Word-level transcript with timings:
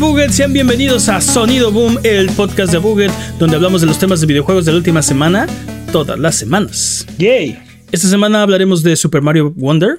Buget, 0.00 0.30
sean 0.30 0.54
bienvenidos 0.54 1.10
a 1.10 1.20
Sonido 1.20 1.70
Boom, 1.70 1.98
el 2.04 2.30
podcast 2.30 2.72
de 2.72 2.78
Buget, 2.78 3.10
donde 3.38 3.56
hablamos 3.56 3.82
de 3.82 3.86
los 3.86 3.98
temas 3.98 4.22
de 4.22 4.26
videojuegos 4.26 4.64
de 4.64 4.72
la 4.72 4.78
última 4.78 5.02
semana, 5.02 5.46
todas 5.92 6.18
las 6.18 6.36
semanas. 6.36 7.06
Yay. 7.18 7.58
Esta 7.92 8.08
semana 8.08 8.40
hablaremos 8.40 8.82
de 8.82 8.96
Super 8.96 9.20
Mario 9.20 9.50
Wonder, 9.50 9.98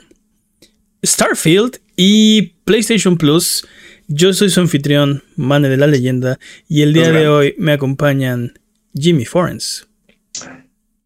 Starfield 1.05 1.79
y 1.95 2.55
PlayStation 2.65 3.15
Plus. 3.15 3.67
Yo 4.07 4.33
soy 4.33 4.49
su 4.49 4.59
anfitrión, 4.59 5.23
Mane 5.35 5.69
de 5.69 5.77
la 5.77 5.85
Leyenda, 5.85 6.39
y 6.67 6.81
el 6.81 6.93
día 6.93 7.11
de 7.11 7.27
hoy 7.27 7.53
me 7.59 7.71
acompañan 7.71 8.53
Jimmy 8.95 9.25
Forens. 9.25 9.87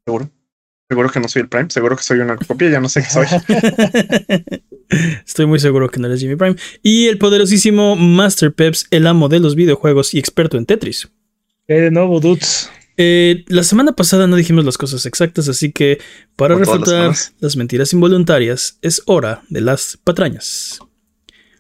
Seguro. 0.06 0.32
Seguro 0.88 1.10
que 1.10 1.20
no 1.20 1.28
soy 1.28 1.42
el 1.42 1.50
Prime, 1.50 1.70
seguro 1.70 1.96
que 1.96 2.04
soy 2.04 2.20
una 2.20 2.38
copia, 2.38 2.70
ya 2.70 2.80
no 2.80 2.90
sé 2.90 3.02
qué 3.02 3.10
soy. 3.10 3.26
Estoy 5.26 5.48
muy 5.48 5.60
seguro 5.60 5.90
que 5.90 6.00
no 6.00 6.08
eres 6.08 6.20
Jimmy 6.20 6.36
Prime. 6.36 6.56
Y 6.84 7.08
el 7.08 7.18
poderosísimo 7.18 7.96
Master 7.96 8.54
Peps, 8.54 8.86
el 8.92 9.08
amo 9.08 9.28
de 9.28 9.40
los 9.40 9.56
videojuegos 9.56 10.14
y 10.14 10.20
experto 10.20 10.58
en 10.58 10.68
Tetris. 10.68 11.10
¿Qué 11.68 11.74
de 11.74 11.90
nuevo, 11.90 12.20
dudes? 12.20 12.70
Eh, 12.98 13.44
la 13.48 13.64
semana 13.64 13.94
pasada 13.94 14.28
no 14.28 14.36
dijimos 14.36 14.64
las 14.64 14.78
cosas 14.78 15.06
exactas, 15.08 15.50
así 15.50 15.72
que 15.72 16.00
para 16.36 16.56
refutar 16.56 17.14
las, 17.40 17.58
mentiras 17.58 17.92
involuntarias, 17.92 18.78
es 18.84 19.02
hora 19.08 19.42
de 19.50 19.62
las 19.62 19.98
patrañas. 20.04 20.80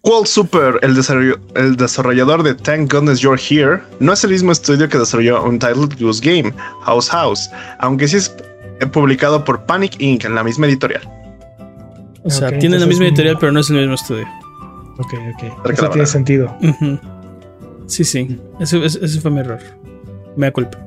World 0.03 0.27
Super, 0.27 0.80
el, 0.83 0.95
el, 1.55 1.75
desarrollador 1.77 2.44
de 2.44 2.53
Thank 2.53 2.94
Goodness 2.94 3.19
You're 3.21 3.42
Here, 3.42 3.81
no 3.99 4.14
es 4.14 4.23
el 4.23 4.30
mismo 4.30 4.52
estudio 4.52 4.88
que 4.88 4.99
desarrolló 4.99 5.44
Untitled 5.44 5.99
Goose 5.99 6.21
Game, 6.23 6.53
House 6.83 7.09
House, 7.09 7.49
aunque 7.80 8.08
sí 8.08 8.17
es 8.17 8.31
publicado 8.91 9.43
por 9.43 9.65
Panic 9.65 9.99
Inc. 9.99 10.25
en 10.25 10.35
la 10.35 10.43
misma 10.43 10.67
editorial. 10.67 11.01
O 12.23 12.29
sea, 12.29 12.57
tiene 12.57 12.79
la 12.79 12.85
misma 12.85 13.05
editorial, 13.05 13.37
pero 13.39 13.51
no 13.51 13.59
es 13.59 13.69
el 13.69 13.77
mismo 13.77 13.93
estudio. 13.93 14.27
Ok, 14.97 15.13
ok. 15.33 15.69
Eso 15.71 15.89
tiene 15.89 16.07
sentido. 16.07 16.57
Sí, 17.87 18.03
sí. 18.03 18.39
Ese, 18.59 19.21
fue 19.21 19.31
mi 19.31 19.39
error. 19.39 19.59
Me 20.35 20.47
da 20.47 20.51
culpa. 20.51 20.77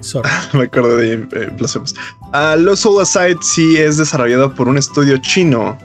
Sorry. 0.00 0.28
Me 0.52 0.64
acuerdo 0.64 0.96
de 0.96 1.14
eh. 1.14 1.50
Uh, 1.58 2.60
Los 2.60 2.80
Soul 2.80 3.02
Aside 3.02 3.38
sí 3.40 3.76
es 3.76 3.96
desarrollado 3.96 4.54
por 4.54 4.68
un 4.68 4.78
estudio 4.78 5.16
chino. 5.18 5.76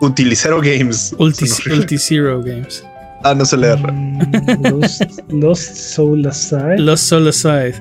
Utilicero 0.00 0.60
Games. 0.60 1.14
Ulticero 1.18 2.42
Games. 2.44 2.84
Ah, 3.24 3.34
no 3.34 3.44
se 3.44 3.56
leer. 3.56 3.78
Mm, 3.92 4.82
los 5.28 5.60
Soul 5.60 6.26
Aside. 6.26 6.78
Los 6.78 7.00
Soul 7.00 7.28
Aside. 7.28 7.80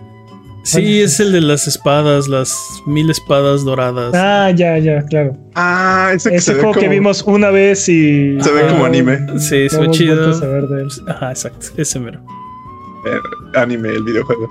Sí, 0.63 1.01
es 1.01 1.19
el 1.19 1.31
de 1.31 1.41
las 1.41 1.67
espadas, 1.67 2.27
las 2.27 2.55
mil 2.85 3.09
espadas 3.09 3.63
doradas. 3.63 4.13
Ah, 4.15 4.51
ya, 4.51 4.77
ya, 4.77 5.01
claro. 5.03 5.35
Ah, 5.55 6.11
ese, 6.13 6.35
ese 6.35 6.53
juego 6.55 6.73
que 6.73 6.87
vimos 6.87 7.23
una 7.23 7.49
vez 7.49 7.89
y. 7.89 8.39
Se 8.41 8.51
ve 8.51 8.67
como 8.67 8.85
anime. 8.85 9.19
Sí, 9.39 9.69
se 9.69 9.79
ve 9.79 9.89
chido. 9.91 10.31
Ajá, 11.07 11.31
exacto, 11.31 11.67
ese 11.77 11.99
mero. 11.99 12.21
Eh, 13.05 13.19
anime, 13.55 13.89
el 13.89 14.03
videojuego. 14.03 14.49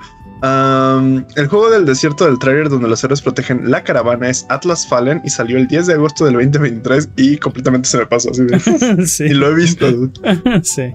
el 1.37 1.47
juego 1.49 1.71
del 1.71 1.87
desierto 1.87 2.27
del 2.27 2.39
trailer 2.39 2.69
donde 2.69 2.89
los 2.89 3.05
héroes 3.05 3.23
protegen 3.23 3.71
la 3.71 3.85
caravana 3.85 4.29
es 4.29 4.47
Atlas 4.49 4.87
Fallen 4.89 5.23
y 5.25 5.31
salió 5.31 5.59
el 5.59 5.69
10 5.69 5.87
de 5.87 5.93
agosto 5.95 6.25
del 6.25 6.35
2023 6.35 7.11
y 7.17 7.37
completamente 7.39 7.89
se 7.89 7.99
me 7.99 8.07
pasó 8.07 8.31
así 8.31 8.43
de. 8.43 9.07
sí. 9.07 9.25
Y 9.25 9.35
lo 9.35 9.51
he 9.51 9.55
visto. 9.55 9.87
sí. 10.63 10.93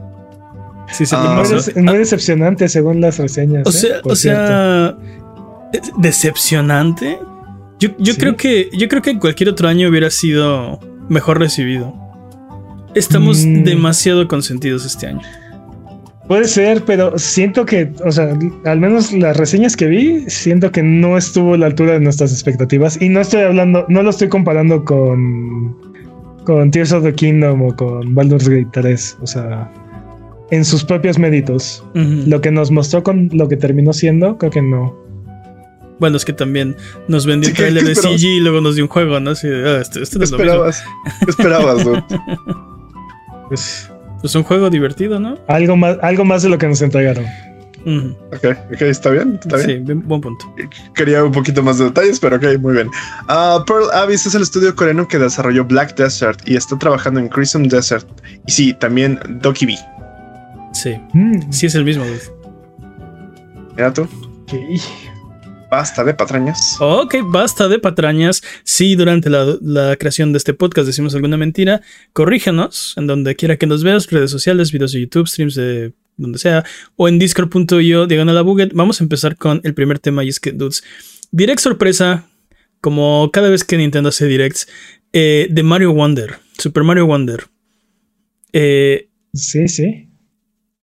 Sí, 0.91 1.05
sí, 1.05 1.15
ah, 1.17 1.43
muy, 1.75 1.97
decepcionante 1.97 2.67
según 2.69 3.01
las 3.01 3.17
reseñas. 3.17 3.67
O 3.67 3.71
sea, 3.71 4.01
o 4.03 4.15
sea 4.15 4.97
decepcionante. 5.97 7.17
Yo, 7.79 7.89
yo 7.97 8.15
creo 8.15 8.35
que 8.35 8.69
yo 8.71 8.87
creo 8.87 9.01
que 9.01 9.17
cualquier 9.19 9.49
otro 9.49 9.67
año 9.67 9.89
hubiera 9.89 10.09
sido 10.09 10.79
mejor 11.09 11.39
recibido. 11.39 11.93
Estamos 12.93 13.45
mm. 13.45 13.63
demasiado 13.63 14.27
consentidos 14.27 14.85
este 14.85 15.07
año. 15.07 15.21
Puede 16.27 16.45
ser, 16.45 16.83
pero 16.85 17.19
siento 17.19 17.65
que, 17.65 17.91
o 18.03 18.11
sea, 18.11 18.35
al 18.65 18.79
menos 18.79 19.13
las 19.13 19.37
reseñas 19.37 19.75
que 19.75 19.85
vi, 19.85 20.27
siento 20.27 20.71
que 20.71 20.81
no 20.81 21.17
estuvo 21.17 21.53
a 21.53 21.57
la 21.57 21.67
altura 21.67 21.93
de 21.93 21.99
nuestras 21.99 22.31
expectativas. 22.31 22.99
Y 22.99 23.09
no 23.09 23.21
estoy 23.21 23.41
hablando, 23.41 23.85
no 23.89 24.01
lo 24.01 24.09
estoy 24.09 24.29
comparando 24.29 24.83
con, 24.83 25.75
con 26.43 26.71
Tears 26.71 26.93
of 26.93 27.03
the 27.03 27.13
Kingdom 27.13 27.61
o 27.61 27.75
con 27.75 28.15
Baldur's 28.15 28.49
Gate 28.49 28.69
3. 28.71 29.17
O 29.21 29.27
sea, 29.27 29.71
en 30.51 30.65
sus 30.65 30.83
propios 30.83 31.17
méritos. 31.17 31.83
Lo 31.93 32.41
que 32.41 32.51
nos 32.51 32.71
mostró 32.71 33.03
con 33.03 33.29
lo 33.33 33.47
que 33.47 33.57
terminó 33.57 33.93
siendo, 33.93 34.37
creo 34.37 34.51
que 34.51 34.61
no. 34.61 35.05
Bueno, 35.99 36.17
es 36.17 36.25
que 36.25 36.33
también 36.33 36.75
nos 37.07 37.25
vendió 37.25 37.49
el 37.49 37.55
trailer 37.55 37.85
de 37.85 37.95
CG 37.95 38.23
y 38.23 38.39
luego 38.41 38.59
nos 38.59 38.75
dio 38.75 38.83
un 38.83 38.89
juego, 38.89 39.19
¿no? 39.19 39.31
Así 39.31 39.47
ah, 39.47 39.79
este, 39.79 40.03
este 40.03 40.17
¿Qué 40.19 40.25
esperabas? 40.25 40.83
¿Qué 41.23 41.29
esperabas, 41.31 41.83
pues, 43.47 43.89
pues 44.19 44.35
un 44.35 44.43
juego 44.43 44.69
divertido, 44.69 45.19
¿no? 45.19 45.37
Algo 45.47 45.77
más, 45.77 45.97
algo 46.01 46.25
más 46.25 46.43
de 46.43 46.49
lo 46.49 46.57
que 46.57 46.67
nos 46.67 46.81
entregaron. 46.81 47.25
Ok, 47.85 48.45
ok, 48.73 48.81
está 48.81 49.11
bien, 49.11 49.39
está 49.39 49.57
bien. 49.57 49.85
Sí, 49.85 49.93
buen 49.93 50.19
punto. 50.19 50.53
Quería 50.95 51.23
un 51.23 51.31
poquito 51.31 51.61
más 51.61 51.77
de 51.77 51.85
detalles, 51.85 52.19
pero 52.19 52.37
ok, 52.37 52.59
muy 52.59 52.73
bien. 52.73 52.87
Uh, 53.29 53.63
Pearl 53.63 53.91
Abyss 53.93 54.25
es 54.25 54.33
el 54.33 54.41
estudio 54.41 54.75
coreano 54.75 55.07
que 55.07 55.19
desarrolló 55.19 55.63
Black 55.63 55.95
Desert 55.95 56.39
y 56.45 56.55
está 56.55 56.77
trabajando 56.79 57.19
en 57.19 57.27
Crimson 57.29 57.67
Desert. 57.67 58.07
Y 58.47 58.51
sí, 58.51 58.73
también 58.73 59.19
Doki 59.41 59.67
B. 59.67 59.77
Sí. 60.75 60.95
Mm. 61.13 61.51
Sí, 61.51 61.67
es 61.67 61.75
el 61.75 61.85
mismo, 61.85 62.03
Mira 63.75 63.93
tú. 63.93 64.07
Basta 65.71 66.03
de 66.03 66.13
patrañas. 66.13 66.75
Ok, 66.79 67.15
basta 67.23 67.67
de 67.67 67.79
patrañas. 67.79 68.43
Si 68.63 68.95
durante 68.95 69.29
la, 69.29 69.95
creación 69.97 70.33
de 70.33 70.37
este 70.37 70.53
podcast 70.53 70.85
decimos 70.85 71.15
alguna 71.15 71.37
mentira, 71.37 71.81
corrígenos 72.13 72.93
en 72.97 73.07
donde 73.07 73.35
quiera 73.35 73.57
que 73.57 73.67
nos 73.67 73.83
veas, 73.83 74.11
redes 74.11 74.31
sociales, 74.31 74.71
videos 74.71 74.91
de 74.91 75.01
YouTube, 75.01 75.27
streams 75.27 75.55
de 75.55 75.93
donde 76.17 76.39
sea, 76.39 76.63
o 76.95 77.07
en 77.07 77.19
discord.io, 77.19 78.05
digan 78.05 78.29
a 78.29 78.33
la 78.33 78.41
buget. 78.41 78.73
Vamos 78.73 78.99
a 78.99 79.03
empezar 79.03 79.37
con 79.37 79.61
el 79.63 79.73
primer 79.73 79.99
tema 79.99 80.23
y 80.23 80.29
es 80.29 80.39
que, 80.39 80.51
dudes, 80.51 80.83
direct 81.31 81.59
sorpresa, 81.59 82.25
como 82.81 83.29
cada 83.31 83.49
vez 83.49 83.63
que 83.63 83.77
Nintendo 83.77 84.09
hace 84.09 84.27
directs, 84.27 84.67
eh, 85.13 85.47
de 85.49 85.63
Mario 85.63 85.93
Wonder, 85.93 86.35
Super 86.57 86.83
Mario 86.83 87.05
Wonder. 87.05 87.47
Eh, 88.53 89.09
sí, 89.33 89.67
sí. 89.67 90.09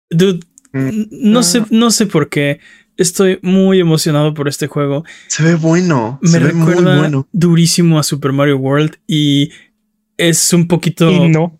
Dude, 0.09 0.40
mm. 0.74 1.06
no, 1.12 1.44
sé, 1.44 1.64
no 1.70 1.92
sé 1.92 2.06
por 2.06 2.30
qué. 2.30 2.59
Estoy 2.97 3.40
muy 3.42 3.80
emocionado 3.80 4.34
por 4.34 4.50
este 4.50 4.68
juego. 4.68 5.06
Se 5.28 5.42
ve 5.42 5.56
bueno. 5.56 6.20
Me 6.22 6.40
recuerda 6.40 7.09
durísimo 7.31 7.97
a 7.97 8.03
Super 8.03 8.34
Mario 8.34 8.58
World 8.58 8.97
y 9.08 9.52
es 10.20 10.52
un 10.52 10.68
poquito 10.68 11.09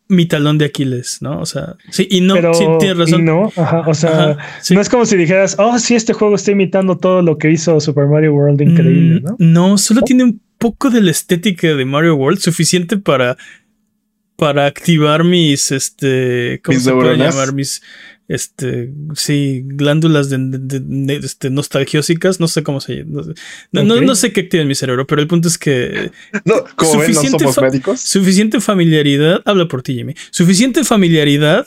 mi 0.10 0.26
talón 0.26 0.58
de 0.58 0.66
Aquiles, 0.66 1.20
¿no? 1.22 1.40
O 1.40 1.46
sea, 1.46 1.78
sí, 1.92 2.08
y 2.12 2.20
no, 2.20 2.36
sí, 2.54 2.66
tienes 2.80 2.98
razón. 2.98 3.24
no, 3.24 3.50
ajá, 3.56 3.86
o 3.88 3.94
sea, 3.94 4.38
no 4.72 4.82
es 4.82 4.90
como 4.90 5.06
si 5.06 5.16
dijeras, 5.16 5.56
oh, 5.58 5.80
sí, 5.80 5.96
este 5.96 6.12
juego 6.12 6.36
está 6.36 6.52
imitando 6.52 6.98
todo 6.98 7.22
lo 7.22 7.38
que 7.38 7.52
hizo 7.52 7.80
Super 7.80 8.08
Mario 8.08 8.34
World 8.34 8.62
increíble, 8.62 9.22
mm, 9.22 9.24
¿no? 9.24 9.36
No, 9.40 9.78
solo 9.78 10.02
tiene 10.02 10.26
un 10.26 10.42
poco 10.58 10.90
de 10.90 11.02
la 11.02 11.12
estética 11.12 11.74
de 11.74 11.86
Mario 11.86 12.16
World, 12.16 12.40
suficiente 12.40 12.98
para, 12.98 13.38
para 14.36 14.66
activar 14.66 15.24
mis, 15.24 15.72
este, 15.72 16.60
¿cómo 16.62 16.80
se 16.80 16.92
puede 16.92 17.16
llamar? 17.16 17.54
Mis, 17.54 17.82
este, 18.30 18.94
sí, 19.16 19.64
glándulas 19.66 20.30
de, 20.30 21.20
este, 21.24 21.50
nostalgiosicas, 21.50 22.40
no 22.40 22.48
sé 22.48 22.62
cómo 22.62 22.80
se 22.80 22.98
llama. 22.98 23.24
No, 23.72 24.16
sé 24.16 24.32
qué 24.32 24.42
activa 24.42 24.62
en 24.62 24.68
mi 24.68 24.76
cerebro, 24.76 25.08
pero 25.08 25.20
el 25.20 25.28
punto 25.28 25.48
es 25.48 25.58
que. 25.58 26.12
No, 26.46 26.64
como 26.76 26.92
suficiente, 26.94 27.44
ven, 27.44 27.54
no 27.56 27.62
médicos. 27.64 28.00
Suficiente 28.00 28.62
familiaridad, 28.62 29.42
habla 29.46 29.68
por 29.68 29.82
ti, 29.82 29.96
Jimmy. 29.96 30.14
Suficiente 30.30 30.84
familiaridad 30.84 31.66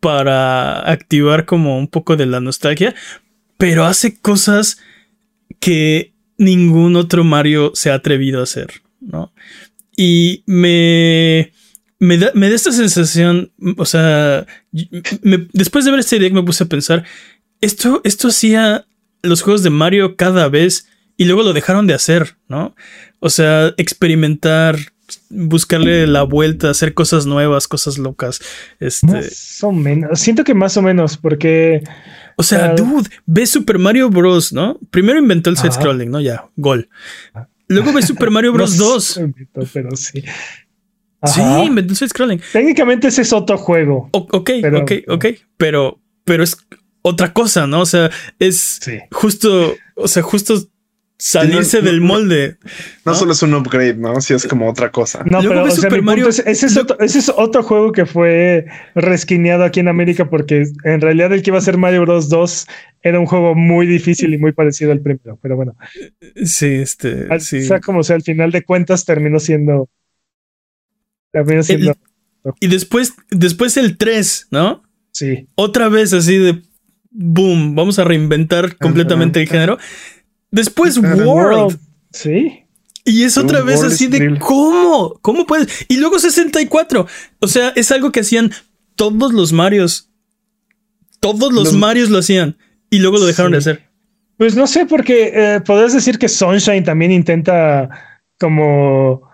para 0.00 0.90
activar 0.90 1.44
como 1.44 1.78
un 1.78 1.86
poco 1.86 2.16
de 2.16 2.24
la 2.24 2.40
nostalgia, 2.40 2.94
pero 3.58 3.84
hace 3.84 4.18
cosas 4.18 4.78
que 5.60 6.14
ningún 6.38 6.96
otro 6.96 7.24
Mario 7.24 7.72
se 7.74 7.90
ha 7.90 7.94
atrevido 7.94 8.40
a 8.40 8.44
hacer, 8.44 8.80
¿no? 9.00 9.34
Y 9.94 10.44
me 10.46 11.52
me 12.00 12.16
da, 12.16 12.32
esta 12.34 12.72
sensación, 12.72 13.52
o 13.76 13.84
sea, 13.84 14.46
después 14.72 15.84
de 15.84 15.90
ver 15.90 16.00
este 16.00 16.16
direct 16.16 16.34
me 16.34 16.42
puse 16.42 16.64
a 16.64 16.68
pensar, 16.68 17.04
esto, 17.60 18.00
esto 18.04 18.28
hacía 18.28 18.86
los 19.22 19.42
juegos 19.42 19.62
de 19.62 19.70
Mario 19.70 20.16
cada 20.16 20.48
vez 20.48 20.88
y 21.18 21.26
luego 21.26 21.42
lo 21.42 21.52
dejaron 21.52 21.86
de 21.86 21.92
hacer, 21.92 22.36
¿no? 22.48 22.74
O 23.18 23.28
sea, 23.28 23.74
experimentar, 23.76 24.78
buscarle 25.28 26.06
la 26.06 26.22
vuelta, 26.22 26.70
hacer 26.70 26.94
cosas 26.94 27.26
nuevas, 27.26 27.68
cosas 27.68 27.98
locas. 27.98 28.40
Este... 28.80 29.06
Más 29.06 29.58
o 29.62 29.70
menos, 29.70 30.20
siento 30.20 30.42
que 30.42 30.54
más 30.54 30.78
o 30.78 30.82
menos, 30.82 31.18
porque... 31.18 31.82
O 32.36 32.42
sea, 32.42 32.74
dude, 32.74 33.10
ve 33.26 33.46
Super 33.46 33.78
Mario 33.78 34.08
Bros, 34.08 34.54
¿no? 34.54 34.78
Primero 34.90 35.18
inventó 35.18 35.50
el 35.50 35.58
side 35.58 35.72
scrolling, 35.72 36.10
¿no? 36.10 36.22
Ya, 36.22 36.46
gol. 36.56 36.88
Ah. 37.34 37.46
Luego 37.68 37.92
ve 37.92 38.00
Super 38.00 38.30
Mario 38.30 38.52
Bros. 38.54 38.78
2. 38.78 39.20
pero 39.74 39.94
sí. 39.96 40.24
Sí, 41.26 41.40
inventó 41.66 41.94
side 41.94 42.08
scrolling. 42.08 42.40
Técnicamente 42.52 43.08
ese 43.08 43.22
es 43.22 43.32
otro 43.32 43.58
juego. 43.58 44.08
ok, 44.12 44.32
ok, 44.80 44.92
ok. 45.08 45.26
Pero, 45.56 46.00
pero 46.24 46.42
es 46.42 46.56
otra 47.02 47.32
cosa, 47.32 47.66
¿no? 47.66 47.80
O 47.82 47.86
sea, 47.86 48.10
es 48.38 48.80
justo, 49.12 49.74
o 49.96 50.08
sea, 50.08 50.22
justo 50.22 50.54
salirse 51.18 51.78
no- 51.78 51.84
no- 51.84 51.90
del 51.90 52.00
molde. 52.00 52.56
No, 53.04 53.12
¿no? 53.12 53.14
solo 53.14 53.32
es 53.32 53.42
un 53.42 53.52
upgrade, 53.54 53.94
¿no? 53.96 54.18
Si 54.22 54.32
es 54.32 54.46
como 54.46 54.70
otra 54.70 54.90
cosa. 54.90 55.18
No, 55.26 55.42
Luego 55.42 55.48
pero 55.48 55.62
o 55.64 55.70
sea, 55.70 55.82
Super 55.82 56.00
Mario- 56.02 56.28
es- 56.28 56.38
ese, 56.38 56.66
es 56.66 56.76
otro, 56.78 56.98
ese 57.00 57.18
es 57.18 57.28
otro 57.28 57.62
juego 57.62 57.92
que 57.92 58.06
fue 58.06 58.64
resquineado 58.94 59.64
aquí 59.64 59.80
en 59.80 59.88
América 59.88 60.30
porque 60.30 60.64
en 60.84 61.00
realidad 61.02 61.32
el 61.34 61.42
que 61.42 61.50
iba 61.50 61.58
a 61.58 61.62
ser 61.62 61.76
Mario 61.76 62.02
Bros. 62.02 62.30
2 62.30 62.66
era 63.02 63.20
un 63.20 63.26
juego 63.26 63.54
muy 63.54 63.86
difícil 63.86 64.32
y 64.32 64.38
muy 64.38 64.52
parecido 64.52 64.92
al 64.92 65.00
primero. 65.00 65.38
Pero 65.42 65.56
bueno, 65.56 65.76
Sí, 66.44 66.66
este. 66.66 67.26
al- 67.28 67.42
sí. 67.42 67.62
sea 67.62 67.80
como 67.80 68.02
sea, 68.02 68.16
al 68.16 68.22
final 68.22 68.50
de 68.50 68.62
cuentas 68.62 69.04
terminó 69.04 69.38
siendo. 69.40 69.90
Terminó 71.32 71.62
siendo. 71.62 71.94
Y 72.60 72.68
después, 72.68 73.14
después 73.30 73.76
el 73.76 73.96
3, 73.98 74.48
¿no? 74.50 74.82
sí. 75.12 75.46
Otra 75.54 75.88
vez 75.88 76.12
así 76.12 76.36
de 76.38 76.62
boom, 77.10 77.74
vamos 77.74 77.98
a 77.98 78.04
reinventar 78.04 78.76
completamente 78.78 79.40
el 79.42 79.48
género. 79.48 79.78
Después. 80.50 80.96
World. 80.98 81.78
Sí. 82.12 82.64
Y 83.04 83.24
es 83.24 83.36
otra 83.38 83.62
Uh, 83.62 83.66
vez 83.66 83.78
World 83.78 83.92
así 83.92 84.06
de 84.06 84.38
cómo, 84.38 85.18
cómo 85.22 85.46
puedes. 85.46 85.86
Y 85.88 85.96
luego 85.98 86.18
64. 86.18 87.06
O 87.40 87.46
sea, 87.48 87.70
es 87.76 87.90
algo 87.92 88.12
que 88.12 88.20
hacían 88.20 88.52
todos 88.94 89.32
los 89.32 89.52
Marios. 89.52 90.10
Todos 91.20 91.52
los 91.52 91.64
Los- 91.64 91.74
Marios 91.74 92.08
lo 92.10 92.18
hacían. 92.18 92.56
Y 92.90 92.98
luego 93.00 93.18
lo 93.18 93.26
dejaron 93.26 93.52
de 93.52 93.58
hacer. 93.58 93.88
Pues 94.36 94.56
no 94.56 94.66
sé, 94.66 94.86
porque 94.86 95.32
eh, 95.34 95.60
podrías 95.60 95.92
decir 95.92 96.18
que 96.18 96.28
Sunshine 96.28 96.82
también 96.82 97.12
intenta 97.12 97.90
como 98.38 99.29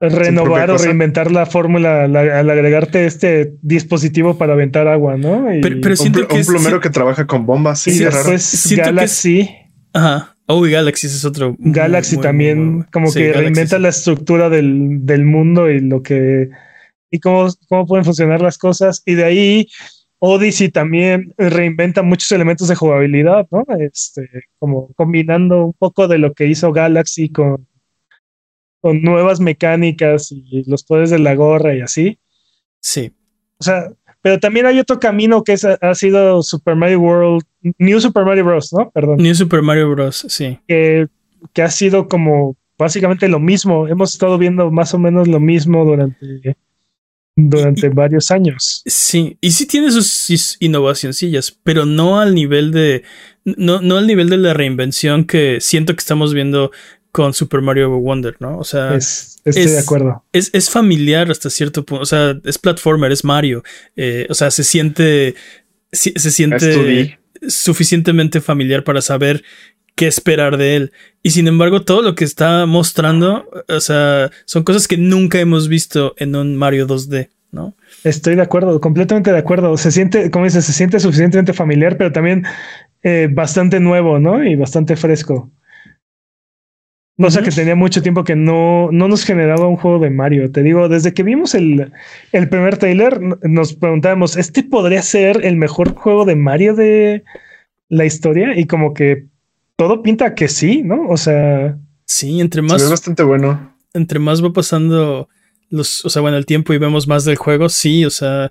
renovar 0.00 0.70
o 0.70 0.78
reinventar 0.78 1.30
la 1.32 1.44
fórmula 1.46 2.04
al, 2.04 2.16
al 2.16 2.50
agregarte 2.50 3.04
este 3.06 3.54
dispositivo 3.62 4.38
para 4.38 4.52
aventar 4.52 4.86
agua, 4.88 5.16
¿no? 5.16 5.52
Y, 5.54 5.60
Pero- 5.60 5.76
pero 5.80 5.92
Un, 5.92 5.96
siento 5.96 6.18
pl- 6.20 6.28
que 6.28 6.34
un 6.34 6.40
es- 6.40 6.46
plomero 6.46 6.76
sí. 6.76 6.82
que 6.82 6.90
trabaja 6.90 7.26
con 7.26 7.46
bombas. 7.46 7.80
Sí, 7.80 7.90
y 7.90 7.94
es 7.94 8.00
raro. 8.04 8.16
después 8.16 8.42
Siento 8.42 8.82
que 8.84 8.88
es- 8.90 8.94
Galaxy. 8.96 9.50
Ajá. 9.92 10.34
Oh, 10.46 10.66
y 10.66 10.70
Galaxy 10.70 11.06
ese 11.08 11.16
es 11.16 11.24
otro. 11.24 11.56
Galaxy 11.58 12.16
muy, 12.16 12.22
también 12.22 12.58
muy, 12.64 12.74
muy- 12.76 12.84
como 12.92 13.08
sí, 13.08 13.18
que 13.18 13.24
Galaxy 13.26 13.42
reinventa 13.42 13.76
sí. 13.76 13.82
la 13.82 13.88
estructura 13.88 14.48
del, 14.48 15.04
del 15.04 15.24
mundo 15.24 15.68
y 15.70 15.80
lo 15.80 16.02
que 16.02 16.48
y 17.10 17.20
cómo, 17.20 17.48
cómo 17.68 17.86
pueden 17.86 18.04
funcionar 18.04 18.40
las 18.40 18.56
cosas. 18.58 19.02
Y 19.04 19.14
de 19.14 19.24
ahí 19.24 19.66
Odyssey 20.20 20.68
también 20.70 21.32
reinventa 21.38 22.02
muchos 22.02 22.30
elementos 22.32 22.68
de 22.68 22.74
jugabilidad, 22.76 23.46
¿no? 23.50 23.64
Este, 23.78 24.28
como 24.58 24.92
combinando 24.94 25.66
un 25.66 25.72
poco 25.74 26.06
de 26.08 26.18
lo 26.18 26.34
que 26.34 26.46
hizo 26.46 26.72
Galaxy 26.72 27.30
con, 27.30 27.66
con 28.80 29.02
nuevas 29.02 29.40
mecánicas 29.40 30.32
y 30.32 30.64
los 30.68 30.84
poderes 30.84 31.10
de 31.10 31.18
la 31.18 31.34
gorra 31.34 31.74
y 31.74 31.80
así. 31.80 32.18
Sí. 32.80 33.12
O 33.58 33.64
sea, 33.64 33.90
pero 34.22 34.38
también 34.38 34.66
hay 34.66 34.78
otro 34.78 34.98
camino 34.98 35.42
que 35.42 35.52
es, 35.52 35.64
ha 35.64 35.94
sido 35.94 36.42
Super 36.42 36.76
Mario 36.76 37.00
World, 37.00 37.42
New 37.78 38.00
Super 38.00 38.24
Mario 38.24 38.44
Bros., 38.44 38.72
¿no? 38.72 38.90
Perdón. 38.90 39.18
New 39.18 39.34
Super 39.34 39.62
Mario 39.62 39.90
Bros. 39.90 40.24
Sí. 40.28 40.58
que, 40.66 41.08
que 41.52 41.62
ha 41.62 41.70
sido 41.70 42.08
como 42.08 42.56
básicamente 42.78 43.28
lo 43.28 43.40
mismo. 43.40 43.88
Hemos 43.88 44.12
estado 44.12 44.38
viendo 44.38 44.70
más 44.70 44.94
o 44.94 44.98
menos 44.98 45.28
lo 45.28 45.40
mismo 45.40 45.84
durante, 45.84 46.56
durante 47.36 47.88
varios 47.90 48.30
años. 48.30 48.82
Sí, 48.86 49.36
y 49.40 49.50
sí 49.50 49.66
tiene 49.66 49.90
sus 49.90 50.56
innovacioncillas, 50.60 51.58
pero 51.62 51.84
no 51.84 52.20
al 52.20 52.34
nivel 52.34 52.72
de. 52.72 53.02
No, 53.44 53.80
no 53.80 53.96
al 53.96 54.06
nivel 54.06 54.28
de 54.28 54.36
la 54.36 54.52
reinvención 54.52 55.24
que 55.24 55.58
siento 55.60 55.94
que 55.94 56.00
estamos 56.00 56.34
viendo 56.34 56.70
con 57.22 57.34
Super 57.34 57.60
Mario 57.62 57.90
Wonder, 57.98 58.36
¿no? 58.38 58.58
O 58.58 58.62
sea, 58.64 58.94
es, 58.94 59.40
Es, 59.44 59.56
estoy 59.56 59.64
es- 59.64 59.72
de 59.72 59.78
acuerdo. 59.80 60.24
es, 60.32 60.70
familiar 60.70 61.28
hasta 61.32 61.50
cierto 61.50 61.84
punto. 61.84 62.02
O 62.02 62.06
sea, 62.06 62.38
es 62.44 62.58
platformer, 62.58 63.10
es 63.10 63.24
Mario. 63.24 63.64
Eh, 63.96 64.26
o 64.30 64.34
sea, 64.34 64.52
se 64.52 64.62
siente. 64.62 65.34
si- 65.90 66.12
Se 66.14 66.30
siente 66.30 66.76
2D. 66.76 67.18
suficientemente 67.48 68.40
familiar 68.40 68.84
para 68.84 69.00
saber 69.02 69.42
qué 69.96 70.06
esperar 70.06 70.58
de 70.58 70.76
él. 70.76 70.92
Y 71.24 71.30
sin 71.30 71.48
embargo, 71.48 71.82
todo 71.82 72.02
lo 72.02 72.14
que 72.14 72.24
está 72.24 72.66
mostrando, 72.66 73.48
o 73.68 73.80
sea, 73.80 74.30
son 74.44 74.62
cosas 74.62 74.86
que 74.86 74.96
nunca 74.96 75.40
hemos 75.40 75.66
visto 75.68 76.14
en 76.18 76.36
un 76.36 76.54
Mario 76.56 76.86
2D, 76.86 77.30
¿no? 77.50 77.74
Estoy 78.04 78.36
de 78.36 78.42
acuerdo, 78.42 78.80
completamente 78.80 79.32
de 79.32 79.38
acuerdo. 79.38 79.76
Se 79.76 79.90
siente, 79.90 80.30
como 80.30 80.44
dices, 80.44 80.64
se 80.64 80.72
siente 80.72 81.00
suficientemente 81.00 81.52
familiar, 81.52 81.96
pero 81.96 82.12
también 82.12 82.44
eh, 83.02 83.28
bastante 83.30 83.80
nuevo, 83.80 84.18
¿no? 84.20 84.44
Y 84.44 84.54
bastante 84.54 84.94
fresco. 84.96 85.50
Cosa 87.20 87.40
Ujú. 87.40 87.48
que 87.48 87.50
tenía 87.50 87.74
mucho 87.74 88.00
tiempo 88.00 88.22
que 88.24 88.36
no, 88.36 88.90
no 88.92 89.08
nos 89.08 89.24
generaba 89.24 89.66
un 89.66 89.76
juego 89.76 89.98
de 89.98 90.10
Mario. 90.10 90.52
Te 90.52 90.62
digo, 90.62 90.88
desde 90.88 91.12
que 91.14 91.24
vimos 91.24 91.54
el, 91.54 91.90
el 92.32 92.48
primer 92.48 92.76
trailer, 92.78 93.20
nos 93.42 93.74
preguntábamos, 93.74 94.36
¿este 94.36 94.62
podría 94.62 95.02
ser 95.02 95.44
el 95.44 95.56
mejor 95.56 95.94
juego 95.94 96.24
de 96.24 96.36
Mario 96.36 96.74
de 96.74 97.24
la 97.88 98.04
historia? 98.04 98.56
Y 98.58 98.66
como 98.66 98.94
que 98.94 99.26
todo 99.76 100.02
pinta 100.02 100.34
que 100.34 100.48
sí, 100.48 100.82
¿no? 100.84 101.08
O 101.08 101.16
sea, 101.16 101.76
Sí, 102.04 102.40
entre 102.40 102.62
Se 102.62 102.68
más. 102.68 102.82
ve 102.84 102.88
bastante 102.90 103.22
bueno. 103.24 103.74
entre 103.94 104.18
más 104.20 104.42
va 104.44 104.52
pasando 104.52 105.28
los, 105.70 106.04
o 106.04 106.10
sea, 106.10 106.22
bueno, 106.22 106.36
el 106.36 106.46
tiempo 106.46 106.72
y 106.72 106.78
vemos 106.78 107.08
más 107.08 107.24
del 107.24 107.36
juego, 107.36 107.68
sí, 107.68 108.04
o 108.04 108.10
sea, 108.10 108.50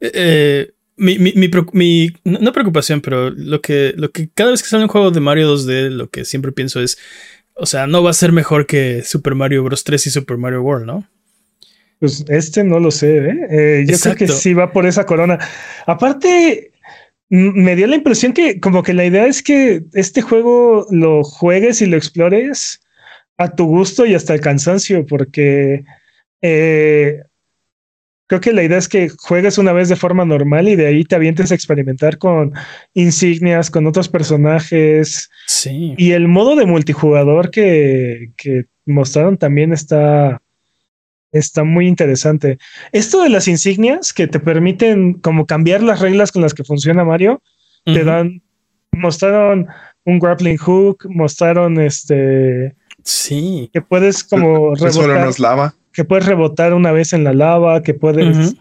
eh, 0.00 0.10
eh, 0.14 0.70
mi, 0.96 1.18
mi, 1.18 1.32
mi, 1.34 1.48
mi- 1.72 2.10
no 2.24 2.38
no 2.40 2.52
preocupación, 2.52 3.00
pero 3.00 3.30
lo 3.30 3.60
que, 3.60 3.92
lo 3.96 4.10
que 4.10 4.30
cada 4.34 4.50
vez 4.50 4.62
que 4.62 4.68
sale 4.68 4.82
un 4.84 4.88
juego 4.88 5.10
de 5.12 5.20
Mario 5.20 5.46
2D, 5.54 5.90
lo 5.90 6.10
que 6.10 6.24
siempre 6.24 6.50
pienso 6.52 6.80
es, 6.80 6.98
o 7.58 7.66
sea, 7.66 7.86
no 7.86 8.02
va 8.02 8.10
a 8.10 8.14
ser 8.14 8.32
mejor 8.32 8.66
que 8.66 9.02
Super 9.02 9.34
Mario 9.34 9.64
Bros. 9.64 9.84
3 9.84 10.06
y 10.06 10.10
Super 10.10 10.36
Mario 10.36 10.62
World, 10.62 10.86
¿no? 10.86 11.08
Pues 11.98 12.24
este 12.28 12.62
no 12.62 12.78
lo 12.78 12.90
sé, 12.90 13.18
¿eh? 13.18 13.38
Eh, 13.50 13.84
yo 13.86 13.98
creo 13.98 14.14
que 14.14 14.28
sí 14.28 14.54
va 14.54 14.72
por 14.72 14.86
esa 14.86 15.04
corona. 15.04 15.38
Aparte, 15.86 16.70
me 17.28 17.74
dio 17.74 17.88
la 17.88 17.96
impresión 17.96 18.32
que 18.32 18.60
como 18.60 18.82
que 18.82 18.94
la 18.94 19.04
idea 19.04 19.26
es 19.26 19.42
que 19.42 19.82
este 19.92 20.22
juego 20.22 20.86
lo 20.90 21.24
juegues 21.24 21.82
y 21.82 21.86
lo 21.86 21.96
explores 21.96 22.80
a 23.36 23.54
tu 23.54 23.66
gusto 23.66 24.06
y 24.06 24.14
hasta 24.14 24.34
el 24.34 24.40
cansancio, 24.40 25.04
porque 25.06 25.84
eh, 26.40 27.22
creo 28.28 28.40
que 28.40 28.52
la 28.52 28.62
idea 28.62 28.78
es 28.78 28.88
que 28.88 29.08
juegues 29.08 29.58
una 29.58 29.72
vez 29.72 29.88
de 29.88 29.96
forma 29.96 30.24
normal 30.24 30.68
y 30.68 30.76
de 30.76 30.86
ahí 30.86 31.04
te 31.04 31.16
avientes 31.16 31.50
a 31.50 31.54
experimentar 31.54 32.18
con 32.18 32.52
insignias, 32.94 33.70
con 33.70 33.86
otros 33.86 34.08
personajes. 34.08 35.28
Sí. 35.46 35.94
Y 35.96 36.12
el 36.12 36.28
modo 36.28 36.54
de 36.54 36.66
multijugador 36.66 37.50
que, 37.50 38.30
que 38.36 38.66
mostraron 38.84 39.38
también 39.38 39.72
está, 39.72 40.40
está 41.32 41.64
muy 41.64 41.88
interesante. 41.88 42.58
Esto 42.92 43.22
de 43.22 43.30
las 43.30 43.48
insignias 43.48 44.12
que 44.12 44.28
te 44.28 44.38
permiten 44.40 45.14
como 45.14 45.46
cambiar 45.46 45.82
las 45.82 46.00
reglas 46.00 46.30
con 46.30 46.42
las 46.42 46.54
que 46.54 46.64
funciona 46.64 47.04
Mario, 47.04 47.42
te 47.84 48.04
dan, 48.04 48.42
mostraron 48.92 49.66
un 50.04 50.18
grappling 50.18 50.58
hook, 50.58 51.06
mostraron 51.08 51.80
este 51.80 52.74
Sí. 53.02 53.70
que 53.72 53.80
puedes 53.80 54.22
como 54.22 54.74
rebotar, 54.74 55.20
no 55.20 55.30
es 55.30 55.38
lava. 55.38 55.74
Que 55.98 56.04
puedes 56.04 56.26
rebotar 56.26 56.74
una 56.74 56.92
vez 56.92 57.12
en 57.12 57.24
la 57.24 57.32
lava, 57.32 57.82
que 57.82 57.92
puedes. 57.92 58.54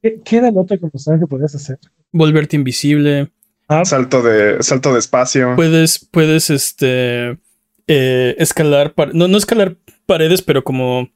¿Qué, 0.00 0.20
qué 0.24 0.38
era 0.38 0.50
lo 0.50 0.62
otro 0.62 0.78
que 0.80 0.88
mostraron 0.90 1.20
que 1.20 1.26
podías 1.26 1.54
hacer? 1.54 1.78
Volverte 2.12 2.56
invisible. 2.56 3.28
Ah, 3.68 3.84
Salto 3.84 4.22
de, 4.22 4.62
salto 4.62 4.94
de 4.94 5.00
espacio. 5.00 5.52
Puedes, 5.54 5.98
puedes, 6.10 6.48
este, 6.48 7.36
eh, 7.88 8.34
escalar, 8.38 8.94
par- 8.94 9.14
no, 9.14 9.28
no 9.28 9.36
escalar 9.36 9.76
paredes, 10.06 10.40
pero 10.40 10.64
como 10.64 11.10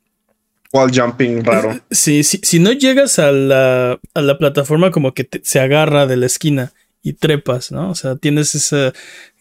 Wall 0.75 0.91
jumping 0.95 1.43
raro. 1.43 1.81
Sí, 1.91 2.23
sí, 2.23 2.39
si 2.43 2.59
no 2.59 2.73
llegas 2.73 3.19
a 3.19 3.33
la, 3.33 3.99
a 4.13 4.21
la 4.21 4.37
plataforma 4.37 4.91
como 4.91 5.15
que 5.15 5.25
te- 5.25 5.41
se 5.43 5.59
agarra 5.59 6.07
de 6.07 6.19
la 6.19 6.27
esquina 6.27 6.73
y 7.03 7.15
trepas, 7.15 7.73
¿no? 7.73 7.89
O 7.91 7.95
sea, 7.95 8.17
tienes 8.17 8.55
esa 8.55 8.93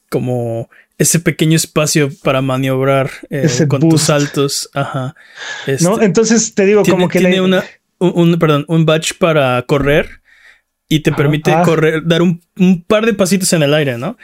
como 0.09 0.69
ese 0.99 1.19
pequeño 1.19 1.55
espacio 1.55 2.09
para 2.23 2.41
maniobrar 2.41 3.09
eh, 3.31 3.41
Ese 3.45 3.67
con 3.67 3.79
boost. 3.79 3.91
tus 3.91 4.01
saltos. 4.03 4.69
Ajá. 4.75 5.15
Este, 5.65 5.83
¿no? 5.85 5.99
Entonces 6.01 6.53
te 6.53 6.65
digo, 6.67 6.83
tiene, 6.83 6.95
como 6.97 7.07
que 7.09 7.19
tiene 7.19 7.37
la- 7.37 7.41
una, 7.43 7.63
un, 7.97 8.11
un- 8.33 8.39
perdón, 8.39 8.65
un 8.67 8.85
badge 8.85 9.13
para 9.17 9.61
correr 9.63 10.21
y 10.87 10.99
te 10.99 11.11
permite 11.11 11.51
Ah. 11.51 11.63
correr, 11.63 12.01
dar 12.05 12.21
un, 12.21 12.41
un 12.57 12.83
par 12.83 13.05
de 13.05 13.13
pasitos 13.13 13.51
en 13.53 13.63
el 13.63 13.73
aire, 13.73 13.97
¿no? 13.97 14.17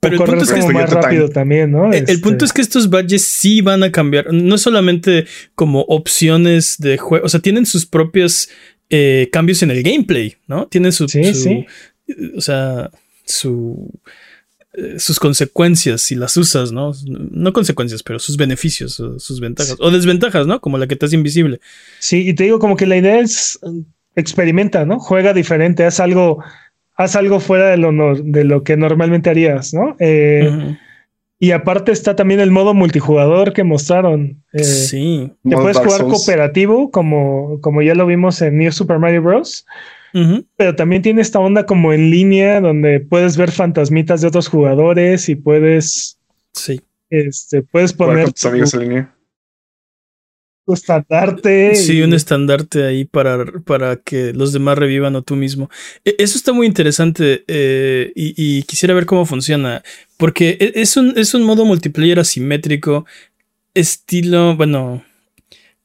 Pero 0.00 0.12
el 0.14 0.18
correr 0.18 0.36
punto 0.38 0.44
es 0.44 0.54
que 0.54 0.60
como 0.60 0.72
más 0.78 0.90
rápido 0.90 1.24
Time. 1.24 1.34
también, 1.34 1.72
¿no? 1.72 1.86
el, 1.88 1.94
el 1.94 2.02
Este, 2.04 2.18
punto 2.18 2.44
es 2.44 2.52
que 2.52 2.60
estos 2.60 2.88
badges 2.88 3.24
sí 3.24 3.62
van 3.62 3.82
a 3.82 3.90
cambiar. 3.90 4.32
No 4.32 4.54
es 4.54 4.60
solamente 4.62 5.26
como 5.56 5.80
opciones 5.82 6.76
de 6.78 6.98
juego. 6.98 7.26
O 7.26 7.28
sea, 7.28 7.40
tienen 7.40 7.66
sus 7.66 7.84
propios 7.84 8.48
eh, 8.90 9.28
cambios 9.32 9.62
en 9.64 9.70
el 9.72 9.82
gameplay, 9.82 10.36
¿no? 10.46 10.66
Tienen 10.68 10.92
su. 10.92 11.08
Sí, 11.08 11.24
su- 11.34 11.42
sí. 11.42 11.66
O 12.36 12.40
sea, 12.40 12.90
su. 13.24 13.90
Eh, 14.74 14.98
sus 14.98 15.18
consecuencias 15.18 16.02
si 16.02 16.14
las 16.14 16.36
usas, 16.36 16.72
¿no? 16.72 16.92
No 17.06 17.52
consecuencias, 17.52 18.02
pero 18.02 18.18
sus 18.18 18.36
beneficios, 18.36 19.00
o 19.00 19.18
sus 19.18 19.40
ventajas. 19.40 19.76
O 19.80 19.90
desventajas, 19.90 20.46
¿no? 20.46 20.60
Como 20.60 20.78
la 20.78 20.86
que 20.86 20.96
te 20.96 21.06
hace 21.06 21.16
invisible. 21.16 21.60
Sí, 21.98 22.28
y 22.28 22.34
te 22.34 22.44
digo, 22.44 22.58
como 22.58 22.76
que 22.76 22.86
la 22.86 22.96
idea 22.96 23.18
es 23.20 23.58
mm, 23.62 23.80
experimenta, 24.16 24.84
¿no? 24.84 24.98
Juega 24.98 25.32
diferente, 25.32 25.84
haz 25.84 26.00
algo, 26.00 26.42
haz 26.96 27.16
algo 27.16 27.40
fuera 27.40 27.68
de 27.70 27.78
lo, 27.78 27.92
de 28.14 28.44
lo 28.44 28.62
que 28.62 28.76
normalmente 28.76 29.30
harías, 29.30 29.72
¿no? 29.72 29.96
Eh. 30.00 30.76
Y 31.40 31.52
aparte 31.52 31.92
está 31.92 32.16
también 32.16 32.40
el 32.40 32.50
modo 32.50 32.74
multijugador 32.74 33.52
que 33.52 33.62
mostraron. 33.62 34.42
eh, 34.52 34.64
sí. 34.64 35.32
Que 35.44 35.50
Modo 35.50 35.62
puedes 35.62 35.78
jugar 35.78 36.00
Souls. 36.00 36.12
cooperativo, 36.12 36.90
como, 36.90 37.60
como 37.60 37.80
ya 37.80 37.94
lo 37.94 38.06
vimos 38.06 38.42
en 38.42 38.58
New 38.58 38.72
Super 38.72 38.98
Mario 38.98 39.22
Bros. 39.22 39.64
Pero 40.56 40.74
también 40.76 41.02
tiene 41.02 41.20
esta 41.22 41.38
onda 41.38 41.66
como 41.66 41.92
en 41.92 42.10
línea, 42.10 42.60
donde 42.60 43.00
puedes 43.00 43.36
ver 43.36 43.50
fantasmitas 43.50 44.20
de 44.20 44.28
otros 44.28 44.48
jugadores 44.48 45.28
y 45.28 45.34
puedes 45.36 46.18
Sí. 46.52 46.80
Este, 47.10 47.62
puedes 47.62 47.92
poner 47.92 48.24
con 48.24 48.32
tus 48.32 48.44
amigos 48.46 48.74
en 48.74 48.80
línea. 48.80 49.14
tu 50.66 50.74
estandarte. 50.74 51.74
Sí, 51.76 51.98
y- 51.98 52.02
un 52.02 52.12
estandarte 52.12 52.84
ahí 52.86 53.06
para, 53.06 53.42
para 53.64 53.96
que 53.96 54.34
los 54.34 54.52
demás 54.52 54.76
revivan 54.76 55.16
o 55.16 55.22
tú 55.22 55.34
mismo. 55.34 55.70
E- 56.04 56.16
Eso 56.18 56.36
está 56.36 56.52
muy 56.52 56.66
interesante 56.66 57.42
eh, 57.48 58.12
y, 58.14 58.34
y 58.36 58.62
quisiera 58.64 58.92
ver 58.94 59.06
cómo 59.06 59.24
funciona. 59.24 59.82
Porque 60.18 60.58
e- 60.60 60.72
es 60.74 60.96
un, 60.98 61.14
es 61.16 61.32
un 61.32 61.44
modo 61.44 61.64
multiplayer 61.64 62.18
asimétrico, 62.18 63.06
estilo, 63.72 64.56
bueno, 64.56 65.02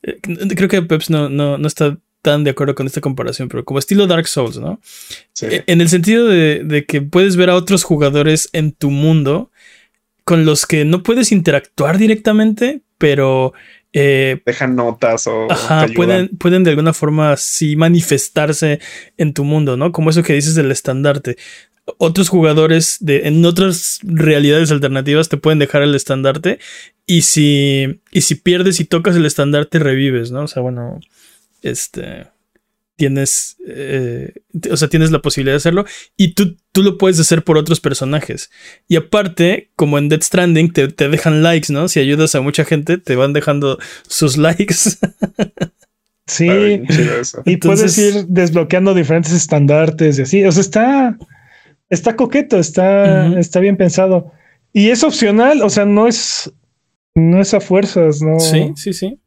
eh, 0.01 0.17
creo 0.55 0.67
que 0.67 0.81
Peps 0.81 1.09
no, 1.09 1.29
no, 1.29 1.57
no 1.57 1.67
está 1.67 1.97
tan 2.23 2.43
de 2.43 2.49
acuerdo 2.51 2.73
con 2.73 2.87
esta 2.87 3.01
comparación, 3.01 3.49
pero 3.49 3.63
como 3.63 3.77
estilo 3.77 4.07
Dark 4.07 4.27
Souls, 4.27 4.57
¿no? 4.57 4.79
Sí. 5.33 5.45
E- 5.45 5.63
En 5.67 5.81
el 5.81 5.89
sentido 5.89 6.27
de, 6.27 6.63
de 6.63 6.85
que 6.85 7.01
puedes 7.03 7.35
ver 7.35 7.51
a 7.51 7.55
otros 7.55 7.83
jugadores 7.83 8.49
en 8.53 8.71
tu 8.71 8.89
mundo 8.89 9.51
con 10.23 10.45
los 10.45 10.65
que 10.65 10.85
no 10.85 11.03
puedes 11.03 11.31
interactuar 11.31 11.97
directamente, 11.97 12.81
pero 12.97 13.53
eh, 13.91 14.41
Dejan 14.45 14.75
notas 14.75 15.27
o 15.27 15.51
Ajá, 15.51 15.85
pueden, 15.93 16.29
pueden 16.29 16.63
de 16.63 16.71
alguna 16.71 16.93
forma 16.93 17.37
sí 17.37 17.75
manifestarse 17.75 18.79
en 19.17 19.33
tu 19.33 19.43
mundo, 19.43 19.77
¿no? 19.77 19.91
Como 19.91 20.09
eso 20.09 20.23
que 20.23 20.33
dices 20.33 20.55
del 20.55 20.71
estandarte. 20.71 21.37
Otros 21.97 22.29
jugadores 22.29 22.97
de, 23.01 23.27
en 23.27 23.43
otras 23.43 23.99
realidades 24.03 24.71
alternativas 24.71 25.27
te 25.27 25.35
pueden 25.35 25.59
dejar 25.59 25.81
el 25.81 25.93
estandarte 25.93 26.57
y 27.05 27.23
si, 27.23 27.99
y 28.11 28.21
si 28.21 28.35
pierdes 28.35 28.79
y 28.79 28.85
tocas 28.85 29.17
el 29.17 29.25
estandarte 29.25 29.79
revives, 29.79 30.31
¿no? 30.31 30.43
O 30.43 30.47
sea, 30.47 30.61
bueno, 30.61 31.01
este, 31.63 32.27
tienes, 32.95 33.57
eh, 33.67 34.33
o 34.71 34.77
sea, 34.77 34.87
tienes 34.87 35.09
la 35.11 35.21
posibilidad 35.21 35.53
de 35.53 35.57
hacerlo 35.57 35.85
y 36.15 36.33
tú, 36.35 36.57
tú 36.71 36.83
lo 36.83 36.97
puedes 36.97 37.19
hacer 37.19 37.43
por 37.43 37.57
otros 37.57 37.79
personajes. 37.79 38.51
Y 38.87 38.95
aparte, 38.97 39.71
como 39.75 39.97
en 39.97 40.09
Dead 40.09 40.21
Stranding, 40.21 40.71
te, 40.71 40.87
te 40.89 41.09
dejan 41.09 41.41
likes, 41.41 41.73
¿no? 41.73 41.87
Si 41.87 41.99
ayudas 41.99 42.35
a 42.35 42.41
mucha 42.41 42.65
gente, 42.65 42.97
te 42.97 43.15
van 43.15 43.33
dejando 43.33 43.79
sus 44.07 44.37
likes. 44.45 44.75
Sí. 46.27 46.45
Y 46.47 47.53
Entonces- 47.53 47.59
puedes 47.61 47.97
ir 47.97 48.25
desbloqueando 48.27 48.93
diferentes 48.93 49.33
estandartes 49.33 50.19
y 50.19 50.21
así. 50.21 50.45
O 50.45 50.51
sea, 50.51 50.61
está, 50.61 51.17
está 51.89 52.15
coqueto, 52.15 52.57
está, 52.59 53.37
está 53.39 53.59
bien 53.59 53.75
pensado. 53.77 54.31
Y 54.71 54.89
es 54.89 55.03
opcional, 55.03 55.61
o 55.61 55.69
sea, 55.69 55.85
no 55.85 56.07
es, 56.07 56.51
no 57.15 57.41
es 57.41 57.53
a 57.53 57.59
fuerzas, 57.59 58.21
¿no? 58.21 58.39
Sí, 58.39 58.71
sí, 58.75 58.93
sí. 58.93 59.19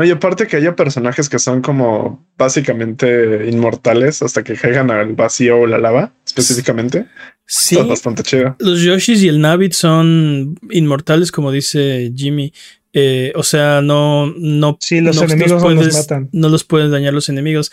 Oye, 0.00 0.12
aparte 0.12 0.46
que 0.46 0.56
haya 0.56 0.74
personajes 0.74 1.28
que 1.28 1.38
son 1.38 1.60
como 1.60 2.26
básicamente 2.38 3.46
inmortales 3.50 4.22
hasta 4.22 4.42
que 4.42 4.54
caigan 4.54 4.90
al 4.90 5.12
vacío 5.14 5.58
o 5.60 5.66
la 5.66 5.76
lava, 5.76 6.14
específicamente. 6.26 7.04
Sí, 7.46 7.74
Está 7.76 7.86
bastante 7.86 8.22
chido. 8.22 8.56
los 8.60 8.80
Yoshis 8.80 9.22
y 9.22 9.28
el 9.28 9.40
Navid 9.40 9.72
son 9.72 10.54
inmortales, 10.70 11.30
como 11.30 11.52
dice 11.52 12.12
Jimmy. 12.16 12.52
Eh, 12.94 13.32
o 13.36 13.42
sea, 13.42 13.82
no, 13.82 14.32
no, 14.38 14.78
Sí, 14.80 15.00
los 15.02 15.16
no- 15.16 15.24
enemigos 15.24 15.62
no 15.62 15.70
los 15.70 15.92
matan. 15.94 16.28
no 16.32 16.48
los 16.48 16.64
pueden 16.64 16.90
dañar 16.90 17.12
los 17.12 17.28
enemigos. 17.28 17.70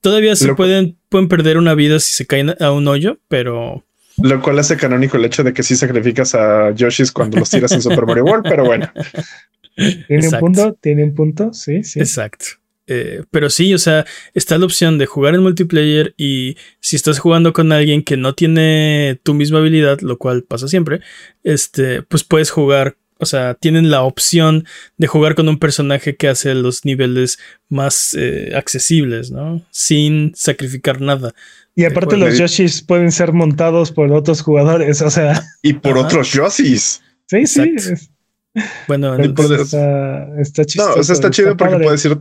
Todavía 0.00 0.34
se 0.34 0.46
Lo- 0.46 0.56
pueden, 0.56 0.96
pueden 1.08 1.28
perder 1.28 1.58
una 1.58 1.74
vida 1.74 2.00
si 2.00 2.14
se 2.14 2.26
caen 2.26 2.54
a 2.58 2.72
un 2.72 2.88
hoyo, 2.88 3.18
pero 3.28 3.84
Lo 4.22 4.40
cual 4.40 4.58
hace 4.60 4.76
canónico 4.78 5.18
el 5.18 5.24
hecho 5.26 5.44
de 5.44 5.52
que 5.52 5.62
sí 5.62 5.76
sacrificas 5.76 6.34
a 6.34 6.70
Yoshis 6.70 7.12
cuando 7.12 7.38
los 7.38 7.50
tiras 7.50 7.70
en 7.72 7.82
Super 7.82 8.06
Mario 8.06 8.24
World, 8.24 8.46
pero 8.48 8.64
bueno. 8.64 8.90
Tiene 9.76 10.04
Exacto. 10.08 10.36
un 10.46 10.52
punto, 10.54 10.78
tiene 10.80 11.04
un 11.04 11.14
punto, 11.14 11.52
sí, 11.52 11.84
sí. 11.84 12.00
Exacto. 12.00 12.46
Eh, 12.88 13.24
pero 13.30 13.50
sí, 13.50 13.74
o 13.74 13.78
sea, 13.78 14.06
está 14.32 14.58
la 14.58 14.64
opción 14.64 14.96
de 14.96 15.06
jugar 15.06 15.34
en 15.34 15.42
multiplayer 15.42 16.14
y 16.16 16.56
si 16.80 16.94
estás 16.96 17.18
jugando 17.18 17.52
con 17.52 17.72
alguien 17.72 18.02
que 18.04 18.16
no 18.16 18.34
tiene 18.34 19.18
tu 19.24 19.34
misma 19.34 19.58
habilidad, 19.58 20.00
lo 20.00 20.18
cual 20.18 20.44
pasa 20.44 20.68
siempre, 20.68 21.00
este, 21.42 22.02
pues 22.02 22.22
puedes 22.22 22.50
jugar, 22.50 22.96
o 23.18 23.26
sea, 23.26 23.54
tienen 23.54 23.90
la 23.90 24.02
opción 24.02 24.66
de 24.98 25.08
jugar 25.08 25.34
con 25.34 25.48
un 25.48 25.58
personaje 25.58 26.14
que 26.16 26.28
hace 26.28 26.54
los 26.54 26.84
niveles 26.84 27.38
más 27.68 28.14
eh, 28.16 28.52
accesibles, 28.54 29.32
¿no? 29.32 29.62
Sin 29.70 30.32
sacrificar 30.36 31.00
nada. 31.00 31.34
Y 31.74 31.84
aparte 31.84 32.16
los 32.16 32.38
Yoshis 32.38 32.82
pueden 32.82 33.10
ser 33.10 33.32
montados 33.32 33.90
por 33.90 34.12
otros 34.12 34.42
jugadores, 34.42 35.02
o 35.02 35.10
sea, 35.10 35.42
Y 35.62 35.72
por 35.74 35.98
Ajá. 35.98 36.06
otros 36.06 36.32
Yoshis. 36.32 37.02
sí, 37.26 37.46
sí. 37.46 37.60
Exacto. 37.62 38.12
Bueno, 38.88 39.16
puedes- 39.34 39.60
está, 39.60 40.40
está 40.40 40.62
No, 40.62 40.66
chistoso. 40.66 41.00
o 41.00 41.02
sea, 41.02 41.12
está 41.14 41.30
chido 41.30 41.56
porque 41.56 41.74
padre. 41.74 41.84
puedes 41.84 42.04
ir, 42.04 42.18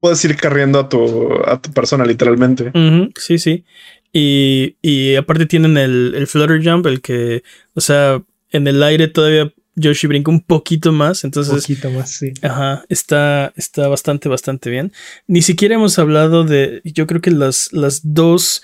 puedes 0.00 0.24
ir 0.24 0.36
carriendo 0.36 0.78
a 0.80 0.88
tu, 0.88 1.32
a 1.44 1.60
tu 1.60 1.72
persona 1.72 2.04
literalmente. 2.04 2.72
Sí, 3.16 3.38
sí. 3.38 3.64
Y, 4.12 4.76
y 4.82 5.14
aparte 5.16 5.46
tienen 5.46 5.76
el, 5.76 6.14
el 6.16 6.26
Flutter 6.26 6.60
Jump, 6.64 6.86
el 6.86 7.00
que, 7.00 7.42
o 7.74 7.80
sea, 7.80 8.22
en 8.50 8.66
el 8.66 8.82
aire 8.82 9.08
todavía 9.08 9.52
Yoshi 9.76 10.06
brinca 10.08 10.30
un 10.30 10.40
poquito 10.40 10.90
más, 10.92 11.22
Un 11.22 11.28
entonces, 11.28 11.62
poquito 11.62 11.90
más, 11.90 12.10
sí. 12.10 12.32
ajá, 12.42 12.84
está, 12.88 13.52
está 13.54 13.86
bastante, 13.86 14.28
bastante 14.28 14.70
bien. 14.70 14.92
Ni 15.28 15.42
siquiera 15.42 15.76
hemos 15.76 15.98
hablado 16.00 16.42
de, 16.44 16.80
yo 16.84 17.06
creo 17.06 17.20
que 17.20 17.30
las, 17.30 17.72
las 17.72 18.00
dos 18.02 18.62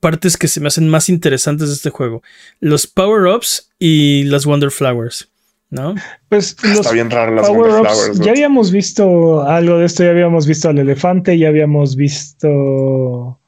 partes 0.00 0.36
que 0.36 0.48
se 0.48 0.60
me 0.60 0.68
hacen 0.68 0.88
más 0.88 1.08
interesantes 1.08 1.68
de 1.68 1.74
este 1.74 1.90
juego, 1.90 2.22
los 2.60 2.86
power-ups 2.86 3.70
y 3.78 4.24
las 4.24 4.46
Wonder 4.46 4.70
Flowers, 4.70 5.28
¿no? 5.70 5.94
Pues 6.28 6.56
los 6.62 6.80
Está 6.80 6.92
bien 6.92 7.10
raro 7.10 7.34
las 7.34 7.46
power-ups, 7.48 7.74
Wonderflowers. 7.78 8.20
ya 8.20 8.30
habíamos 8.30 8.70
visto 8.70 9.42
algo 9.42 9.78
de 9.78 9.86
esto, 9.86 10.04
ya 10.04 10.10
habíamos 10.10 10.46
visto 10.46 10.68
al 10.68 10.78
elefante, 10.78 11.38
ya 11.38 11.48
habíamos 11.48 11.96
visto... 11.96 13.40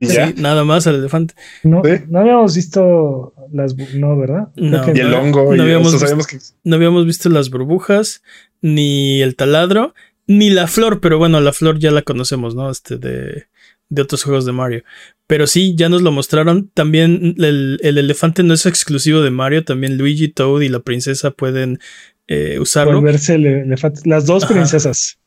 Y 0.00 0.08
ya. 0.08 0.28
Sí, 0.28 0.34
nada 0.38 0.64
más 0.64 0.86
al 0.86 0.96
elefante. 0.96 1.34
No, 1.62 1.82
Sí. 1.84 1.90
no 2.08 2.18
habíamos 2.20 2.54
visto 2.56 3.32
las... 3.52 3.76
No, 3.94 4.18
¿verdad? 4.18 4.48
No. 4.56 4.82
Y 4.94 5.00
el 5.00 5.10
No, 5.10 5.20
hongo. 5.20 5.44
no 5.54 5.56
y, 5.56 5.60
habíamos 5.60 5.88
o 5.88 5.90
sea, 5.98 6.00
sabíamos 6.00 6.26
que 6.26 6.38
no 6.64 6.76
habíamos 6.76 7.06
visto 7.06 7.28
las 7.28 7.48
burbujas, 7.50 8.22
ni 8.60 9.22
el 9.22 9.36
taladro, 9.36 9.94
ni 10.26 10.50
la 10.50 10.66
flor, 10.66 11.00
pero 11.00 11.18
bueno, 11.18 11.40
la 11.40 11.52
flor 11.52 11.78
ya 11.78 11.90
la 11.92 12.02
conocemos, 12.02 12.54
¿no? 12.54 12.70
Este 12.70 12.98
de, 12.98 13.46
de 13.88 14.02
otros 14.02 14.24
juegos 14.24 14.44
de 14.44 14.52
Mario. 14.52 14.82
Pero 15.26 15.46
sí, 15.46 15.74
ya 15.76 15.88
nos 15.88 16.02
lo 16.02 16.12
mostraron. 16.12 16.70
También 16.74 17.34
el, 17.38 17.78
el 17.82 17.98
elefante 17.98 18.42
no 18.42 18.54
es 18.54 18.66
exclusivo 18.66 19.22
de 19.22 19.30
Mario, 19.30 19.64
también 19.64 19.96
Luigi, 19.96 20.28
Toad 20.28 20.60
y 20.60 20.68
la 20.68 20.80
princesa 20.80 21.30
pueden 21.30 21.78
eh, 22.26 22.58
usarlo. 22.58 23.00
volverse 23.00 23.34
el 23.34 23.46
elefante. 23.46 24.02
Las 24.04 24.26
dos 24.26 24.44
Ajá. 24.44 24.54
princesas. 24.54 25.18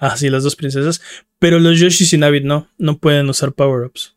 Ah, 0.00 0.16
sí, 0.16 0.28
las 0.28 0.42
dos 0.42 0.56
princesas. 0.56 1.00
Pero 1.38 1.58
los 1.58 1.78
Yoshi 1.78 2.04
y 2.14 2.18
Navid 2.18 2.44
no, 2.44 2.68
no 2.78 2.98
pueden 2.98 3.28
usar 3.28 3.52
power-ups. 3.52 4.14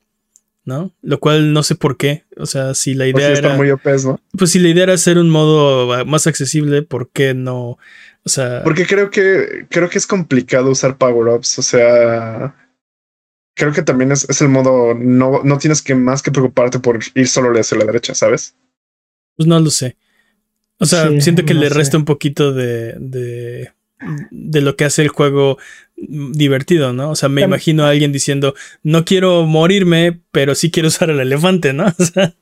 ¿No? 0.63 0.93
Lo 1.01 1.19
cual 1.19 1.53
no 1.53 1.63
sé 1.63 1.75
por 1.75 1.97
qué. 1.97 2.25
O 2.37 2.45
sea, 2.45 2.75
si 2.75 2.93
la 2.93 3.05
pues, 3.11 3.23
idea 3.23 3.35
sí 3.35 3.39
era. 3.39 3.47
están 3.47 3.57
muy 3.57 3.71
OPs, 3.71 4.05
¿no? 4.05 4.21
Pues 4.37 4.51
si 4.51 4.59
la 4.59 4.69
idea 4.69 4.83
era 4.83 4.93
hacer 4.93 5.17
un 5.17 5.29
modo 5.29 5.91
ah, 5.91 6.05
más 6.05 6.27
accesible, 6.27 6.83
¿por 6.83 7.09
qué 7.09 7.33
no? 7.33 7.79
O 8.23 8.29
sea. 8.29 8.61
Porque 8.63 8.85
creo 8.85 9.09
que 9.09 9.65
creo 9.69 9.89
que 9.89 9.97
es 9.97 10.05
complicado 10.05 10.69
usar 10.69 10.99
power-ups. 10.99 11.57
O 11.57 11.61
sea, 11.63 12.55
creo 13.55 13.71
que 13.73 13.81
también 13.81 14.11
es, 14.11 14.27
es 14.29 14.41
el 14.41 14.49
modo. 14.49 14.93
No, 14.95 15.41
no 15.43 15.57
tienes 15.57 15.81
que 15.81 15.95
más 15.95 16.21
que 16.21 16.31
preocuparte 16.31 16.79
por 16.79 16.99
ir 17.15 17.27
solo 17.27 17.57
hacia 17.59 17.77
la 17.77 17.85
derecha, 17.85 18.13
¿sabes? 18.15 18.55
Pues 19.35 19.47
no 19.47 19.59
lo 19.59 19.69
sé. 19.69 19.97
O 20.79 20.85
sea, 20.85 21.09
Sí, 21.09 21.21
siento 21.21 21.45
que 21.45 21.53
no 21.53 21.61
le 21.61 21.69
sé. 21.69 21.75
resta 21.75 21.97
un 21.97 22.05
poquito 22.05 22.53
de, 22.53 22.95
de, 22.99 23.71
de 24.31 24.61
lo 24.61 24.75
que 24.75 24.85
hace 24.85 25.01
el 25.03 25.09
juego 25.09 25.57
divertido, 25.95 26.91
¿no? 26.93 27.11
O 27.11 27.15
sea, 27.15 27.29
me 27.29 27.41
imagino 27.43 27.85
a 27.85 27.89
alguien 27.89 28.11
diciendo, 28.11 28.55
no 28.83 29.05
quiero 29.05 29.45
morirme, 29.45 30.19
pero 30.31 30.55
sí 30.55 30.71
quiero 30.71 30.87
usar 30.87 31.09
el 31.11 31.19
elefante, 31.19 31.73
¿no? 31.73 31.85
O 31.99 32.03
sea, 32.05 32.33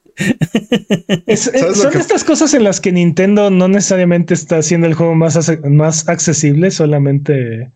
Es- 1.27 1.47
eh, 1.47 1.59
¿Sabes 1.59 1.77
lo 1.77 1.83
son 1.83 1.91
que- 1.91 1.97
estas 1.99 2.23
cosas 2.23 2.53
en 2.53 2.63
las 2.63 2.79
que 2.81 2.91
Nintendo 2.91 3.49
no 3.49 3.67
necesariamente 3.67 4.33
está 4.33 4.57
haciendo 4.57 4.87
el 4.87 4.93
juego 4.93 5.15
más, 5.15 5.37
más 5.65 6.07
accesible, 6.09 6.71
solamente 6.71 7.71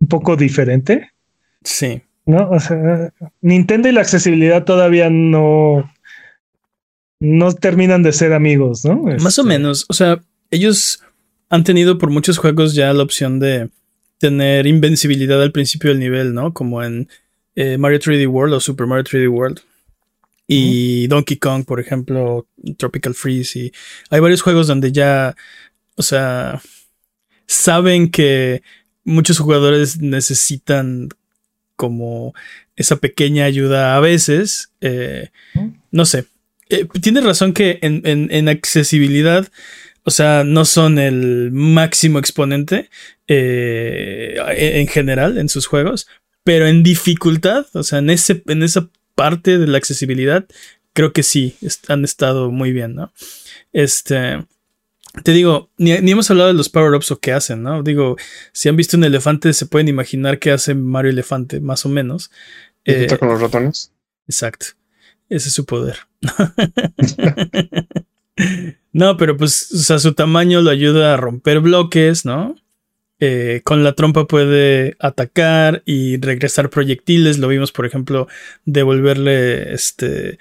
un 0.00 0.08
poco 0.08 0.36
diferente, 0.36 1.10
sí. 1.62 2.02
¿No? 2.26 2.50
O 2.50 2.60
sea, 2.60 3.12
Nintendo 3.40 3.88
y 3.88 3.92
la 3.92 4.00
accesibilidad 4.00 4.64
todavía 4.64 5.10
no, 5.10 5.90
no 7.20 7.52
terminan 7.54 8.02
de 8.02 8.12
ser 8.12 8.32
amigos, 8.32 8.84
¿no? 8.84 8.96
Más 9.02 9.38
o 9.38 9.42
Este, 9.42 9.44
menos. 9.44 9.86
O 9.88 9.92
sea, 9.94 10.20
ellos 10.50 11.02
han 11.50 11.64
tenido 11.64 11.98
por 11.98 12.10
muchos 12.10 12.38
juegos 12.38 12.74
ya 12.74 12.92
la 12.92 13.02
opción 13.02 13.38
de 13.38 13.70
tener 14.18 14.66
invencibilidad 14.66 15.42
al 15.42 15.52
principio 15.52 15.90
del 15.90 16.00
nivel, 16.00 16.34
¿no? 16.34 16.52
Como 16.52 16.82
en 16.82 17.08
eh, 17.56 17.78
Mario 17.78 17.98
3D 18.00 18.26
World 18.28 18.54
o 18.54 18.60
Super 18.60 18.86
Mario 18.86 19.04
3D 19.04 19.30
World. 19.30 19.60
Y 20.46 21.06
Donkey 21.06 21.38
Kong, 21.38 21.64
por 21.64 21.80
ejemplo, 21.80 22.46
Tropical 22.76 23.14
Freeze. 23.14 23.58
Y 23.58 23.72
hay 24.10 24.20
varios 24.20 24.42
juegos 24.42 24.66
donde 24.66 24.92
ya, 24.92 25.34
o 25.96 26.02
sea, 26.02 26.60
saben 27.46 28.10
que 28.10 28.62
muchos 29.04 29.38
jugadores 29.38 30.00
necesitan 30.00 31.08
como 31.76 32.34
esa 32.76 32.96
pequeña 32.96 33.44
ayuda 33.44 33.96
a 33.96 34.00
veces. 34.00 34.70
eh, 34.80 35.30
no 35.90 36.04
sé. 36.06 36.24
Eh, 36.70 36.86
tienes 37.00 37.24
razón 37.24 37.52
que 37.52 37.78
en, 37.82 38.02
en- 38.04 38.28
en 38.32 38.48
accesibilidad, 38.48 39.48
o 40.02 40.10
sea, 40.10 40.44
no 40.44 40.64
son 40.64 40.98
el 40.98 41.50
máximo 41.52 42.18
exponente 42.18 42.88
eh, 43.28 44.36
en 44.56 44.80
en 44.80 44.86
general 44.88 45.38
en 45.38 45.48
sus 45.48 45.66
juegos, 45.66 46.06
pero 46.42 46.66
en 46.66 46.82
dificultad, 46.82 47.66
o 47.74 47.82
sea, 47.82 47.98
en, 48.00 48.10
ese, 48.10 48.42
en 48.46 48.62
esa 48.62 48.88
parte 49.14 49.58
de 49.58 49.66
la 49.66 49.78
accesibilidad, 49.78 50.44
creo 50.92 51.12
que 51.12 51.22
sí, 51.22 51.56
est- 51.62 51.88
han 51.90 52.04
estado 52.04 52.50
muy 52.50 52.72
bien, 52.72 52.94
¿no? 52.94 53.12
Este. 53.72 54.44
Te 55.22 55.32
digo, 55.32 55.70
ni, 55.78 55.92
hemos 55.92 56.30
hablado 56.30 56.48
de 56.48 56.54
los 56.54 56.68
power-ups 56.68 57.10
o 57.12 57.20
qué 57.20 57.32
hacen, 57.32 57.62
¿no? 57.62 57.82
Digo, 57.82 58.16
si 58.52 58.68
han 58.68 58.76
visto 58.76 58.96
un 58.96 59.04
elefante, 59.04 59.52
se 59.52 59.66
pueden 59.66 59.88
imaginar 59.88 60.38
qué 60.38 60.50
hace 60.50 60.74
Mario 60.74 61.12
Elefante, 61.12 61.60
más 61.60 61.86
o 61.86 61.88
menos. 61.88 62.30
Eh, 62.84 63.06
con 63.18 63.28
los 63.28 63.40
ratones. 63.40 63.92
Exacto. 64.26 64.66
Ese 65.28 65.48
es 65.48 65.54
su 65.54 65.64
poder. 65.64 65.98
no, 68.92 69.16
pero 69.16 69.36
pues, 69.36 69.70
o 69.72 69.78
sea, 69.78 69.98
su 69.98 70.14
tamaño 70.14 70.60
lo 70.60 70.70
ayuda 70.70 71.14
a 71.14 71.16
romper 71.16 71.60
bloques, 71.60 72.24
¿no? 72.24 72.56
Eh, 73.20 73.62
con 73.64 73.84
la 73.84 73.94
trompa 73.94 74.26
puede 74.26 74.96
atacar 74.98 75.82
y 75.86 76.18
regresar 76.18 76.70
proyectiles. 76.70 77.38
Lo 77.38 77.48
vimos, 77.48 77.70
por 77.72 77.86
ejemplo, 77.86 78.26
devolverle 78.64 79.72
este 79.72 80.38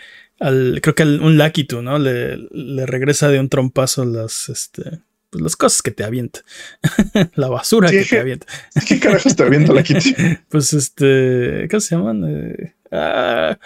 creo 0.81 0.95
que 0.95 1.03
un 1.03 1.37
Lakitu, 1.37 1.81
¿no? 1.81 1.97
Le, 1.97 2.37
le, 2.51 2.85
regresa 2.85 3.29
de 3.29 3.39
un 3.39 3.49
trompazo 3.49 4.05
las, 4.05 4.49
este, 4.49 4.99
pues 5.29 5.41
las 5.41 5.55
cosas 5.55 5.81
que 5.81 5.91
te 5.91 6.03
avienta. 6.03 6.41
la 7.35 7.49
basura 7.49 7.89
que 7.89 8.05
te 8.05 8.19
avienta. 8.19 8.47
¿Qué 8.87 8.99
carajos 8.99 9.35
te 9.35 9.43
avienta 9.43 9.73
Lakitu? 9.73 10.09
pues 10.49 10.73
este, 10.73 11.67
¿qué 11.69 11.79
se 11.79 11.95
llaman? 11.95 12.23
Eh, 12.27 12.73
ah, 12.91 13.57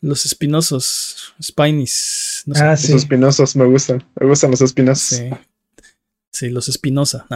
los 0.00 0.26
espinosos, 0.26 1.34
spinies. 1.42 2.44
ah, 2.54 2.70
Los 2.70 2.90
espinosos 2.90 3.56
me 3.56 3.64
gustan. 3.64 4.04
Me 4.20 4.26
gustan 4.26 4.50
los 4.50 4.60
espinosos. 4.60 5.18
Sí. 5.18 5.30
Sí, 6.36 6.50
los 6.50 6.68
espinosa. 6.68 7.26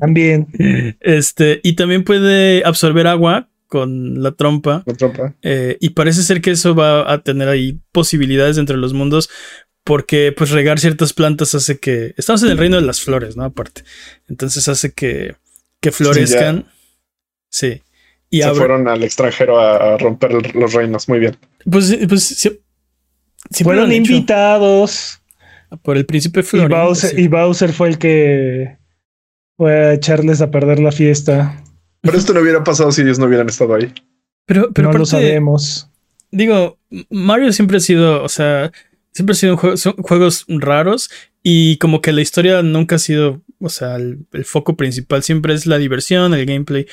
También. 0.00 0.48
Este, 1.00 1.60
y 1.62 1.74
también 1.74 2.02
puede 2.02 2.64
absorber 2.64 3.06
agua 3.06 3.48
con 3.72 4.22
la 4.22 4.32
trompa. 4.32 4.82
La 4.84 4.92
trompa. 4.92 5.34
Eh, 5.40 5.78
y 5.80 5.90
parece 5.90 6.22
ser 6.22 6.42
que 6.42 6.50
eso 6.50 6.74
va 6.74 7.10
a 7.10 7.22
tener 7.22 7.48
ahí 7.48 7.80
posibilidades 7.90 8.58
entre 8.58 8.76
los 8.76 8.92
mundos. 8.92 9.30
Porque 9.82 10.34
pues 10.36 10.50
regar 10.50 10.78
ciertas 10.78 11.14
plantas 11.14 11.54
hace 11.54 11.78
que... 11.78 12.12
Estamos 12.18 12.42
en 12.42 12.50
el 12.50 12.58
reino 12.58 12.76
de 12.76 12.82
las 12.82 13.00
flores, 13.00 13.34
¿no? 13.34 13.44
Aparte. 13.44 13.82
Entonces 14.28 14.68
hace 14.68 14.92
que, 14.92 15.36
que 15.80 15.90
florezcan. 15.90 16.66
Sí. 17.48 17.80
Y 18.28 18.42
Se 18.42 18.52
fueron 18.52 18.86
al 18.88 19.02
extranjero 19.04 19.58
a, 19.58 19.96
romper 19.96 20.54
los 20.54 20.74
reinos. 20.74 21.08
Muy 21.08 21.20
bien. 21.20 21.38
Pues, 21.64 21.96
pues 22.06 22.50
fueron 23.62 23.90
invitados. 23.90 25.18
Por 25.80 25.96
el 25.96 26.04
príncipe 26.04 26.42
Florín. 26.42 26.70
Y 26.70 26.74
Bowser, 26.74 27.18
y 27.18 27.28
Bowser 27.28 27.72
fue 27.72 27.88
el 27.88 27.96
que 27.96 28.76
fue 29.56 29.72
a 29.72 29.94
echarles 29.94 30.42
a 30.42 30.50
perder 30.50 30.78
la 30.78 30.92
fiesta. 30.92 31.61
Pero 32.02 32.18
esto 32.18 32.34
no 32.34 32.40
hubiera 32.40 32.62
pasado 32.62 32.92
si 32.92 33.02
ellos 33.02 33.18
no 33.18 33.26
hubieran 33.26 33.48
estado 33.48 33.74
ahí. 33.74 33.92
Pero, 34.44 34.72
pero 34.72 34.92
no 34.92 34.98
lo 34.98 35.06
sabemos. 35.06 35.88
Digo, 36.30 36.78
Mario 37.10 37.52
siempre 37.52 37.76
ha 37.76 37.80
sido, 37.80 38.22
o 38.22 38.28
sea, 38.28 38.72
siempre 39.12 39.32
ha 39.32 39.36
sido 39.36 39.76
son 39.76 39.94
juegos 39.94 40.44
raros 40.48 41.10
y 41.42 41.76
como 41.78 42.00
que 42.00 42.12
la 42.12 42.20
historia 42.20 42.62
nunca 42.62 42.96
ha 42.96 42.98
sido, 42.98 43.42
o 43.60 43.68
sea, 43.68 43.96
el, 43.96 44.26
foco 44.44 44.76
principal 44.76 45.22
siempre 45.22 45.54
es 45.54 45.66
la 45.66 45.78
diversión, 45.78 46.34
el 46.34 46.46
gameplay. 46.46 46.86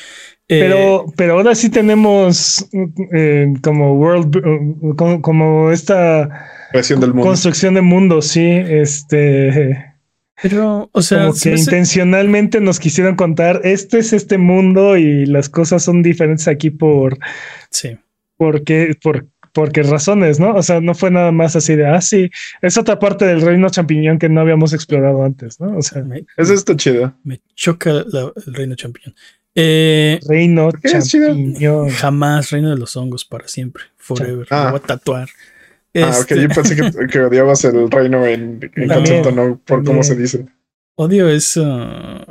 Eh, 0.48 0.60
pero, 0.62 1.06
pero 1.16 1.34
ahora 1.34 1.56
sí 1.56 1.70
tenemos 1.70 2.68
eh, 3.14 3.54
como 3.64 3.96
world, 3.96 4.96
como, 4.96 5.22
como 5.22 5.72
esta 5.72 6.48
del 6.74 7.14
mundo. 7.14 7.22
construcción 7.24 7.76
de 7.76 7.82
mundo, 7.82 8.22
sí, 8.22 8.46
este 8.48 9.89
pero, 10.42 10.90
o 10.92 11.02
sea, 11.02 11.28
como 11.28 11.34
que 11.34 11.56
intencionalmente 11.56 12.62
nos 12.62 12.80
quisieron 12.80 13.16
contar, 13.16 13.62
este 13.64 14.00
es 14.00 14.14
este 14.14 14.38
mundo 14.38 14.98
y 14.98 15.26
las 15.26 15.50
cosas 15.50 15.84
son 15.84 16.02
diferentes 16.02 16.48
aquí 16.48 16.70
por, 16.70 17.18
sí, 17.70 17.98
porque, 18.38 18.96
por, 19.02 19.28
porque 19.54 19.84
razones, 19.84 20.40
¿no? 20.40 20.56
O 20.56 20.64
sea, 20.64 20.80
no 20.80 20.94
fue 20.94 21.12
nada 21.12 21.32
más 21.32 21.56
así 21.56 21.76
de, 21.76 21.88
ah, 21.88 22.02
sí, 22.02 22.30
es 22.62 22.78
otra 22.78 23.00
parte 23.00 23.26
del 23.26 23.42
reino 23.42 23.70
champiñón 23.70 24.20
que 24.20 24.30
no 24.30 24.42
habíamos 24.42 24.74
explorado 24.74 25.24
antes, 25.24 25.60
¿no? 25.60 25.78
O 25.78 25.82
sea, 25.82 26.04
eso 26.38 26.54
está 26.54 26.76
chido. 26.76 27.14
Me 27.24 27.42
choca 27.56 27.92
el 27.92 28.54
reino 28.54 28.76
champiñón. 28.76 29.16
Eh, 29.56 30.20
reino 30.28 30.72
champiñón. 30.72 31.90
Jamás 31.90 32.52
reino 32.52 32.70
de 32.70 32.78
los 32.78 32.96
hongos 32.96 33.26
para 33.26 33.48
siempre, 33.48 33.84
forever. 33.98 34.48
Ah. 34.52 34.70
voy 34.72 34.80
a 34.82 34.88
tatuar. 34.88 35.30
Ah, 35.96 36.20
ok, 36.22 36.30
yo 36.30 36.42
este 36.42 36.48
pensé 36.50 37.08
que, 37.12 37.20
odiabas 37.20 37.64
el 37.66 37.90
reino 37.90 38.26
en, 38.26 38.60
concepto, 38.88 39.32
no 39.32 39.60
por 39.66 39.84
cómo 39.84 40.04
se 40.04 40.16
dice. 40.16 40.46
Odio 40.96 41.30
eso, 41.30 41.64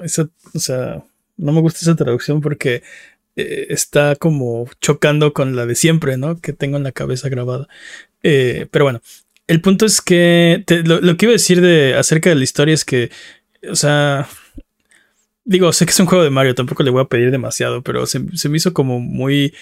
eso, 0.03 0.31
o 0.55 0.59
sea, 0.59 1.03
no 1.37 1.53
me 1.53 1.61
gusta 1.61 1.81
esa 1.83 1.97
traducción 1.97 2.41
porque 2.41 2.83
eh, 3.35 3.67
está 3.71 4.15
como 4.17 4.69
chocando 4.81 5.33
con 5.33 5.57
la 5.57 5.67
de 5.67 5.75
siempre, 5.75 6.17
¿no? 6.17 6.41
Que 6.41 6.53
tengo 6.53 6.77
en 6.77 6.83
la 6.83 6.93
cabeza 6.93 7.29
grabada. 7.29 7.69
Eh, 8.23 8.67
pero 8.71 8.85
bueno, 8.85 9.01
el 9.47 9.61
punto 9.61 9.87
es 9.87 10.01
que 10.01 10.65
lo, 10.85 11.17
que 11.17 11.27
iba 11.27 11.31
a 11.31 11.33
decir 11.33 11.61
de 11.61 11.95
acerca 11.95 12.29
de 12.31 12.37
la 12.37 12.45
historia 12.45 12.75
es 12.75 12.85
que, 12.85 13.11
o 13.69 13.75
sea, 13.75 14.29
digo, 15.45 15.73
sé 15.73 15.87
que 15.87 15.93
es 15.93 16.01
un 16.01 16.07
juego 16.07 16.23
de 16.23 16.31
Mario, 16.31 16.55
tampoco 16.55 16.83
le 16.83 16.91
voy 16.91 17.03
a 17.03 17.09
pedir 17.09 17.31
demasiado, 17.31 17.83
pero 17.83 18.07
se, 18.07 18.21
se 18.37 18.49
me 18.49 18.59
hizo 18.59 18.75
como 18.75 19.01
muy 19.01 19.55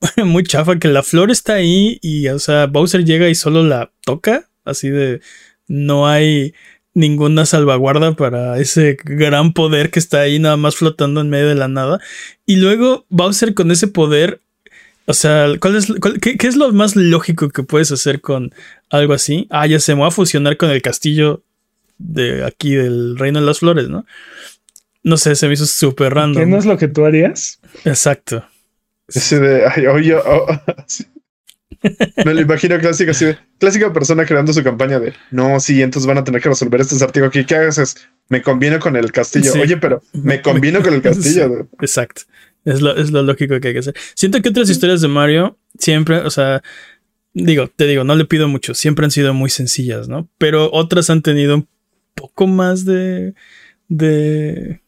muy 0.24 0.42
chafa 0.44 0.78
que 0.78 0.88
la 0.88 1.02
flor 1.02 1.30
está 1.30 1.54
ahí 1.54 1.98
y, 2.02 2.28
o 2.28 2.38
sea, 2.38 2.66
Bowser 2.66 3.04
llega 3.04 3.28
y 3.28 3.34
solo 3.34 3.62
la 3.64 3.92
toca, 4.04 4.48
así 4.64 4.88
de 4.88 5.20
no 5.68 6.08
hay 6.08 6.54
ninguna 6.94 7.46
salvaguarda 7.46 8.16
para 8.16 8.58
ese 8.58 8.96
gran 9.04 9.52
poder 9.52 9.90
que 9.90 9.98
está 9.98 10.20
ahí 10.20 10.38
nada 10.38 10.56
más 10.56 10.76
flotando 10.76 11.20
en 11.20 11.30
medio 11.30 11.48
de 11.48 11.54
la 11.54 11.68
nada. 11.68 12.00
Y 12.46 12.56
luego 12.56 13.06
Bowser 13.08 13.54
con 13.54 13.70
ese 13.70 13.86
poder, 13.86 14.40
o 15.06 15.14
sea, 15.14 15.46
¿cuál 15.60 15.76
es, 15.76 15.92
qué, 16.20 16.36
es 16.40 16.56
lo 16.56 16.72
más 16.72 16.96
lógico 16.96 17.48
que 17.48 17.62
puedes 17.62 17.92
hacer 17.92 18.20
con 18.20 18.52
algo 18.90 19.12
así? 19.12 19.46
Ah, 19.50 19.66
ya 19.66 19.78
se 19.78 19.94
me 19.94 20.02
va 20.02 20.08
a 20.08 20.12
fusionar 20.12 20.56
con 20.56 20.70
el 20.70 20.82
castillo 20.82 21.42
de 21.98 22.44
aquí 22.44 22.74
del 22.74 23.18
Reino 23.18 23.40
de 23.40 23.46
las 23.46 23.60
Flores, 23.60 23.88
¿no? 23.88 24.06
No 25.02 25.16
sé, 25.16 25.34
se 25.36 25.46
me 25.46 25.54
hizo 25.54 25.66
súper 25.66 26.14
random. 26.14 26.42
¿Qué 26.42 26.50
no 26.50 26.58
es 26.58 26.66
lo 26.66 26.76
que 26.76 26.88
tú 26.88 27.04
harías? 27.04 27.60
Exacto. 27.84 28.44
Ese 29.14 29.40
de, 29.40 29.66
ay, 29.66 29.86
oye, 29.86 30.14
oh, 30.14 30.46
Me 32.24 32.34
lo 32.34 32.40
imagino 32.40 32.78
clásico, 32.78 33.12
así 33.12 33.24
de, 33.24 33.38
clásica 33.58 33.92
persona 33.92 34.26
creando 34.26 34.52
su 34.52 34.62
campaña 34.62 35.00
de, 35.00 35.14
no, 35.30 35.58
sí, 35.60 35.82
entonces 35.82 36.06
van 36.06 36.18
a 36.18 36.24
tener 36.24 36.42
que 36.42 36.48
resolver 36.48 36.80
este 36.80 37.02
artículo 37.02 37.28
aquí. 37.28 37.44
¿Qué 37.44 37.56
haces? 37.56 37.96
Me 38.28 38.42
conviene 38.42 38.78
con 38.78 38.96
el 38.96 39.10
castillo. 39.12 39.52
Oye, 39.54 39.76
pero 39.76 40.02
me 40.12 40.42
conviene 40.42 40.80
con 40.80 40.94
el 40.94 41.02
castillo. 41.02 41.68
exacto. 41.80 42.22
Es 42.64 42.82
lo, 42.82 42.94
es 42.94 43.10
lo 43.10 43.22
lógico 43.22 43.58
que 43.58 43.68
hay 43.68 43.74
que 43.74 43.80
hacer. 43.80 43.94
Siento 44.14 44.42
que 44.42 44.50
otras 44.50 44.68
historias 44.68 45.00
de 45.00 45.08
Mario 45.08 45.58
siempre, 45.78 46.18
o 46.18 46.30
sea, 46.30 46.62
digo, 47.32 47.68
te 47.68 47.86
digo, 47.86 48.04
no 48.04 48.14
le 48.14 48.26
pido 48.26 48.48
mucho, 48.48 48.74
siempre 48.74 49.06
han 49.06 49.10
sido 49.10 49.32
muy 49.32 49.48
sencillas, 49.48 50.08
¿no? 50.08 50.28
Pero 50.36 50.70
otras 50.72 51.08
han 51.08 51.22
tenido 51.22 51.54
un 51.54 51.68
poco 52.14 52.46
más 52.46 52.84
de, 52.84 53.34
de 53.88 54.82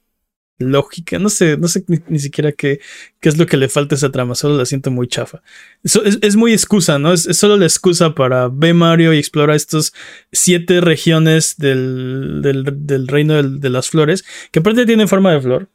lógica. 0.58 1.18
No 1.18 1.28
sé, 1.28 1.56
no 1.56 1.68
sé 1.68 1.84
ni, 2.08 2.18
siquiera 2.18 2.52
qué, 2.52 2.80
qué, 3.20 3.28
es 3.28 3.38
lo 3.38 3.46
que 3.46 3.56
le 3.56 3.68
falta 3.68 3.94
a 3.94 3.98
esa 3.98 4.10
trama. 4.10 4.34
Solo 4.34 4.56
la 4.56 4.66
siento 4.66 4.90
muy 4.90 5.08
chafa. 5.08 5.42
es, 5.82 6.36
muy 6.36 6.52
excusa, 6.52 6.98
¿no? 6.98 7.12
Es, 7.12 7.22
solo 7.36 7.56
la 7.56 7.66
excusa 7.66 8.14
para 8.14 8.48
ver 8.48 8.74
Mario 8.74 9.12
y 9.12 9.18
explorar 9.18 9.56
estos 9.56 9.92
siete 10.30 10.80
regiones 10.80 11.56
del, 11.58 12.40
del, 12.42 13.08
reino 13.08 13.42
de 13.42 13.70
las 13.70 13.90
flores, 13.90 14.24
que 14.50 14.60
aparte 14.60 14.86
tienen 14.86 15.08
forma 15.08 15.32
de 15.32 15.40
flor. 15.40 15.68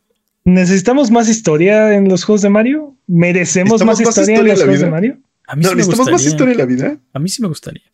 ¿Necesitamos 0.46 1.12
más 1.12 1.28
historia 1.28 1.94
en 1.94 2.08
los 2.08 2.24
juegos 2.24 2.42
de 2.42 2.50
Mario? 2.50 2.96
¿Merecemos 3.06 3.84
más 3.84 4.00
historia, 4.00 4.40
en 4.40 4.48
los 4.48 4.62
juegos 4.62 4.80
de 4.80 4.90
Mario? 4.90 5.18
A 5.46 5.56
mí 5.56 5.64
sí 5.64 5.76
me 5.76 5.84
gustaría. 5.84 6.12
más 6.12 6.26
historia 6.26 6.52
en 6.54 6.58
la 6.58 6.66
vida? 6.66 7.00
A 7.14 7.20
mí 7.20 7.30
sí 7.30 7.42
me 7.42 7.48
gustaría. 7.48 7.87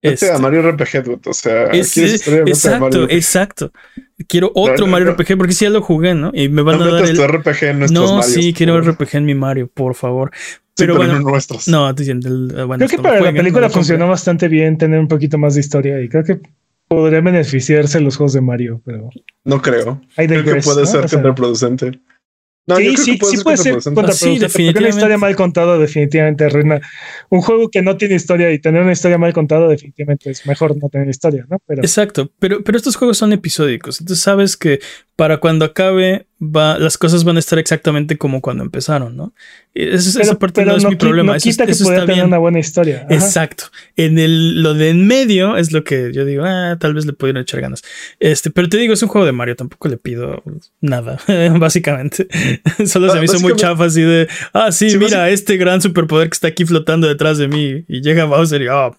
Este, 0.00 0.30
a 0.30 0.38
Mario 0.38 0.62
RPG, 0.70 1.20
o 1.26 1.32
sea, 1.32 1.64
exacto, 1.72 3.08
exacto. 3.08 3.72
Quiero 4.28 4.52
otro 4.54 4.86
Mario 4.86 5.12
RPG 5.12 5.36
porque 5.36 5.52
si 5.52 5.64
ya 5.64 5.70
lo 5.70 5.82
jugué, 5.82 6.14
¿no? 6.14 6.30
Y 6.32 6.48
me 6.48 6.62
van 6.62 6.80
a 6.80 6.86
dar 6.86 7.04
el 7.04 7.16
RPG 7.16 7.64
en 7.64 7.78
No, 7.92 8.22
sí, 8.22 8.52
quiero 8.52 8.80
RPG 8.80 9.16
en 9.16 9.24
mi 9.24 9.34
Mario, 9.34 9.68
por 9.72 9.94
favor. 9.94 10.30
Pero, 10.76 10.94
bueno, 10.96 11.18
nuestros. 11.18 11.66
No, 11.66 11.90
eh, 11.90 11.94
bueno, 11.94 12.76
creo 12.76 12.88
que 12.88 12.98
para 12.98 13.20
la 13.20 13.32
película 13.32 13.68
funcionó 13.68 14.06
bastante 14.08 14.46
bien 14.46 14.78
tener 14.78 15.00
un 15.00 15.08
poquito 15.08 15.36
más 15.36 15.54
de 15.54 15.60
historia 15.60 16.00
y 16.00 16.08
creo 16.08 16.22
que 16.22 16.40
podría 16.86 17.20
beneficiarse 17.20 18.00
los 18.00 18.16
juegos 18.16 18.32
de 18.34 18.40
Mario, 18.40 18.80
pero 18.84 19.10
no 19.44 19.60
creo. 19.60 20.00
creo 20.14 20.44
que 20.44 20.60
puede 20.62 20.86
ser 20.86 21.08
contraproducente 21.10 22.00
sí, 22.76 22.96
sí, 22.96 23.18
sí 23.22 23.36
puede 23.42 23.56
ser 23.56 23.82
contraproducente. 23.82 24.48
Sí, 24.48 24.68
una 24.68 24.88
historia 24.88 25.18
mal 25.18 25.34
contada 25.36 25.78
definitivamente 25.78 26.44
arruina. 26.44 26.80
Un 27.28 27.40
juego 27.40 27.70
que 27.70 27.82
no 27.82 27.96
tiene 27.96 28.14
historia 28.14 28.52
y 28.52 28.58
tener 28.58 28.82
una 28.82 28.92
historia 28.92 29.18
mal 29.18 29.32
contada 29.32 29.68
definitivamente 29.68 30.30
es 30.30 30.46
mejor 30.46 30.76
no 30.76 30.88
tener 30.88 31.08
historia, 31.08 31.46
¿no? 31.48 31.58
Pero... 31.66 31.82
Exacto, 31.82 32.30
pero, 32.38 32.62
pero 32.62 32.76
estos 32.78 32.96
juegos 32.96 33.18
son 33.18 33.32
episódicos. 33.32 34.00
Entonces 34.00 34.22
sabes 34.22 34.56
que 34.56 34.80
para 35.18 35.38
cuando 35.38 35.64
acabe 35.64 36.28
va, 36.40 36.78
las 36.78 36.96
cosas 36.96 37.24
van 37.24 37.34
a 37.34 37.40
estar 37.40 37.58
exactamente 37.58 38.16
como 38.16 38.40
cuando 38.40 38.62
empezaron, 38.62 39.16
¿no? 39.16 39.34
esa 39.74 40.38
parte 40.38 40.64
no, 40.64 40.76
es 40.76 40.84
mi 40.84 40.94
problema. 40.94 41.32
No 41.32 41.40
quita 41.40 41.64
eso, 41.64 41.82
que 41.82 41.90
pueda 41.90 42.06
tener 42.06 42.24
una 42.24 42.38
buena 42.38 42.60
historia. 42.60 43.04
Exacto. 43.10 43.64
En 43.96 44.20
el, 44.20 44.62
lo 44.62 44.74
de 44.74 44.90
en 44.90 45.08
medio 45.08 45.56
es 45.56 45.72
lo 45.72 45.82
que 45.82 46.12
yo 46.12 46.24
digo, 46.24 46.44
ah, 46.46 46.76
tal 46.78 46.94
vez 46.94 47.04
le 47.04 47.14
pudieron 47.14 47.42
echar 47.42 47.60
ganas. 47.60 47.82
Este, 48.20 48.52
pero 48.52 48.68
te 48.68 48.76
digo, 48.76 48.94
es 48.94 49.02
un 49.02 49.08
juego 49.08 49.26
de 49.26 49.32
Mario, 49.32 49.56
tampoco 49.56 49.88
le 49.88 49.96
pido 49.96 50.44
nada, 50.80 51.18
básicamente. 51.58 52.28
Solo 52.86 53.10
se 53.10 53.18
me 53.18 53.24
hizo 53.24 53.40
muy 53.40 53.56
chafa 53.56 53.86
así 53.86 54.02
de, 54.02 54.28
ah, 54.52 54.70
sí, 54.70 54.96
mira, 54.98 55.30
este 55.30 55.56
gran 55.56 55.82
superpoder 55.82 56.28
que 56.28 56.34
está 56.34 56.46
aquí 56.46 56.64
flotando 56.64 57.08
detrás 57.08 57.38
de 57.38 57.48
mí 57.48 57.84
y 57.88 58.02
llega 58.02 58.24
Bowser 58.24 58.62
y, 58.62 58.68
ah, 58.68 58.92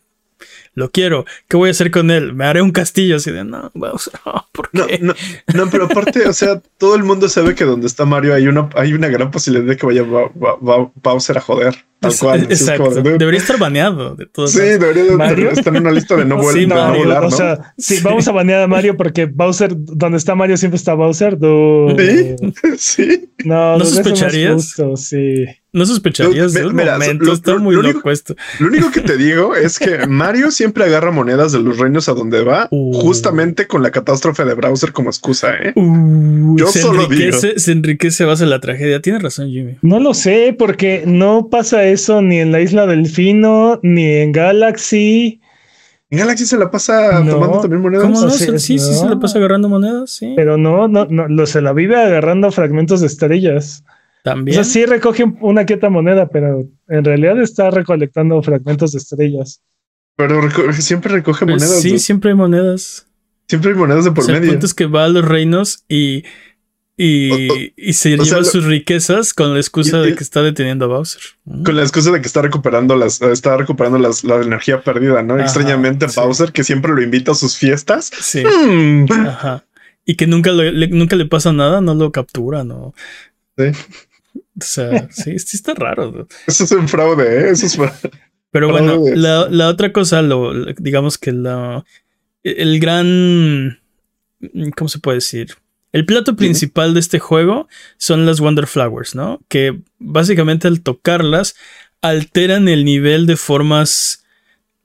lo 0.74 0.92
quiero. 0.92 1.26
¿Qué 1.48 1.58
voy 1.58 1.70
a 1.70 1.72
hacer 1.72 1.92
con 1.92 2.12
él? 2.12 2.34
Me 2.34 2.46
haré 2.46 2.62
un 2.62 2.72
castillo 2.72 3.18
así 3.18 3.32
de 3.32 3.44
no, 3.44 3.72
Bowser, 3.74 4.14
no, 4.26 4.48
¿por 4.52 4.70
No, 4.74 4.88
qué? 4.88 5.00
no, 5.00 5.14
no, 5.54 5.70
pero 5.70 5.86
aparte, 5.86 6.28
o 6.28 6.34
sea, 6.34 6.62
todo 6.78 6.96
el 6.96 7.04
mundo 7.04 7.28
sabe 7.30 7.56
que 7.56 7.66
donde 7.66 7.88
está 7.88 8.06
Mario 8.06 8.34
hay 8.34 8.48
una, 8.48 8.70
hay 8.76 8.94
una 8.94 9.08
gran 9.08 9.32
posibilidad 9.32 9.68
de 9.68 9.78
que 9.78 9.86
vaya 9.86 10.04
Ba- 10.04 10.32
Ba- 10.36 10.58
Ba- 10.62 10.92
Bowser 10.96 11.38
a 11.38 11.42
joder. 11.42 11.76
Tal 12.00 12.16
cual. 12.18 12.48
es 12.50 12.62
Exacto. 12.62 12.84
como. 12.86 13.02
Debería 13.02 13.42
estar 13.42 13.60
baneado 13.60 14.16
de 14.16 14.26
todos 14.26 14.54
Sí, 14.54 14.60
debería 14.60 15.50
estar 15.52 15.76
en 15.76 15.82
una 15.82 15.92
lista 15.92 16.16
de 16.16 16.24
no, 16.24 16.38
vuel- 16.38 16.54
Sí, 16.54 16.66
no 16.66 16.76
Mario, 16.76 17.04
volar, 17.04 17.26
o 17.26 17.30
sea, 17.32 17.74
sí, 17.78 18.00
vamos 18.02 18.26
a 18.28 18.32
banear 18.32 18.62
a 18.62 18.68
Mario 18.68 18.96
porque 18.96 19.26
Bowser, 19.26 19.72
donde 19.76 20.18
está 20.18 20.34
Mario 20.34 20.56
siempre 20.56 20.78
está 20.78 20.94
Bowser. 20.94 21.38
dude. 21.38 22.38
Sí, 22.56 22.78
sí. 22.78 23.30
No, 23.44 23.78
¿No 23.78 23.84
sospecharías? 23.84 24.54
justo, 24.54 24.96
sí. 24.96 25.46
No 25.72 25.86
sospecharías 25.86 26.54
de 26.54 26.66
un 26.66 26.76
mira, 26.76 26.94
momento. 26.94 27.26
lo- 27.26 27.34
está 27.34 27.52
lo- 27.54 27.60
muy 27.60 27.76
lo 27.76 27.84
loco 27.84 27.94
único- 27.98 28.12
esto. 28.12 28.36
Lo 28.60 28.68
único 28.70 28.90
que 28.92 29.02
te 29.02 29.18
digo 29.18 29.56
es 29.56 29.78
que 29.78 30.00
Mario 30.08 30.50
siempre 30.50 30.86
agarra 30.86 31.12
monedas 31.12 31.52
de 31.52 31.60
los 31.60 31.78
reinos 31.78 32.10
a 32.10 32.14
donde 32.14 32.44
va, 32.44 32.68
Uh. 32.72 32.94
justamente 32.94 33.68
con 33.68 33.84
la 33.84 33.92
catástrofe 33.92 34.46
de 34.46 34.56
Browser 34.56 34.92
como 34.94 35.10
excusa, 35.12 35.54
¿eh? 35.56 35.74
Uh, 35.76 36.58
Yo 36.58 36.68
se 36.68 36.82
solo 36.82 37.04
enriquece, 37.04 37.60
se 37.60 37.72
enriquece 37.72 38.26
base 38.26 38.46
de 38.46 38.50
la 38.50 38.60
tragedia. 38.60 39.00
Tienes 39.02 39.22
razón, 39.22 39.50
Jimmy. 39.50 39.76
No 39.84 40.00
lo 40.00 40.16
sé, 40.16 40.56
porque 40.58 41.04
no 41.06 41.50
pasa 41.52 41.84
eso 41.86 42.22
ni 42.24 42.40
en 42.40 42.52
la 42.52 42.62
isla 42.62 42.88
Delfino, 42.88 43.80
ni 43.84 44.06
en 44.06 44.32
Galaxy. 44.32 45.40
Galaxy 46.12 46.48
se 46.48 46.58
la 46.58 46.72
pasa 46.72 47.20
No. 47.24 47.34
tomando 47.34 47.60
también 47.62 47.84
monedas. 47.84 48.06
¿Cómo 48.06 48.20
no? 48.22 48.30
Sí, 48.32 48.46
sí, 48.58 48.80
sí, 48.80 48.80
se 48.80 49.08
le 49.08 49.18
pasa 49.18 49.38
agarrando 49.38 49.70
monedas, 49.70 50.10
sí. 50.10 50.34
Pero 50.36 50.58
no, 50.58 50.88
no, 50.88 51.06
no, 51.08 51.28
lo, 51.28 51.46
se 51.46 51.62
la 51.62 51.74
vive 51.74 51.96
agarrando 51.96 52.52
fragmentos 52.52 53.02
de 53.02 53.06
estrellas. 53.08 53.84
O 54.20 54.24
También. 54.24 54.56
sea, 54.56 54.64
sí 54.64 54.86
recoge 54.86 55.24
una 55.42 55.66
que 55.66 55.76
otra 55.76 55.90
moneda, 55.90 56.28
pero 56.30 56.68
en 56.90 57.06
realidad 57.06 57.40
está 57.42 57.72
recolectando 57.72 58.42
fragmentos 58.44 58.92
de 58.92 58.98
estrellas. 58.98 59.62
Pero 60.18 60.42
reco- 60.42 60.72
siempre 60.74 61.14
recoge 61.14 61.46
Pues 61.46 61.62
monedas. 61.62 61.82
sí, 61.82 61.94
¿no? 61.94 62.00
siempre 62.00 62.32
hay 62.32 62.36
monedas. 62.36 63.08
Siempre 63.48 63.72
hay 63.72 63.78
monedas 63.78 64.04
de 64.06 64.12
por 64.12 64.24
o 64.24 64.26
sea, 64.28 64.36
el 64.36 64.42
medio. 64.42 64.54
punto 64.54 64.66
es 64.66 64.74
que 64.74 64.86
va 64.86 65.06
a 65.06 65.08
los 65.08 65.24
reinos 65.26 65.86
y, 65.88 66.24
y, 66.98 67.32
O- 67.50 67.54
o- 67.54 67.58
y 67.78 67.94
se 67.94 68.14
o 68.16 68.18
lleva 68.24 68.44
sea, 68.44 68.52
sus 68.52 68.66
riquezas 68.66 69.34
con 69.34 69.54
la 69.54 69.60
excusa 69.62 70.00
Y- 70.00 70.08
de 70.10 70.16
que 70.16 70.24
está 70.24 70.42
deteniendo 70.44 70.84
a 70.86 70.88
Bowser. 70.90 71.22
Mm. 71.46 71.64
Con 71.64 71.76
la 71.78 71.82
excusa 71.84 72.12
de 72.12 72.20
que 72.20 72.28
está 72.28 72.42
recuperando 72.42 72.98
las, 72.98 73.22
está 73.22 73.56
recuperando 73.56 73.98
las, 73.98 74.26
la 74.26 74.42
energía 74.42 74.82
perdida, 74.82 75.24
¿no? 75.24 75.36
Ajá, 75.36 75.44
Extrañamente, 75.44 76.10
sí. 76.10 76.20
Bowser, 76.20 76.52
que 76.52 76.66
siempre 76.66 76.92
lo 76.94 77.02
invita 77.02 77.32
a 77.32 77.36
sus 77.36 77.58
fiestas. 77.58 78.12
Sí. 78.20 78.44
Hmm. 78.44 79.06
Ajá. 79.28 79.64
Y 80.06 80.16
que 80.16 80.28
nunca, 80.28 80.52
lo- 80.52 80.64
le, 80.70 80.90
nunca 80.90 81.16
le 81.16 81.26
pasa 81.26 81.54
nada, 81.54 81.80
no 81.80 81.94
lo 81.96 82.12
captura, 82.12 82.66
¿no? 82.66 82.94
Sí. 83.58 83.66
O 84.62 84.66
sea, 84.66 85.10
sí, 85.12 85.38
sí 85.40 85.58
está 85.58 85.74
raro. 85.74 86.28
Eso 86.48 86.64
es 86.64 86.72
un 86.72 86.88
fraude, 86.88 87.24
¿eh? 87.48 87.50
Eso 87.52 87.66
es 87.66 87.78
Pero 88.52 88.70
bueno, 88.72 89.04
la, 89.16 89.48
la 89.50 89.68
otra 89.68 89.92
cosa, 89.94 90.22
lo- 90.22 90.66
digamos 90.76 91.18
que 91.18 91.32
la, 91.32 91.84
el 92.44 92.80
gran, 92.80 93.80
¿cómo 94.76 94.90
se 94.90 95.00
puede 95.00 95.18
decir? 95.18 95.56
El 95.92 96.06
plato 96.06 96.36
principal 96.36 96.94
de 96.94 97.00
este 97.00 97.18
juego 97.18 97.68
son 97.98 98.26
las 98.28 98.40
Wonder 98.40 98.68
Flowers, 98.68 99.16
¿no? 99.16 99.40
Que 99.48 99.80
básicamente 99.98 100.68
al 100.68 100.82
tocarlas 100.82 101.56
alteran 102.02 102.68
el 102.68 102.86
nivel 102.86 103.26
de 103.26 103.36
formas 103.38 104.24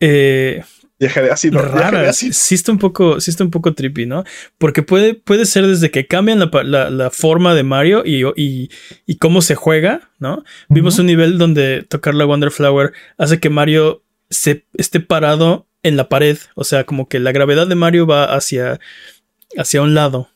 eh, 0.00 0.64
Viaje 1.06 1.22
de 1.22 1.30
ácido. 1.30 1.60
viaje 1.62 1.96
de. 2.02 2.08
Sí 2.32 2.54
está 2.54 2.72
un 2.72 2.78
poco, 2.78 3.20
sí 3.20 3.30
está 3.30 3.44
un 3.44 3.50
poco 3.50 3.74
trippy, 3.74 4.06
¿no? 4.06 4.24
Porque 4.58 4.82
puede, 4.82 5.14
puede 5.14 5.44
ser 5.46 5.66
desde 5.66 5.90
que 5.90 6.06
cambian 6.06 6.38
la, 6.38 6.50
la- 6.64 6.90
la 6.90 7.10
forma 7.10 7.54
de 7.54 7.62
Mario 7.62 8.02
y, 8.04 8.24
y, 8.36 8.70
y 9.06 9.16
cómo 9.16 9.42
se 9.42 9.54
juega, 9.54 10.10
¿no? 10.18 10.44
Vimos 10.68 10.98
un 10.98 11.06
nivel 11.06 11.38
donde 11.38 11.82
tocar 11.88 12.14
la 12.14 12.24
Wonder 12.24 12.50
Flower 12.50 12.92
hace 13.18 13.40
que 13.40 13.50
Mario 13.50 14.02
se 14.30 14.66
esté 14.74 15.00
parado 15.00 15.66
en 15.82 15.96
la 15.96 16.08
pared. 16.08 16.38
O 16.54 16.64
sea, 16.64 16.84
como 16.84 17.08
que 17.08 17.20
la 17.20 17.32
gravedad 17.32 17.66
de 17.66 17.74
Mario 17.74 18.06
va 18.06 18.34
hacia, 18.34 18.80
hacia 19.58 19.82
un 19.82 19.94
lado, 19.94 20.28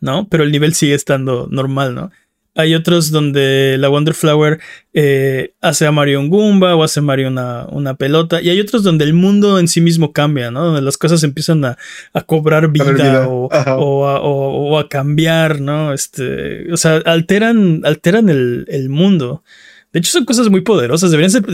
¿no? 0.00 0.28
Pero 0.28 0.44
el 0.44 0.52
nivel 0.52 0.74
sigue 0.74 0.94
estando 0.94 1.48
normal, 1.50 1.94
¿no? 1.94 2.10
Hay 2.58 2.74
otros 2.74 3.10
donde 3.12 3.76
la 3.78 3.88
Wonder 3.88 4.14
Flower 4.14 4.58
eh, 4.92 5.52
hace 5.60 5.86
a 5.86 5.92
Mario 5.92 6.18
un 6.18 6.28
Goomba 6.28 6.74
o 6.74 6.82
hace 6.82 6.98
a 6.98 7.02
Mario 7.04 7.28
una, 7.28 7.66
una 7.70 7.94
pelota. 7.94 8.42
Y 8.42 8.50
hay 8.50 8.60
otros 8.60 8.82
donde 8.82 9.04
el 9.04 9.14
mundo 9.14 9.58
en 9.60 9.68
sí 9.68 9.80
mismo 9.80 10.12
cambia, 10.12 10.50
¿no? 10.50 10.64
Donde 10.64 10.82
las 10.82 10.98
cosas 10.98 11.22
empiezan 11.22 11.64
a, 11.64 11.78
a 12.12 12.20
cobrar 12.22 12.68
vida. 12.70 12.84
O, 13.28 13.48
o 13.78 14.06
a, 14.08 14.20
o- 14.20 14.70
o 14.70 14.78
a 14.78 14.88
cambiar, 14.88 15.60
¿no? 15.60 15.92
Este, 15.92 16.70
o 16.72 16.76
sea, 16.76 16.96
alteran, 17.06 17.82
alteran 17.84 18.28
el, 18.28 18.64
el 18.68 18.88
mundo. 18.88 19.44
De 19.92 20.00
hecho, 20.00 20.10
son 20.10 20.24
cosas 20.24 20.48
muy 20.50 20.60
poderosas. 20.62 21.12
Deberían 21.12 21.30
ser, 21.30 21.44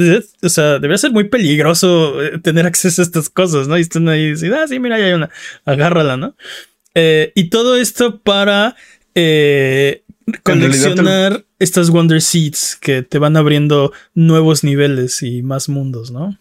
o 0.43 0.49
sea, 0.49 0.75
debería 0.81 0.97
ser 0.99 1.13
muy 1.13 1.25
peligroso 1.25 2.23
eh, 2.23 2.39
tener 2.43 2.65
acceso 2.67 3.03
a 3.03 3.05
estas 3.05 3.29
cosas, 3.29 3.69
¿no? 3.69 3.77
Y 3.77 3.83
están 3.83 4.09
ahí, 4.09 4.33
y 4.41 4.47
ah, 4.47 4.67
sí, 4.67 4.81
mira, 4.81 4.99
ya 4.99 5.05
hay 5.05 5.13
una, 5.13 5.29
agárrala, 5.67 6.17
¿no? 6.17 6.35
Eh, 6.95 7.31
y 7.35 7.51
todo 7.51 7.77
esto 7.77 8.21
para 8.21 8.75
eh, 9.15 10.03
coleccionar 10.43 11.45
estas 11.59 11.91
Wonder 11.91 12.21
Seeds 12.21 12.77
que 12.81 13.03
te 13.03 13.19
van 13.19 13.37
abriendo 13.37 13.93
nuevos 14.15 14.65
niveles 14.65 15.23
y 15.23 15.43
más 15.43 15.69
mundos, 15.69 16.11
¿no? 16.11 16.39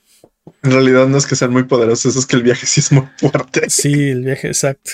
En 0.64 0.72
realidad 0.72 1.08
no 1.08 1.18
es 1.18 1.26
que 1.26 1.36
sean 1.36 1.52
muy 1.52 1.64
poderosos, 1.64 2.16
es 2.16 2.26
que 2.26 2.36
el 2.36 2.44
viaje 2.44 2.66
sí 2.66 2.80
es 2.82 2.92
muy 2.92 3.04
fuerte. 3.18 3.70
Sí, 3.70 4.10
el 4.10 4.24
viaje, 4.24 4.48
exacto. 4.48 4.92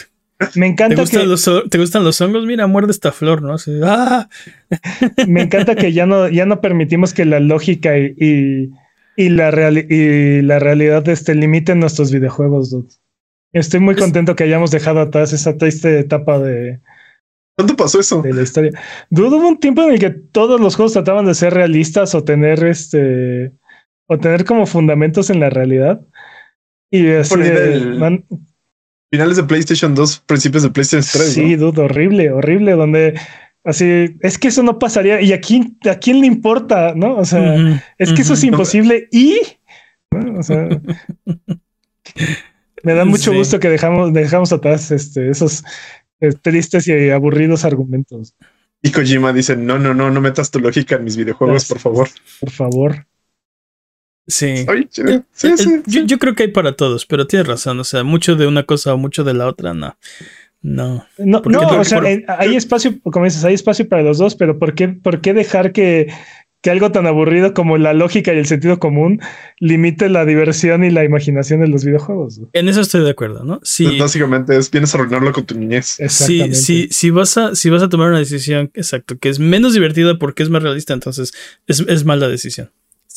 Me 0.56 0.68
¿Te 0.68 0.72
encanta 0.72 1.02
gustan, 1.02 1.22
que 1.22 1.28
los, 1.28 1.50
¿Te 1.70 1.78
gustan 1.78 2.04
los 2.04 2.22
hongos? 2.22 2.46
Mira, 2.46 2.66
muerde 2.66 2.92
esta 2.92 3.12
flor, 3.12 3.42
¿no? 3.42 3.56
Así, 3.56 3.72
¡ah! 3.84 4.30
me 5.28 5.42
encanta 5.42 5.76
que 5.76 5.92
ya 5.92 6.06
no, 6.06 6.30
ya 6.30 6.46
no 6.46 6.62
permitimos 6.62 7.14
que 7.14 7.26
la 7.26 7.40
lógica 7.40 7.98
y, 7.98 8.14
y, 8.18 8.70
y 9.18 9.30
la 9.30 9.52
reali- 9.52 9.86
y 9.90 10.42
la 10.42 10.60
realidad 10.60 11.08
este, 11.10 11.36
limiten 11.36 11.80
nuestros 11.80 12.12
videojuegos, 12.12 12.72
dude. 12.72 12.88
Estoy 13.52 13.80
muy 13.80 13.96
contento 13.96 14.36
que 14.36 14.44
hayamos 14.44 14.72
dejado 14.72 15.02
atrás 15.02 15.34
esa 15.34 15.58
triste 15.58 16.00
etapa 16.00 16.40
de, 16.40 16.80
¿Cuándo 17.60 17.76
pasó 17.76 18.00
eso? 18.00 18.22
de 18.22 18.34
la 18.34 18.42
historia. 18.44 18.72
Dudo 19.10 19.36
hubo 19.38 19.50
un 19.50 19.60
tiempo 19.60 19.82
en 19.84 19.92
el 19.92 20.00
que 20.00 20.12
todos 20.12 20.62
los 20.62 20.78
juegos 20.78 20.94
trataban 20.94 21.26
de 21.26 21.36
ser 21.36 21.54
realistas 21.54 22.16
o 22.16 22.24
tener 22.24 22.64
este 22.64 23.52
o 24.08 24.18
tener 24.18 24.46
como 24.46 24.66
fundamentos 24.66 25.30
en 25.30 25.42
la 25.42 25.50
realidad. 25.50 26.00
Y 26.90 27.06
así 27.12 27.30
Por 27.36 27.44
de- 27.44 27.52
del- 27.52 28.00
man- 28.00 28.24
Finales 29.12 29.36
de 29.38 29.44
PlayStation 29.44 29.94
2, 29.94 30.20
principios 30.26 30.64
de 30.64 30.70
PlayStation 30.70 31.06
3. 31.22 31.34
sí, 31.34 31.56
¿no? 31.58 31.72
dudo, 31.72 31.84
horrible, 31.84 32.32
horrible, 32.32 32.72
donde 32.74 33.20
así 33.66 34.16
es 34.22 34.38
que 34.38 34.48
eso 34.48 34.64
no 34.64 34.80
pasaría. 34.80 35.20
¿Y 35.20 35.34
a 35.34 35.42
quién, 35.42 35.78
a 35.90 35.96
quién 35.96 36.22
le 36.22 36.28
importa? 36.28 36.94
¿No? 36.96 37.18
O 37.18 37.26
sea, 37.26 37.42
Ujú, 37.56 37.76
es 37.98 38.14
que 38.14 38.22
eso 38.22 38.36
es 38.36 38.44
imposible 38.46 39.10
y 39.12 39.38
¿no? 40.12 40.40
O 40.40 40.44
sea, 40.44 40.66
me 42.84 42.94
da 42.94 43.04
mucho 43.06 43.32
Sí. 43.32 43.38
gusto 43.38 43.60
que 43.60 43.70
dejamos, 43.70 44.14
dejamos 44.14 44.54
atrás 44.54 44.92
este, 44.92 45.30
esos 45.30 45.64
tristes 46.42 46.88
y 46.88 47.10
aburridos 47.10 47.66
argumentos. 47.66 48.36
Y 48.82 48.92
Kojima 48.92 49.34
dice: 49.34 49.56
No, 49.58 49.78
no, 49.80 49.94
no, 49.94 50.10
no 50.12 50.22
metas 50.22 50.52
tu 50.52 50.60
lógica 50.60 50.96
en 50.96 51.04
mis 51.04 51.18
videojuegos, 51.18 51.66
por 51.66 51.80
favor. 51.80 52.10
Por 52.40 52.50
favor. 52.52 53.06
Sí. 54.28 54.66
Oye, 54.70 54.88
sí, 54.92 55.02
sí, 55.32 55.50
yo, 55.50 55.58
sí. 55.58 56.06
yo 56.06 56.20
creo 56.20 56.36
que 56.36 56.44
hay 56.44 56.50
para 56.52 56.76
todos, 56.76 57.06
pero 57.06 57.26
tienes 57.26 57.48
razón. 57.48 57.80
O 57.80 57.84
sea, 57.84 58.04
mucho 58.04 58.36
de 58.36 58.46
una 58.48 58.64
cosa 58.64 58.94
o 58.94 58.98
mucho 58.98 59.24
de 59.24 59.34
la 59.34 59.48
otra, 59.48 59.74
no. 59.74 59.98
No. 60.62 61.06
No, 61.18 61.42
Porque 61.42 61.58
no 61.58 61.64
lo 61.64 61.76
o 61.76 61.80
que 61.80 61.86
sea, 61.86 61.98
por- 62.00 62.08
eh, 62.08 62.26
hay 62.28 62.56
espacio, 62.56 63.00
como 63.02 63.26
dices, 63.26 63.44
hay 63.46 63.54
espacio 63.56 63.88
para 63.88 64.04
los 64.04 64.18
dos, 64.18 64.36
pero 64.36 64.60
¿por 64.60 64.76
qué, 64.76 64.90
por 64.90 65.22
qué 65.22 65.34
dejar 65.34 65.72
que, 65.72 66.14
que 66.62 66.70
algo 66.72 66.92
tan 66.92 67.08
aburrido 67.08 67.54
como 67.54 67.78
la 67.78 67.94
lógica 67.94 68.34
y 68.34 68.38
el 68.38 68.46
sentido 68.46 68.80
común 68.80 69.22
limite 69.60 70.10
la 70.10 70.26
diversión 70.26 70.84
y 70.84 70.92
la 70.92 71.04
imaginación 71.06 71.62
de 71.62 71.68
los 71.68 71.86
videojuegos? 71.86 72.42
En 72.54 72.68
eso 72.68 72.82
estoy 72.82 73.02
de 73.04 73.12
acuerdo, 73.12 73.44
¿no? 73.46 73.60
Sí. 73.64 73.98
Básicamente 73.98 74.58
es 74.58 74.70
vienes 74.70 74.94
a 74.94 74.98
arruinarlo 74.98 75.32
con 75.32 75.46
tu 75.46 75.58
niñez. 75.58 75.86
Sí, 75.86 76.04
Exactamente. 76.04 76.56
sí, 76.56 76.88
si 76.92 77.10
vas 77.12 77.38
a, 77.38 77.56
si 77.56 77.70
vas 77.70 77.82
a 77.82 77.90
tomar 77.90 78.10
una 78.10 78.20
decisión, 78.20 78.72
exacto, 78.74 79.18
que 79.18 79.30
es 79.30 79.40
menos 79.40 79.74
divertida 79.74 80.20
porque 80.20 80.44
es 80.44 80.50
más 80.50 80.62
realista, 80.64 80.94
entonces 80.94 81.34
es, 81.68 81.80
es 81.82 82.04
mala 82.06 82.28
decisión. 82.28 82.72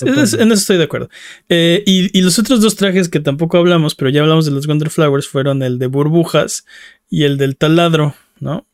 Es- 0.05 0.33
en 0.35 0.51
eso 0.51 0.55
estoy 0.55 0.79
de 0.79 0.85
acuerdo. 0.85 1.11
Eh, 1.49 1.83
y, 1.87 2.17
y 2.19 2.23
los 2.23 2.39
otros 2.39 2.61
dos 2.61 2.77
trajes 2.77 3.09
que 3.09 3.21
tampoco 3.21 3.59
hablamos, 3.59 3.95
pero 3.95 4.11
ya 4.11 4.23
hablamos 4.23 4.47
de 4.47 4.51
los 4.53 4.67
Wonder 4.67 4.89
Flowers, 4.91 5.29
fueron 5.29 5.63
el 5.63 5.79
de 5.79 5.87
burbujas 5.87 6.65
y 7.11 7.25
el 7.25 7.37
del 7.39 7.57
taladro, 7.57 8.15
¿no? 8.41 8.67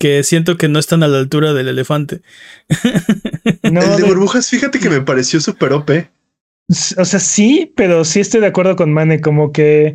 Que 0.00 0.22
siento 0.24 0.56
que 0.56 0.68
no 0.68 0.78
están 0.78 1.02
a 1.02 1.08
la 1.08 1.18
altura 1.18 1.52
del 1.52 1.68
elefante. 1.68 2.22
No, 3.70 3.82
el 3.82 3.96
de 3.98 4.02
burbujas, 4.04 4.48
fíjate 4.48 4.78
que 4.80 4.88
me 4.90 5.02
pareció 5.02 5.38
súper 5.40 5.72
OP. 5.74 5.90
o 6.70 7.04
sea, 7.04 7.20
sí, 7.20 7.72
pero 7.76 8.04
sí 8.04 8.20
estoy 8.20 8.40
de 8.40 8.46
acuerdo 8.48 8.74
con 8.74 8.92
Mane, 8.92 9.20
como 9.20 9.52
que 9.52 9.94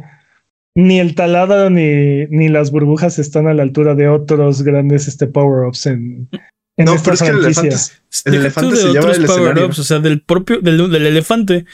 ni 0.75 0.99
el 0.99 1.15
taladro 1.15 1.69
ni, 1.69 2.25
ni 2.27 2.47
las 2.49 2.71
burbujas 2.71 3.17
están 3.17 3.47
a 3.47 3.53
la 3.53 3.63
altura 3.63 3.95
de 3.95 4.07
otros 4.07 4.61
grandes 4.61 5.07
este, 5.07 5.27
power-ups 5.27 5.87
en, 5.87 6.29
en 6.77 6.85
No, 6.85 6.93
esta 6.95 7.03
pero 7.03 7.13
es 7.15 7.21
que 7.21 7.29
el 7.29 7.37
elefante, 7.39 7.75
el 8.25 8.33
elefante 8.35 8.75
de 8.75 8.81
se 8.81 8.87
lleva 8.89 8.99
otros 8.99 9.17
el 9.17 9.25
escenario. 9.25 9.53
power-ups, 9.53 9.79
o 9.79 9.83
sea, 9.83 9.99
del 9.99 10.21
propio, 10.21 10.59
del, 10.61 10.89
del 10.91 11.07
elefante. 11.07 11.65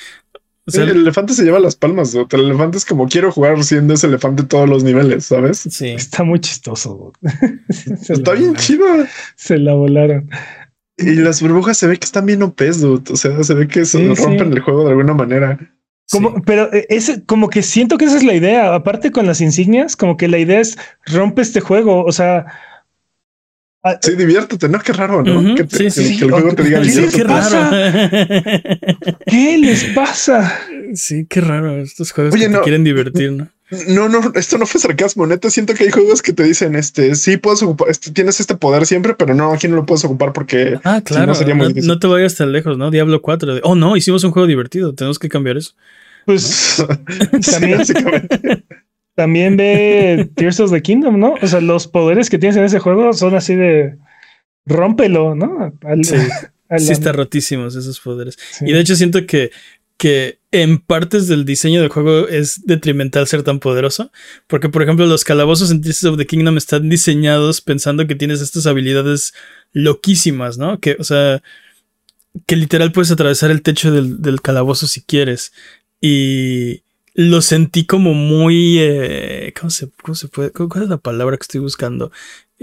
O 0.71 0.73
sea, 0.73 0.85
Sí, 0.85 0.91
el 0.91 0.97
elefante 1.01 1.33
se 1.33 1.43
lleva 1.43 1.59
las 1.59 1.75
palmas. 1.75 2.11
dude. 2.13 2.27
El 2.31 2.45
elefante 2.45 2.77
es 2.77 2.85
como 2.85 3.07
quiero 3.07 3.31
jugar 3.31 3.63
siendo 3.63 3.93
ese 3.93 4.07
elefante 4.07 4.43
todos 4.43 4.67
los 4.69 4.83
niveles, 4.83 5.25
¿sabes? 5.25 5.59
sí. 5.69 5.89
Está 5.89 6.23
muy 6.23 6.39
chistoso. 6.39 7.11
Se 7.69 8.13
Está 8.13 8.31
bien 8.33 8.53
volaron. 8.53 8.55
chido. 8.55 8.85
Se 9.35 9.57
la 9.57 9.73
volaron. 9.73 10.29
Y 10.97 11.15
las 11.15 11.41
burbujas 11.41 11.77
se 11.77 11.87
ve 11.87 11.97
que 11.97 12.05
están 12.05 12.25
bien 12.25 12.43
OPs, 12.43 12.79
dude. 12.81 13.11
O 13.11 13.15
sea, 13.15 13.43
se 13.43 13.53
ve 13.53 13.67
que 13.67 13.85
se 13.85 13.97
Sí, 13.97 14.07
rompen 14.23 14.49
sí. 14.51 14.53
el 14.57 14.59
juego 14.61 14.83
de 14.83 14.89
alguna 14.91 15.13
manera. 15.13 15.57
Como, 16.11 16.29
Sí. 16.35 16.41
Pero 16.45 16.71
eh, 16.73 16.85
es 16.89 17.21
como 17.25 17.49
que 17.49 17.63
siento 17.63 17.97
que 17.97 18.05
esa 18.05 18.17
es 18.17 18.23
la 18.23 18.33
idea. 18.35 18.75
Aparte 18.75 19.11
con 19.11 19.25
las 19.25 19.41
insignias, 19.41 19.95
como 19.95 20.15
que 20.17 20.27
la 20.27 20.37
idea 20.37 20.59
es 20.59 20.77
rompe 21.05 21.41
este 21.41 21.59
juego. 21.61 22.03
O 22.05 22.11
sea, 22.11 22.45
Sí, 24.01 24.15
diviértete, 24.15 24.69
¿no? 24.69 24.79
Qué 24.79 24.93
raro, 24.93 25.23
¿no? 25.23 25.55
Que, 25.55 25.63
te- 25.63 25.75
sí, 25.77 25.83
que- 25.85 25.91
sí. 25.91 26.17
que 26.19 26.25
el 26.25 26.31
juego 26.31 26.53
te 26.53 26.63
diga 26.63 26.83
Sí, 26.83 26.91
¿qué 26.91 27.23
diviértete. 27.23 27.23
raro. 27.23 29.15
¿qué 29.25 29.57
les 29.57 29.83
pasa? 29.95 30.59
sí, 30.93 31.25
qué 31.27 31.41
raro 31.41 31.77
estos 31.81 32.11
juegos 32.11 32.33
Oye, 32.33 32.43
que 32.43 32.49
te 32.49 32.57
no. 32.57 32.61
quieren 32.61 32.83
divertir, 32.83 33.31
¿no? 33.31 33.47
No, 33.87 34.09
no, 34.09 34.19
esto 34.35 34.57
no 34.57 34.65
fue 34.65 34.81
sarcasmo, 34.81 35.25
neta. 35.25 35.49
Siento 35.49 35.73
que 35.73 35.85
hay 35.85 35.91
juegos 35.91 36.21
que 36.21 36.33
te 36.33 36.43
dicen, 36.43 36.75
este, 36.75 37.15
sí 37.15 37.37
puedes 37.37 37.63
ocupar, 37.63 37.89
este, 37.89 38.11
tienes 38.11 38.39
este 38.41 38.55
poder 38.55 38.85
siempre, 38.85 39.15
pero 39.15 39.33
no, 39.33 39.53
aquí 39.53 39.69
no 39.69 39.77
lo 39.77 39.85
puedes 39.85 40.03
ocupar 40.03 40.33
porque 40.33 40.77
Ah, 40.83 41.01
si 41.05 41.13
no 41.15 41.33
sería 41.33 41.55
muy 41.55 41.63
no, 41.63 41.69
difícil. 41.69 41.87
no 41.87 41.97
te 41.97 42.07
vayas 42.07 42.35
tan 42.35 42.51
lejos, 42.51 42.77
¿no? 42.77 42.91
Diablo 42.91 43.21
4. 43.21 43.55
de, 43.55 43.61
oh, 43.63 43.75
no, 43.75 43.95
hicimos 43.95 44.25
un 44.25 44.31
juego 44.31 44.45
divertido. 44.45 44.93
Tenemos 44.93 45.17
que 45.19 45.29
cambiar 45.29 45.55
eso. 45.57 45.71
Pues 46.25 46.43
Sí, 47.41 47.51
También- 47.51 47.77
básicamente. 47.77 48.63
También 49.15 49.57
ve 49.57 50.29
Tears 50.35 50.59
of 50.59 50.71
the 50.71 50.81
Kingdom, 50.81 51.19
¿no? 51.19 51.35
O 51.41 51.47
sea, 51.47 51.61
los 51.61 51.87
poderes 51.87 52.29
que 52.29 52.37
tienes 52.39 52.57
en 52.57 52.63
ese 52.63 52.79
juego 52.79 53.13
son 53.13 53.35
así 53.35 53.55
de 53.55 53.97
rómpelo, 54.65 55.35
¿no? 55.35 55.73
Al- 55.83 56.03
Sí. 56.05 56.15
a 56.15 56.75
la- 56.75 56.79
Sí, 56.79 56.91
está 56.91 57.11
rotísimos 57.11 57.75
esos 57.75 57.99
poderes. 57.99 58.37
sí. 58.51 58.65
Y 58.67 58.71
de 58.73 58.79
hecho 58.79 58.95
siento 58.95 59.25
que, 59.25 59.51
que 59.97 60.39
en 60.51 60.79
partes 60.79 61.27
del 61.27 61.45
diseño 61.45 61.81
del 61.81 61.89
juego 61.89 62.27
es 62.27 62.65
detrimental 62.65 63.27
ser 63.27 63.43
tan 63.43 63.59
poderoso. 63.59 64.11
Porque, 64.47 64.69
por 64.69 64.81
ejemplo, 64.81 65.05
los 65.05 65.23
calabozos 65.23 65.69
en 65.71 65.81
Tears 65.81 66.03
of 66.05 66.17
the 66.17 66.25
Kingdom 66.25 66.57
están 66.57 66.89
diseñados 66.89 67.61
pensando 67.61 68.07
que 68.07 68.15
tienes 68.15 68.41
estas 68.41 68.65
habilidades 68.67 69.33
loquísimas, 69.73 70.57
¿no? 70.57 70.79
Que, 70.79 70.95
o 70.99 71.03
sea, 71.03 71.41
que 72.47 72.55
literal 72.55 72.91
puedes 72.93 73.11
atravesar 73.11 73.51
el 73.51 73.61
techo 73.61 73.91
del, 73.91 74.21
del 74.21 74.41
calabozo 74.41 74.87
si 74.87 75.01
quieres. 75.01 75.51
Y 75.99 76.83
lo 77.13 77.41
sentí 77.41 77.85
como 77.85 78.13
muy... 78.13 78.77
eh, 78.79 79.53
¿cómo, 79.59 79.69
se, 79.69 79.89
¿Cómo 80.01 80.15
se 80.15 80.27
puede? 80.27 80.51
¿Cuál 80.51 80.83
es 80.83 80.89
la 80.89 80.97
palabra 80.97 81.37
que 81.37 81.43
estoy 81.43 81.61
buscando? 81.61 82.11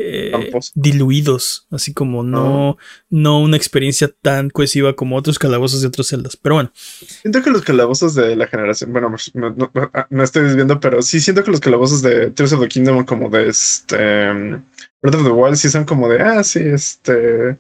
Eh, 0.00 0.30
diluidos, 0.76 1.66
así 1.72 1.92
como 1.92 2.22
no, 2.22 2.78
no 3.10 3.40
una 3.40 3.56
experiencia 3.56 4.08
tan 4.22 4.48
cohesiva 4.48 4.94
como 4.94 5.16
otros 5.16 5.40
calabozos 5.40 5.80
de 5.80 5.88
otros 5.88 6.06
celdas. 6.06 6.36
Pero 6.36 6.54
bueno, 6.54 6.70
Siento 6.74 7.42
que 7.42 7.50
los 7.50 7.62
calabozos 7.62 8.14
de 8.14 8.36
la 8.36 8.46
generación, 8.46 8.92
bueno, 8.92 9.12
no, 9.34 9.50
no- 9.50 9.70
no- 9.74 9.90
no 10.08 10.22
estoy 10.22 10.44
desviando, 10.44 10.78
pero 10.78 11.02
sí 11.02 11.18
siento 11.18 11.42
que 11.42 11.50
los 11.50 11.58
calabozos 11.58 12.00
de 12.02 12.30
Tears 12.30 12.52
of 12.52 12.60
the 12.60 12.68
Kingdom, 12.68 13.04
como 13.04 13.28
de 13.28 13.48
este 13.48 14.30
um, 14.30 14.62
Breath 15.02 15.16
of 15.16 15.24
the 15.24 15.30
Wild, 15.30 15.56
sí 15.56 15.68
son 15.68 15.84
como 15.84 16.08
de, 16.08 16.20
ah, 16.22 16.44
sí, 16.44 16.60
este, 16.60 17.58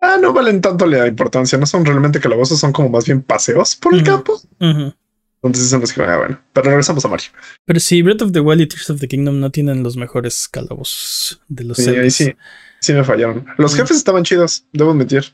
ah, 0.00 0.18
no 0.20 0.32
valen 0.32 0.60
tanto 0.60 0.84
la 0.84 1.06
importancia, 1.06 1.58
no 1.58 1.66
son 1.66 1.84
realmente 1.84 2.18
calabozos, 2.18 2.58
son 2.58 2.72
como 2.72 2.88
más 2.88 3.04
bien 3.06 3.22
paseos 3.22 3.76
por 3.76 3.94
el 3.94 4.02
campo. 4.02 4.40
ujú. 4.60 4.94
Entonces 5.42 5.70
son 5.70 5.80
los 5.80 5.92
que, 5.92 6.02
ah, 6.02 6.16
bueno, 6.18 6.40
pero 6.52 6.68
regresamos 6.70 7.04
a 7.04 7.08
Mario. 7.08 7.28
pero 7.64 7.78
sí, 7.80 8.02
Breath 8.02 8.22
of 8.22 8.32
the 8.32 8.40
Wild 8.40 8.60
y 8.62 8.66
Tears 8.66 8.90
of 8.90 9.00
the 9.00 9.06
Kingdom 9.08 9.38
no 9.38 9.50
tienen 9.50 9.82
los 9.82 9.96
mejores 9.96 10.48
calabozos 10.48 11.40
de 11.48 11.64
los 11.64 11.76
Sí, 11.76 11.90
ahí 11.90 12.10
sí, 12.10 12.32
sí 12.80 12.92
me 12.92 13.04
fallaron. 13.04 13.46
Los 13.56 13.74
Mm. 13.74 13.76
jefes 13.76 13.96
estaban 13.98 14.24
chidos, 14.24 14.64
debo 14.72 14.90
admitir. 14.90 15.24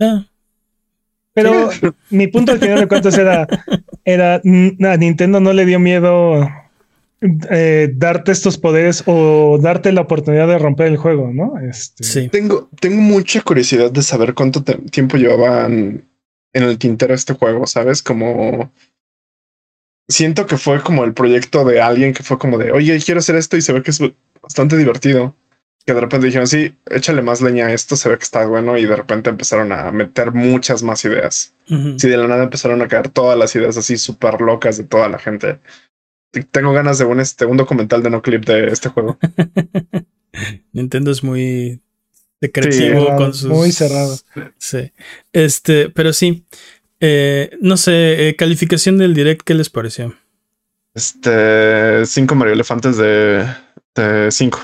Ah, 0.00 0.26
Pero 1.34 1.70
mi 2.10 2.28
punto 2.28 2.52
al 2.52 2.58
final 2.58 2.80
de 2.80 2.88
cuentas 2.88 3.16
era, 3.18 3.46
era 4.04 4.40
mm, 4.42 4.84
a 4.84 4.96
Nintendo 4.96 5.38
no 5.40 5.52
le 5.52 5.66
dio 5.66 5.78
miedo 5.78 6.48
eh, 7.50 7.90
darte 7.94 8.32
estos 8.32 8.56
poderes 8.58 9.02
o 9.06 9.58
darte 9.60 9.92
la 9.92 10.02
oportunidad 10.02 10.48
de 10.48 10.58
romper 10.58 10.86
el 10.86 10.96
juego, 10.96 11.30
¿no? 11.32 11.58
Este, 11.58 12.04
sí. 12.04 12.28
Tengo, 12.30 12.70
tengo 12.80 13.00
mucha 13.02 13.42
curiosidad 13.42 13.90
de 13.90 14.02
saber 14.02 14.32
cuánto 14.34 14.62
tiempo 14.62 15.16
llevaban 15.18 16.04
en 16.56 16.62
el 16.62 16.78
tintero 16.78 17.12
este 17.12 17.34
juego, 17.34 17.66
¿sabes? 17.66 18.02
Como 18.02 18.72
siento 20.08 20.46
que 20.46 20.56
fue 20.56 20.82
como 20.82 21.04
el 21.04 21.12
proyecto 21.12 21.64
de 21.66 21.82
alguien 21.82 22.14
que 22.14 22.22
fue 22.22 22.38
como 22.38 22.56
de, 22.56 22.72
oye, 22.72 22.98
quiero 23.04 23.20
hacer 23.20 23.36
esto 23.36 23.58
y 23.58 23.62
se 23.62 23.74
ve 23.74 23.82
que 23.82 23.90
es 23.90 24.00
bastante 24.42 24.76
divertido. 24.76 25.34
Que 25.84 25.92
de 25.92 26.00
repente 26.00 26.26
dijeron, 26.26 26.48
sí, 26.48 26.74
échale 26.86 27.22
más 27.22 27.42
leña 27.42 27.66
a 27.66 27.72
esto, 27.72 27.94
se 27.94 28.08
ve 28.08 28.16
que 28.16 28.24
está 28.24 28.44
bueno 28.46 28.76
y 28.76 28.86
de 28.86 28.96
repente 28.96 29.30
empezaron 29.30 29.70
a 29.70 29.92
meter 29.92 30.32
muchas 30.32 30.82
más 30.82 31.04
ideas. 31.04 31.54
Ujú. 31.70 31.98
Sí, 31.98 32.08
de 32.08 32.16
la 32.16 32.26
nada 32.26 32.44
empezaron 32.44 32.80
a 32.82 32.88
caer 32.88 33.10
todas 33.10 33.38
las 33.38 33.54
ideas 33.54 33.76
así 33.76 33.98
súper 33.98 34.40
locas 34.40 34.78
de 34.78 34.84
toda 34.84 35.08
la 35.08 35.18
gente. 35.18 35.60
Tengo 36.50 36.72
ganas 36.72 36.98
de 36.98 37.04
un, 37.04 37.20
este, 37.20 37.44
un 37.44 37.56
documental 37.56 38.02
de 38.02 38.10
no 38.10 38.22
clip 38.22 38.44
de 38.46 38.66
este 38.68 38.88
juego. 38.88 39.18
Nintendo 40.72 41.10
es 41.10 41.22
muy 41.22 41.82
secretivo 42.40 43.00
cerrado, 43.00 43.16
con 43.16 43.34
sus. 43.34 43.50
muy 43.50 43.72
cerrado. 43.72 44.18
Sí. 44.58 44.92
Este, 45.32 45.90
pero 45.90 46.12
sí. 46.12 46.44
Eh, 47.00 47.56
no 47.60 47.76
sé, 47.76 48.28
eh, 48.28 48.36
calificación 48.36 48.96
del 48.96 49.14
direct, 49.14 49.42
¿qué 49.42 49.54
les 49.54 49.68
pareció? 49.68 50.16
Este, 50.94 52.06
cinco 52.06 52.34
Mario 52.34 52.54
Elefantes 52.54 52.96
de, 52.96 53.46
de 53.94 54.30
cinco. 54.30 54.60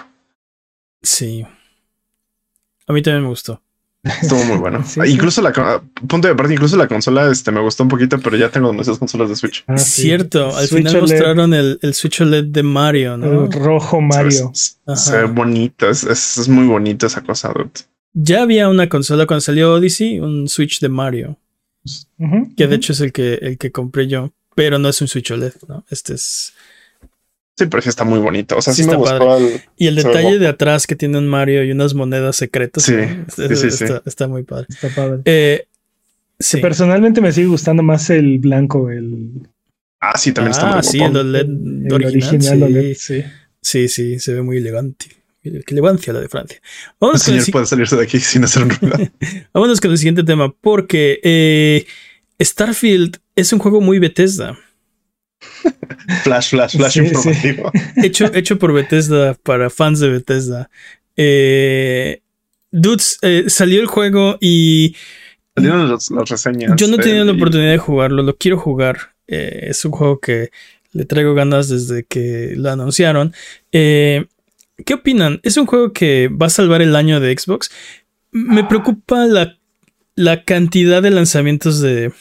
Sí. 1.02 1.44
A 2.86 2.92
mí 2.92 3.02
también 3.02 3.22
me 3.22 3.28
gustó. 3.28 3.62
Estuvo 4.02 4.42
muy 4.44 4.56
bueno. 4.56 4.82
Sí, 4.86 5.00
Ah, 5.00 5.04
sí. 5.06 5.12
incluso 5.12 5.42
la 5.42 5.52
punto 6.08 6.26
de 6.28 6.34
aparte, 6.34 6.52
incluso 6.54 6.76
la 6.76 6.88
consola 6.88 7.30
este 7.30 7.52
me 7.52 7.60
gustó 7.60 7.82
un 7.84 7.88
poquito, 7.88 8.18
pero 8.18 8.36
ya 8.36 8.48
tengo 8.50 8.68
demasiadas 8.70 8.98
consolas 8.98 9.28
de 9.28 9.36
Switch. 9.36 9.64
Ah, 9.68 9.78
sí. 9.78 10.02
Cierto, 10.02 10.56
al 10.56 10.66
Switch 10.66 10.78
final 10.88 10.96
OLED, 10.96 11.00
mostraron 11.02 11.54
el, 11.54 11.78
el 11.82 11.94
Switch 11.94 12.20
OLED 12.20 12.44
de 12.46 12.62
Mario, 12.62 13.16
¿no? 13.16 13.44
el 13.44 13.52
rojo 13.52 14.00
Mario. 14.00 14.50
Se, 14.54 15.16
ve 15.16 15.24
bonito, 15.24 15.88
es, 15.88 16.02
es, 16.04 16.36
es 16.38 16.48
muy 16.48 16.66
bonito 16.66 17.06
esa 17.06 17.20
cosa. 17.22 17.52
dude. 17.52 17.70
Ya 18.14 18.42
había 18.42 18.68
una 18.68 18.88
consola 18.88 19.26
cuando 19.26 19.40
salió 19.40 19.72
Odyssey, 19.74 20.18
un 20.20 20.48
Switch 20.48 20.80
de 20.80 20.88
Mario, 20.88 21.38
que 22.56 22.66
de 22.66 22.76
hecho 22.76 22.92
es 22.92 23.00
el 23.00 23.12
que, 23.12 23.34
el 23.34 23.56
que 23.58 23.70
compré 23.72 24.06
yo, 24.08 24.32
pero 24.54 24.78
no 24.78 24.88
es 24.88 25.00
un 25.00 25.08
Switch 25.08 25.30
OLED, 25.30 25.54
¿no? 25.68 25.84
Este 25.90 26.14
es. 26.14 26.52
Sí, 27.56 27.66
pero 27.66 27.82
sí 27.82 27.88
está 27.90 28.04
muy 28.04 28.18
bonito. 28.18 28.56
O 28.56 28.62
sea, 28.62 28.72
Sí 28.72 28.82
sí, 28.84 28.88
me 28.88 28.96
gustó. 28.96 29.36
el- 29.36 29.60
Y 29.76 29.86
el 29.86 29.96
detalle 29.96 30.38
de 30.38 30.48
atrás 30.48 30.86
que 30.86 30.96
tiene 30.96 31.18
un 31.18 31.28
Mario 31.28 31.62
y 31.64 31.70
unas 31.70 31.92
monedas 31.94 32.36
secretas. 32.36 32.82
Sí, 32.84 32.92
¿no? 32.92 33.26
sí, 33.28 33.42
Está, 33.42 33.56
sí, 33.56 33.70
sí. 33.70 33.84
está- 33.84 34.02
está 34.06 34.28
muy 34.28 34.42
padre. 34.42 34.66
Está 34.70 34.88
padre. 34.88 35.20
Eh, 35.26 35.66
sí. 36.38 36.58
Personalmente 36.60 37.20
me 37.20 37.30
sigue 37.32 37.48
gustando 37.48 37.82
más 37.82 38.08
el 38.10 38.38
blanco, 38.38 38.90
el, 38.90 39.28
Ah, 40.00 40.16
sí, 40.18 40.32
también 40.32 40.50
está 40.52 40.70
Ah, 40.70 40.74
muy 40.76 40.82
sí, 40.82 40.98
guapo. 40.98 41.12
el 41.12 41.26
OLED 41.28 41.40
el 41.42 41.92
original. 41.92 42.28
original 42.28 42.40
sí. 42.58 42.62
OLED, 42.64 42.94
sí. 42.96 43.24
sí, 43.60 43.88
sí, 43.88 44.18
se 44.18 44.34
ve 44.34 44.42
muy 44.42 44.56
elegante. 44.56 45.06
Qué 45.42 45.62
elegancia 45.68 46.12
la 46.12 46.20
de 46.20 46.28
Francia. 46.28 46.60
Vámonos 47.00 47.26
El 47.28 47.34
señor 47.34 47.50
puede 47.52 47.66
salirse 47.66 47.96
de 47.96 48.02
aquí 48.02 48.18
sin 48.20 48.42
hacer 48.44 48.62
un 48.64 48.70
ruido. 48.70 48.96
vámonos 49.52 49.80
con 49.80 49.90
el 49.92 49.98
siguiente 49.98 50.24
tema, 50.24 50.52
porque 50.60 51.20
eh, 51.22 51.86
Starfield 52.40 53.18
es 53.36 53.52
un 53.52 53.58
juego 53.60 53.80
muy 53.80 53.98
Bethesda. 53.98 54.58
Flash, 56.24 56.50
flash, 56.50 56.76
flash 56.76 56.92
Sí, 56.92 57.00
sí. 57.00 57.06
informativo. 57.06 57.72
hecho, 58.02 58.34
hecho 58.34 58.58
por 58.58 58.72
Bethesda 58.72 59.34
para 59.34 59.70
fans 59.70 60.00
de 60.00 60.08
Bethesda. 60.08 60.68
Eh, 61.16 62.22
dudes, 62.70 63.18
eh, 63.22 63.44
salió 63.48 63.80
el 63.80 63.86
juego 63.86 64.36
y 64.40 64.96
Salieron 65.54 65.90
las, 65.90 66.08
reseñas. 66.28 66.72
yo 66.76 66.88
no 66.88 66.96
he 66.96 66.98
tenido 66.98 67.24
la 67.24 67.32
eh, 67.32 67.34
oportunidad 67.34 67.72
de 67.72 67.78
jugarlo, 67.78 68.22
lo 68.22 68.36
quiero 68.36 68.58
jugar. 68.58 69.14
Eh, 69.26 69.66
es 69.68 69.84
un 69.84 69.92
juego 69.92 70.18
que 70.18 70.50
le 70.92 71.04
traigo 71.04 71.34
ganas 71.34 71.68
desde 71.68 72.04
que 72.04 72.54
lo 72.56 72.70
anunciaron. 72.70 73.34
Eh, 73.70 74.26
¿Qué 74.84 74.94
opinan? 74.94 75.40
¿Es 75.42 75.56
un 75.58 75.66
juego 75.66 75.92
que 75.92 76.28
va 76.28 76.46
a 76.46 76.50
salvar 76.50 76.80
el 76.82 76.96
año 76.96 77.20
de 77.20 77.36
Xbox? 77.36 77.70
Me 78.30 78.64
preocupa 78.64 79.26
la, 79.26 79.58
la 80.16 80.44
cantidad 80.44 81.02
de 81.02 81.10
lanzamientos 81.10 81.80
de, 81.80 82.12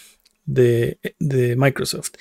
de, 0.54 0.98
de 1.20 1.56
Microsoft. 1.56 2.12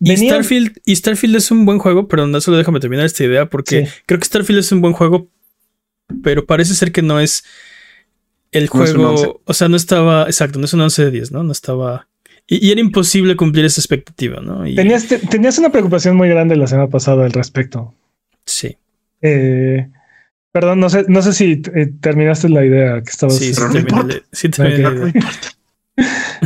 Y 0.00 0.10
Venía- 0.10 0.30
Starfield, 0.32 0.78
y 0.84 0.96
Starfield 0.96 1.36
es 1.36 1.50
un 1.50 1.64
buen 1.66 1.78
juego, 1.78 2.08
pero 2.08 2.26
no 2.26 2.40
solo 2.40 2.56
déjame 2.56 2.80
terminar 2.80 3.06
esta 3.06 3.24
idea 3.24 3.46
porque 3.50 3.86
Sí. 3.86 3.92
creo 4.06 4.18
que 4.20 4.26
Starfield 4.26 4.60
es 4.60 4.72
un 4.72 4.80
buen 4.80 4.92
juego, 4.94 5.28
pero 6.22 6.44
parece 6.46 6.74
ser 6.74 6.92
que 6.92 7.02
no 7.02 7.20
es 7.20 7.44
el 8.52 8.68
No 8.72 8.84
es 8.84 8.90
un 8.90 8.96
juego. 8.96 9.10
11. 9.10 9.32
o 9.44 9.54
sea, 9.54 9.68
no 9.68 9.76
estaba. 9.76 10.24
Exacto, 10.26 10.58
no 10.58 10.64
es 10.66 10.72
un 10.74 10.80
11 10.80 11.04
de 11.06 11.10
10, 11.10 11.32
¿no? 11.32 11.42
No 11.42 11.52
estaba. 11.52 12.06
Y, 12.46 12.66
y 12.68 12.70
era 12.72 12.80
imposible 12.80 13.36
cumplir 13.36 13.64
esa 13.64 13.80
expectativa, 13.80 14.40
¿no? 14.40 14.66
Y- 14.66 14.74
Tenías, 14.74 15.06
te- 15.08 15.18
tenías 15.18 15.58
una 15.58 15.70
preocupación 15.70 16.14
muy 16.16 16.28
grande 16.28 16.54
la 16.56 16.66
semana 16.66 16.88
pasada 16.88 17.24
al 17.24 17.32
respecto. 17.32 17.94
Sí, 18.46 18.76
Eh, 19.22 19.88
perdón, 20.52 20.78
no 20.80 20.90
sé, 20.90 21.04
no 21.08 21.22
sé 21.22 21.32
si 21.32 21.62
eh, 21.74 21.90
terminaste 22.00 22.48
la 22.50 22.64
idea 22.64 23.00
que 23.02 23.10
estabas. 23.10 23.38
sí, 23.38 23.54
sí, 23.54 23.60
no 23.60 23.72
terminé 23.72 24.22
sí 24.30 24.48
terminé 24.50 24.78
la 24.82 24.90
idea. 25.08 25.12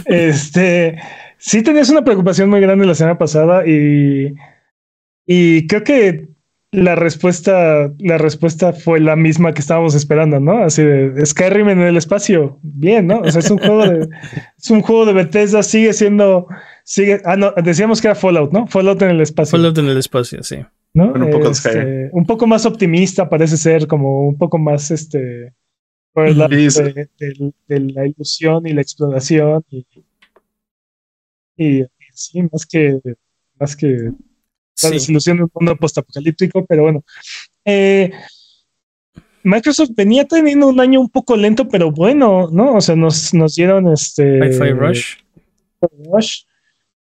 Este, 0.07 0.99
sí 1.39 1.63
tenías 1.63 1.91
una 1.91 2.05
preocupación 2.05 2.51
muy 2.51 2.61
grande 2.61 2.87
la 2.87 2.95
semana 2.95 3.19
pasada 3.19 3.67
y, 3.67 4.35
y 5.27 5.67
creo 5.67 5.85
que 5.85 6.29
la 6.71 6.95
respuesta, 6.95 7.91
la 7.99 8.19
respuesta 8.19 8.73
fue 8.73 9.01
la 9.01 9.17
misma 9.17 9.55
que 9.55 9.61
estábamos 9.61 9.95
esperando, 9.95 10.39
¿no? 10.39 10.65
Así 10.65 10.83
de 10.83 11.25
Skyrim 11.25 11.69
en 11.71 11.81
el 11.81 11.97
espacio. 11.97 12.59
Bien, 12.63 13.07
¿no? 13.07 13.21
O 13.21 13.31
sea, 13.31 13.41
es 13.41 13.51
un 13.51 13.59
juego 13.59 13.87
de, 13.87 14.09
es 14.59 14.71
un 14.71 14.83
juego 14.83 15.07
de 15.07 15.15
Bethesda, 15.15 15.63
sigue 15.63 15.95
siendo, 15.95 16.47
sigue, 16.85 17.23
ah, 17.25 17.37
no, 17.37 17.53
decíamos 17.53 18.03
que 18.03 18.09
era 18.09 18.15
Fallout, 18.15 18.53
¿no? 18.53 18.67
Fallout 18.67 19.01
en 19.01 19.11
el 19.11 19.21
espacio. 19.23 19.57
Fallout 19.59 19.79
en 19.79 19.87
el 19.87 19.97
espacio, 19.97 20.43
sí. 20.43 20.59
¿no? 20.93 21.11
Bueno, 21.11 21.27
un 21.27 21.33
poco 21.33 21.51
Este, 21.51 22.11
un 22.13 22.27
poco 22.27 22.47
más 22.47 22.67
optimista 22.67 23.29
parece 23.29 23.57
ser, 23.57 23.87
como 23.87 24.29
un 24.29 24.37
poco 24.37 24.59
más 24.59 24.91
este 24.91 25.55
Sí, 26.27 26.71
sí. 26.71 26.83
de, 26.83 27.09
de- 27.19 27.53
de 27.69 27.81
la 27.93 28.07
ilusión 28.07 28.67
y 28.67 28.73
la 28.73 28.83
exploración 28.83 29.65
y, 29.71 29.87
y 31.57 31.85
sí, 32.13 32.43
más 32.53 32.67
que, 32.67 33.01
más 33.59 33.77
que 33.77 33.87
la 33.89 34.13
Sí. 34.75 34.91
desilusión 34.93 35.37
de 35.39 35.43
un 35.45 35.51
mundo 35.53 35.77
postapocalíptico, 35.77 36.65
pero 36.67 36.83
bueno. 36.85 37.05
Eh, 37.65 38.13
Microsoft 39.43 39.91
venía 39.97 40.25
teniendo 40.25 40.69
un 40.69 40.79
año 40.81 41.01
un 41.01 41.09
poco 41.09 41.37
lento, 41.37 41.69
pero 41.69 41.91
bueno, 41.91 42.49
¿no? 42.53 42.75
O 42.75 42.81
sea, 42.81 42.95
nos, 42.97 43.33
nos 43.35 43.55
dieron 43.55 43.89
este 43.93 44.39
Hi-Fi 44.39 44.71
Rush. 44.73 45.15
Rush, 46.13 46.43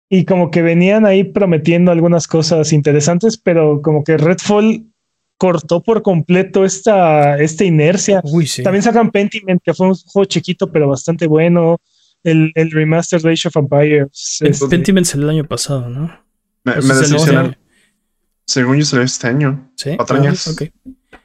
y 0.08 0.24
como 0.24 0.50
que 0.50 0.62
venían 0.62 1.06
ahí 1.06 1.24
prometiendo 1.24 1.90
algunas 1.92 2.28
cosas 2.28 2.72
interesantes, 2.72 3.36
pero 3.36 3.80
como 3.82 4.04
que 4.04 4.16
Redfall 4.16 4.86
cortó 5.36 5.82
por 5.82 6.02
completo 6.02 6.64
esta, 6.64 7.38
esta 7.38 7.64
inercia. 7.64 8.20
Uy, 8.24 8.46
sí. 8.46 8.62
También 8.62 8.82
sacan 8.82 9.10
Pentiment, 9.10 9.60
que 9.62 9.74
fue 9.74 9.88
un 9.88 9.94
juego 9.94 10.24
chiquito, 10.24 10.70
pero 10.70 10.88
bastante 10.88 11.26
bueno. 11.26 11.80
El, 12.22 12.50
el 12.56 12.70
remaster 12.72 13.20
de 13.20 13.32
Age 13.32 13.48
of 13.48 13.56
Empires. 13.56 14.38
El 14.40 14.48
este, 14.48 14.66
Pentiment 14.66 15.06
salió 15.06 15.26
el 15.26 15.36
año 15.36 15.44
pasado, 15.44 15.88
¿no? 15.88 16.12
Me, 16.64 16.74
me 16.74 16.94
decepcionaron. 16.94 17.56
Según 18.44 18.78
yo 18.78 18.84
salió 18.84 19.04
este 19.04 19.28
año. 19.28 19.70
Sí. 19.76 19.96
Patrañas. 19.96 20.56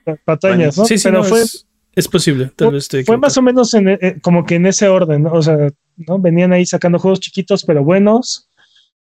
Ah. 0.05 0.15
Patrañas, 0.25 0.77
¿no? 0.77 0.85
Sí, 0.85 0.97
sí, 0.97 1.03
pero 1.03 1.19
no, 1.19 1.23
fue, 1.23 1.41
es, 1.41 1.67
es 1.95 2.07
posible. 2.07 2.51
Tal 2.55 2.71
vez 2.71 2.83
estoy 2.83 3.03
fue 3.03 3.17
más 3.17 3.37
o 3.37 3.41
menos 3.41 3.73
en, 3.73 3.89
eh, 3.89 4.17
como 4.21 4.45
que 4.45 4.55
en 4.55 4.65
ese 4.65 4.87
orden, 4.87 5.23
¿no? 5.23 5.33
O 5.33 5.41
sea, 5.41 5.57
¿no? 5.95 6.19
Venían 6.19 6.53
ahí 6.53 6.65
sacando 6.65 6.99
juegos 6.99 7.19
chiquitos, 7.19 7.63
pero 7.63 7.83
buenos. 7.83 8.49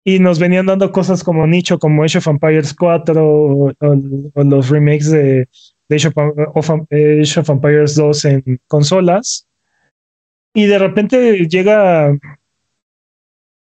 Y 0.05 0.19
nos 0.19 0.39
venían 0.39 0.65
dando 0.65 0.91
cosas 0.91 1.23
como 1.23 1.45
nicho, 1.45 1.77
como 1.77 2.03
Age 2.03 2.19
of 2.19 2.27
Empires 2.27 2.73
4 2.73 3.25
o, 3.25 3.69
o- 3.71 4.31
o 4.33 4.43
los 4.43 4.69
remakes 4.69 5.12
de, 5.12 5.47
de 5.89 5.95
Age, 5.95 6.07
of, 6.07 6.69
of- 6.69 6.88
Age 6.91 7.39
of 7.39 7.49
Empires 7.49 7.95
2 7.95 8.25
en 8.25 8.59
consolas. 8.67 9.47
Y 10.55 10.65
de 10.65 10.79
repente 10.79 11.47
llega 11.47 12.17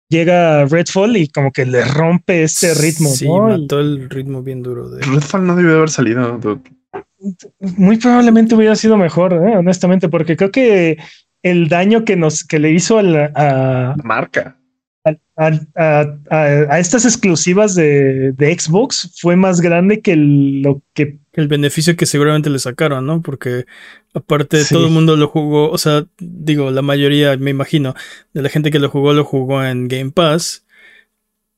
llega 0.08 0.64
Redfall 0.66 1.16
y 1.16 1.28
como 1.28 1.52
que 1.52 1.66
le 1.66 1.84
rompe 1.84 2.42
este 2.42 2.74
ritmo, 2.74 3.10
Sí, 3.10 3.26
¿no? 3.28 3.54
Y 3.56 3.60
mató 3.62 3.80
el 3.80 4.08
ritmo 4.10 4.42
bien 4.42 4.62
duro 4.62 4.88
de. 4.90 5.02
Redfall 5.02 5.46
no 5.46 5.56
debió 5.56 5.76
haber 5.76 5.90
salido. 5.90 6.38
dude. 6.38 6.62
muy 7.60 7.96
probablemente 7.98 8.54
hubiera 8.54 8.74
sido 8.76 8.96
mejor, 8.96 9.34
¿eh? 9.34 9.56
honestamente, 9.56 10.08
porque 10.08 10.36
creo 10.36 10.50
que 10.50 10.98
el 11.42 11.68
daño 11.68 12.04
que 12.04 12.16
nos 12.16 12.44
que 12.44 12.58
le 12.58 12.70
hizo 12.72 12.98
a, 12.98 13.02
la- 13.02 13.32
a, 13.34 13.94
La 13.96 14.02
marca. 14.04 14.56
A, 15.04 15.12
a- 15.36 16.18
a- 16.30 16.66
a 16.70 16.78
estas 16.78 17.04
exclusivas 17.04 17.74
de, 17.74 18.32
de 18.32 18.58
Xbox 18.58 19.12
fue 19.18 19.34
más 19.36 19.60
grande 19.60 20.00
que 20.02 20.14
lo 20.16 20.82
que 20.94 21.18
El 21.32 21.48
beneficio 21.48 21.96
que 21.96 22.04
seguramente 22.06 22.50
le 22.50 22.58
sacaron, 22.58 23.06
¿no? 23.06 23.22
Porque 23.22 23.64
aparte 24.12 24.62
Sí. 24.64 24.74
todo 24.74 24.86
el 24.86 24.92
mundo 24.92 25.16
lo 25.16 25.28
jugó, 25.28 25.70
o 25.70 25.78
sea, 25.78 26.06
digo, 26.18 26.70
la 26.70 26.82
mayoría, 26.82 27.36
me 27.38 27.50
imagino, 27.50 27.94
de 28.34 28.42
la 28.42 28.48
gente 28.50 28.70
que 28.70 28.78
lo 28.78 28.90
jugó, 28.90 29.12
lo 29.14 29.24
jugó 29.24 29.64
en 29.64 29.88
Game 29.88 30.10
Pass. 30.10 30.66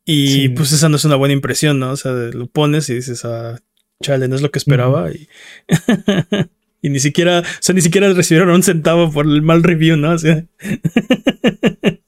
Y 0.04 0.26
Sí. 0.28 0.48
pues 0.50 0.72
esa 0.72 0.88
no 0.88 0.96
es 0.96 1.04
una 1.04 1.16
buena 1.16 1.32
impresión, 1.34 1.78
¿no? 1.78 1.90
O 1.92 1.96
sea, 1.96 2.12
lo 2.12 2.46
pones 2.48 2.88
y 2.90 2.94
dices, 2.94 3.24
ah, 3.24 3.58
chale, 4.02 4.28
no 4.28 4.34
es 4.36 4.42
lo 4.42 4.50
que 4.50 4.58
esperaba. 4.58 5.10
Y, 5.12 5.28
y 6.82 6.88
ni 6.90 6.98
siquiera, 7.00 7.40
o 7.40 7.44
sea, 7.60 7.74
ni 7.74 7.80
siquiera 7.82 8.12
recibieron 8.12 8.50
un 8.50 8.62
centavo 8.64 9.10
por 9.12 9.26
el 9.26 9.42
mal 9.42 9.62
review, 9.62 9.96
¿no? 9.96 10.10
O 10.12 10.18
sea, 10.18 10.44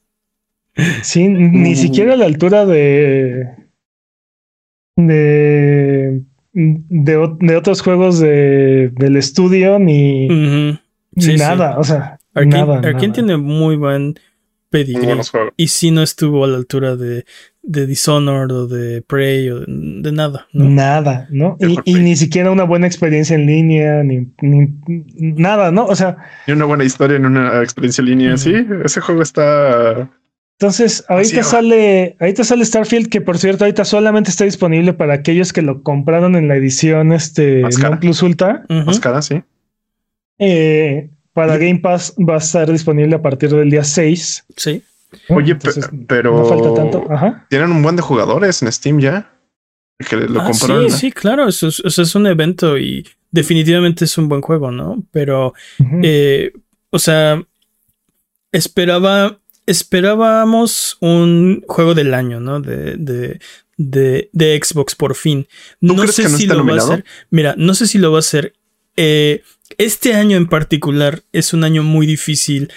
sí, 1.03 1.27
ni 1.27 1.71
Mm. 1.71 1.75
siquiera 1.75 2.13
a 2.13 2.17
la 2.17 2.25
altura 2.25 2.65
de 2.65 3.47
de 4.97 6.21
de, 6.53 7.55
otros 7.57 7.81
juegos 7.81 8.19
de, 8.19 8.89
del 8.95 9.17
estudio 9.17 9.77
ni, 9.77 10.25
ujú. 10.27 10.79
ni 11.15 11.21
Sí, 11.21 11.31
sí. 11.33 11.37
nada, 11.37 11.77
o 11.77 11.83
sea, 11.83 12.17
Arkane, 12.33 12.57
nada, 12.61 12.75
Arkane 12.77 12.93
nada. 13.07 13.13
tiene 13.13 13.37
muy 13.37 13.75
buen 13.75 14.15
juegos. 14.71 15.53
Y 15.57 15.67
sí 15.67 15.91
no 15.91 16.01
estuvo 16.01 16.43
a 16.43 16.47
la 16.47 16.57
altura 16.57 16.95
de, 16.97 17.25
de 17.61 17.85
Dishonored 17.87 18.51
o 18.51 18.67
de 18.67 19.01
Prey 19.01 19.49
o 19.49 19.59
de, 19.61 19.65
de 19.67 20.11
nada, 20.11 20.47
¿no? 20.53 20.65
Nada, 20.69 21.27
¿no? 21.29 21.57
Y, 21.85 21.93
ni 21.95 22.15
siquiera 22.17 22.51
una 22.51 22.63
buena 22.65 22.85
experiencia 22.87 23.35
en 23.35 23.45
línea, 23.45 24.03
ni, 24.03 24.27
ni 24.41 24.67
nada, 25.19 25.71
¿no? 25.71 25.85
O 25.85 25.95
sea, 25.95 26.17
Y 26.47 26.51
una 26.51 26.65
buena 26.65 26.83
historia 26.83 27.15
en 27.17 27.25
una 27.25 27.61
experiencia 27.63 28.01
en 28.01 28.07
línea. 28.09 28.37
Sí, 28.37 28.53
ese 28.83 28.99
juego 29.01 29.21
está. 29.21 30.09
Entonces 30.57 31.03
ahorita 31.09 31.43
sale, 31.43 32.15
ahorita 32.19 32.43
sale 32.43 32.63
Starfield, 32.65 33.09
que 33.09 33.19
por 33.21 33.37
cierto, 33.37 33.65
ahorita 33.65 33.83
solamente 33.85 34.29
está 34.29 34.45
disponible 34.45 34.93
para 34.93 35.13
aquellos 35.15 35.51
que 35.53 35.61
lo 35.61 35.83
compraron 35.83 36.35
en 36.35 36.47
la 36.47 36.55
edición 36.55 37.11
este 37.11 37.61
non 37.81 37.99
plus 37.99 38.21
ultra. 38.23 38.63
Más 38.69 38.99
cara, 38.99 39.21
sí. 39.21 39.41
Eh, 40.39 41.09
para 41.33 41.57
Game 41.57 41.79
Pass 41.79 42.13
va 42.17 42.35
a 42.35 42.37
estar 42.37 42.71
disponible 42.71 43.15
a 43.15 43.21
partir 43.21 43.49
del 43.49 43.69
día 43.69 43.83
6. 43.83 44.45
Sí. 44.55 44.81
Oye, 45.29 45.51
Entonces, 45.53 45.89
pero. 46.07 46.35
no 46.37 46.45
falta 46.45 46.73
tanto. 46.73 47.05
Ajá. 47.09 47.45
Tienen 47.49 47.71
un 47.71 47.81
buen 47.83 47.95
de 47.95 48.01
jugadores 48.01 48.61
en 48.61 48.71
Steam 48.71 48.99
ya. 48.99 49.31
Que 50.09 50.15
lo 50.17 50.41
Ah, 50.41 50.45
compraron. 50.51 50.85
sí, 50.87 50.91
¿no? 50.91 50.97
sí, 50.97 51.11
claro. 51.11 51.47
Eso 51.47 51.67
es, 51.67 51.81
eso 51.85 52.01
es 52.01 52.15
un 52.15 52.27
evento 52.27 52.77
y 52.77 53.05
definitivamente 53.31 54.05
es 54.05 54.17
un 54.17 54.27
buen 54.29 54.41
juego, 54.41 54.71
¿no? 54.71 55.03
Pero, 55.11 55.53
eh, 56.03 56.51
o 56.89 56.99
sea, 56.99 57.41
esperaba, 58.51 59.39
esperábamos 59.65 60.97
un 60.99 61.63
juego 61.67 61.93
del 61.93 62.13
año, 62.13 62.39
¿no? 62.39 62.59
De, 62.59 62.95
de, 62.97 63.39
de, 63.77 64.29
de 64.31 64.61
Xbox 64.63 64.95
por 64.95 65.15
fin. 65.15 65.47
¿Tú 65.81 65.87
No 65.87 65.95
crees 65.95 66.15
sé 66.15 66.23
que 66.23 66.29
no 66.29 66.37
si 66.37 66.47
lo 66.47 66.65
va 66.65 66.73
a 66.73 66.77
hacer. 66.77 67.05
Mira, 67.29 67.55
no 67.57 67.73
sé 67.73 67.87
si 67.87 67.97
lo 67.97 68.11
va 68.11 68.17
a 68.17 68.19
hacer. 68.19 68.53
Eh, 68.97 69.43
este 69.77 70.13
año 70.13 70.37
en 70.37 70.47
particular 70.47 71.23
es 71.33 71.53
un 71.53 71.63
año 71.63 71.83
muy 71.83 72.05
difícil 72.05 72.71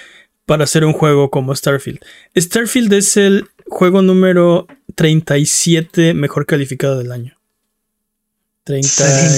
para 0.47 0.65
hacer 0.65 0.85
un 0.85 0.93
juego 0.93 1.31
como 1.31 1.55
Starfield. 1.55 2.01
Starfield 2.37 2.93
es 2.93 3.17
el 3.17 3.47
juego 3.67 4.03
número 4.03 4.67
37 4.95 6.15
mejor 6.15 6.47
calificado 6.47 6.99
del 6.99 7.13
año. 7.13 7.38
30 8.69 8.87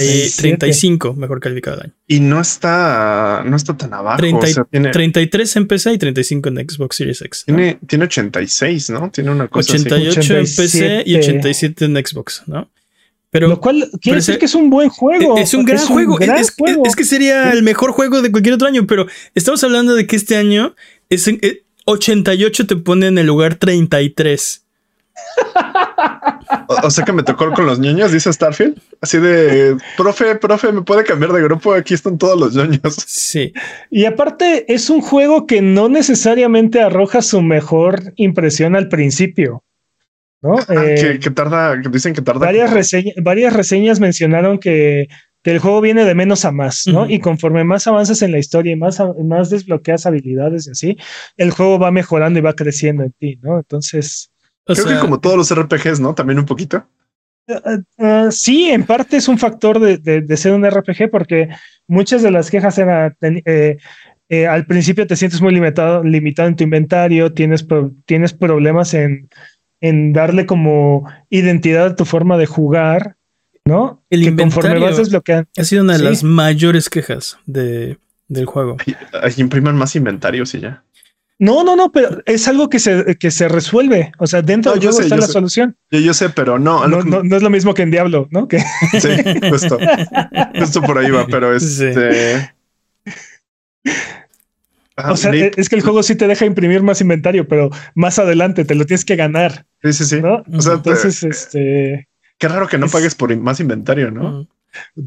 y 0.02 0.28
37. 0.30 0.32
35 0.36 1.14
mejor 1.14 1.38
calificado 1.40 1.76
del 1.76 1.86
año. 1.86 1.94
Y 2.08 2.18
no 2.20 2.40
está, 2.40 3.42
no 3.46 3.56
está 3.56 3.76
tan 3.76 3.94
abajo. 3.94 4.18
30 4.18 4.46
y- 4.48 4.50
o 4.50 4.54
sea, 4.54 4.64
tiene, 4.64 4.90
33 4.90 5.56
en 5.56 5.66
PC 5.68 5.92
y 5.92 5.98
35 5.98 6.48
en 6.48 6.56
Xbox 6.68 6.96
Series 6.96 7.22
X. 7.22 7.44
¿no? 7.46 7.54
tiene, 7.56 7.78
tiene 7.86 8.04
86, 8.06 8.90
¿no? 8.90 9.10
Tiene 9.10 9.30
una 9.30 9.46
cosa 9.48 9.74
así. 9.74 9.82
88 9.86 10.34
en 10.34 10.44
PC 10.44 11.02
y 11.06 11.14
87. 11.16 11.28
87 11.38 11.84
en 11.84 11.96
Xbox, 12.06 12.42
¿no? 12.46 12.68
Pero 13.30 13.46
Lo 13.46 13.60
cual 13.60 13.76
quiere 13.76 13.98
pero 14.02 14.14
decir 14.16 14.38
que 14.38 14.46
es 14.46 14.54
un 14.56 14.70
buen 14.70 14.88
juego. 14.88 15.38
Es 15.38 15.54
un 15.54 15.64
gran 15.64 15.86
juego. 15.86 16.16
gran 16.16 16.36
es, 16.36 16.48
es- 16.48 16.54
juego. 16.58 16.82
es 16.84 16.96
que 16.96 17.04
sería 17.04 17.52
el 17.52 17.62
mejor 17.62 17.92
juego 17.92 18.20
de 18.22 18.32
cualquier 18.32 18.54
otro 18.56 18.66
año, 18.66 18.86
pero 18.88 19.06
estamos 19.36 19.62
hablando 19.62 19.94
de 19.94 20.06
que 20.08 20.16
este 20.16 20.36
año 20.36 20.74
es 21.08 21.28
en- 21.28 21.38
eh, 21.42 21.62
88 21.84 22.66
te 22.66 22.74
pone 22.76 23.06
en 23.06 23.18
el 23.18 23.26
lugar 23.28 23.54
33. 23.54 24.64
O, 26.68 26.86
o 26.86 26.90
sea 26.90 27.04
que 27.04 27.12
me 27.12 27.22
tocó 27.22 27.50
con 27.52 27.66
los 27.66 27.78
niños, 27.78 28.12
dice 28.12 28.32
Starfield. 28.32 28.78
Así 29.00 29.18
de, 29.18 29.76
profe, 29.96 30.34
profe, 30.36 30.72
¿me 30.72 30.82
puede 30.82 31.04
cambiar 31.04 31.32
de 31.32 31.42
grupo? 31.42 31.72
Aquí 31.74 31.94
están 31.94 32.18
todos 32.18 32.38
los 32.38 32.54
niños. 32.68 32.96
Sí. 33.06 33.52
Y 33.90 34.04
aparte 34.04 34.72
es 34.72 34.90
un 34.90 35.00
juego 35.00 35.46
que 35.46 35.62
no 35.62 35.88
necesariamente 35.88 36.80
arroja 36.80 37.22
su 37.22 37.40
mejor 37.42 38.12
impresión 38.16 38.76
al 38.76 38.88
principio. 38.88 39.62
¿no? 40.42 40.56
Ah, 40.58 40.84
Eh, 40.86 40.94
que, 41.00 41.18
que 41.18 41.30
tarda, 41.30 41.80
que 41.80 41.88
dicen 41.90 42.14
que 42.14 42.22
tarda. 42.22 42.40
varias, 42.46 42.70
reseña- 42.72 43.12
varias 43.22 43.52
reseñas 43.52 44.00
mencionaron 44.00 44.58
que, 44.58 45.08
que 45.42 45.50
el 45.50 45.58
juego 45.58 45.80
viene 45.82 46.04
de 46.06 46.14
menos 46.14 46.44
a 46.46 46.50
más, 46.50 46.86
¿no? 46.86 47.08
Y 47.08 47.18
conforme 47.20 47.62
más 47.64 47.86
avanzas 47.86 48.22
en 48.22 48.32
la 48.32 48.38
historia 48.38 48.72
y 48.72 48.76
más, 48.76 49.02
más 49.22 49.50
desbloqueas 49.50 50.06
habilidades 50.06 50.66
y 50.66 50.70
así, 50.70 50.96
el 51.36 51.50
juego 51.50 51.78
va 51.78 51.90
mejorando 51.90 52.38
y 52.38 52.42
va 52.42 52.54
creciendo 52.54 53.02
en 53.04 53.12
ti, 53.12 53.38
¿no? 53.42 53.58
Entonces, 53.58 54.29
O 54.66 54.74
Creo 54.74 54.86
sea, 54.86 54.94
que 54.96 55.00
como 55.00 55.20
todos 55.20 55.36
los 55.36 55.50
RPGs, 55.54 56.00
¿no? 56.00 56.14
También 56.14 56.38
un 56.38 56.46
poquito. 56.46 56.86
Uh, 57.48 58.04
uh, 58.04 58.30
sí, 58.30 58.68
en 58.70 58.84
parte 58.84 59.16
es 59.16 59.26
un 59.26 59.38
factor 59.38 59.80
de, 59.80 59.98
de- 59.98 60.20
de 60.20 60.36
ser 60.36 60.52
un 60.52 60.64
RPG 60.68 61.10
porque 61.10 61.48
muchas 61.88 62.22
de 62.22 62.30
las 62.30 62.50
quejas 62.50 62.78
eran 62.78 63.16
eh, 63.22 63.78
eh, 64.28 64.46
al 64.46 64.66
principio 64.66 65.06
te 65.06 65.16
sientes 65.16 65.40
muy 65.42 65.52
limitado, 65.52 66.04
limitado 66.04 66.48
en 66.48 66.54
tu 66.54 66.62
inventario, 66.62 67.32
tienes, 67.32 67.64
pro- 67.64 67.90
tienes 68.06 68.32
problemas 68.32 68.94
en, 68.94 69.28
en 69.80 70.12
darle 70.12 70.46
como 70.46 71.10
identidad 71.30 71.86
a 71.86 71.96
tu 71.96 72.04
forma 72.04 72.36
de 72.38 72.46
jugar, 72.46 73.16
¿no? 73.64 74.04
El 74.10 74.20
que 74.22 74.36
conforme 74.36 74.68
inventario. 74.68 74.86
vas 74.86 74.96
desbloqueando. 74.98 75.48
ha 75.56 75.64
sido 75.64 75.82
una 75.82 75.94
de 75.94 75.98
Sí. 76.00 76.04
las 76.04 76.22
mayores 76.22 76.88
quejas 76.88 77.38
de, 77.46 77.98
del 78.28 78.46
juego. 78.46 78.76
Ahí, 78.86 78.94
ahí 79.20 79.32
impriman 79.38 79.74
más 79.74 79.96
inventarios 79.96 80.54
y 80.54 80.60
ya. 80.60 80.84
No, 81.42 81.64
no, 81.64 81.74
no, 81.74 81.90
pero 81.90 82.20
es 82.26 82.46
algo 82.48 82.68
que 82.68 82.78
se, 82.78 83.16
que 83.16 83.30
se 83.30 83.48
resuelve. 83.48 84.12
O 84.18 84.26
sea, 84.26 84.42
dentro 84.42 84.70
No, 84.72 84.74
del 84.74 84.82
yo 84.84 84.90
juego 84.90 84.98
sé, 84.98 85.04
está 85.06 85.16
la 85.16 85.26
sé. 85.26 85.32
solución. 85.32 85.76
Yo, 85.90 85.98
yo 86.00 86.12
sé, 86.14 86.28
pero 86.28 86.58
no. 86.58 86.86
No, 86.86 87.02
que- 87.02 87.08
no, 87.08 87.22
no 87.22 87.36
es 87.36 87.42
lo 87.42 87.48
mismo 87.50 87.72
que 87.72 87.80
en 87.82 87.90
Diablo, 87.90 88.28
¿no? 88.30 88.46
Que, 88.46 88.58
Sí, 89.00 89.08
justo. 89.48 89.78
Justo 90.58 90.82
por 90.82 90.98
ahí 90.98 91.10
va, 91.10 91.26
pero 91.26 91.58
Sí. 91.60 91.86
este. 91.86 92.52
Ah, 94.96 95.12
o 95.12 95.16
sea, 95.16 95.30
Nick, 95.32 95.56
es 95.56 95.68
que 95.70 95.76
el 95.76 95.82
juego 95.82 96.02
sí 96.02 96.14
te 96.14 96.26
deja 96.26 96.44
imprimir 96.44 96.82
más 96.82 97.00
inventario, 97.00 97.48
pero 97.48 97.70
más 97.94 98.18
adelante 98.18 98.64
te 98.66 98.74
lo 98.74 98.84
tienes 98.84 99.04
que 99.06 99.16
ganar, 99.16 99.64
sí, 99.82 99.92
sí, 99.94 100.04
sí. 100.04 100.20
¿no? 100.20 100.44
O 100.52 100.60
sea, 100.60 100.74
Entonces, 100.74 101.22
este, 101.22 102.06
Qué 102.38 102.48
raro 102.48 102.68
que 102.68 102.76
no 102.76 102.84
es- 102.86 102.92
pagues 102.92 103.14
por 103.14 103.34
más 103.38 103.60
inventario, 103.60 104.10
¿no? 104.10 104.46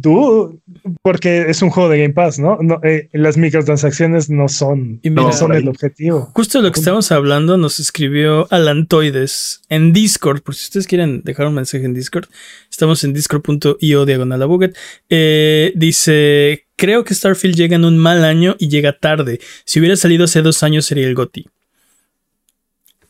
Tú, 0.01 0.59
porque 1.01 1.45
es 1.49 1.61
un 1.61 1.69
juego 1.69 1.89
de 1.89 2.01
Game 2.01 2.13
Pass, 2.13 2.39
¿no? 2.39 2.57
no 2.61 2.79
eh, 2.83 3.09
las 3.13 3.37
microtransacciones 3.37 4.29
no 4.29 4.47
son, 4.49 4.99
Y 5.03 5.09
mira, 5.09 5.23
no 5.23 5.31
son 5.33 5.53
el 5.53 5.67
objetivo. 5.67 6.31
Justo 6.33 6.57
de 6.59 6.65
lo 6.67 6.71
que 6.71 6.79
estábamos 6.79 7.11
hablando 7.11 7.57
nos 7.57 7.79
escribió 7.79 8.47
Alantoides 8.51 9.61
en 9.69 9.93
Discord, 9.93 10.41
por 10.41 10.55
si 10.55 10.63
ustedes 10.65 10.87
quieren 10.87 11.21
dejar 11.23 11.47
un 11.47 11.53
mensaje 11.55 11.85
en 11.85 11.93
Discord, 11.93 12.25
estamos 12.69 13.03
en 13.03 13.13
discord.io 13.13 14.05
diagonal 14.05 14.41
a 14.41 14.45
Buget. 14.45 14.75
Eh, 15.09 15.71
dice, 15.75 16.67
creo 16.75 17.03
que 17.03 17.13
Starfield 17.13 17.55
llega 17.55 17.75
en 17.75 17.85
un 17.85 17.97
mal 17.97 18.23
año 18.25 18.55
y 18.59 18.67
llega 18.69 18.97
tarde. 18.99 19.39
Si 19.65 19.79
hubiera 19.79 19.95
salido 19.95 20.25
hace 20.25 20.41
dos 20.41 20.63
años 20.63 20.85
sería 20.85 21.07
el 21.07 21.15
GOTY. 21.15 21.47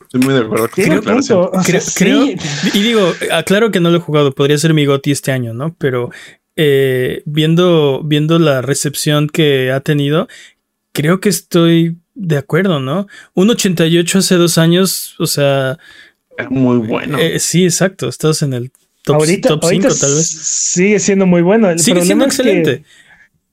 Estoy 0.02 0.20
muy 0.20 0.34
de 0.34 0.40
acuerdo 0.40 0.68
con. 0.68 1.18
O 1.18 1.22
sea, 1.22 1.36
Creo, 1.64 1.80
sí, 1.80 1.92
creo- 2.04 2.26
y 2.72 2.82
digo, 2.82 3.12
aclaro 3.32 3.70
que 3.72 3.80
no 3.80 3.90
lo 3.90 3.96
he 3.96 4.00
jugado, 4.00 4.32
podría 4.32 4.56
ser 4.58 4.72
mi 4.72 4.86
GOTY 4.86 5.10
este 5.10 5.32
año, 5.32 5.54
¿no? 5.54 5.74
Pero 5.76 6.10
eh, 6.56 7.22
viendo, 7.26 8.02
viendo 8.04 8.38
la 8.38 8.62
recepción 8.62 9.28
que 9.28 9.72
ha 9.72 9.80
tenido, 9.80 10.28
creo 10.92 11.20
que 11.20 11.28
estoy 11.28 11.96
de 12.14 12.36
acuerdo, 12.36 12.78
¿no? 12.80 13.06
Un 13.34 13.50
88 13.50 14.18
hace 14.18 14.36
dos 14.36 14.56
años, 14.58 15.16
o 15.18 15.26
sea, 15.26 15.78
Es 16.38 16.48
muy 16.50 16.78
bueno. 16.78 17.18
eh, 17.18 17.38
sí, 17.40 17.64
exacto, 17.64 18.08
estás 18.08 18.42
en 18.42 18.52
el 18.54 18.70
top, 19.02 19.16
ahorita, 19.16 19.48
top 19.48 19.64
ahorita 19.64 19.90
5 19.90 20.00
tal 20.00 20.14
vez. 20.14 20.28
sigue 20.28 20.98
siendo 21.00 21.26
muy 21.26 21.42
bueno. 21.42 21.70
El 21.70 21.78
Sigue 21.80 22.02
siendo 22.02 22.24
problema 22.26 22.30
es 22.32 22.36
que- 22.36 22.42
excelente. 22.60 22.84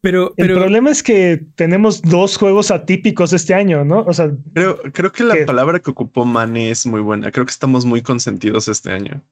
pero, 0.02 0.34
El 0.38 0.48
problema 0.54 0.92
es 0.92 1.02
que 1.04 1.44
tenemos 1.56 2.02
dos 2.04 2.38
juegos 2.38 2.70
atípicos 2.72 3.34
este 3.34 3.54
año, 3.56 3.84
¿no? 3.84 4.02
O 4.02 4.14
sea, 4.14 4.32
Creo, 4.54 4.80
creo 4.94 5.12
que 5.12 5.24
la 5.24 5.44
palabra 5.46 5.80
que 5.80 5.90
ocupó 5.92 6.24
Mane 6.26 6.70
es 6.72 6.86
muy 6.86 7.02
buena. 7.02 7.32
Creo 7.32 7.46
que 7.46 7.52
estamos 7.52 7.84
muy 7.86 8.02
consentidos 8.04 8.68
este 8.68 8.92
año. 8.92 9.24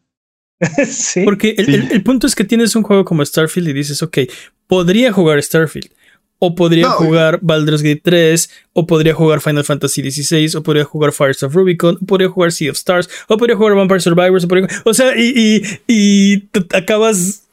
sí. 0.89 1.21
porque 1.23 1.55
el, 1.57 1.65
Sí. 1.65 1.73
el- 1.75 1.91
el 1.91 2.03
punto 2.03 2.27
es 2.27 2.35
que 2.35 2.43
tienes 2.43 2.75
un 2.75 2.83
juego 2.83 3.05
como 3.05 3.25
Starfield 3.25 3.69
y 3.69 3.73
dices, 3.73 4.01
ok, 4.03 4.17
podría 4.67 5.11
jugar 5.11 5.41
Starfield. 5.41 5.89
O 6.41 6.55
podría 6.55 6.83
No. 6.85 6.91
jugar 6.93 7.39
Baldur's 7.41 7.81
Gate 7.81 7.99
3, 8.01 8.49
o 8.71 8.87
podría 8.87 9.13
jugar 9.13 9.41
Final 9.41 9.65
Fantasy 9.65 10.09
XVI, 10.09 10.55
o 10.55 10.63
podría 10.63 10.85
jugar 10.85 11.11
Fires 11.11 11.43
of 11.43 11.53
Rubicon, 11.53 11.97
o 12.01 12.05
podría 12.05 12.29
jugar 12.29 12.53
Sea 12.53 12.71
of 12.71 12.77
Stars, 12.77 13.09
o 13.27 13.35
podría 13.37 13.57
jugar 13.57 13.75
Vampire 13.75 13.99
Survivors, 13.99 14.45
o, 14.45 14.47
podría- 14.47 14.69
o 14.85 14.93
sea, 14.93 15.17
y, 15.17 15.33
y, 15.35 15.61
y 15.87 16.37
te- 16.47 16.77
acabas 16.77 17.43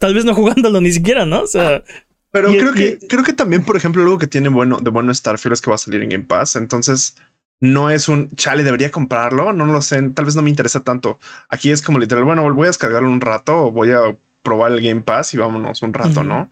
tal 0.00 0.12
vez 0.12 0.26
no 0.26 0.34
jugándolo 0.34 0.82
ni 0.82 0.92
siquiera, 0.92 1.24
¿no? 1.24 1.40
O 1.42 1.46
sea, 1.46 1.82
Pero 2.30 2.52
Y- 2.54 2.58
creo 2.58 2.74
que, 2.74 2.98
y- 3.00 3.06
creo 3.08 3.24
que 3.24 3.32
también, 3.32 3.64
por 3.64 3.74
ejemplo, 3.78 4.02
algo 4.02 4.18
que 4.18 4.26
tiene 4.26 4.50
bueno 4.50 4.80
de 4.82 4.90
bueno 4.90 5.14
Starfield 5.14 5.54
es 5.54 5.62
que 5.62 5.70
va 5.70 5.76
a 5.76 5.78
salir 5.78 6.02
en 6.02 6.10
Game 6.10 6.24
Pass. 6.24 6.56
Entonces, 6.56 7.16
no 7.60 7.90
es 7.90 8.08
un 8.08 8.30
chale, 8.30 8.62
debería 8.62 8.90
comprarlo. 8.90 9.52
No 9.52 9.66
lo 9.66 9.82
sé. 9.82 10.00
Tal 10.10 10.24
vez 10.24 10.36
no 10.36 10.42
me 10.42 10.50
interesa 10.50 10.80
tanto. 10.80 11.18
Aquí 11.48 11.70
es 11.70 11.82
como 11.82 11.98
literal. 11.98 12.24
Bueno, 12.24 12.52
voy 12.54 12.64
a 12.64 12.68
descargarlo 12.68 13.10
un 13.10 13.20
rato 13.20 13.66
o 13.66 13.72
voy 13.72 13.90
a 13.92 14.16
probar 14.42 14.72
el 14.72 14.80
Game 14.80 15.02
Pass 15.02 15.34
y 15.34 15.38
vámonos 15.38 15.82
un 15.82 15.92
rato, 15.92 16.22
no? 16.22 16.50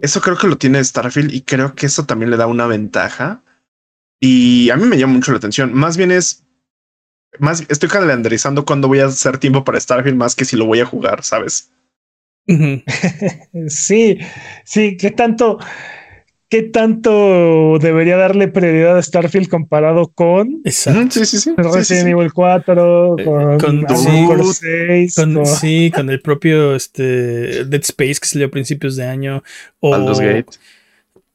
Eso 0.00 0.20
creo 0.20 0.36
que 0.36 0.46
lo 0.46 0.58
tiene 0.58 0.82
Starfield 0.82 1.32
y 1.32 1.42
creo 1.42 1.74
que 1.74 1.86
eso 1.86 2.04
también 2.04 2.30
le 2.30 2.36
da 2.36 2.46
una 2.46 2.66
ventaja. 2.66 3.42
Y 4.20 4.70
a 4.70 4.76
mí 4.76 4.84
me 4.84 4.98
llama 4.98 5.14
mucho 5.14 5.32
la 5.32 5.38
atención. 5.38 5.74
Más 5.74 5.96
bien 5.96 6.10
es 6.10 6.46
más 7.38 7.64
estoy 7.68 7.88
calendarizando 7.88 8.64
cuándo 8.64 8.88
voy 8.88 9.00
a 9.00 9.06
hacer 9.06 9.38
tiempo 9.38 9.64
para 9.64 9.80
Starfield 9.80 10.16
más 10.16 10.34
que 10.34 10.44
si 10.44 10.56
lo 10.56 10.66
voy 10.66 10.80
a 10.80 10.86
jugar, 10.86 11.22
sabes? 11.22 11.70
Sí, 13.68 14.18
sí, 14.64 14.96
¿qué 14.96 15.10
tanto, 15.10 15.58
qué 16.48 16.62
tanto 16.62 17.78
debería 17.80 18.16
darle 18.16 18.48
prioridad 18.48 18.96
a 18.96 19.02
Starfield 19.02 19.48
comparado 19.48 20.08
con 20.08 20.60
exacto. 20.64 21.10
Sí, 21.10 21.26
sí, 21.26 21.38
sí. 21.38 21.38
Sí, 21.38 21.54
sí, 21.56 21.62
Resident 21.62 22.04
sí. 22.06 22.10
Evil 22.12 22.32
4, 22.32 23.18
Eh, 23.18 23.24
con, 23.24 23.58
con 23.58 23.86
Armored 23.86 24.26
Core 24.26 24.42
Doom, 24.42 24.52
6, 24.54 25.14
Con- 25.16 25.34
con- 25.34 25.46
sí, 25.46 25.90
con 25.94 26.10
el 26.10 26.20
propio 26.20 26.74
este, 26.76 27.64
Dead 27.64 27.82
Space 27.82 28.16
que 28.20 28.26
salió 28.28 28.46
a 28.46 28.50
principios 28.50 28.96
de 28.96 29.04
año. 29.04 29.42
O, 29.80 29.90
Baldur's 29.90 30.20
Gate. 30.20 30.46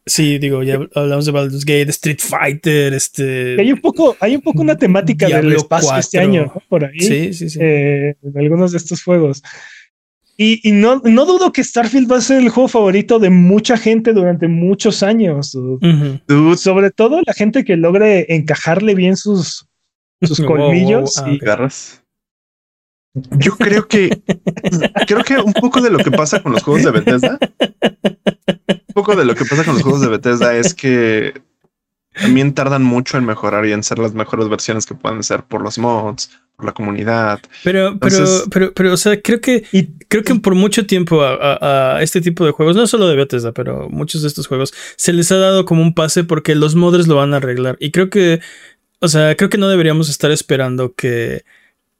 Sí, 0.03 0.39
digo, 0.39 0.63
ya 0.63 0.79
hablamos 0.95 1.27
de 1.27 1.31
Baldur's 1.31 1.63
Gate, 1.63 1.89
Street 1.91 2.19
Fighter, 2.19 2.91
este. 2.93 3.55
Hay 3.59 3.71
un 3.71 3.79
poco, 3.79 4.17
hay 4.19 4.35
un 4.35 4.41
poco 4.41 4.61
una 4.61 4.75
temática 4.75 5.27
del 5.27 5.41
Diablo 5.41 5.57
espacio 5.57 5.95
este 5.97 6.17
4. 6.17 6.29
año, 6.31 6.51
¿no? 6.55 6.61
por 6.67 6.85
ahí, 6.85 6.99
Sí, 6.99 7.33
sí, 7.33 7.49
sí. 7.51 7.59
eh, 7.61 8.15
en 8.23 8.37
algunos 8.37 8.71
de 8.71 8.77
estos 8.79 9.03
juegos. 9.03 9.43
Y, 10.43 10.59
y 10.67 10.71
no, 10.71 10.99
no 11.03 11.25
dudo 11.25 11.51
que 11.51 11.63
Starfield 11.63 12.11
va 12.11 12.17
a 12.17 12.21
ser 12.21 12.39
el 12.41 12.49
juego 12.49 12.67
favorito 12.67 13.19
de 13.19 13.29
mucha 13.29 13.77
gente 13.77 14.11
durante 14.11 14.47
muchos 14.47 15.03
años. 15.03 15.55
Sobre 16.57 16.89
todo 16.89 17.21
la 17.25 17.33
gente 17.33 17.63
que 17.63 17.77
logre 17.77 18.25
encajarle 18.33 18.95
bien 18.95 19.17
sus, 19.17 19.67
sus 20.21 20.39
Wow, 20.39 20.47
wow, 20.49 20.57
colmillos. 20.57 21.23
y- 21.27 21.37
garras. 21.37 22.03
Yo 23.37 23.55
creo 23.57 23.87
que 23.87 24.21
creo 25.05 25.23
que 25.25 25.35
un 25.37 25.51
poco 25.53 25.81
de 25.81 25.89
lo 25.91 25.97
que 25.99 26.11
pasa 26.11 26.41
con 26.41 26.53
los 26.53 26.63
juegos 26.63 26.85
de 26.85 26.91
Bethesda, 26.91 27.37
un 27.89 28.93
poco 28.95 29.15
de 29.17 29.25
lo 29.25 29.35
que 29.35 29.43
pasa 29.43 29.65
con 29.65 29.73
los 29.73 29.83
juegos 29.83 29.99
de 30.01 30.07
Bethesda 30.07 30.55
es 30.55 30.73
que 30.73 31.33
también 32.15 32.53
tardan 32.53 32.83
mucho 32.83 33.17
en 33.17 33.25
mejorar 33.25 33.65
y 33.65 33.73
en 33.73 33.83
ser 33.83 33.99
las 33.99 34.13
mejores 34.13 34.47
versiones 34.47 34.85
que 34.85 34.95
pueden 34.95 35.23
ser 35.23 35.43
por 35.43 35.61
los 35.61 35.77
mods, 35.77 36.31
por 36.61 36.67
la 36.67 36.73
comunidad. 36.73 37.39
Pero, 37.63 37.97
pero, 37.99 38.15
Entonces- 38.17 38.47
pero, 38.51 38.71
pero, 38.73 38.93
o 38.93 38.97
sea, 38.97 39.19
creo 39.19 39.41
que, 39.41 39.63
y 39.71 39.87
creo 40.07 40.21
que 40.23 40.35
por 40.35 40.53
mucho 40.53 40.85
tiempo 40.85 41.23
a, 41.23 41.33
a- 41.33 41.97
a 41.97 42.03
este 42.03 42.21
tipo 42.21 42.45
de 42.45 42.51
juegos, 42.51 42.75
no 42.75 42.85
solo 42.85 43.07
de 43.07 43.15
Bethesda, 43.15 43.51
pero 43.51 43.89
muchos 43.89 44.21
de 44.21 44.27
estos 44.27 44.45
juegos, 44.47 44.73
se 44.95 45.11
les 45.11 45.31
ha 45.31 45.37
dado 45.37 45.65
como 45.65 45.81
un 45.81 45.95
pase 45.95 46.23
porque 46.23 46.53
los 46.53 46.75
modders 46.75 47.07
lo 47.07 47.15
van 47.15 47.33
a 47.33 47.37
arreglar. 47.37 47.77
Y 47.79 47.89
creo 47.89 48.11
que, 48.11 48.39
o 48.99 49.07
sea, 49.07 49.35
creo 49.35 49.49
que 49.49 49.57
no 49.57 49.67
deberíamos 49.69 50.07
estar 50.09 50.29
esperando 50.29 50.93
que, 50.93 51.43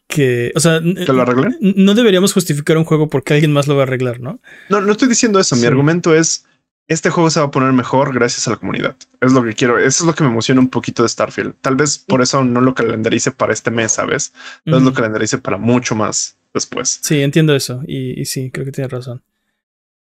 que, 0.07 0.51
o 0.55 0.59
sea, 0.59 0.80
¿Que 0.82 1.12
lo 1.12 1.22
arreglen? 1.24 1.57
no 1.62 1.93
deberíamos 1.95 2.34
justificar 2.34 2.78
un 2.78 2.84
juego 2.84 3.09
porque 3.09 3.34
alguien 3.34 3.51
más 3.53 3.68
lo 3.68 3.76
va 3.76 3.82
a 3.82 3.86
arreglar, 3.86 4.20
¿no? 4.20 4.39
No, 4.70 4.80
no 4.82 4.91
estoy 4.91 5.07
diciendo 5.07 5.39
eso. 5.39 5.55
Mi 5.55 5.66
argumento 5.66 6.14
es 6.14 6.45
este 6.92 7.10
juego 7.10 7.30
se 7.30 7.39
va 7.39 7.48
a 7.48 7.52
poner 7.52 7.72
mejor 7.74 8.14
gracias 8.14 8.48
a 8.48 8.52
la 8.52 8.58
comunidad. 8.58 8.96
Es 9.20 9.32
lo 9.32 9.44
que 9.44 9.54
quiero. 9.54 9.78
Eso 9.78 10.04
es 10.04 10.08
lo 10.08 10.14
que 10.14 10.24
me 10.24 10.30
emociona 10.30 10.62
un 10.62 10.70
poquito 10.70 11.04
de 11.04 11.10
Starfield. 11.10 11.56
Tal 11.62 11.76
vez 11.76 11.98
por 12.00 12.22
eso 12.22 12.44
no 12.44 12.62
lo 12.62 12.74
calendarice 12.74 13.32
para 13.32 13.54
este 13.54 13.72
mes, 13.72 13.94
¿sabes? 13.94 14.34
Tal 14.66 14.74
vez 14.74 14.82
Ujú. 14.82 14.89
lo 14.89 14.94
calendarice 14.94 15.38
para 15.38 15.58
mucho 15.58 15.96
más 15.96 16.38
después. 16.54 17.00
Sí, 17.02 17.22
entiendo 17.22 17.56
eso. 17.56 17.82
Y, 17.88 18.20
y 18.20 18.26
sí, 18.26 18.52
creo 18.52 18.66
que 18.66 18.72
tienes 18.72 18.92
razón. 18.92 19.24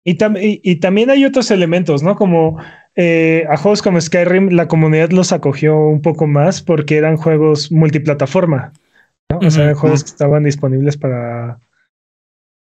Y, 0.04 0.18
tam- 0.18 0.40
y- 0.42 0.62
y 0.64 0.76
también 0.76 1.10
hay 1.10 1.26
otros 1.26 1.50
elementos, 1.50 2.04
¿no? 2.04 2.16
Como 2.16 2.60
eh, 2.96 3.46
a 3.50 3.58
juegos 3.58 3.82
como 3.82 4.00
Skyrim, 4.00 4.50
la 4.52 4.68
comunidad 4.68 5.10
los 5.10 5.32
acogió 5.34 5.76
un 5.78 6.02
poco 6.02 6.28
más 6.28 6.62
porque 6.62 6.98
eran 6.98 7.18
juegos 7.18 7.72
multiplataforma. 7.72 8.72
¿no? 9.32 9.40
O 9.40 9.50
sea, 9.50 9.64
eran 9.64 9.76
juegos 9.76 10.04
que 10.04 10.12
estaban 10.12 10.44
disponibles 10.44 10.96
para, 10.98 11.60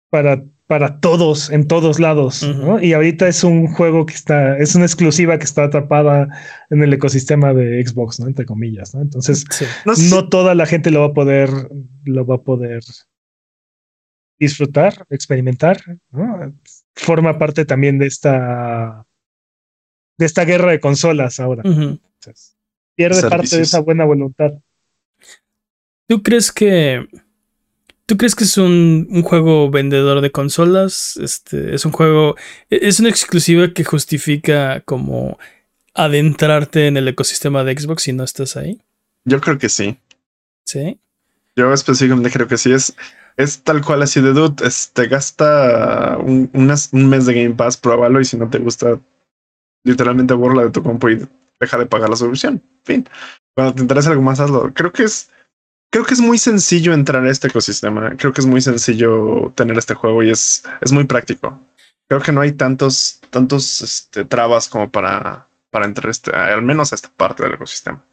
para, 0.09 0.43
para 0.67 0.99
todos, 0.99 1.49
en 1.49 1.67
todos 1.67 1.99
lados. 1.99 2.43
¿no? 2.43 2.81
Y 2.81 2.93
ahorita 2.93 3.27
es 3.27 3.43
un 3.43 3.67
juego 3.67 4.05
que 4.05 4.13
está, 4.13 4.57
es 4.57 4.75
una 4.75 4.85
exclusiva 4.85 5.37
que 5.37 5.43
está 5.43 5.65
atrapada 5.65 6.27
en 6.69 6.81
el 6.81 6.93
ecosistema 6.93 7.53
de 7.53 7.85
Xbox, 7.85 8.19
¿no? 8.19 8.27
Entre 8.27 8.45
comillas, 8.45 8.95
¿no? 8.95 9.01
Entonces, 9.01 9.45
Sí. 9.49 9.65
No 10.09 10.29
toda 10.29 10.55
la 10.55 10.65
gente 10.65 10.91
lo 10.91 11.01
va 11.01 11.07
a 11.07 11.13
poder, 11.13 11.49
lo 12.05 12.25
va 12.25 12.35
a 12.35 12.41
poder 12.41 12.81
disfrutar, 14.39 15.05
experimentar, 15.09 15.81
¿no? 16.11 16.53
Forma 16.95 17.37
parte 17.37 17.65
también 17.65 17.99
de 17.99 18.07
esta 18.07 19.05
de 20.17 20.25
esta 20.25 20.45
guerra 20.45 20.71
de 20.71 20.79
consolas 20.79 21.39
ahora. 21.39 21.63
Entonces, 21.65 22.55
pierde 22.95 23.29
parte 23.29 23.57
de 23.57 23.63
esa 23.63 23.79
buena 23.79 24.05
voluntad. 24.05 24.53
¿Tú 26.07 26.21
crees 26.21 26.51
que. 26.51 27.07
¿Tú 28.05 28.17
crees 28.17 28.35
que 28.35 28.43
es 28.43 28.57
un, 28.57 29.07
un 29.09 29.21
juego 29.23 29.69
vendedor 29.71 30.21
de 30.21 30.31
consolas? 30.31 31.17
Este, 31.17 31.73
es 31.73 31.85
un 31.85 31.91
juego. 31.93 32.35
Es 32.69 32.99
una 32.99 33.09
exclusiva 33.09 33.73
que 33.73 33.83
justifica 33.83 34.81
como 34.81 35.39
adentrarte 35.93 36.87
en 36.87 36.97
el 36.97 37.07
ecosistema 37.07 37.63
de 37.63 37.77
Xbox 37.79 38.03
si 38.03 38.13
no 38.13 38.23
estás 38.23 38.57
ahí. 38.57 38.81
Yo 39.25 39.39
creo 39.39 39.57
que 39.57 39.69
sí. 39.69 39.97
Sí. 40.65 40.99
Yo 41.55 41.71
específicamente 41.73 42.31
creo 42.31 42.47
que 42.47 42.57
sí. 42.57 42.73
Es, 42.73 42.95
es 43.37 43.63
tal 43.63 43.81
cual 43.83 44.01
así 44.01 44.19
de 44.21 44.33
dude. 44.33 44.65
es- 44.67 44.91
te 44.93 45.07
gasta 45.07 46.17
un, 46.17 46.49
unas- 46.53 46.89
un 46.91 47.07
mes 47.09 47.25
de 47.25 47.33
Game 47.35 47.55
Pass, 47.55 47.77
pruébalo 47.77 48.19
y 48.19 48.25
si 48.25 48.37
no 48.37 48.49
te 48.49 48.57
gusta, 48.59 48.99
literalmente 49.83 50.33
borra 50.33 50.63
de 50.63 50.71
tu 50.71 50.83
compu 50.83 51.09
y 51.09 51.27
deja 51.59 51.77
de 51.77 51.85
pagar 51.85 52.09
la 52.09 52.15
suscripción. 52.15 52.61
Fin. 52.83 53.07
Cuando 53.55 53.75
te 53.75 53.81
interesa 53.81 54.09
algo 54.09 54.23
más, 54.23 54.39
hazlo. 54.39 54.73
Creo 54.73 54.91
que 54.91 55.03
es. 55.03 55.29
Creo 55.93 56.05
que 56.05 56.15
es 56.15 56.19
muy 56.21 56.39
sencillo 56.39 56.91
entrar 56.91 57.23
a 57.23 57.29
este 57.29 57.49
ecosistema. 57.49 58.15
Creo 58.17 58.33
que 58.33 58.41
es 58.41 58.47
muy 58.47 58.61
sencillo 58.61 59.53
tener 59.55 59.77
este 59.77 59.93
juego 59.93 60.23
y 60.23 60.31
es, 60.31 60.63
es 60.81 60.91
muy 60.91 61.03
práctico. 61.03 61.61
Creo 62.07 62.19
que 62.19 62.31
no 62.31 62.41
hay 62.41 62.53
tantos, 62.53 63.21
tantos 63.29 63.81
este, 63.81 64.25
trabas 64.25 64.67
como 64.67 64.89
para, 64.91 65.47
para 65.69 65.85
entrar 65.85 66.09
este, 66.09 66.31
al 66.35 66.63
menos 66.63 66.91
a 66.91 66.95
esta 66.95 67.11
parte 67.15 67.43
del 67.43 67.53
ecosistema. 67.53 68.03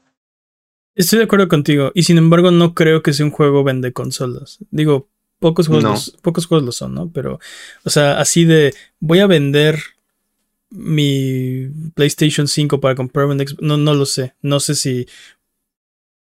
Estoy 0.95 1.20
de 1.20 1.24
acuerdo 1.24 1.49
contigo. 1.49 1.91
Y 1.95 2.03
sin 2.03 2.18
embargo, 2.18 2.51
no 2.51 2.74
creo 2.74 3.03
que 3.03 3.14
sea 3.14 3.24
un 3.24 3.33
juego 3.33 3.64
vende 3.64 3.95
consolas. 3.95 4.59
Digo, 4.70 5.09
pocos 5.39 5.66
juegos, 5.66 5.85
No. 5.85 5.91
los- 5.93 6.11
pocos 6.20 6.45
juegos 6.47 6.66
lo 6.66 6.72
son, 6.72 6.93
¿no? 6.95 7.11
Pero, 7.11 7.41
o 7.85 7.89
sea, 7.89 8.20
así 8.20 8.45
de 8.45 8.74
voy 8.99 9.20
a 9.20 9.26
vender 9.26 9.81
mi 10.68 11.68
PlayStation 11.95 12.47
5 12.47 12.78
para 12.78 12.95
comprarme 12.95 13.33
un 13.35 13.41
Xbox. 13.41 13.62
No, 13.62 13.76
no 13.78 13.95
lo 13.95 14.05
sé. 14.07 14.35
No 14.43 14.61
sé 14.61 14.74
si, 14.74 15.07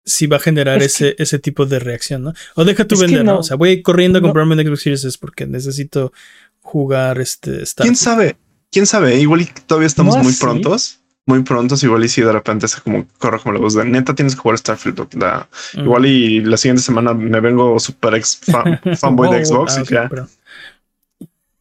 si 0.04 0.26
va 0.26 0.36
a 0.36 0.40
generar 0.40 0.78
Es 0.82 0.94
ese, 0.94 1.16
ese 1.18 1.38
tipo 1.38 1.66
de 1.66 1.78
reacción, 1.78 2.22
¿no? 2.22 2.32
O 2.54 2.64
deja 2.64 2.86
que 2.86 2.96
vender, 2.96 3.24
¿no? 3.24 3.34
no. 3.34 3.38
O 3.40 3.42
sea, 3.42 3.56
voy 3.56 3.82
corriendo 3.82 4.18
a 4.18 4.20
No. 4.22 4.28
comprarme 4.28 4.54
un 4.54 4.64
Xbox 4.66 4.82
Series 4.82 5.04
S 5.04 5.18
porque 5.20 5.46
necesito 5.46 6.12
jugar 6.60 7.20
este 7.20 7.62
¿Quién 7.76 7.96
sabe? 7.96 8.36
¿Quién 8.70 8.86
sabe? 8.86 9.16
Igual 9.16 9.42
y 9.42 9.46
todavía 9.66 9.86
estamos 9.86 10.16
No 10.16 10.22
muy 10.22 10.32
así. 10.32 10.40
prontos. 10.40 11.00
Muy 11.26 11.42
prontos, 11.42 11.82
igual 11.82 12.02
y 12.04 12.08
si 12.08 12.22
de 12.22 12.32
repente 12.32 12.66
se 12.68 12.80
como 12.80 13.06
corre 13.18 13.38
como 13.38 13.52
la 13.52 13.60
voz 13.60 13.74
de 13.74 13.84
neta 13.84 14.14
tienes 14.14 14.34
que 14.34 14.40
jugar 14.40 14.56
Starfield. 14.56 15.08
la-. 15.14 15.46
Igual 15.74 16.06
y 16.06 16.40
la 16.40 16.56
siguiente 16.56 16.82
semana 16.82 17.12
me 17.12 17.38
vengo 17.40 17.78
super 17.78 18.14
ex 18.14 18.38
fan- 18.50 18.80
fanboy 18.98 19.30
de 19.36 19.44
Xbox 19.44 19.76
ah, 19.76 19.80
y 19.80 19.82
ok, 19.82 19.90
ya. 19.90 20.08
perdón. 20.08 20.28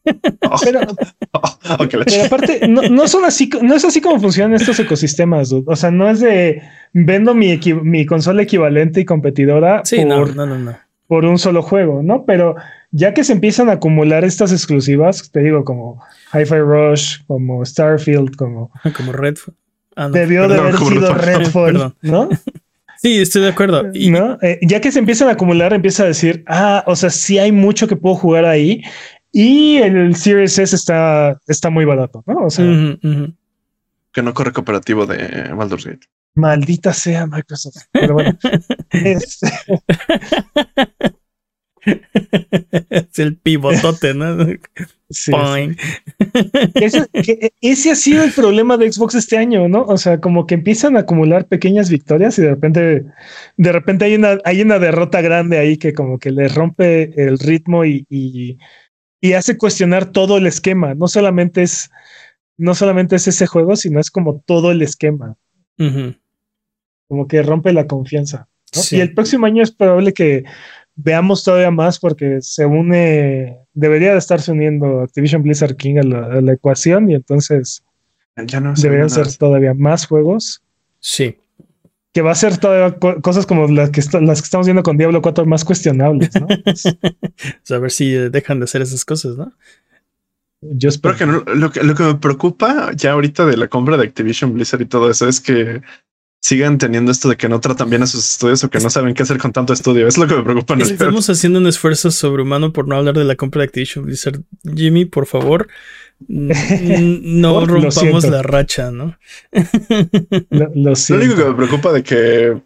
Pero, 0.64 0.80
aparte, 2.24 2.66
no, 2.68 2.82
no 2.82 3.08
son 3.08 3.24
así, 3.24 3.50
no 3.62 3.74
es 3.74 3.84
así 3.84 4.00
como 4.00 4.20
funcionan 4.20 4.54
estos 4.54 4.78
ecosistemas. 4.80 5.50
dude. 5.50 5.64
O 5.66 5.76
sea, 5.76 5.90
no 5.90 6.08
es 6.08 6.20
de 6.20 6.62
vendo 6.92 7.34
mi, 7.34 7.48
equi- 7.52 7.80
mi 7.82 8.06
consola 8.06 8.42
equivalente 8.42 9.00
y 9.00 9.04
competidora 9.04 9.82
Sí, 9.84 9.96
por, 9.96 10.06
no, 10.06 10.26
no, 10.26 10.46
no, 10.46 10.58
no. 10.58 10.78
por 11.06 11.24
un 11.24 11.38
solo 11.38 11.62
juego, 11.62 12.02
¿no? 12.02 12.24
Pero 12.24 12.56
ya 12.90 13.12
que 13.12 13.24
se 13.24 13.34
empiezan 13.34 13.68
a 13.68 13.72
acumular 13.72 14.24
estas 14.24 14.52
exclusivas, 14.52 15.30
te 15.30 15.40
digo, 15.40 15.64
como 15.64 16.02
Hi-Fi 16.32 16.58
Rush, 16.58 17.18
como 17.26 17.64
Starfield, 17.64 18.34
como 18.36 18.70
Como 18.96 19.12
Redfall. 19.12 19.54
Ah, 19.96 20.04
no, 20.08 20.10
debió 20.10 20.46
de 20.48 20.56
haber 20.58 20.76
sido 20.78 21.12
Redfall. 21.12 21.42
Redfall, 21.42 21.72
Perdón. 21.72 21.94
¿no? 22.02 22.28
Sí, 23.00 23.18
estoy 23.18 23.42
de 23.42 23.48
acuerdo. 23.48 23.84
Y, 23.94 24.10
¿no? 24.10 24.38
Eh, 24.42 24.58
ya 24.62 24.80
que 24.80 24.90
se 24.90 24.98
empiezan 24.98 25.28
a 25.28 25.32
acumular, 25.32 25.72
empieza 25.72 26.02
a 26.04 26.06
decir, 26.06 26.42
ah, 26.48 26.82
o 26.86 26.96
sea, 26.96 27.10
sí 27.10 27.38
hay 27.38 27.52
mucho 27.52 27.86
que 27.86 27.94
puedo 27.96 28.14
jugar 28.16 28.44
ahí. 28.44 28.82
Y 29.32 29.76
el 29.78 30.14
Series 30.16 30.58
S 30.58 30.74
está, 30.74 31.38
está 31.46 31.70
muy 31.70 31.84
barato, 31.84 32.22
¿no? 32.26 32.46
O 32.46 32.50
sea, 32.50 32.64
que 34.12 34.22
no 34.22 34.34
corre 34.34 34.52
cooperativo 34.52 35.06
de 35.06 35.52
Baldur's 35.54 35.84
Gate. 35.86 36.06
maldita 36.34 36.92
sea 36.92 37.26
Microsoft. 37.26 37.76
Pero 37.92 38.14
bueno, 38.14 38.38
este, 38.90 39.48
es 42.90 43.18
el 43.18 43.36
pivotote, 43.36 44.14
¿no? 44.14 44.36
sí. 45.10 45.32
Ese, 46.74 47.06
que- 47.22 47.52
ese 47.60 47.90
ha 47.90 47.94
sido 47.94 48.24
el 48.24 48.32
problema 48.32 48.76
de 48.76 48.90
Xbox 48.90 49.14
este 49.14 49.36
año, 49.38 49.68
¿no? 49.68 49.82
O 49.82 49.96
sea, 49.96 50.20
como 50.20 50.46
que 50.46 50.54
empiezan 50.54 50.96
a 50.96 51.00
acumular 51.00 51.46
pequeñas 51.46 51.88
victorias 51.90 52.38
y 52.38 52.42
de 52.42 52.50
repente, 52.50 53.04
de 53.56 53.72
repente 53.72 54.04
hay 54.04 54.14
una, 54.14 54.38
hay 54.44 54.60
una 54.62 54.78
derrota 54.78 55.20
grande 55.20 55.58
ahí 55.58 55.76
que 55.76 55.92
como 55.92 56.18
que 56.18 56.30
le 56.30 56.48
rompe 56.48 57.12
el 57.26 57.38
ritmo 57.38 57.84
y, 57.84 58.06
y, 58.10 58.58
y 59.20 59.32
hace 59.32 59.56
cuestionar 59.56 60.12
todo 60.12 60.38
el 60.38 60.46
esquema. 60.46 60.94
No 60.94 61.08
solamente 61.08 61.62
es, 61.62 61.90
no 62.56 62.74
solamente 62.74 63.16
es 63.16 63.28
ese 63.28 63.46
juego, 63.46 63.76
sino 63.76 64.00
es 64.00 64.10
como 64.10 64.40
todo 64.46 64.70
el 64.70 64.82
esquema. 64.82 65.36
Como 67.08 67.26
que 67.28 67.42
rompe 67.42 67.72
la 67.72 67.86
confianza. 67.86 68.48
¿no? 68.74 68.82
Sí. 68.82 68.96
Y 68.96 69.00
el 69.00 69.14
próximo 69.14 69.46
año 69.46 69.62
es 69.62 69.70
probable 69.70 70.12
que 70.12 70.44
veamos 70.94 71.44
todavía 71.44 71.70
más 71.70 71.98
porque 71.98 72.38
se 72.40 72.66
une, 72.66 73.58
debería 73.72 74.12
de 74.12 74.18
estarse 74.18 74.50
uniendo 74.52 75.02
Activision 75.02 75.42
Blizzard 75.42 75.76
King 75.76 75.98
a 75.98 76.02
la, 76.02 76.26
a 76.26 76.40
la 76.40 76.52
ecuación 76.52 77.08
y 77.08 77.14
entonces 77.14 77.84
Ya 78.46 78.60
no 78.60 78.74
deberían 78.74 79.10
ser 79.10 79.32
todavía 79.36 79.74
más 79.74 80.06
juegos. 80.06 80.62
Sí. 81.00 81.36
Que 82.18 82.22
va 82.22 82.32
a 82.32 82.34
ser 82.34 82.56
todavía 82.58 82.98
co- 82.98 83.20
cosas 83.22 83.46
como 83.46 83.68
las 83.68 83.90
que, 83.90 84.00
est- 84.00 84.12
las 84.14 84.42
que 84.42 84.46
estamos 84.46 84.66
viendo 84.66 84.82
con 84.82 84.96
Diablo 84.96 85.22
4 85.22 85.46
más 85.46 85.64
cuestionables, 85.64 86.30
¿no? 86.34 86.48
Pues, 86.64 86.84
O 86.86 86.90
sea, 87.62 87.76
a 87.76 87.80
ver 87.80 87.92
si 87.92 88.12
eh, 88.12 88.28
dejan 88.28 88.58
de 88.58 88.64
hacer 88.64 88.82
esas 88.82 89.04
cosas, 89.04 89.36
¿no? 89.36 89.52
yo 90.60 90.88
espero 90.88 91.14
Creo 91.14 91.44
que 91.44 91.50
no- 91.52 91.54
lo, 91.54 91.70
que 91.70 91.84
lo 91.84 91.94
que 91.94 92.02
me 92.02 92.16
preocupa 92.16 92.90
ya 92.96 93.12
ahorita 93.12 93.46
de 93.46 93.56
la 93.56 93.68
compra 93.68 93.96
de 93.96 94.02
Activision 94.02 94.52
Blizzard 94.52 94.82
y 94.82 94.86
todo 94.86 95.08
eso 95.08 95.28
es 95.28 95.40
que 95.40 95.80
sigan 96.40 96.78
teniendo 96.78 97.10
esto 97.12 97.28
de 97.28 97.36
que 97.36 97.48
no 97.48 97.60
tratan 97.60 97.90
bien 97.90 98.02
a 98.02 98.06
sus 98.06 98.24
estudios 98.32 98.62
o 98.64 98.70
que 98.70 98.78
no 98.80 98.90
saben 98.90 99.12
qué 99.14 99.22
hacer 99.22 99.38
con 99.38 99.52
tanto 99.52 99.72
estudio. 99.72 100.06
Es 100.06 100.16
lo 100.18 100.26
que 100.26 100.34
me 100.36 100.42
preocupa. 100.42 100.74
en 100.74 100.80
realidad. 100.80 101.00
Estamos 101.02 101.28
haciendo 101.30 101.58
un 101.58 101.66
esfuerzo 101.66 102.10
sobrehumano 102.10 102.72
por 102.72 102.86
no 102.88 102.96
hablar 102.96 103.16
de 103.18 103.24
la 103.24 103.34
compra 103.36 103.60
de 103.60 103.66
Activision 103.66 104.04
Blizzard. 104.04 104.40
Jimmy, 104.74 105.04
por 105.04 105.26
favor, 105.26 105.68
no 106.28 107.66
rompamos 107.66 108.24
la 108.28 108.42
racha, 108.42 108.90
¿no? 108.90 109.16
Lo, 110.50 110.70
lo 110.74 110.92
Lo 111.08 111.16
único 111.16 111.36
que 111.36 111.44
me 111.44 111.54
preocupa 111.54 111.92
de 111.92 112.02
que 112.02 112.60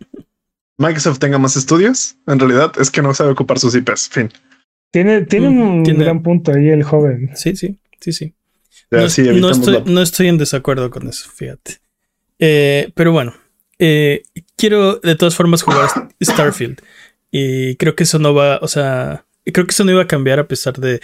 Microsoft 0.79 1.19
tenga 1.19 1.39
más 1.39 1.57
estudios, 1.57 2.17
en 2.27 2.39
realidad, 2.39 2.73
es 2.81 2.91
que 2.91 3.03
no 3.03 3.15
sabe 3.15 3.31
ocupar 3.31 3.59
sus 3.59 3.75
IPs. 3.75 4.09
Fin. 4.11 4.31
Tiene, 4.91 5.23
tiene 5.23 5.49
Mm, 5.51 5.61
un 5.79 5.83
tiene- 5.85 6.05
gran 6.05 6.23
punto 6.23 6.53
ahí 6.53 6.69
el 6.69 6.83
joven. 6.83 7.31
Sí, 7.35 7.57
sí, 7.57 7.79
sí, 8.01 8.13
sí. 8.13 8.35
Ya, 8.91 9.01
No, 9.03 9.09
sí, 9.09 9.23
no 9.23 9.31
evitamos 9.31 9.59
estoy, 9.59 9.75
la- 9.75 9.85
no 9.87 10.03
estoy 10.03 10.29
en 10.29 10.39
desacuerdo 10.39 10.91
con 10.91 11.07
eso, 11.09 11.31
fíjate. 11.35 11.79
Eh, 12.39 12.91
pero 12.95 13.13
bueno, 13.13 13.35
eh, 13.79 14.23
quiero 14.57 14.97
de 14.97 15.17
todas 15.17 15.35
formas 15.37 15.63
jugar 15.63 15.89
Starfield. 16.23 16.81
Y 17.31 17.77
creo 17.77 17.95
que 17.97 18.05
eso 18.05 18.19
no 18.19 18.35
va, 18.35 18.59
o 18.63 18.69
sea, 18.69 19.25
creo 19.45 19.67
que 19.67 19.73
eso 19.73 19.85
no 19.85 19.93
iba 19.93 20.03
a 20.03 20.07
cambiar 20.09 20.39
a 20.39 20.47
pesar 20.49 20.75
de, 20.75 21.01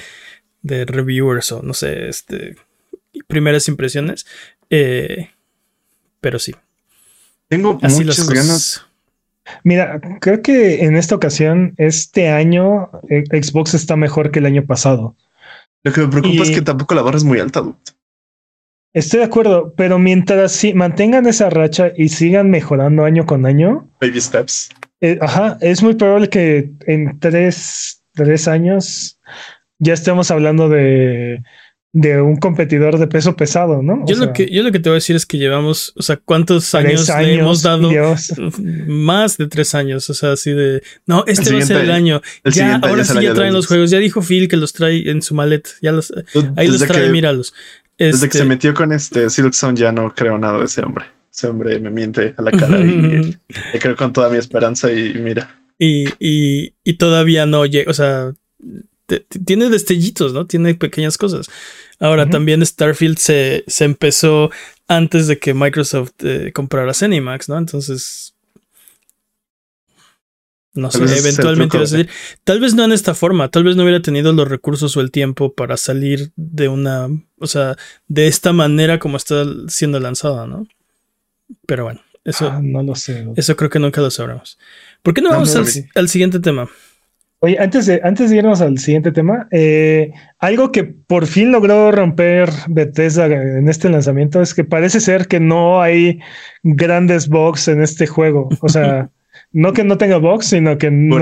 de 0.62 0.84
reviewers 0.84 1.50
o 1.52 1.62
no 1.62 1.72
sé, 1.74 2.08
este, 2.08 2.56
primeras 3.26 3.66
impresiones. 3.68 4.26
Eh, 4.70 5.30
pero 6.20 6.38
sí, 6.38 6.54
Tengo 7.48 7.78
así 7.82 8.04
muchas 8.04 8.18
cosas. 8.26 8.34
ganas. 8.34 8.84
Mira, 9.64 9.98
creo 10.20 10.42
que 10.42 10.84
en 10.84 10.96
esta 10.96 11.14
ocasión, 11.14 11.72
este 11.78 12.28
año, 12.28 12.90
eh, 13.08 13.24
Xbox 13.42 13.72
está 13.72 13.96
mejor 13.96 14.30
que 14.30 14.40
el 14.40 14.46
año 14.46 14.66
pasado. 14.66 15.16
Lo 15.84 15.92
que 15.92 16.02
me 16.02 16.08
preocupa 16.08 16.34
Y- 16.34 16.40
es 16.42 16.50
que 16.50 16.60
tampoco 16.60 16.94
la 16.94 17.00
barra 17.02 17.16
es 17.16 17.24
muy 17.24 17.38
alta. 17.40 17.60
dude. 17.60 17.76
Estoy 18.98 19.20
de 19.20 19.26
acuerdo, 19.26 19.72
pero 19.76 19.98
mientras 19.98 20.52
sí, 20.52 20.74
mantengan 20.74 21.26
esa 21.26 21.50
racha 21.50 21.92
y 21.96 22.08
sigan 22.08 22.50
mejorando 22.50 23.04
año 23.04 23.26
con 23.26 23.46
año, 23.46 23.88
Baby 24.00 24.20
steps. 24.20 24.70
eh, 25.00 25.18
ajá, 25.20 25.56
es 25.60 25.82
muy 25.82 25.94
probable 25.94 26.28
que 26.28 26.72
en 26.86 27.18
tres, 27.20 28.02
tres 28.14 28.48
años 28.48 29.18
ya 29.78 29.94
estemos 29.94 30.30
hablando 30.32 30.68
de, 30.68 31.40
de 31.92 32.20
un 32.20 32.36
competidor 32.36 32.98
de 32.98 33.06
peso 33.06 33.36
pesado, 33.36 33.80
¿no? 33.82 34.02
O 34.02 34.06
Yo, 34.06 34.16
sea, 34.16 34.26
lo 34.26 34.32
que, 34.32 34.50
yo 34.50 34.62
lo 34.64 34.72
que 34.72 34.80
te 34.80 34.88
voy 34.88 34.96
a 34.96 35.00
decir 35.02 35.14
es 35.16 35.24
que 35.24 35.38
llevamos, 35.38 35.92
o 35.96 36.02
sea, 36.02 36.16
¿cuántos 36.16 36.68
tres 36.70 37.08
años, 37.08 37.08
le 37.08 37.34
hemos 37.34 37.62
dado? 37.62 37.90
Más 38.86 39.36
de 39.38 39.46
tres 39.46 39.74
años, 39.74 40.08
o 40.10 40.14
sea, 40.14 40.32
así 40.32 40.52
de, 40.52 40.82
no, 41.06 41.24
este 41.26 41.50
El 41.50 41.56
va 41.56 41.62
a 41.62 41.66
ser 41.66 41.76
el 41.82 41.90
año. 41.90 42.20
El 42.44 42.52
ya, 42.52 42.76
ahora 42.76 43.02
es 43.02 43.08
sí 43.08 43.16
el 43.16 43.22
ya 43.22 43.28
año 43.30 43.34
traen 43.36 43.54
los 43.54 43.66
juegos. 43.66 43.90
Ya 43.90 43.98
dijo 43.98 44.20
Phil 44.22 44.48
que 44.48 44.56
los 44.56 44.72
trae 44.72 45.08
en 45.10 45.22
su 45.22 45.34
maleta. 45.34 45.70
Ya 45.80 45.92
los, 45.92 46.12
ahí 46.56 46.68
los 46.68 46.82
trae, 46.86 47.04
que- 47.06 47.10
míralos. 47.10 47.54
Desde 47.98 48.20
que 48.20 48.26
Este, 48.26 48.38
se 48.38 48.44
metió 48.44 48.74
con 48.74 48.92
este 48.92 49.28
Silk 49.28 49.52
Zone 49.52 49.76
ya 49.78 49.92
no 49.92 50.14
creo 50.14 50.38
nada 50.38 50.58
de 50.58 50.64
ese 50.66 50.82
hombre. 50.82 51.06
Ese 51.32 51.46
hombre 51.48 51.78
me 51.80 51.90
miente 51.90 52.34
a 52.36 52.42
la 52.42 52.50
cara 52.52 52.78
y 52.80 53.36
le 53.72 53.78
creo 53.80 53.96
con 53.96 54.12
toda 54.12 54.28
mi 54.30 54.38
esperanza 54.38 54.90
y 54.92 55.14
mira. 55.14 55.60
y, 55.78 56.06
y, 56.18 56.74
y 56.84 56.94
todavía 56.94 57.46
no 57.46 57.64
llega, 57.66 57.90
o 57.90 57.94
sea, 57.94 58.32
te- 59.06 59.20
te- 59.20 59.38
tiene 59.40 59.68
destellitos, 59.68 60.32
¿no? 60.32 60.46
Tiene 60.46 60.74
pequeñas 60.74 61.16
cosas. 61.18 61.46
Ahora 62.00 62.28
también 62.30 62.64
Starfield 62.64 63.18
se, 63.18 63.64
se 63.66 63.84
empezó 63.84 64.50
antes 64.86 65.26
de 65.26 65.38
que 65.38 65.54
Microsoft 65.54 66.12
eh, 66.20 66.52
comprara 66.54 66.94
Zenimax, 66.94 67.48
¿no? 67.48 67.58
Entonces, 67.58 68.34
no 70.78 70.90
sé, 70.90 71.00
Tal 71.00 71.18
eventualmente 71.18 71.76
iba 71.76 71.84
a 71.84 71.88
salir. 71.88 72.08
Tal 72.44 72.60
vez 72.60 72.74
no 72.74 72.84
en 72.84 72.92
esta 72.92 73.14
forma, 73.14 73.50
tal 73.50 73.64
vez 73.64 73.76
no 73.76 73.82
hubiera 73.82 74.00
tenido 74.00 74.32
los 74.32 74.48
recursos 74.48 74.96
o 74.96 75.00
el 75.00 75.10
tiempo 75.10 75.52
para 75.52 75.76
salir 75.76 76.30
de 76.36 76.68
una, 76.68 77.08
o 77.38 77.46
sea, 77.46 77.76
de 78.06 78.26
esta 78.28 78.52
manera 78.52 78.98
como 78.98 79.16
está 79.16 79.44
siendo 79.68 80.00
lanzada, 80.00 80.46
¿no? 80.46 80.66
Pero 81.66 81.84
bueno, 81.84 82.00
eso, 82.24 82.48
Ah, 82.50 82.60
no 82.62 82.82
lo 82.82 82.94
sé. 82.94 83.26
eso 83.36 83.56
creo 83.56 83.70
que 83.70 83.78
nunca 83.78 84.00
lo 84.00 84.10
sabremos. 84.10 84.58
¿Por 85.02 85.14
qué 85.14 85.20
no 85.20 85.28
No, 85.30 85.34
vamos 85.36 85.56
al 85.94 86.08
siguiente 86.08 86.40
tema? 86.40 86.68
Oye, 87.40 87.56
antes 87.60 87.86
de, 87.86 88.00
antes 88.02 88.30
de 88.30 88.36
irnos 88.38 88.60
al 88.60 88.78
siguiente 88.78 89.12
tema, 89.12 89.46
eh, 89.52 90.10
algo 90.40 90.72
que 90.72 90.82
por 90.82 91.26
fin 91.28 91.52
logró 91.52 91.92
romper 91.92 92.50
Bethesda 92.66 93.26
en 93.26 93.68
este 93.68 93.88
lanzamiento 93.88 94.42
es 94.42 94.54
que 94.54 94.64
parece 94.64 94.98
ser 94.98 95.28
que 95.28 95.38
no 95.38 95.80
hay 95.80 96.18
grandes 96.64 97.28
bugs 97.28 97.68
en 97.68 97.80
este 97.80 98.08
juego. 98.08 98.48
O 98.60 98.68
sea, 98.68 99.10
no 99.52 99.72
que 99.72 99.84
no 99.84 99.96
tenga 99.98 100.18
bugs, 100.18 100.46
sino 100.46 100.76
que 100.78 100.90
no, 100.90 101.18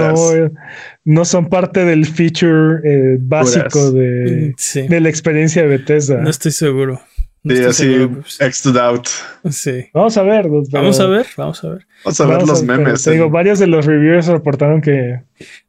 no 1.05 1.24
son 1.24 1.49
parte 1.49 1.85
del 1.85 2.07
feature 2.07 2.81
eh, 2.85 3.16
básico 3.20 3.93
de, 3.93 4.55
Sí, 4.57 4.83
de 4.89 5.01
la 5.01 5.09
experiencia 5.09 5.62
de 5.62 5.68
Bethesda. 5.68 6.20
no 6.22 6.31
estoy 6.31 6.53
seguro. 6.53 7.01
No 7.45 7.55
Sí, 7.55 7.62
estoy 7.62 7.95
así, 8.41 8.79
out. 8.81 9.07
Sí. 9.51 9.87
Vamos 9.95 10.16
a 10.16 10.22
ver. 10.24 10.43
pero- 10.43 10.64
Vamos 10.72 10.99
a 10.99 11.07
ver, 11.07 11.27
vamos 11.37 11.62
a 11.64 11.68
ver. 11.68 11.87
Vamos 12.05 12.20
a 12.20 12.24
ver 12.27 12.33
vamos 12.35 12.49
los 12.49 12.62
a- 12.62 12.66
pero 12.66 12.79
memes. 12.83 13.03
Te 13.05 13.11
digo, 13.12 13.31
varios 13.31 13.61
de 13.61 13.68
los 13.68 13.87
reviewers 13.87 14.27
reportaron 14.27 14.81
que 14.81 15.20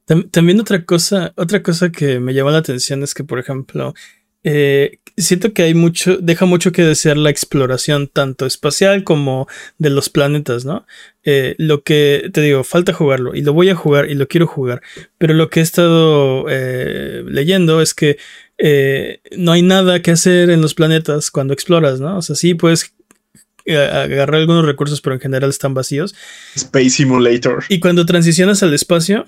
Tam- 0.08 0.28
También 0.32 0.60
otra 0.60 0.84
cosa, 0.86 1.34
otra 1.36 1.62
cosa 1.62 1.92
que 1.92 2.20
me 2.20 2.34
llamó 2.34 2.50
la 2.50 2.58
atención 2.60 3.04
es 3.04 3.14
que, 3.14 3.24
por 3.24 3.38
ejemplo, 3.40 3.94
eh, 4.44 5.00
siento 5.18 5.54
que 5.54 5.64
hay 5.64 5.74
mucho, 5.74 6.18
deja 6.18 6.46
mucho 6.46 6.72
que 6.72 6.82
desear 6.84 7.18
la 7.18 7.30
exploración 7.30 8.08
tanto 8.08 8.46
espacial 8.46 9.04
como 9.04 9.48
de 9.78 9.90
los 9.90 10.10
planetas, 10.10 10.64
¿no? 10.66 10.86
Eh, 11.30 11.56
lo 11.58 11.84
que 11.84 12.30
te 12.32 12.40
digo, 12.40 12.64
falta 12.64 12.94
jugarlo 12.94 13.36
y 13.36 13.42
lo 13.42 13.52
voy 13.52 13.68
a 13.70 13.76
jugar 13.76 14.10
y 14.10 14.16
lo 14.16 14.30
quiero 14.30 14.48
jugar, 14.48 14.82
pero 15.18 15.34
lo 15.34 15.50
que 15.50 15.60
he 15.60 15.64
estado 15.64 16.46
eh, 16.50 17.24
leyendo 17.28 17.82
es 17.82 17.94
que 17.94 18.18
eh, 18.58 19.20
no 19.36 19.52
hay 19.52 19.62
nada 19.62 20.02
que 20.02 20.12
hacer 20.12 20.50
en 20.50 20.62
los 20.62 20.74
planetas 20.74 21.30
cuando 21.30 21.54
exploras, 21.54 22.00
¿no? 22.00 22.18
O 22.18 22.22
sea, 22.22 22.38
sí 22.38 22.54
puedes 22.54 22.94
agarrar 23.68 24.36
algunos 24.36 24.66
recursos, 24.66 25.02
pero 25.02 25.16
en 25.16 25.20
general 25.20 25.50
están 25.50 25.74
vacíos. 25.74 26.16
Space 26.56 26.92
Simulator. 26.92 27.66
Y 27.68 27.80
cuando 27.82 28.06
transicionas 28.06 28.64
al 28.64 28.74
espacio, 28.74 29.28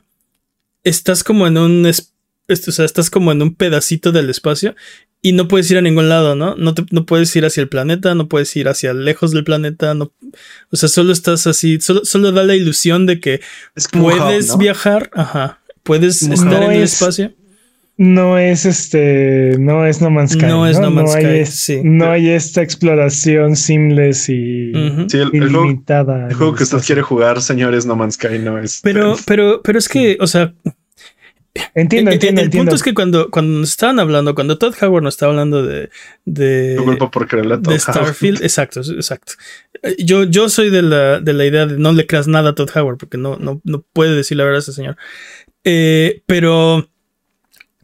estás 0.84 1.24
como 1.26 1.47
en 1.47 1.58
un. 1.58 1.86
es- 1.86 2.14
est- 2.47 2.68
o 2.68 2.72
sea, 2.72 2.86
estás 2.86 3.10
como 3.10 3.32
en 3.34 3.41
un 3.41 3.54
pedacito 3.56 4.12
del 4.14 4.30
espacio 4.30 4.76
y 5.22 5.34
no 5.34 5.47
puedes 5.47 5.70
ir 5.70 5.78
a 5.78 5.82
ningún 5.82 6.09
lado, 6.09 6.36
¿no? 6.36 6.55
No, 6.55 6.74
te, 6.74 6.86
no 6.91 7.05
puedes 7.05 7.36
ir 7.36 7.45
hacia 7.45 7.61
el 7.61 7.70
planeta, 7.70 8.15
no 8.15 8.28
puedes 8.28 8.55
ir 8.55 8.70
hacia 8.70 8.93
lejos 8.93 9.32
del 9.32 9.43
planeta, 9.43 9.93
no, 9.93 10.11
o 10.72 10.76
sea, 10.76 10.88
solo 10.88 11.11
estás 11.11 11.45
así, 11.47 11.80
solo, 11.82 12.05
solo 12.05 12.32
da 12.32 12.43
la 12.43 12.55
ilusión 12.55 13.05
de 13.05 13.20
que 13.20 13.41
puedes 13.91 14.57
viajar, 14.57 15.09
ajá, 15.13 15.59
puedes 15.84 16.22
estar 16.22 16.63
en 16.63 16.72
el 16.72 16.84
espacio. 16.84 17.34
No 18.01 18.38
es 18.38 18.65
este, 18.65 19.57
no 19.59 19.86
es 19.86 20.01
No 20.01 20.09
Man's 20.09 20.32
Sky. 20.32 20.45
No, 20.45 20.65
es 20.65 20.80
No 20.80 20.89
Man's 20.89 21.11
Sky. 21.11 21.26
Hay 21.26 21.45
sí. 21.45 21.82
No 21.84 22.09
hay 22.09 22.30
esta 22.30 22.61
exploración 22.61 23.57
seamless 23.57 24.30
y 24.30 24.72
ilimitada. 25.34 26.30
El 26.30 26.34
juego, 26.34 26.55
que 26.55 26.63
usted 26.63 26.78
quiere 26.78 27.01
jugar, 27.01 27.41
señores, 27.41 27.86
No 27.86 27.97
Man's 27.97 28.13
Sky 28.13 28.39
no 28.39 28.57
es. 28.57 28.80
Pero, 28.84 29.17
pero, 29.26 29.61
pero 29.61 29.78
es 29.78 29.89
que, 29.89 30.17
o 30.22 30.28
sea, 30.28 30.53
Entiendo, 31.74 32.12
entiendo. 32.12 32.41
El, 32.41 32.50
punto 32.50 32.76
es 32.76 32.84
que 32.84 32.93
cuando, 32.93 33.30
cuando 33.32 33.60
nos 33.60 33.72
estaban 33.72 34.00
hablando, 34.00 34.36
cuando 34.36 34.58
Todd 34.58 34.76
Howard 34.82 35.04
nos 35.04 35.16
estaba 35.16 35.32
hablando 35.32 35.64
de. 35.64 35.89
de 36.26 36.76
por 37.12 37.28
de 37.28 37.80
Starfield, 37.80 38.41
exacto, 38.43 38.82
exacto. 38.82 39.34
Yo, 39.97 40.24
yo 40.24 40.50
soy 40.50 40.70
de 40.70 40.82
la, 40.82 41.20
de 41.20 41.34
la 41.34 41.45
idea 41.45 41.66
de 41.66 41.78
no 41.78 41.91
le 41.91 42.06
creas 42.06 42.28
nada 42.28 42.52
a 42.52 42.56
Todd 42.56 42.70
Howard, 42.76 42.97
porque 42.97 43.18
no, 43.18 43.38
no, 43.38 43.62
no 43.64 43.84
puede 43.93 44.16
decir 44.16 44.38
la 44.38 44.43
verdad 44.43 44.58
a 44.58 44.62
ese 44.62 44.74
señor. 44.74 44.97
Eh, 45.64 46.22
pero 46.26 46.89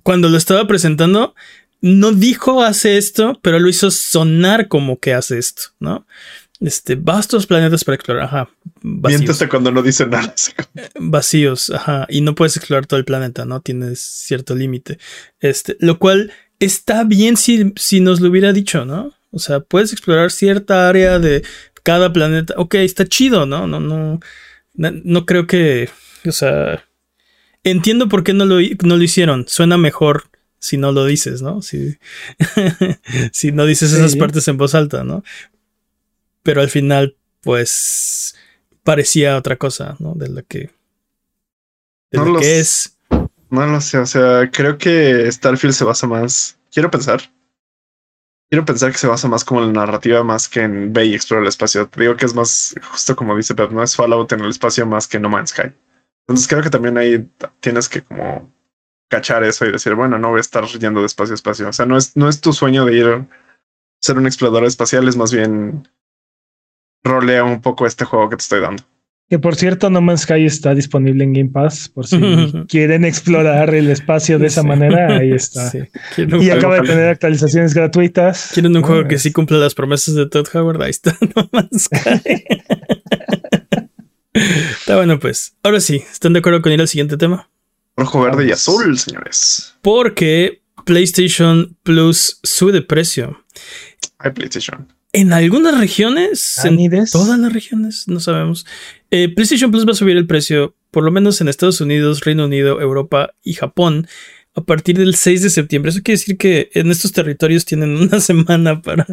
cuando 0.03 0.29
lo 0.29 0.37
estaba 0.37 0.67
presentando, 0.67 1.33
no 1.81 2.11
dijo 2.11 2.63
hace 2.63 2.97
esto, 2.97 3.39
pero 3.41 3.59
lo 3.59 3.69
hizo 3.69 3.91
sonar 3.91 4.67
como 4.67 4.99
que 4.99 5.13
hace 5.13 5.37
esto, 5.37 5.63
¿no? 5.79 6.05
Este, 6.61 6.95
vastos 6.95 7.47
planetas 7.47 7.83
para 7.83 7.95
explorar, 7.95 8.23
ajá. 8.23 8.49
Vacíos. 8.81 9.43
cuando 9.49 9.71
no 9.71 9.81
dice 9.81 10.05
nada. 10.05 10.33
Vacíos, 10.99 11.69
ajá. 11.69 12.05
Y 12.09 12.21
no 12.21 12.33
puedes 12.35 12.55
explorar 12.55 12.85
todo 12.85 12.99
el 12.99 13.05
planeta, 13.05 13.45
¿no? 13.45 13.61
Tienes 13.61 13.99
cierto 13.99 14.55
límite. 14.55 14.97
Este, 15.39 15.75
lo 15.79 15.99
cual 15.99 16.31
está 16.59 17.03
bien 17.03 17.35
si, 17.37 17.73
si 17.75 17.99
nos 17.99 18.21
lo 18.21 18.29
hubiera 18.29 18.53
dicho, 18.53 18.85
¿no? 18.85 19.13
O 19.31 19.39
sea, 19.39 19.59
puedes 19.59 19.91
explorar 19.91 20.31
cierta 20.31 20.87
área 20.87 21.19
de 21.19 21.43
cada 21.83 22.13
planeta. 22.13 22.53
Ok, 22.57 22.75
está 22.75 23.05
chido, 23.05 23.45
¿no? 23.45 23.67
No, 23.67 23.79
no. 23.79 24.19
No, 24.73 25.25
creo 25.25 25.47
que. 25.47 25.89
O 26.25 26.31
sea. 26.31 26.85
Entiendo 27.63 28.07
por 28.07 28.23
qué 28.23 28.33
no 28.33 28.45
lo, 28.45 28.57
no 28.83 28.95
lo 28.95 29.03
hicieron. 29.03 29.45
Suena 29.47 29.77
mejor 29.77 30.29
si 30.59 30.77
no 30.77 30.91
lo 30.91 31.05
dices, 31.05 31.41
¿no? 31.41 31.61
Si, 31.61 31.97
si 33.31 33.51
no 33.51 33.65
dices 33.65 33.91
esas 33.91 34.15
partes 34.15 34.47
en 34.47 34.57
voz 34.57 34.73
alta, 34.73 35.03
¿no? 35.03 35.23
Pero 36.45 36.61
al 36.61 36.69
final, 36.69 37.17
pues, 37.41 38.35
parecía 38.83 39.35
otra 39.35 39.55
cosa, 39.55 39.95
¿no? 39.97 40.13
De 40.13 40.29
lo 40.29 40.45
que, 40.45 40.69
de 42.11 42.23
lo 42.23 42.39
que 42.39 42.59
es. 42.59 42.99
No 43.49 43.65
lo 43.65 43.81
sé, 43.81 43.97
o 43.97 44.05
sea, 44.05 44.51
creo 44.51 44.77
que 44.77 45.31
Starfield 45.31 45.73
se 45.73 45.85
basa 45.85 46.05
más, 46.05 46.59
quiero 46.71 46.91
pensar, 46.91 47.21
quiero 48.47 48.63
pensar 48.63 48.91
que 48.91 48.99
se 48.99 49.07
basa 49.07 49.27
más 49.27 49.43
como 49.43 49.61
en 49.61 49.73
la 49.73 49.85
narrativa 49.85 50.23
más 50.23 50.47
que 50.47 50.61
en 50.61 50.93
ve 50.93 51.05
y 51.05 51.15
explora 51.15 51.41
el 51.41 51.47
espacio. 51.47 51.87
Te 51.87 52.01
digo 52.01 52.15
que 52.15 52.25
es 52.25 52.35
más, 52.35 52.75
justo 52.91 53.15
como 53.15 53.35
dice 53.35 53.55
Pep, 53.55 53.71
no 53.71 53.81
es 53.81 53.95
Fallout 53.95 54.31
en 54.31 54.41
el 54.41 54.51
espacio 54.51 54.85
más 54.85 55.07
que 55.07 55.19
No 55.19 55.29
Man's 55.29 55.49
Sky. 55.49 55.73
Entonces 56.27 56.47
creo 56.47 56.61
que 56.61 56.69
también 56.69 56.97
ahí 56.99 57.27
tienes 57.59 57.89
que 57.89 58.03
como 58.03 58.53
cachar 59.07 59.43
eso 59.43 59.65
y 59.65 59.71
decir, 59.71 59.95
bueno, 59.95 60.19
no 60.19 60.29
voy 60.29 60.37
a 60.37 60.41
estar 60.41 60.63
yendo 60.65 60.99
de 60.99 61.07
espacio 61.07 61.33
a 61.33 61.35
espacio. 61.35 61.69
O 61.69 61.73
sea, 61.73 61.87
no 61.87 61.97
es, 61.97 62.15
no 62.15 62.29
es 62.29 62.39
tu 62.39 62.53
sueño 62.53 62.85
de 62.85 62.97
ir 62.97 63.27
ser 63.99 64.17
un 64.19 64.27
explorador 64.27 64.65
espacial, 64.65 65.07
es 65.07 65.17
más 65.17 65.33
bien 65.33 65.87
rolea 67.05 67.43
un 67.43 67.61
poco 67.61 67.85
este 67.85 68.03
juego 68.03 68.29
que 68.29 68.35
te 68.35 68.41
estoy 68.41 68.59
dando. 68.61 68.83
Que 69.29 69.39
por 69.39 69.55
cierto, 69.55 69.89
No 69.89 70.01
Man's 70.01 70.21
Sky 70.21 70.45
está 70.45 70.75
disponible 70.75 71.23
en 71.23 71.33
Game 71.33 71.49
Pass, 71.49 71.89
por 71.89 72.05
si 72.05 72.19
quieren 72.69 73.05
explorar 73.05 73.73
el 73.73 73.89
espacio 73.89 74.37
de 74.37 74.47
esa 74.47 74.61
manera, 74.61 75.17
ahí 75.17 75.31
está. 75.33 75.71
Y 76.17 76.49
acaba 76.51 76.75
de 76.79 76.87
tener 76.87 77.07
actualizaciones 77.09 77.73
gratuitas. 77.73 78.51
Quieren 78.53 78.75
un 78.77 78.83
juego 78.83 79.07
que 79.07 79.17
sí 79.17 79.31
cumpla 79.31 79.57
las 79.57 79.73
promesas 79.73 80.13
de 80.13 80.27
Todd 80.27 80.47
Howard, 80.53 80.81
ahí 80.83 80.91
está 80.91 81.17
No 81.35 81.49
Man's 81.51 81.85
Sky. 81.85 82.43
está 84.33 84.95
bueno, 84.95 85.19
pues. 85.19 85.55
Ahora 85.63 85.79
sí, 85.79 86.03
¿están 86.11 86.33
de 86.33 86.39
acuerdo 86.39 86.61
con 86.61 86.71
ir 86.71 86.81
al 86.81 86.87
siguiente 86.87 87.17
tema? 87.17 87.49
Rojo, 87.97 88.21
verde 88.21 88.47
y 88.47 88.51
azul, 88.51 88.97
señores. 88.99 89.75
Porque 89.81 90.61
PlayStation 90.85 91.77
Plus 91.83 92.39
sube 92.43 92.73
de 92.73 92.81
precio. 92.81 93.43
Hay 94.19 94.31
PlayStation. 94.31 94.87
En 95.15 95.31
algunas 95.31 95.79
regiones, 95.79 96.59
en 96.65 96.77
todas 97.09 97.39
las 97.39 97.53
regiones, 97.53 98.03
no 98.07 98.19
sabemos. 98.19 98.65
Eh, 99.11 99.29
PlayStation 99.33 99.71
Plus 99.71 99.87
va 99.87 99.91
a 99.91 99.95
subir 99.95 100.17
el 100.17 100.27
precio, 100.27 100.75
por 100.91 101.05
lo 101.05 101.11
menos 101.11 101.39
en 101.39 101.47
Estados 101.47 101.79
Unidos, 101.79 102.19
Reino 102.25 102.43
Unido, 102.43 102.81
Europa 102.81 103.33
y 103.41 103.53
Japón, 103.53 104.09
a 104.55 104.61
partir 104.65 104.97
del 104.97 105.15
6 105.15 105.43
de 105.43 105.49
septiembre. 105.49 105.91
Eso 105.91 106.01
quiere 106.03 106.19
decir 106.19 106.37
que 106.37 106.69
en 106.73 106.91
estos 106.91 107.13
territorios 107.13 107.63
tienen 107.63 107.95
una 108.01 108.19
semana 108.19 108.81
para, 108.81 109.07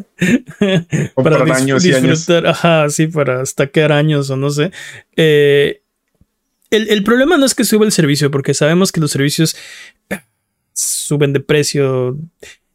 para 1.14 1.54
años 1.54 1.84
disfrutar, 1.84 2.48
ajá, 2.48 2.88
sí, 2.88 3.06
para 3.06 3.46
stackear 3.46 3.92
años 3.92 4.28
o 4.28 4.36
no 4.36 4.50
sé. 4.50 4.72
Eh, 5.14 5.82
el, 6.70 6.88
el, 6.90 7.04
problema 7.04 7.36
no 7.36 7.46
es 7.46 7.54
que 7.54 7.64
suba 7.64 7.86
el 7.86 7.92
servicio, 7.92 8.28
porque 8.32 8.54
sabemos 8.54 8.90
que 8.90 9.00
los 9.00 9.12
servicios 9.12 9.54
suben 10.72 11.32
de 11.32 11.38
precio 11.38 12.18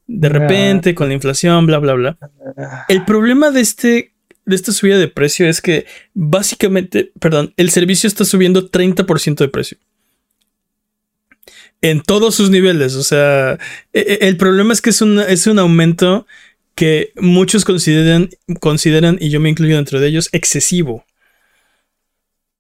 de 0.08 0.30
repente 0.30 0.96
con 0.96 1.10
la 1.10 1.14
inflación, 1.14 1.66
bla, 1.66 1.80
bla, 1.80 1.94
bla. 1.94 2.18
El 2.88 3.06
problema 3.06 3.52
de 3.52 3.62
este 3.62 4.14
de 4.46 4.56
esta 4.56 4.72
subida 4.72 4.98
de 4.98 5.10
precio 5.10 5.48
es 5.48 5.62
que 5.62 5.86
básicamente, 6.14 7.12
perdón, 7.20 7.54
el 7.58 7.70
servicio 7.70 8.08
está 8.08 8.24
subiendo 8.24 8.72
30% 8.72 9.36
de 9.36 9.50
precio. 9.50 9.78
En 11.82 12.02
todos 12.02 12.36
sus 12.36 12.50
niveles. 12.50 12.96
O 12.96 13.04
sea, 13.04 13.60
e, 13.92 14.00
e, 14.00 14.28
el 14.28 14.38
problema 14.38 14.72
es 14.72 14.82
que 14.82 14.92
es 14.92 15.02
un, 15.02 15.20
es 15.20 15.48
un 15.48 15.60
aumento 15.60 16.26
que 16.76 17.12
muchos 17.18 17.66
consideran, 17.66 18.30
consideran, 18.62 19.18
y 19.20 19.30
yo 19.30 19.42
me 19.42 19.50
incluyo 19.50 19.76
dentro 19.76 20.00
de 20.00 20.08
ellos, 20.08 20.30
excesivo. 20.32 21.06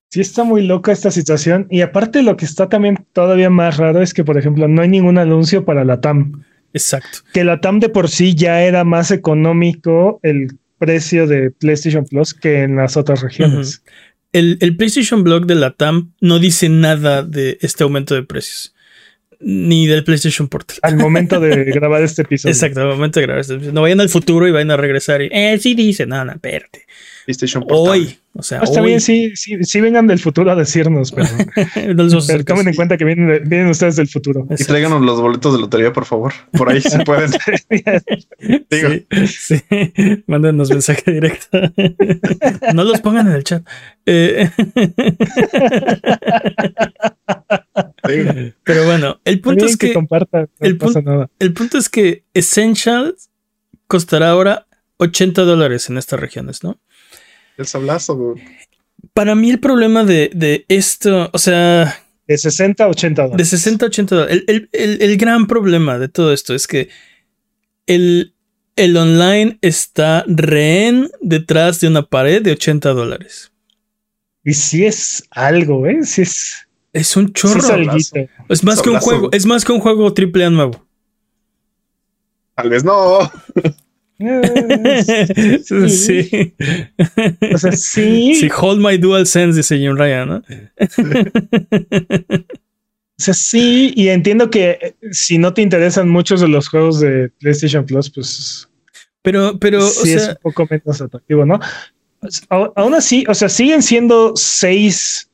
Sí, 0.10 0.22
está 0.22 0.44
muy 0.44 0.64
loca 0.64 0.92
esta 0.92 1.12
situación. 1.12 1.68
Y 1.70 1.82
aparte, 1.82 2.22
lo 2.22 2.36
que 2.36 2.46
está 2.46 2.68
también 2.68 3.06
todavía 3.14 3.50
más 3.50 3.78
raro 3.78 4.02
es 4.02 4.14
que, 4.14 4.26
por 4.26 4.38
ejemplo, 4.38 4.68
no 4.68 4.82
hay 4.82 4.90
ningún 4.90 5.18
anuncio 5.18 5.64
para 5.64 5.86
la 5.86 6.02
TAM. 6.02 6.44
Exacto. 6.84 7.20
Que 7.34 7.44
la 7.44 7.62
TAM 7.62 7.80
de 7.80 7.90
por 7.90 8.10
sí 8.10 8.36
ya 8.36 8.62
era 8.64 8.84
más 8.84 9.12
económico 9.12 10.20
el 10.24 10.58
precio 10.78 11.28
de 11.28 11.52
PlayStation 11.52 12.06
Plus 12.06 12.34
que 12.34 12.64
en 12.64 12.76
las 12.76 12.98
otras 12.98 13.22
regiones. 13.22 13.84
el, 14.34 14.76
PlayStation 14.78 15.24
Blog 15.24 15.46
de 15.46 15.56
la 15.56 15.72
TAM 15.72 16.14
no 16.22 16.40
dice 16.40 16.70
nada 16.70 17.24
de 17.24 17.58
este 17.62 17.84
aumento 17.84 18.16
de 18.16 18.24
precios. 18.24 18.74
Ni 19.40 19.86
del 19.86 20.04
PlayStation 20.04 20.48
Portal. 20.48 20.80
Al 20.82 20.98
momento 20.98 21.40
de 21.40 21.64
grabar 21.74 22.02
este 22.02 22.24
episodio. 22.24 22.54
Exacto, 22.54 22.82
al 22.82 22.88
momento 22.88 23.20
de 23.20 23.26
grabar 23.28 23.42
este 23.42 23.54
episodio. 23.54 23.74
No 23.74 23.84
vayan 23.84 24.02
al 24.02 24.10
futuro 24.10 24.48
y 24.48 24.52
vayan 24.52 24.72
a 24.72 24.78
regresar 24.78 25.22
y, 25.22 25.30
eh, 25.32 25.60
sí 25.60 25.76
dice, 25.76 26.08
nada, 26.08 26.26
no, 26.26 26.32
espérate. 26.32 26.87
PlayStation 27.28 27.66
Hoy, 27.68 28.18
o 28.32 28.42
sea, 28.42 28.62
está 28.62 28.80
bien, 28.80 29.02
sí, 29.02 29.36
sí, 29.36 29.62
sí, 29.62 29.82
vengan 29.82 30.08
del 30.08 30.18
futuro 30.18 30.50
a 30.50 30.56
decirnos, 30.56 31.12
pero, 31.12 31.28
pero 32.26 32.46
tomen 32.46 32.70
en 32.70 32.74
cuenta 32.74 32.96
que 32.96 33.04
vienen, 33.04 33.44
vienen, 33.50 33.68
ustedes 33.68 33.98
del 33.98 34.08
futuro. 34.08 34.48
Y 34.58 34.64
tráiganos 34.64 35.02
los 35.02 35.20
boletos 35.20 35.52
de 35.52 35.60
lotería, 35.60 35.92
por 35.92 36.06
favor. 36.06 36.32
Por 36.54 36.70
ahí 36.70 36.80
se 36.80 37.04
pueden. 37.04 37.30
Digo. 38.70 38.90
Sí, 39.28 39.58
sí. 39.60 40.24
Mándenos 40.26 40.70
mensaje 40.70 41.12
directo. 41.12 41.60
no 42.74 42.86
los 42.86 43.02
pongan 43.02 43.28
en 43.28 43.34
el 43.34 43.44
chat. 43.44 43.68
Eh, 44.06 44.50
pero 48.64 48.86
bueno, 48.86 49.20
el 49.26 49.42
punto 49.42 49.66
es 49.66 49.76
que, 49.76 49.92
el, 50.62 50.80
el 51.40 51.54
punto 51.54 51.78
es 51.78 51.90
que 51.90 52.24
Essentials 52.34 53.30
costará 53.88 54.30
ahora 54.30 54.66
80 54.96 55.42
dólares 55.42 55.90
en 55.90 55.98
estas 55.98 56.22
regiones, 56.22 56.64
¿no? 56.64 56.80
El 57.58 57.66
sablazo, 57.66 58.36
Para 59.14 59.34
mí 59.34 59.50
el 59.50 59.60
problema 59.60 60.04
de, 60.04 60.66
esto, 60.70 61.30
o 61.34 61.38
sea... 61.40 62.04
De 62.28 62.38
60 62.38 62.84
a 62.84 62.88
80 62.88 63.22
dólares. 63.24 63.52
De 63.52 63.58
60 63.58 63.86
a 63.86 63.88
80 63.88 64.16
dólares. 64.16 64.44
El, 64.72 65.18
gran 65.18 65.48
problema 65.48 65.98
de 65.98 66.08
todo 66.08 66.34
esto 66.34 66.54
es 66.54 66.68
que 66.68 66.90
el, 67.88 68.36
el 68.76 68.96
online 68.96 69.58
está 69.62 70.24
rehén 70.28 71.10
detrás 71.22 71.80
de 71.80 71.88
una 71.88 72.04
pared 72.04 72.44
de 72.44 72.52
80 72.52 72.94
dólares. 72.94 73.52
Y 74.44 74.54
si 74.54 74.86
es 74.86 75.28
algo, 75.32 75.88
¿eh? 75.88 76.04
Si 76.04 76.22
es... 76.22 76.68
Es 76.94 77.16
un 77.18 77.34
chorro. 77.34 77.60
es, 78.50 78.64
más 78.64 78.82
que 78.82 78.90
un 78.90 79.00
juego, 79.00 79.30
es 79.32 79.46
más 79.46 79.66
que 79.66 79.72
un 79.72 79.80
juego 79.80 80.14
triple 80.14 80.46
A 80.46 80.50
nuevo. 80.50 80.86
Tal 82.56 82.70
vez 82.70 82.84
no. 82.84 83.20
sí. 85.90 86.56
O 87.54 87.58
sea, 87.58 87.72
sí. 87.72 88.36
Sí, 88.36 88.50
hold 88.56 88.82
my 88.84 88.98
dual 88.98 89.26
sense, 89.28 89.58
dice 89.58 89.78
Jim 89.78 89.96
Ryan, 89.96 90.28
¿no? 90.28 90.44
O 93.20 93.24
sea, 93.24 93.34
sí, 93.34 93.94
y 93.96 94.10
entiendo 94.10 94.52
que 94.52 94.78
eh, 94.80 94.96
si 95.12 95.40
no 95.40 95.52
te 95.54 95.64
interesan 95.64 96.08
muchos 96.08 96.40
de 96.40 96.48
los 96.48 96.70
juegos 96.70 97.00
de 97.00 97.30
PlayStation 97.40 97.84
Plus, 97.84 98.12
pues. 98.12 98.70
Pero, 99.24 99.58
pero. 99.60 99.82
Sí, 99.82 100.14
es 100.14 100.30
un 100.30 100.38
poco 100.42 100.68
menos 100.70 101.02
atractivo, 101.02 101.44
¿no? 101.44 101.60
Aún 102.50 102.94
así, 102.94 103.26
o 103.28 103.34
sea, 103.34 103.50
siguen 103.50 103.82
siendo 103.82 104.34
6, 104.36 105.30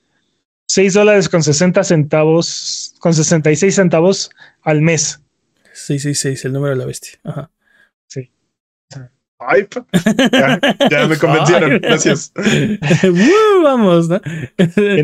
6 0.68 0.94
dólares 0.94 1.28
con 1.28 1.44
60 1.44 1.84
centavos, 1.84 2.96
con 3.00 3.14
66 3.14 3.76
centavos 3.76 4.30
al 4.62 4.82
mes. 4.82 5.20
666, 5.74 6.46
el 6.46 6.54
número 6.54 6.74
de 6.76 6.80
la 6.80 6.86
bestia. 6.86 7.20
Ajá. 7.24 7.50
Pa- 9.70 9.86
ya, 10.32 10.60
ya 10.90 11.08
me 11.08 11.18
convencieron. 11.20 11.80
Gracias. 11.80 12.32
Uh, 13.04 13.64
vamos, 13.64 14.10
¿no? 14.10 14.22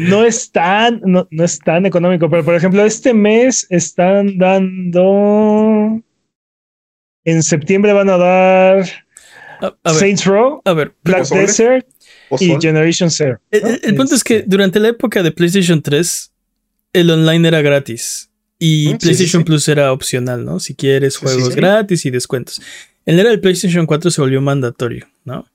No 0.02 0.26
es 0.26 0.52
tan, 0.52 1.02
no, 1.06 1.28
no 1.32 1.44
es 1.44 1.60
tan 1.60 1.86
económico, 1.86 2.30
pero 2.30 2.44
por 2.44 2.56
ejemplo, 2.56 2.84
este 2.86 3.14
mes 3.14 3.66
están 3.70 4.38
dando. 4.38 6.02
En 7.26 7.44
septiembre 7.44 7.94
van 7.94 8.10
a 8.10 8.18
dar 8.18 8.80
A, 9.62 9.66
a 9.68 9.92
ver, 9.92 10.00
Saints 10.00 10.26
Row, 10.26 10.62
a 10.66 10.74
ver. 10.74 10.94
Black. 11.04 11.28
Desert 11.30 11.86
y. 12.40 12.56
Generation 12.60 13.10
Zero. 13.12 13.40
El, 13.52 13.62
¿no? 13.62 13.68
el- 13.70 13.80
el 13.84 13.96
punto 13.96 14.16
es 14.16 14.24
que 14.24 14.38
Este, 14.38 14.50
durante 14.50 14.80
la 14.80 14.90
época 14.90 15.22
de 15.24 15.32
PlayStation 15.32 15.82
3, 15.82 16.32
el 16.94 17.10
online 17.12 17.48
era 17.48 17.62
gratis. 17.62 18.30
Y 18.58 18.88
Mm, 18.88 18.92
sí, 18.92 18.98
PlayStation 18.98 19.42
sí, 19.42 19.44
sí. 19.44 19.44
Plus 19.46 19.68
era 19.68 19.92
opcional, 19.94 20.44
¿no? 20.46 20.60
Si 20.60 20.76
quieres 20.76 21.14
Sí, 21.16 21.20
sí, 21.22 21.26
juegos 21.26 21.54
sí. 21.54 21.60
gratis 21.60 22.06
y 22.06 22.10
descuentos. 22.12 22.62
En 23.10 23.16
la 23.16 23.22
era 23.24 23.32
del 23.32 23.40
PlayStation 23.40 23.88
4 23.88 24.12
se 24.12 24.22
volvió 24.22 24.40
mandatorio, 24.40 25.08
¿no? 25.26 25.48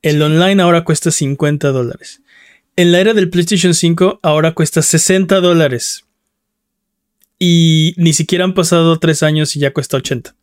El 0.00 0.22
online 0.22 0.62
ahora 0.62 0.82
cuesta 0.82 1.10
50 1.10 1.68
dólares. 1.68 2.22
En 2.74 2.90
la 2.90 3.00
era 3.00 3.12
del 3.12 3.28
PlayStation 3.28 3.74
5 3.74 4.20
ahora 4.22 4.52
cuesta 4.52 4.80
60 4.80 5.42
dólares. 5.42 6.06
Y 7.38 7.92
ni 7.98 8.14
siquiera 8.14 8.44
han 8.44 8.54
pasado 8.54 8.98
tres 8.98 9.22
años 9.22 9.54
y 9.56 9.60
ya 9.60 9.74
cuesta 9.74 9.98
80. 9.98 10.34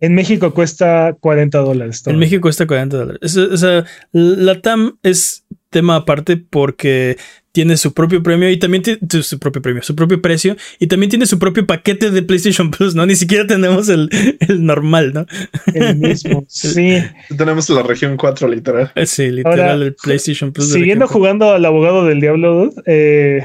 En 0.00 0.16
México 0.16 0.52
cuesta 0.52 1.16
40 1.20 1.58
dólares. 1.58 2.02
En 2.04 2.18
México 2.18 2.40
cuesta 2.40 2.66
40 2.66 2.96
dólares. 2.96 3.36
O 3.36 3.56
sea, 3.56 3.84
la 4.10 4.60
TAM 4.60 4.98
es 5.04 5.44
tema 5.70 5.96
aparte 5.96 6.36
porque 6.36 7.16
tiene 7.52 7.76
su 7.76 7.92
propio 7.94 8.22
premio 8.22 8.50
y 8.50 8.58
también 8.58 8.82
tiene 8.82 9.00
su- 9.22 9.38
propio 9.38 9.62
premio, 9.62 9.82
su 9.82 9.94
propio 9.96 10.20
precio 10.20 10.56
y 10.78 10.86
también 10.86 11.10
tiene 11.10 11.26
su 11.26 11.38
propio 11.38 11.66
paquete 11.66 12.10
de 12.10 12.22
PlayStation 12.22 12.70
Plus, 12.70 12.94
¿no? 12.94 13.06
Ni 13.06 13.14
siquiera 13.16 13.46
tenemos 13.46 13.88
el, 13.88 14.08
el 14.40 14.64
normal, 14.64 15.12
¿no? 15.14 15.26
El 15.74 15.96
mismo. 15.96 16.44
Sí. 16.48 16.98
Tenemos 17.36 17.68
la 17.70 17.82
región 17.82 18.16
4, 18.16 18.48
literal. 18.48 18.92
Eh, 18.94 19.06
Sí, 19.06 19.30
literal, 19.30 19.60
Ahora, 19.60 19.72
el 19.74 19.94
PlayStation 19.94 20.52
Plus. 20.52 20.70
Siguiendo 20.72 21.06
jugando 21.08 21.52
al 21.52 21.64
abogado 21.64 22.04
del 22.04 22.20
diablo, 22.20 22.70
eh, 22.86 23.42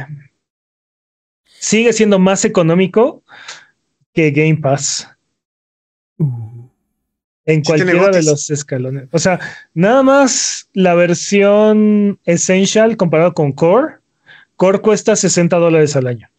sigue 1.60 1.94
siendo 1.94 2.20
más 2.20 2.46
económico 2.46 3.24
que 4.14 4.32
Game 4.32 4.58
Pass 4.58 5.10
Uh, 6.18 6.45
en 7.46 7.62
cualquiera 7.64 8.00
de 8.18 8.24
los 8.32 8.50
escalones. 8.50 9.08
O 9.12 9.20
sea, 9.20 9.40
nada 9.74 10.02
más 10.04 10.68
la 10.74 10.96
versión 10.96 12.20
Essential 12.26 12.98
comparado 12.98 13.34
con 13.34 13.52
Core. 13.52 13.96
Core 14.56 14.80
cuesta 14.80 15.16
60 15.16 15.56
dólares 15.58 15.96
al 15.96 16.08
año, 16.08 16.30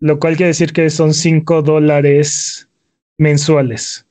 lo 0.00 0.18
cual 0.18 0.36
quiere 0.36 0.48
decir 0.48 0.72
que 0.72 0.90
son 0.90 1.14
5 1.14 1.62
dólares 1.62 2.68
mensuales. 3.16 4.06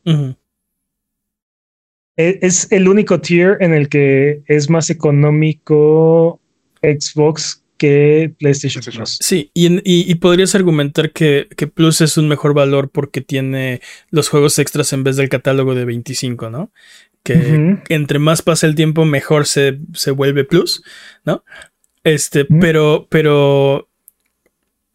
E- 2.17 2.39
Es 2.41 2.71
el 2.71 2.88
único 2.88 3.19
tier 3.19 3.57
en 3.59 3.73
el 3.73 3.89
que 3.89 4.41
es 4.47 4.69
más 4.69 4.89
económico 4.89 6.39
Xbox 6.81 7.61
que 7.78 8.34
PlayStation 8.39 8.82
PlayStation. 8.82 9.03
Plus. 9.03 9.17
Sí, 9.21 9.51
y, 9.53 9.67
y- 9.78 10.09
y 10.11 10.15
podrías 10.15 10.55
argumentar 10.55 11.11
que, 11.11 11.47
que 11.57 11.67
Plus 11.67 12.01
es 12.01 12.17
un 12.17 12.28
mejor 12.28 12.53
valor 12.53 12.89
porque 12.89 13.21
tiene 13.21 13.82
los 14.09 14.30
juegos 14.30 14.57
extras 14.59 14.93
en 14.93 15.03
vez 15.03 15.15
del 15.17 15.30
catálogo 15.30 15.76
de 15.76 15.86
25, 15.86 16.49
¿no? 16.49 16.71
Que 17.23 17.78
entre 17.89 18.19
más 18.19 18.41
pasa 18.43 18.67
el 18.67 18.76
tiempo, 18.76 19.03
mejor 19.03 19.47
se, 19.47 19.80
se 19.93 20.11
vuelve 20.11 20.43
Plus, 20.45 20.84
¿no? 21.26 21.43
Este, 22.03 22.45
pero, 22.45 23.07
pero, 23.09 23.89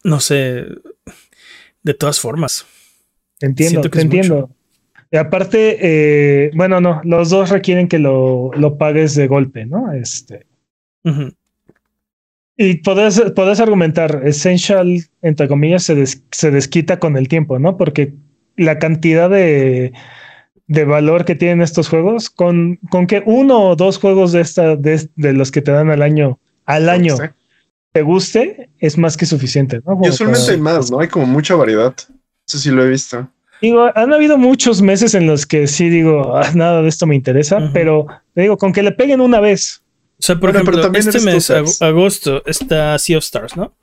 no 0.05 0.21
sé, 0.21 0.65
de 1.83 1.95
todas 1.95 2.21
formas. 2.21 2.67
Entiendo, 3.41 3.81
te 3.81 3.89
mucho. 3.89 4.01
entiendo. 4.01 4.51
Y 5.11 5.17
aparte, 5.17 5.79
eh, 5.81 6.51
bueno, 6.55 6.81
no, 6.81 7.01
los 7.03 7.31
dos 7.31 7.51
requieren 7.51 7.89
que 7.89 7.99
lo, 7.99 8.53
lo 8.55 8.79
pagues 8.79 9.17
de 9.17 9.27
golpe, 9.27 9.67
¿no? 9.67 9.93
Este. 9.93 10.47
Y 12.63 12.75
podés, 12.83 13.19
podés 13.35 13.59
argumentar, 13.59 14.21
Essential, 14.23 14.87
entre 15.23 15.49
comillas, 15.49 15.83
se, 15.83 15.95
des- 15.95 16.23
se 16.31 16.51
desquita 16.51 16.99
con 16.99 17.17
el 17.17 17.27
tiempo, 17.27 17.59
¿no? 17.59 17.79
Porque 17.79 18.13
la 18.59 18.79
cantidad 18.79 19.31
de, 19.31 19.95
de 20.67 20.85
valor 20.85 21.25
que 21.25 21.35
tienen 21.35 21.63
estos 21.63 21.89
juegos, 21.89 22.29
con, 22.29 22.79
con 22.91 23.07
que 23.07 23.23
uno 23.25 23.71
o 23.71 23.77
dos 23.77 23.97
juegos 23.99 24.33
de, 24.33 24.43
esta, 24.43 24.77
de, 24.77 25.09
de 25.17 25.33
los 25.33 25.51
que 25.51 25.63
te 25.63 25.71
dan 25.73 25.89
al 25.91 26.03
año, 26.03 26.39
al 26.67 26.91
año, 26.91 27.17
Sí. 27.17 27.23
te 27.93 28.03
guste, 28.03 28.69
es 28.79 28.99
más 28.99 29.17
que 29.17 29.25
suficiente, 29.25 29.77
¿no? 29.79 29.95
Como 29.95 30.05
Y 30.07 30.11
usualmente 30.11 30.43
para- 30.45 30.53
hay 30.55 30.61
más, 30.61 30.91
¿no? 30.91 31.01
Hay 31.01 31.09
como 31.09 31.25
mucha 31.25 31.55
variedad. 31.55 31.95
Eso 32.47 32.59
sí 32.59 32.71
lo 32.71 32.85
he 32.85 32.91
visto. 32.91 33.27
Digo, 33.63 33.91
han 33.95 34.13
habido 34.13 34.37
muchos 34.37 34.83
meses 34.83 35.15
en 35.15 35.27
los 35.27 35.47
que 35.47 35.67
sí 35.67 35.89
digo, 35.89 36.37
"Ah, 36.37 36.51
nada 36.55 36.83
de 36.83 36.89
esto 36.91 37.07
me 37.07 37.15
interesa, 37.15 37.71
pero 37.73 38.07
te 38.35 38.43
digo, 38.43 38.59
con 38.59 38.75
que 38.75 38.83
le 38.83 38.93
peguen 38.93 39.23
una 39.23 39.41
vez. 39.41 39.80
O 40.21 40.23
sea, 40.23 40.35
por 40.39 40.53
Bueno, 40.53 40.71
ejemplo, 40.71 40.99
este 40.99 41.21
mes, 41.21 41.51
ag- 41.51 41.83
agosto, 41.83 42.43
está 42.45 42.99
Sea 42.99 43.17
of 43.19 43.25
Stars, 43.25 43.57
¿no? 43.57 43.75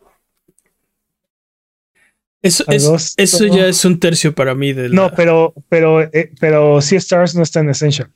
Eso, 2.44 2.64
es- 2.68 3.16
eso 3.18 3.46
ya 3.48 3.68
es 3.68 3.84
un 3.84 4.00
tercio 4.00 4.34
para 4.36 4.54
mí 4.54 4.72
de 4.72 4.90
la- 4.90 4.96
No, 4.96 5.12
pero, 5.16 5.54
pero, 5.68 6.02
eh, 6.04 6.32
pero 6.40 6.80
Sea 6.82 7.00
Stars 7.00 7.36
no 7.36 7.42
está 7.44 7.62
en 7.62 7.70
Essential. 7.72 8.12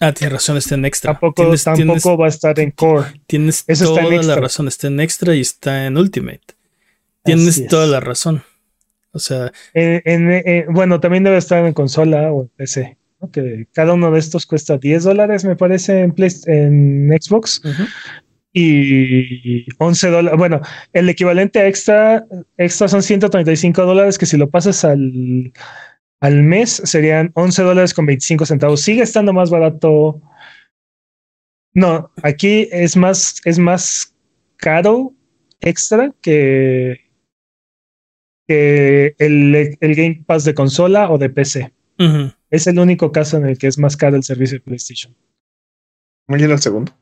Ah, 0.00 0.12
tienes 0.12 0.34
razón, 0.34 0.58
está 0.58 0.74
en 0.74 0.84
extra. 0.84 1.12
Tampoco, 1.12 1.42
tienes, 1.42 1.64
tampoco 1.64 1.84
tienes- 1.94 2.20
va 2.20 2.26
a 2.26 2.28
estar 2.28 2.60
en 2.60 2.70
Core. 2.72 3.22
tienes 3.26 3.64
eso 3.66 3.84
está 3.84 4.00
en 4.02 4.10
toda 4.10 4.22
la 4.22 4.36
razón. 4.40 4.68
Está 4.68 4.86
en 4.88 5.00
extra 5.00 5.34
y 5.34 5.40
está 5.40 5.86
en 5.86 5.96
Ultimate. 5.96 6.42
Tienes 7.24 7.66
toda 7.68 7.86
la 7.86 8.00
razón. 8.00 8.42
O 9.12 9.18
sea, 9.18 9.50
En- 9.72 10.02
en- 10.30 10.66
bueno, 10.74 11.00
también 11.00 11.24
debe 11.24 11.38
estar 11.38 11.64
en 11.64 11.72
consola 11.72 12.30
o 12.32 12.42
en 12.42 12.48
PC. 12.48 12.98
Que 13.30 13.66
cada 13.72 13.94
uno 13.94 14.10
de 14.10 14.18
estos 14.18 14.46
cuesta 14.46 14.78
10 14.78 15.04
dólares, 15.04 15.44
me 15.44 15.56
parece, 15.56 16.00
en, 16.00 16.12
Play- 16.12 16.30
en 16.46 17.10
Xbox. 17.20 17.60
y 18.52 19.66
11 19.78 20.10
dólares. 20.10 20.38
Bueno, 20.38 20.60
el 20.92 21.08
equivalente 21.08 21.58
a 21.58 21.66
extra, 21.66 22.24
extra 22.56 22.88
son 22.88 23.02
135 23.02 23.82
dólares, 23.84 24.16
que 24.18 24.26
si 24.26 24.36
lo 24.36 24.48
pasas 24.48 24.84
al, 24.84 25.52
al 26.20 26.42
mes 26.42 26.80
serían 26.84 27.30
11 27.34 27.62
dólares 27.62 27.94
con 27.94 28.06
25 28.06 28.46
centavos. 28.46 28.80
Sigue 28.80 29.02
estando 29.02 29.32
más 29.32 29.50
barato. 29.50 30.20
No, 31.74 32.12
aquí 32.22 32.68
es 32.70 32.96
más, 32.96 33.40
es 33.44 33.58
más 33.58 34.14
caro 34.56 35.12
extra 35.60 36.12
que, 36.22 37.00
que 38.46 39.16
el, 39.18 39.76
el 39.80 39.94
Game 39.96 40.22
Pass 40.26 40.44
de 40.44 40.54
consola 40.54 41.10
o 41.10 41.18
de 41.18 41.30
PC. 41.30 41.72
Es 42.54 42.66
el 42.66 42.78
único 42.78 43.10
caso 43.12 43.36
en 43.36 43.46
el 43.46 43.58
que 43.58 43.66
es 43.66 43.78
más 43.78 43.96
caro 43.96 44.16
el 44.16 44.22
servicio 44.22 44.58
de 44.58 44.64
PlayStation. 44.64 45.14
¿No 46.28 46.36
ya 46.36 46.44
era 46.44 46.54
el 46.54 46.60
segundo? 46.60 46.92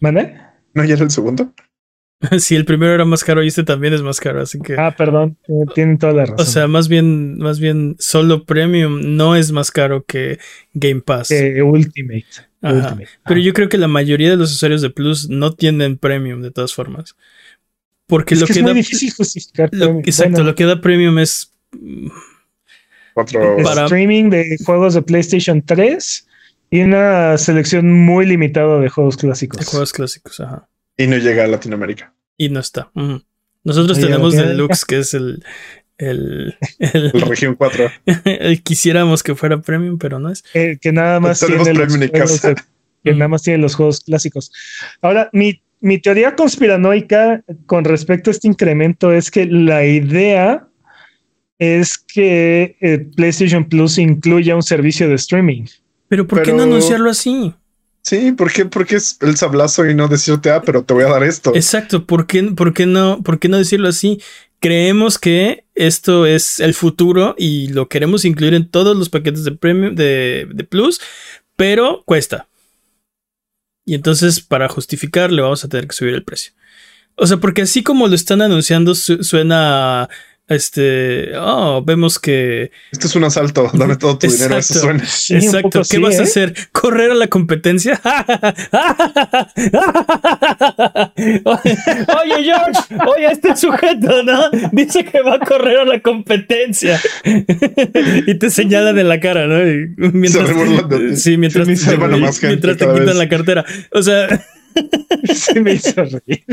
¿Mande? 0.00 0.36
¿No 0.74 0.84
ya 0.84 0.94
era 0.94 1.04
el 1.04 1.10
segundo? 1.10 1.52
Sí, 2.38 2.54
el 2.54 2.64
primero 2.64 2.92
era 2.94 3.04
más 3.04 3.24
caro 3.24 3.42
y 3.42 3.48
este 3.48 3.64
también 3.64 3.94
es 3.94 4.00
más 4.02 4.20
caro, 4.20 4.40
así 4.40 4.60
que. 4.60 4.76
Ah, 4.78 4.94
perdón, 4.96 5.36
eh, 5.48 5.64
tienen 5.74 5.98
toda 5.98 6.12
la 6.12 6.26
razón. 6.26 6.38
o 6.40 6.44
sea, 6.48 6.68
más 6.68 6.86
bien, 6.86 7.36
más 7.38 7.58
bien, 7.58 7.96
solo 7.98 8.44
Premium 8.44 9.16
no 9.16 9.34
es 9.34 9.50
más 9.50 9.72
caro 9.72 10.04
que 10.04 10.38
Game 10.72 11.00
Pass. 11.00 11.30
que 11.30 11.60
Ultimate. 11.64 12.24
Ultimate. 12.62 13.08
Pero 13.26 13.40
Ah. 13.40 13.42
yo 13.42 13.52
creo 13.52 13.68
que 13.68 13.76
la 13.76 13.88
mayoría 13.88 14.30
de 14.30 14.36
los 14.36 14.52
usuarios 14.52 14.82
de 14.82 14.90
Plus 14.90 15.28
no 15.30 15.52
tienen 15.54 15.98
Premium 15.98 16.42
de 16.42 16.52
todas 16.52 16.72
formas. 16.72 17.16
Porque 18.06 18.34
es 18.34 18.40
lo 18.40 18.46
que, 18.46 18.52
que, 18.52 18.58
es 18.60 18.64
muy 18.66 18.74
difícil 18.74 19.10
justificar. 19.12 19.68
lo- 19.72 19.98
exacto, 19.98 20.30
Bueno, 20.34 20.44
lo 20.50 20.54
que 20.54 20.64
da 20.64 20.80
Premium 20.80 21.18
es. 21.18 21.50
Para- 23.14 23.84
streaming 23.84 24.30
de 24.30 24.56
juegos 24.64 24.94
de 24.94 25.02
PlayStation 25.02 25.62
3 25.62 26.26
y 26.70 26.80
una 26.80 27.36
selección 27.38 27.92
muy 27.92 28.26
limitada 28.26 28.80
de 28.80 28.88
juegos 28.88 29.16
clásicos. 29.16 29.60
de 29.60 29.66
juegos 29.66 29.92
clásicos, 29.92 30.40
ajá. 30.40 30.68
Y 30.96 31.06
no 31.06 31.16
llega 31.18 31.44
a 31.44 31.46
Latinoamérica. 31.46 32.12
Y 32.36 32.48
no 32.48 32.60
está. 32.60 32.90
Nosotros 33.64 33.98
tenemos. 34.00 34.34
Deluxe, 34.34 34.84
que 34.84 34.98
es 34.98 35.14
el. 35.14 35.44
El, 35.98 36.56
el, 36.80 37.12
región 37.12 37.54
4. 37.54 37.90
el 38.24 38.62
quisiéramos 38.62 39.22
que 39.22 39.34
fuera 39.36 39.60
premium, 39.62 39.98
pero 39.98 40.18
no 40.18 40.30
es. 40.30 40.42
Eh, 40.54 40.78
que 40.80 40.90
nada 40.90 41.20
más 41.20 41.38
tiene 41.38 41.56
los 41.58 41.68
premium 41.68 42.02
en 42.02 42.08
juegos 42.08 42.30
casa. 42.40 42.48
de- 42.48 42.62
que 43.04 43.12
nada 43.12 43.28
más 43.28 43.42
tiene 43.42 43.58
los 43.58 43.74
juegos 43.74 44.00
clásicos. 44.00 44.50
Ahora, 45.00 45.28
mi, 45.32 45.60
mi 45.80 45.98
teoría 45.98 46.34
conspiranoica 46.36 47.42
con 47.66 47.84
respecto 47.84 48.30
a 48.30 48.32
este 48.32 48.48
incremento 48.48 49.12
es 49.12 49.30
que 49.30 49.46
la 49.46 49.84
idea 49.84 50.66
es 51.62 51.96
que 51.96 52.76
eh, 52.80 52.98
PlayStation 53.14 53.64
Plus 53.68 53.98
incluya 53.98 54.56
un 54.56 54.62
servicio 54.62 55.08
de 55.08 55.14
streaming. 55.14 55.66
Pero 56.08 56.26
¿por 56.26 56.42
qué 56.42 56.52
no 56.52 56.64
anunciarlo 56.64 57.08
así? 57.08 57.54
Sí, 58.02 58.32
¿por 58.32 58.52
qué? 58.52 58.64
Porque 58.64 58.96
es 58.96 59.16
el 59.20 59.36
sablazo 59.36 59.88
y 59.88 59.94
no 59.94 60.08
decirte, 60.08 60.50
ah, 60.50 60.60
pero 60.60 60.82
te 60.82 60.92
voy 60.92 61.04
a 61.04 61.08
dar 61.08 61.22
esto. 61.22 61.54
Exacto, 61.54 62.04
¿por 62.04 62.26
qué, 62.26 62.42
por 62.42 62.74
qué 62.74 62.84
no, 62.86 63.22
por 63.22 63.38
qué 63.38 63.48
no 63.48 63.58
decirlo 63.58 63.88
así? 63.88 64.20
Creemos 64.58 65.18
que 65.18 65.64
esto 65.76 66.26
es 66.26 66.58
el 66.58 66.74
futuro 66.74 67.36
y 67.38 67.68
lo 67.68 67.88
queremos 67.88 68.24
incluir 68.24 68.54
en 68.54 68.68
todos 68.68 68.96
los 68.96 69.08
paquetes 69.08 69.44
de 69.44 69.52
premium 69.52 69.94
de, 69.94 70.48
de 70.52 70.64
Plus, 70.64 71.00
pero 71.56 72.02
cuesta. 72.04 72.48
Y 73.84 73.94
entonces, 73.94 74.40
para 74.40 74.68
justificar, 74.68 75.30
le 75.30 75.42
vamos 75.42 75.64
a 75.64 75.68
tener 75.68 75.86
que 75.86 75.94
subir 75.94 76.14
el 76.14 76.24
precio. 76.24 76.52
O 77.16 77.26
sea, 77.26 77.36
porque 77.36 77.62
así 77.62 77.82
como 77.82 78.08
lo 78.08 78.14
están 78.14 78.40
anunciando, 78.42 78.94
su- 78.94 79.22
suena 79.22 80.08
este, 80.54 81.36
oh, 81.36 81.82
vemos 81.84 82.18
que... 82.18 82.70
Esto 82.90 83.06
es 83.06 83.14
un 83.16 83.24
asalto, 83.24 83.70
dame 83.74 83.96
todo 83.96 84.18
tu 84.18 84.26
dinero, 84.26 84.56
eso 84.58 84.74
Exacto. 84.74 84.80
suena. 84.80 85.04
Sí, 85.06 85.34
un 85.34 85.42
Exacto, 85.42 85.68
poco 85.70 85.78
¿qué 85.90 85.96
sí, 85.96 86.02
vas 86.02 86.14
a 86.18 86.20
¿eh? 86.20 86.22
hacer? 86.24 86.54
¿Correr 86.72 87.10
a 87.10 87.14
la 87.14 87.26
competencia? 87.28 88.00
oye, 91.16 92.44
George, 92.44 92.80
oye, 93.06 93.26
este 93.32 93.56
sujeto, 93.56 94.22
¿no? 94.22 94.50
Dice 94.72 95.04
que 95.04 95.20
va 95.22 95.34
a 95.36 95.38
correr 95.38 95.78
a 95.80 95.84
la 95.84 96.00
competencia. 96.00 97.00
y 97.24 98.34
te 98.38 98.50
señalan 98.50 98.98
en 98.98 99.08
la 99.08 99.20
cara, 99.20 99.46
¿no? 99.46 99.60
Y 99.66 99.88
mientras, 100.12 100.48
Se 100.48 100.54
burlan 100.54 100.88
de 100.88 100.98
ti. 101.10 101.16
sí, 101.16 101.36
mientras, 101.36 101.66
te- 101.66 101.96
mientras 102.46 102.76
te 102.76 102.86
quitan 102.86 103.06
vez. 103.06 103.16
la 103.16 103.28
cartera. 103.28 103.64
O 103.92 104.02
sea, 104.02 104.44
Sí 105.34 105.60
me 105.60 105.74
hizo 105.74 105.94
reír. 105.94 106.44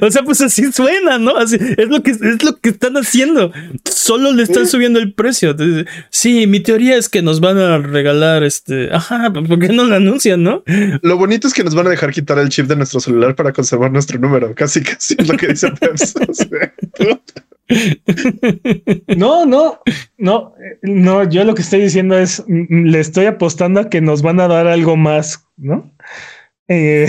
o 0.00 0.10
sea, 0.10 0.22
pues 0.22 0.40
así 0.40 0.70
suena, 0.72 1.18
¿no? 1.18 1.36
Así, 1.36 1.56
es 1.56 1.88
lo 1.88 2.02
que 2.02 2.12
es 2.12 2.42
lo 2.44 2.56
que 2.58 2.70
están 2.70 2.96
haciendo. 2.96 3.52
Solo 3.84 4.32
le 4.32 4.44
están 4.44 4.66
subiendo 4.66 5.00
el 5.00 5.12
precio. 5.12 5.50
Entonces, 5.50 5.86
Sí, 6.10 6.46
mi 6.46 6.60
teoría 6.60 6.96
es 6.96 7.08
que 7.08 7.22
nos 7.22 7.40
van 7.40 7.58
a 7.58 7.78
regalar 7.78 8.42
este. 8.42 8.92
Ajá, 8.92 9.32
¿por 9.32 9.58
qué 9.58 9.68
no 9.68 9.84
lo 9.84 9.96
anuncian, 9.96 10.42
no? 10.42 10.62
Lo 11.02 11.16
bonito 11.16 11.48
es 11.48 11.54
que 11.54 11.64
nos 11.64 11.74
van 11.74 11.86
a 11.86 11.90
dejar 11.90 12.12
quitar 12.12 12.38
el 12.38 12.48
chip 12.48 12.66
de 12.66 12.76
nuestro 12.76 13.00
celular 13.00 13.34
para 13.34 13.52
conservar 13.52 13.90
nuestro 13.90 14.18
número. 14.18 14.54
Casi, 14.54 14.82
casi 14.82 15.16
es 15.18 15.28
lo 15.28 15.36
que 15.36 15.48
dice 15.48 15.70
Peps. 15.72 16.14
No, 19.16 19.46
no, 19.46 19.80
no, 20.18 20.54
eh, 20.58 20.78
no. 20.82 21.28
Yo 21.28 21.44
lo 21.44 21.54
que 21.54 21.62
estoy 21.62 21.80
diciendo 21.80 22.18
es, 22.18 22.42
mm, 22.46 22.86
le 22.86 23.00
estoy 23.00 23.26
apostando 23.26 23.80
a 23.80 23.88
que 23.88 24.00
nos 24.00 24.22
van 24.22 24.40
a 24.40 24.48
dar 24.48 24.66
algo 24.66 24.96
más, 24.96 25.29
¿no? 25.56 25.92
Eh, 26.68 27.06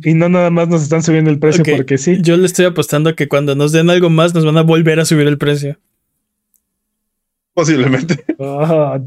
y 0.04 0.14
no 0.14 0.28
nada 0.28 0.50
más 0.50 0.68
nos 0.68 0.82
están 0.82 1.02
subiendo 1.02 1.30
el 1.30 1.38
precio 1.38 1.64
porque 1.64 1.98
sí. 1.98 2.18
Yo 2.22 2.36
le 2.36 2.46
estoy 2.46 2.66
apostando 2.66 3.10
a 3.10 3.16
que 3.16 3.28
cuando 3.28 3.54
nos 3.54 3.72
den 3.72 3.90
algo 3.90 4.10
más 4.10 4.34
nos 4.34 4.44
van 4.44 4.56
a 4.56 4.62
volver 4.62 5.00
a 5.00 5.04
subir 5.04 5.26
el 5.26 5.38
precio. 5.38 5.78
posiblemente. 7.54 8.24
Ah. 8.40 8.98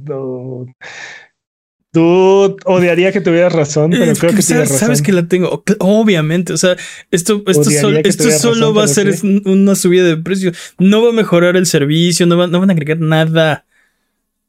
Dude, 1.94 2.58
odiaría 2.66 3.12
que 3.12 3.22
tuvieras 3.22 3.54
razón, 3.54 3.92
pero 3.92 4.14
creo 4.14 4.34
que 4.34 4.42
sabes, 4.42 4.46
tienes 4.48 4.70
razón. 4.70 4.80
sabes 4.80 5.02
que 5.02 5.14
la 5.14 5.28
tengo, 5.28 5.64
obviamente. 5.80 6.54
O 6.54 6.58
sea, 6.58 6.76
esto, 7.12 7.42
esto, 7.48 7.64
sol- 7.64 8.02
solo 8.14 8.54
razón, 8.68 8.78
va 8.78 8.84
a 8.84 8.88
ser 8.88 9.14
sí. 9.18 9.42
una 9.46 9.74
subida 9.74 10.04
de 10.04 10.18
precio. 10.18 10.52
No 10.78 11.02
va 11.02 11.10
a 11.10 11.14
mejorar 11.14 11.56
el 11.56 11.66
servicio, 11.66 12.26
no, 12.28 12.38
va- 12.38 12.48
no 12.48 12.60
van 12.60 12.70
a 12.70 12.74
agregar 12.74 13.00
nada. 13.00 13.66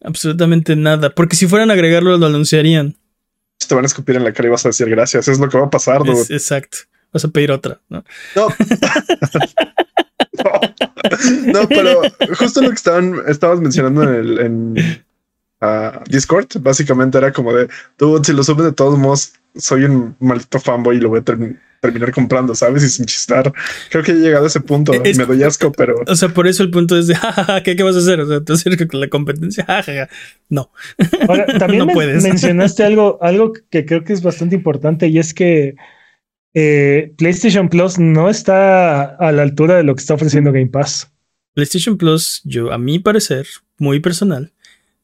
Absolutamente 0.02 0.76
nada. 0.76 1.14
Porque 1.14 1.36
si 1.36 1.46
fueran 1.46 1.70
a 1.70 1.74
agregarlo, 1.74 2.18
lo 2.18 2.26
anunciarían. 2.26 2.96
Te 3.66 3.74
van 3.74 3.84
a 3.84 3.86
escupir 3.86 4.16
en 4.16 4.24
la 4.24 4.32
cara 4.32 4.48
y 4.48 4.50
vas 4.50 4.64
a 4.64 4.68
decir 4.70 4.88
gracias. 4.88 5.28
Es 5.28 5.38
lo 5.38 5.48
que 5.48 5.58
va 5.58 5.66
a 5.66 5.70
pasar. 5.70 6.02
dude. 6.04 6.20
Es- 6.22 6.30
exacto. 6.30 6.78
Vas 7.12 7.24
a 7.24 7.28
pedir 7.28 7.50
otra, 7.50 7.80
¿no? 7.88 8.04
No. 8.36 8.48
no, 11.46 11.68
pero 11.68 12.02
justo 12.38 12.60
lo 12.62 12.68
que 12.68 12.74
estaban, 12.74 13.22
estabas 13.26 13.60
mencionando 13.60 14.02
en 14.02 14.14
el 14.14 14.38
en, 14.38 15.04
ah, 15.60 16.02
Discord, 16.08 16.46
básicamente 16.60 17.18
era 17.18 17.32
como 17.32 17.52
de 17.52 17.68
tú, 17.96 18.22
si 18.24 18.32
lo 18.32 18.42
subes 18.44 18.64
de 18.66 18.72
todos 18.72 18.98
modos, 18.98 19.32
soy 19.56 19.84
un 19.84 20.16
maldito 20.20 20.60
fanboy 20.60 20.96
y 20.96 21.00
lo 21.00 21.08
voy 21.08 21.20
a 21.20 21.24
termi- 21.24 21.58
terminar 21.80 22.10
comprando, 22.12 22.54
¿sabes? 22.54 22.82
Y 22.82 22.88
sin 22.88 23.06
chistar. 23.06 23.52
Creo 23.90 24.02
que 24.02 24.12
he 24.12 24.14
llegado 24.16 24.44
a 24.44 24.48
ese 24.48 24.60
punto. 24.60 24.92
Es- 25.04 25.16
Me 25.18 25.24
doy 25.26 25.42
asco, 25.42 25.70
pero 25.72 25.94
O 26.06 26.16
sea, 26.16 26.28
por 26.28 26.46
eso 26.48 26.62
el 26.62 26.70
punto 26.70 26.98
es 26.98 27.06
de, 27.06 27.14
jajaja, 27.16 27.62
¿qué, 27.62 27.76
qué 27.76 27.82
vas 27.82 27.94
a 27.96 28.00
hacer? 28.00 28.20
O 28.20 28.26
sea, 28.26 28.40
tú 28.40 28.52
hacer 28.54 28.88
con 28.88 29.00
la 29.00 29.08
competencia, 29.08 29.64
jajaja. 29.66 30.08
No. 30.48 30.70
Ahora, 31.28 31.46
también 31.58 31.78
No 31.80 31.86
men- 31.86 31.94
puedes. 31.94 32.22
mencionaste 32.22 32.82
algo, 32.84 33.18
algo 33.22 33.52
que 33.70 33.84
creo 33.86 34.02
que 34.04 34.12
es 34.12 34.22
bastante 34.22 34.54
importante 34.56 35.08
y 35.08 35.18
es 35.18 35.32
que 35.34 35.76
eh, 36.54 37.12
PlayStation 37.18 37.68
Plus 37.68 37.98
no 37.98 38.28
está 38.28 39.04
a 39.04 39.32
la 39.32 39.42
altura 39.42 39.76
de 39.76 39.82
lo 39.84 39.94
que 39.94 40.00
está 40.00 40.14
ofreciendo 40.14 40.50
Game 40.52 40.66
Pass. 40.68 41.10
PlayStation 41.54 41.96
Plus, 41.98 42.40
yo, 42.44 42.72
a 42.72 42.78
mi 42.78 42.98
parecer, 42.98 43.46
muy 43.78 44.00
personal, 44.00 44.52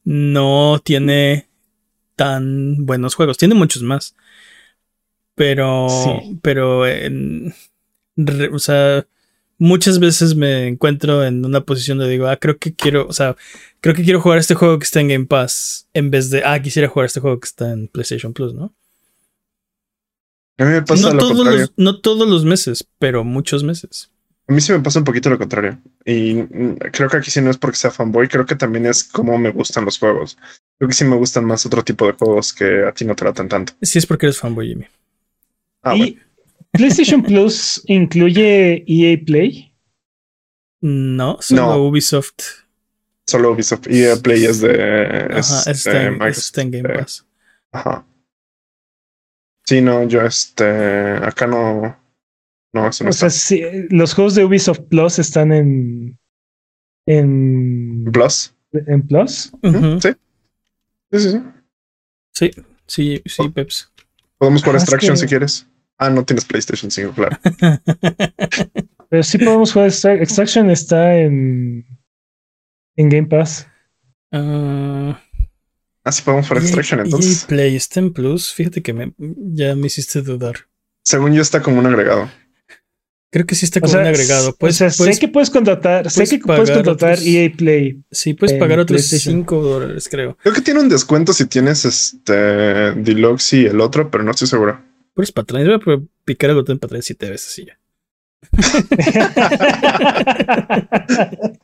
no 0.03 0.81
tiene 0.83 1.47
tan 2.15 2.85
buenos 2.85 3.15
juegos. 3.15 3.37
Tiene 3.37 3.55
muchos 3.55 3.83
más. 3.83 4.15
Pero, 5.35 5.87
Sí. 5.89 6.39
pero, 6.41 6.87
en- 6.87 7.53
re- 8.15 8.49
o 8.49 8.59
sea, 8.59 9.05
muchas 9.57 9.99
veces 9.99 10.35
me 10.35 10.67
encuentro 10.67 11.23
en 11.25 11.45
una 11.45 11.61
posición 11.61 11.97
de 11.97 12.07
digo, 12.09 12.27
ah, 12.27 12.37
creo 12.37 12.57
que 12.57 12.73
quiero, 12.73 13.07
o 13.07 13.13
sea, 13.13 13.35
creo 13.81 13.93
que 13.95 14.03
quiero 14.03 14.21
jugar 14.21 14.39
este 14.39 14.55
juego 14.55 14.79
que 14.79 14.85
está 14.85 15.01
en 15.01 15.09
Game 15.09 15.25
Pass 15.25 15.87
en 15.93 16.09
vez 16.11 16.29
de, 16.29 16.43
ah, 16.45 16.61
quisiera 16.61 16.87
jugar 16.87 17.05
este 17.07 17.19
juego 17.19 17.39
que 17.39 17.47
está 17.47 17.71
en 17.71 17.87
PlayStation 17.87 18.33
Plus, 18.33 18.53
¿no? 18.53 18.73
a 20.57 20.63
mí 20.63 20.71
me 20.71 20.81
pasa 20.83 21.09
No 21.09 21.13
lo 21.15 21.19
todos, 21.19 21.35
contrario. 21.35 21.59
los, 21.61 21.73
no 21.75 21.99
todos 21.99 22.29
los 22.29 22.45
meses, 22.45 22.87
pero 22.97 23.25
muchos 23.25 23.63
meses. 23.63 24.09
A 24.47 24.53
mí 24.53 24.61
sí 24.61 24.71
me 24.71 24.79
pasa 24.79 24.99
un 24.99 25.05
poquito 25.05 25.29
lo 25.29 25.37
contrario. 25.37 25.81
Y 26.05 26.35
mm, 26.35 26.77
creo 26.93 27.09
que 27.09 27.17
aquí 27.17 27.29
sí 27.29 27.41
no 27.41 27.49
es 27.49 27.57
porque 27.57 27.75
sea 27.77 27.91
fanboy, 27.91 28.29
creo 28.29 28.45
que 28.45 28.55
también 28.55 28.85
es 28.85 29.03
como 29.03 29.37
me 29.37 29.51
gustan 29.51 29.83
los 29.83 29.97
juegos. 29.99 30.37
Creo 30.77 30.87
que 30.87 30.95
sí 30.95 31.03
me 31.03 31.17
gustan 31.17 31.43
más 31.45 31.65
otro 31.65 31.83
tipo 31.83 32.05
de 32.07 32.13
juegos 32.13 32.53
que 32.53 32.85
a 32.85 32.93
ti 32.93 33.03
no 33.03 33.15
te 33.15 33.23
tratan 33.25 33.49
tanto. 33.49 33.73
Si 33.81 33.97
es 33.99 34.05
porque 34.05 34.27
eres 34.27 34.37
fanboy, 34.39 34.67
Jimmy. 34.69 34.85
Ah, 35.85 35.95
y 35.95 35.99
bueno. 35.99 36.21
PlayStation 36.71 37.23
Plus 37.23 37.81
incluye 37.87 38.83
EA 38.87 39.17
Play. 39.25 39.73
No, 40.81 41.37
solo 41.41 41.61
No. 41.61 41.77
Ubisoft. 41.87 42.65
Solo 43.27 43.51
Ubisoft 43.53 43.87
el 43.87 44.21
Play 44.21 44.45
es 44.45 44.59
de, 44.61 45.27
es 45.31 45.51
Ajá, 45.51 45.63
de 45.65 45.71
está, 45.71 46.03
en, 46.03 46.13
Microsoft. 46.13 46.37
está 46.43 46.61
en 46.61 46.71
Game 46.71 46.89
Pass. 46.93 47.25
Ajá. 47.71 48.05
Sí, 49.63 49.81
no, 49.81 50.03
yo 50.07 50.21
este 50.21 50.65
acá 51.23 51.47
no. 51.47 51.97
No, 52.73 52.87
eso 52.89 53.03
no 53.03 53.09
O 53.09 53.13
sea, 53.13 53.29
sí, 53.29 53.63
los 53.89 54.13
juegos 54.13 54.35
de 54.35 54.43
Ubisoft 54.45 54.81
Plus 54.89 55.17
están 55.17 55.51
en 55.53 56.19
en, 57.07 58.03
Plus. 58.11 58.53
en 58.73 59.07
Plus. 59.07 59.51
Sí. 59.63 60.09
Sí, 61.11 61.19
sí, 61.19 61.31
sí. 61.31 61.41
Sí, 62.33 62.51
sí, 62.87 63.21
sí, 63.25 63.49
Peps. 63.49 63.91
Podemos 64.37 64.61
jugar 64.61 64.75
Ah, 64.75 64.77
es 64.77 64.83
Extraction 64.83 65.13
que- 65.13 65.19
si 65.21 65.25
quieres. 65.27 65.67
Ah, 65.97 66.09
no 66.09 66.25
tienes 66.25 66.45
PlayStation 66.45 66.91
5, 66.91 67.13
claro. 67.13 67.37
Pero 69.09 69.23
sí 69.23 69.37
podemos 69.37 69.71
jugar 69.71 69.87
Extra- 69.89 70.15
Extraction 70.21 70.69
está 70.69 71.15
en 71.17 71.85
en 72.97 73.09
Game 73.09 73.27
Pass. 73.27 73.67
Ah, 74.31 75.21
Ah, 76.03 76.11
sí 76.11 76.21
podemos 76.21 76.47
jugar 76.47 76.61
Extraction 76.63 76.99
entonces. 76.99 77.41
EA 77.43 77.47
Play 77.47 77.75
está 77.75 77.99
en 77.99 78.13
Plus. 78.13 78.53
Fíjate 78.53 78.81
que 78.83 78.93
me, 78.93 79.13
ya 79.17 79.73
me 79.75 79.87
hiciste 79.87 80.21
dudar. 80.21 80.55
Según 81.03 81.33
yo 81.33 81.41
está 81.41 81.61
como 81.63 81.79
un 81.79 81.85
agregado. 81.87 82.29
Creo 83.31 83.45
que 83.47 83.55
sí 83.55 83.65
está 83.65 83.79
O 83.79 83.81
como 83.81 83.91
sea, 83.93 84.01
un 84.01 84.07
agregado. 84.07 84.49
s- 84.49 84.57
Pues, 84.59 84.75
o 84.75 84.77
sea, 84.77 84.91
sé 84.91 85.19
que 85.19 85.27
puedes 85.27 85.49
contratar, 85.49 86.09
sé 86.11 86.15
puedes 86.19 86.29
que 86.29 86.37
puedes 86.39 86.69
contratar 86.71 87.13
otros- 87.13 87.25
EA 87.25 87.51
Play. 87.57 88.03
sí, 88.11 88.33
puedes 88.35 88.55
pagar 88.59 88.79
otros 88.79 89.01
PlayStation. 89.01 89.39
5 89.41 89.61
dólares, 89.63 90.07
creo. 90.09 90.37
Creo 90.43 90.53
que 90.53 90.61
tiene 90.61 90.79
un 90.79 90.89
descuento 90.89 91.33
si 91.33 91.45
tienes 91.47 91.85
este 91.85 92.33
Deluxe 92.93 93.53
y 93.53 93.65
el 93.65 93.81
otro, 93.81 94.11
pero 94.11 94.23
no 94.23 94.29
estoy 94.31 94.47
seguro. 94.47 94.84
Puedes 95.15 95.31
patrón. 95.31 95.81
Voy 95.83 95.95
a 95.95 95.99
picar 96.25 96.51
el 96.51 96.57
botón 96.57 96.77
atrás 96.79 97.05
siete 97.05 97.27
veces 97.29 97.57
y 97.57 97.65
ya. 97.65 97.79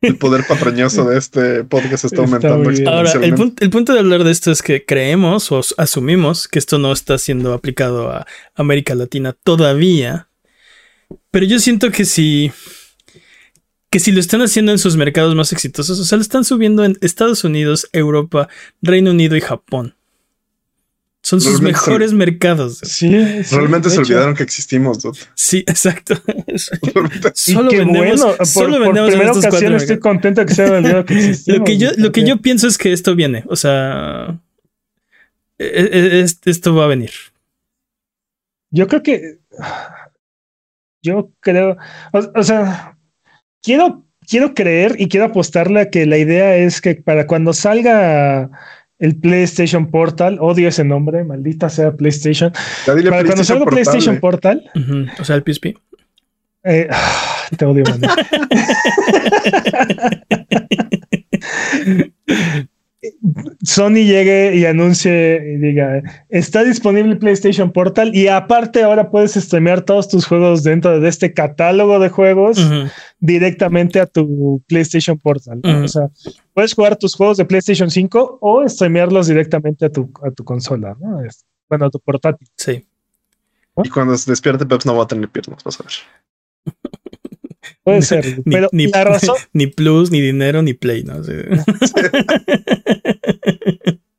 El 0.00 0.16
poder 0.16 0.44
patrañoso 0.46 1.04
de 1.04 1.18
este 1.18 1.64
podcast 1.64 2.04
está 2.04 2.22
Está 2.22 2.22
aumentando 2.22 2.70
bien. 2.70 2.88
Ahora, 2.88 3.00
el, 3.02 3.06
exponencialmente. 3.06 3.36
punto, 3.36 3.64
el 3.64 3.70
punto 3.70 3.92
de 3.92 3.98
hablar 4.00 4.24
de 4.24 4.30
esto 4.32 4.50
es 4.50 4.62
que 4.62 4.84
creemos 4.84 5.52
o 5.52 5.58
as- 5.58 5.74
asumimos 5.78 6.48
que 6.48 6.58
esto 6.58 6.78
no 6.78 6.92
está 6.92 7.18
siendo 7.18 7.52
aplicado 7.52 8.10
a 8.10 8.26
América 8.54 8.94
Latina 8.94 9.36
todavía. 9.44 10.28
Pero 11.30 11.46
yo 11.46 11.58
siento 11.60 11.90
que 11.90 12.04
si. 12.04 12.50
Que 13.90 14.00
si 14.00 14.10
lo 14.10 14.20
están 14.20 14.40
haciendo 14.40 14.72
en 14.72 14.78
sus 14.78 14.96
mercados 14.96 15.34
más 15.34 15.52
exitosos, 15.52 16.00
o 16.00 16.04
sea, 16.04 16.16
lo 16.16 16.22
están 16.22 16.44
subiendo 16.44 16.82
en 16.84 16.96
Estados 17.02 17.44
Unidos, 17.44 17.88
Europa, 17.92 18.48
Reino 18.80 19.10
Unido 19.10 19.36
y 19.36 19.42
Japón. 19.42 19.94
Son 21.24 21.40
sus 21.40 21.52
Realmente 21.60 21.78
se- 21.78 21.86
mejores 21.86 22.12
mercados. 22.12 22.78
Sí, 22.82 23.08
sí, 23.44 23.54
Realmente 23.56 23.88
de 23.88 23.94
se 23.94 24.00
hecho. 24.02 24.12
olvidaron 24.12 24.34
que 24.34 24.42
existimos, 24.42 25.00
dude. 25.02 25.18
Sí, 25.34 25.58
exacto. 25.68 26.14
Y 26.52 26.58
Solo 27.38 27.70
qué 27.70 27.78
vendemos, 27.78 28.20
bueno, 28.20 28.36
por, 28.36 28.46
solo 28.46 28.72
por 28.72 28.80
vendemos 28.82 28.98
en 28.98 29.06
primera 29.18 29.30
estos 29.30 29.44
ocasión 29.46 29.60
cuatro 29.72 29.76
estoy 29.76 29.98
contento 30.00 30.44
que 30.46 30.54
se 30.54 30.62
haya 30.64 30.72
olvidado 30.78 31.04
que 31.04 31.14
existimos. 31.18 31.58
Lo 31.60 31.64
que 31.64 31.78
yo, 31.78 31.90
lo 31.96 32.12
que 32.12 32.24
yo 32.24 32.36
pienso 32.42 32.66
es 32.66 32.76
que 32.76 32.92
esto 32.92 33.14
viene. 33.14 33.44
O 33.48 33.54
sea. 33.56 34.36
e- 35.58 35.64
e- 35.92 36.20
es- 36.22 36.40
esto 36.44 36.74
va 36.74 36.84
a 36.84 36.88
venir. 36.88 37.10
Yo 38.72 38.88
creo 38.88 39.02
que. 39.02 39.38
Yo 41.02 41.30
creo. 41.40 41.76
O, 42.12 42.18
o 42.34 42.42
sea, 42.42 42.96
quiero, 43.62 44.04
quiero 44.28 44.54
creer 44.54 44.96
y 44.98 45.08
quiero 45.08 45.26
apostarle 45.26 45.80
a 45.82 45.90
que 45.90 46.06
la 46.06 46.18
idea 46.18 46.56
es 46.56 46.80
que 46.80 46.94
para 46.96 47.26
cuando 47.26 47.52
salga 47.52 48.50
el 49.02 49.16
PlayStation 49.16 49.90
Portal, 49.90 50.38
odio 50.40 50.68
ese 50.68 50.84
nombre, 50.84 51.24
maldita 51.24 51.68
sea 51.68 51.92
PlayStation. 51.92 52.52
Para 52.86 53.24
cuando 53.24 53.42
salga 53.42 53.66
PlayStation 53.66 54.20
Portable. 54.20 54.62
Portal. 54.72 55.10
O 55.18 55.24
sea, 55.24 55.34
el 55.34 55.42
PSP. 55.44 55.74
eh, 56.62 56.88
te 57.56 57.64
odio, 57.64 57.82
man. 57.84 58.00
Sony 63.64 64.04
llegue 64.04 64.54
y 64.54 64.64
anuncie 64.64 65.54
y 65.54 65.56
diga, 65.58 66.02
está 66.28 66.62
disponible 66.62 67.16
PlayStation 67.16 67.72
Portal 67.72 68.14
y 68.14 68.28
aparte 68.28 68.82
ahora 68.82 69.10
puedes 69.10 69.34
streamear 69.34 69.82
todos 69.82 70.08
tus 70.08 70.24
juegos 70.26 70.62
dentro 70.62 71.00
de 71.00 71.08
este 71.08 71.34
catálogo 71.34 71.98
de 71.98 72.08
juegos 72.08 72.58
directamente 73.18 73.98
a 73.98 74.06
tu 74.06 74.62
PlayStation 74.68 75.18
Portal. 75.18 75.60
O 75.64 75.88
sea, 75.88 76.10
puedes 76.54 76.74
jugar 76.74 76.96
tus 76.96 77.16
juegos 77.16 77.38
de 77.38 77.44
PlayStation 77.44 77.90
5 77.90 78.38
o 78.40 78.68
streamearlos 78.68 79.26
directamente 79.26 79.86
a 79.86 79.90
tu, 79.90 80.10
a 80.24 80.30
tu 80.30 80.44
consola, 80.44 80.96
¿no? 81.00 81.22
Bueno, 81.68 81.86
a 81.86 81.90
tu 81.90 81.98
portátil. 81.98 82.46
Sí. 82.56 82.86
Y 83.82 83.88
cuando 83.88 84.16
se 84.16 84.30
despierte 84.30 84.66
Peps 84.66 84.86
no 84.86 84.96
va 84.96 85.04
a 85.04 85.06
tener 85.06 85.28
piernas, 85.28 85.64
vas 85.64 85.80
a 85.80 85.84
ver. 85.84 85.92
Puede 87.84 88.02
ser, 88.02 88.24
Ni, 88.44 88.54
pero 88.54 88.68
ni- 88.72 88.86
la 88.88 89.04
razón 89.04 89.36
ni 89.52 89.66
plus, 89.66 90.10
ni 90.10 90.20
dinero, 90.20 90.62
ni 90.62 90.74
play, 90.74 91.02
¿no? 91.04 91.22
Sí. 91.24 91.32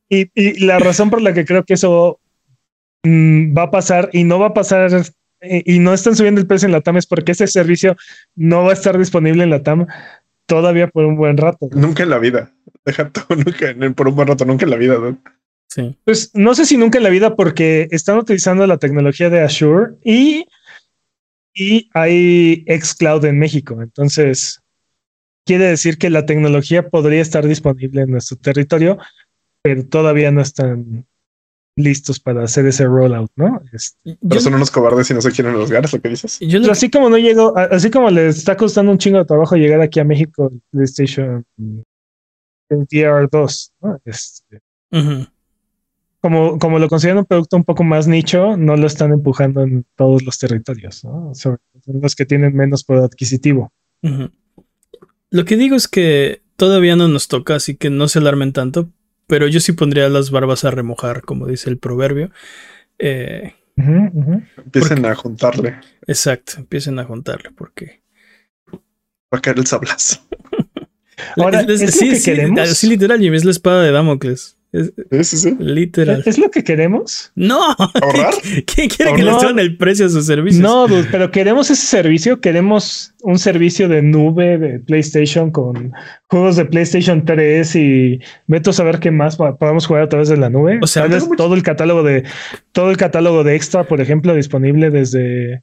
y, 0.10 0.30
y 0.36 0.60
la 0.66 0.80
razón 0.80 1.10
por 1.10 1.22
la 1.22 1.34
que 1.34 1.46
creo 1.46 1.64
que 1.64 1.74
eso 1.76 2.20
mm, 3.04 3.58
va 3.58 3.64
a 3.64 3.72
pasar 3.72 4.10
y 4.14 4.24
no 4.24 4.40
va 4.40 4.48
a 4.48 4.54
pasar 4.54 4.90
eh, 5.42 5.64
y 5.66 5.80
no 5.80 5.94
están 5.94 6.16
subiendo 6.16 6.40
el 6.42 6.48
precio 6.48 6.66
en 6.68 6.72
la 6.72 6.82
TAM 6.82 6.98
es 6.98 7.06
porque 7.08 7.32
ese 7.34 7.48
servicio 7.48 7.96
no 8.36 8.64
va 8.64 8.72
a 8.72 8.74
estar 8.74 8.98
disponible 8.98 9.44
en 9.44 9.50
la 9.50 9.64
TAM 9.64 9.88
todavía 10.46 10.88
por 10.88 11.06
un 11.06 11.16
buen 11.16 11.38
rato. 11.38 11.70
Nunca 11.72 12.04
en 12.04 12.10
la 12.10 12.20
vida. 12.20 12.52
Deja 12.86 13.10
tú, 13.10 13.22
nunca, 13.36 13.70
en- 13.70 13.94
por 13.94 14.08
un 14.08 14.16
buen 14.16 14.28
rato, 14.28 14.46
nunca 14.46 14.66
en 14.66 14.72
la 14.72 14.78
vida. 14.78 14.98
¿no? 15.00 15.18
Sí. 15.70 15.96
Pues 16.06 16.32
no 16.34 16.54
sé 16.54 16.66
si 16.66 16.78
nunca 16.78 16.98
en 17.00 17.04
la 17.06 17.10
vida 17.10 17.36
porque 17.36 17.88
están 17.92 18.18
utilizando 18.18 18.68
la 18.68 18.78
tecnología 18.78 19.30
de 19.30 19.42
Azure 19.42 19.94
y, 20.04 20.46
y 21.54 21.90
hay 21.94 22.66
xCloud 22.68 23.26
en 23.26 23.40
México. 23.40 23.82
Entonces, 23.82 24.60
quiere 25.46 25.66
decir 25.66 25.98
que 25.98 26.10
la 26.10 26.26
tecnología 26.26 26.90
podría 26.90 27.22
estar 27.22 27.46
disponible 27.48 28.02
en 28.04 28.12
nuestro 28.12 28.38
territorio, 28.38 28.98
pero 29.62 29.86
todavía 29.86 30.32
no 30.32 30.42
están 30.42 31.06
listos 31.76 32.20
para 32.20 32.44
hacer 32.44 32.66
ese 32.68 32.86
rollout, 32.86 33.32
¿no? 33.36 33.60
Este, 33.72 34.18
Pero 34.28 34.42
son 34.42 34.54
unos 34.54 34.70
cobardes 34.70 35.10
y 35.10 35.14
no 35.16 35.22
se 35.22 35.32
quieren 35.32 35.54
arriesgar, 35.56 35.86
es 35.86 35.94
lo 35.94 36.02
que 36.02 36.10
dices. 36.10 36.40
yo 36.40 36.60
no- 36.60 36.64
pero 36.66 36.74
así 36.74 36.90
como 36.92 37.10
no 37.10 37.18
llego, 37.18 37.58
a- 37.58 37.64
así 37.64 37.90
como 37.90 38.10
les 38.12 38.38
está 38.38 38.56
costando 38.56 38.92
un 38.92 38.98
chingo 39.00 39.18
de 39.18 39.26
trabajo 39.26 39.56
llegar 39.56 39.82
aquí 39.82 40.00
a 40.00 40.04
México 40.04 40.52
PlayStation 40.72 41.44
el 42.70 42.88
VR2, 42.88 43.72
¿no? 43.82 44.00
Este, 44.06 44.60
Ujú. 44.92 45.26
Como, 46.24 46.58
como 46.58 46.80
lo 46.80 46.88
consideran 46.88 47.18
un 47.18 47.26
producto 47.26 47.58
un 47.58 47.66
poco 47.66 47.84
más 47.84 48.08
nicho, 48.08 48.56
no 48.56 48.78
lo 48.78 48.88
están 48.88 49.12
empujando 49.12 49.62
en 49.62 49.86
todos 49.98 50.24
los 50.24 50.40
territorios, 50.40 51.04
¿no? 51.04 51.36
Sobre 51.36 51.58
todo 51.74 51.96
en 51.96 52.02
los 52.02 52.16
que 52.16 52.26
tienen 52.26 52.56
menos 52.56 52.86
poder 52.86 53.04
adquisitivo. 53.04 53.74
Lo 55.30 55.44
que 55.44 55.58
digo 55.58 55.76
es 55.76 55.90
que 55.90 56.42
todavía 56.56 56.96
no 56.96 57.10
nos 57.10 57.28
toca, 57.28 57.56
así 57.56 57.76
que 57.76 57.90
no 57.90 58.08
se 58.08 58.20
alarmen 58.20 58.54
tanto, 58.54 58.90
pero 59.28 59.50
yo 59.50 59.60
sí 59.60 59.74
pondría 59.74 60.08
las 60.08 60.32
barbas 60.32 60.64
a 60.64 60.72
remojar, 60.72 61.24
como 61.24 61.46
dice 61.46 61.70
el 61.70 61.78
proverbio. 61.78 62.32
Eh. 63.00 63.56
Empiecen 63.76 65.06
a 65.06 65.16
juntarle. 65.16 65.76
exacto, 66.08 66.54
empiecen 66.56 67.00
a 67.00 67.04
juntarle, 67.04 67.52
porque... 67.52 68.02
Va 68.72 69.40
a 69.40 69.42
caer 69.42 69.60
el 69.60 69.68
sablazo. 69.68 70.22
Ahora, 71.36 71.60
¿es 71.68 71.82
lo 71.82 71.90
que 71.90 72.22
queremos? 72.24 72.70
Sí, 72.70 72.88
literal, 72.88 73.20
Jimmy, 73.20 73.36
es 73.36 73.44
la 73.44 73.52
espada 73.52 73.84
de 73.84 73.92
Damocles. 73.92 74.58
Es- 74.74 74.92
Sí, 75.12 75.24
sí, 75.24 75.38
sí. 75.38 75.56
literal. 75.60 76.24
¿Es 76.26 76.38
lo 76.40 76.50
que 76.52 76.64
queremos? 76.64 77.32
¡No! 77.36 77.62
¿Ahorrar? 77.78 78.34
¿Quién 78.66 78.90
quiere 78.90 79.14
que 79.16 79.24
le 79.24 79.32
No. 79.32 79.40
suban 79.40 79.60
el 79.60 79.78
precio 79.78 80.08
a 80.08 80.10
sus 80.10 80.26
servicios? 80.26 80.62
No, 80.62 80.88
dude, 80.88 81.08
pero 81.12 81.30
queremos 81.32 81.70
ese 81.70 81.86
servicio, 81.86 82.42
queremos 82.42 83.14
un 83.22 83.38
servicio 83.40 83.88
de 83.88 84.02
nube 84.02 84.58
de 84.58 84.80
PlayStation 84.80 85.52
con 85.52 85.94
juegos 86.28 86.56
de 86.56 86.66
PlayStation 86.66 87.24
3 87.24 87.76
y 87.76 88.20
veto 88.48 88.72
a 88.72 88.74
saber 88.74 89.00
qué 89.00 89.12
más 89.12 89.38
podemos 89.38 89.86
jugar 89.86 90.04
a 90.04 90.10
través 90.10 90.28
de 90.30 90.38
la 90.38 90.50
nube. 90.50 90.80
O 90.82 90.88
sea, 90.88 91.08
mucho- 91.08 91.28
todo 91.38 91.54
el 91.54 91.62
catálogo 91.64 92.02
de 92.04 92.24
todo 92.72 92.90
el 92.90 92.98
catálogo 92.98 93.44
de 93.44 93.56
extra, 93.56 93.84
por 93.86 94.02
ejemplo, 94.02 94.34
disponible 94.36 94.90
desde 94.90 95.62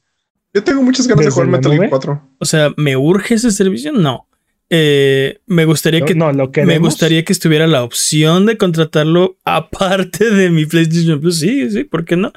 Yo 0.54 0.62
tengo 0.64 0.82
muchas 0.82 1.06
ganas 1.08 1.18
de 1.20 1.24
¿Desde 1.26 1.34
jugar 1.34 1.48
Metal? 1.48 1.72
Gear 1.72 1.88
4. 1.90 2.22
O 2.38 2.44
sea, 2.44 2.70
¿me 2.76 2.96
urge 2.96 3.34
ese 3.34 3.50
servicio? 3.50 3.92
No. 3.92 4.26
Eh, 4.72 5.40
me 5.46 5.64
gustaría 5.64 6.00
no, 6.00 6.06
que 6.06 6.14
no, 6.14 6.32
lo 6.32 6.52
que 6.52 6.64
me 6.64 6.78
gustaría 6.78 7.24
que 7.24 7.32
estuviera 7.32 7.66
la 7.66 7.82
opción 7.82 8.46
de 8.46 8.56
contratarlo 8.56 9.36
aparte 9.44 10.30
de 10.30 10.50
mi 10.50 10.64
PlayStation 10.64 11.20
Plus. 11.20 11.40
Sí, 11.40 11.68
sí, 11.70 11.82
¿por 11.84 12.04
qué 12.04 12.16
no? 12.16 12.32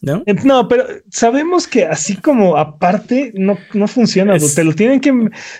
¿No? 0.00 0.22
Eh, 0.26 0.34
No, 0.44 0.68
pero 0.68 0.84
sabemos 1.10 1.66
que 1.66 1.86
así 1.86 2.16
como 2.16 2.56
aparte 2.56 3.32
no, 3.34 3.58
no 3.72 3.88
funciona. 3.88 4.36
Es-. 4.36 4.54
Te 4.54 4.62
lo 4.62 4.74
tienen 4.74 5.00
que 5.00 5.12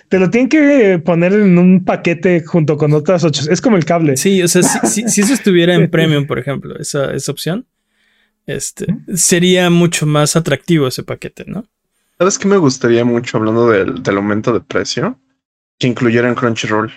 te 0.07 0.17
lo 0.19 0.29
tienen 0.29 0.47
que 0.49 0.99
poner 1.03 1.33
en 1.33 1.57
un 1.57 1.83
paquete 1.83 2.43
junto 2.45 2.77
con 2.77 2.93
otras 2.93 3.23
ocho. 3.25 3.43
Es 3.51 3.59
como 3.59 3.75
el 3.75 3.83
cable. 3.85 4.15
Sí, 4.17 4.41
o 4.43 4.47
sea, 4.47 4.61
si, 4.63 4.79
si- 4.87 5.09
si 5.09 5.21
eso 5.21 5.33
estuviera 5.33 5.73
en 5.75 5.89
Premium, 5.91 6.25
por 6.25 6.39
ejemplo, 6.39 6.77
esa, 6.79 7.13
esa 7.13 7.31
opción, 7.33 7.65
este, 8.45 8.85
sería 9.13 9.69
mucho 9.69 10.05
más 10.05 10.35
atractivo 10.37 10.87
ese 10.87 11.03
paquete, 11.03 11.43
¿no? 11.47 11.65
¿Sabes 12.17 12.39
qué 12.39 12.47
me 12.47 12.57
gustaría 12.57 13.03
mucho 13.03 13.37
hablando 13.37 13.67
del, 13.69 14.01
del 14.03 14.15
aumento 14.17 14.53
de 14.53 14.61
precio? 14.61 15.19
Que 15.79 15.87
incluyeran 15.87 16.35
Crunchyroll. 16.35 16.91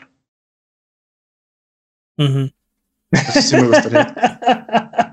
Eso 3.11 3.43
sí 3.43 3.57
me 3.57 3.63
gustaría. 3.69 4.15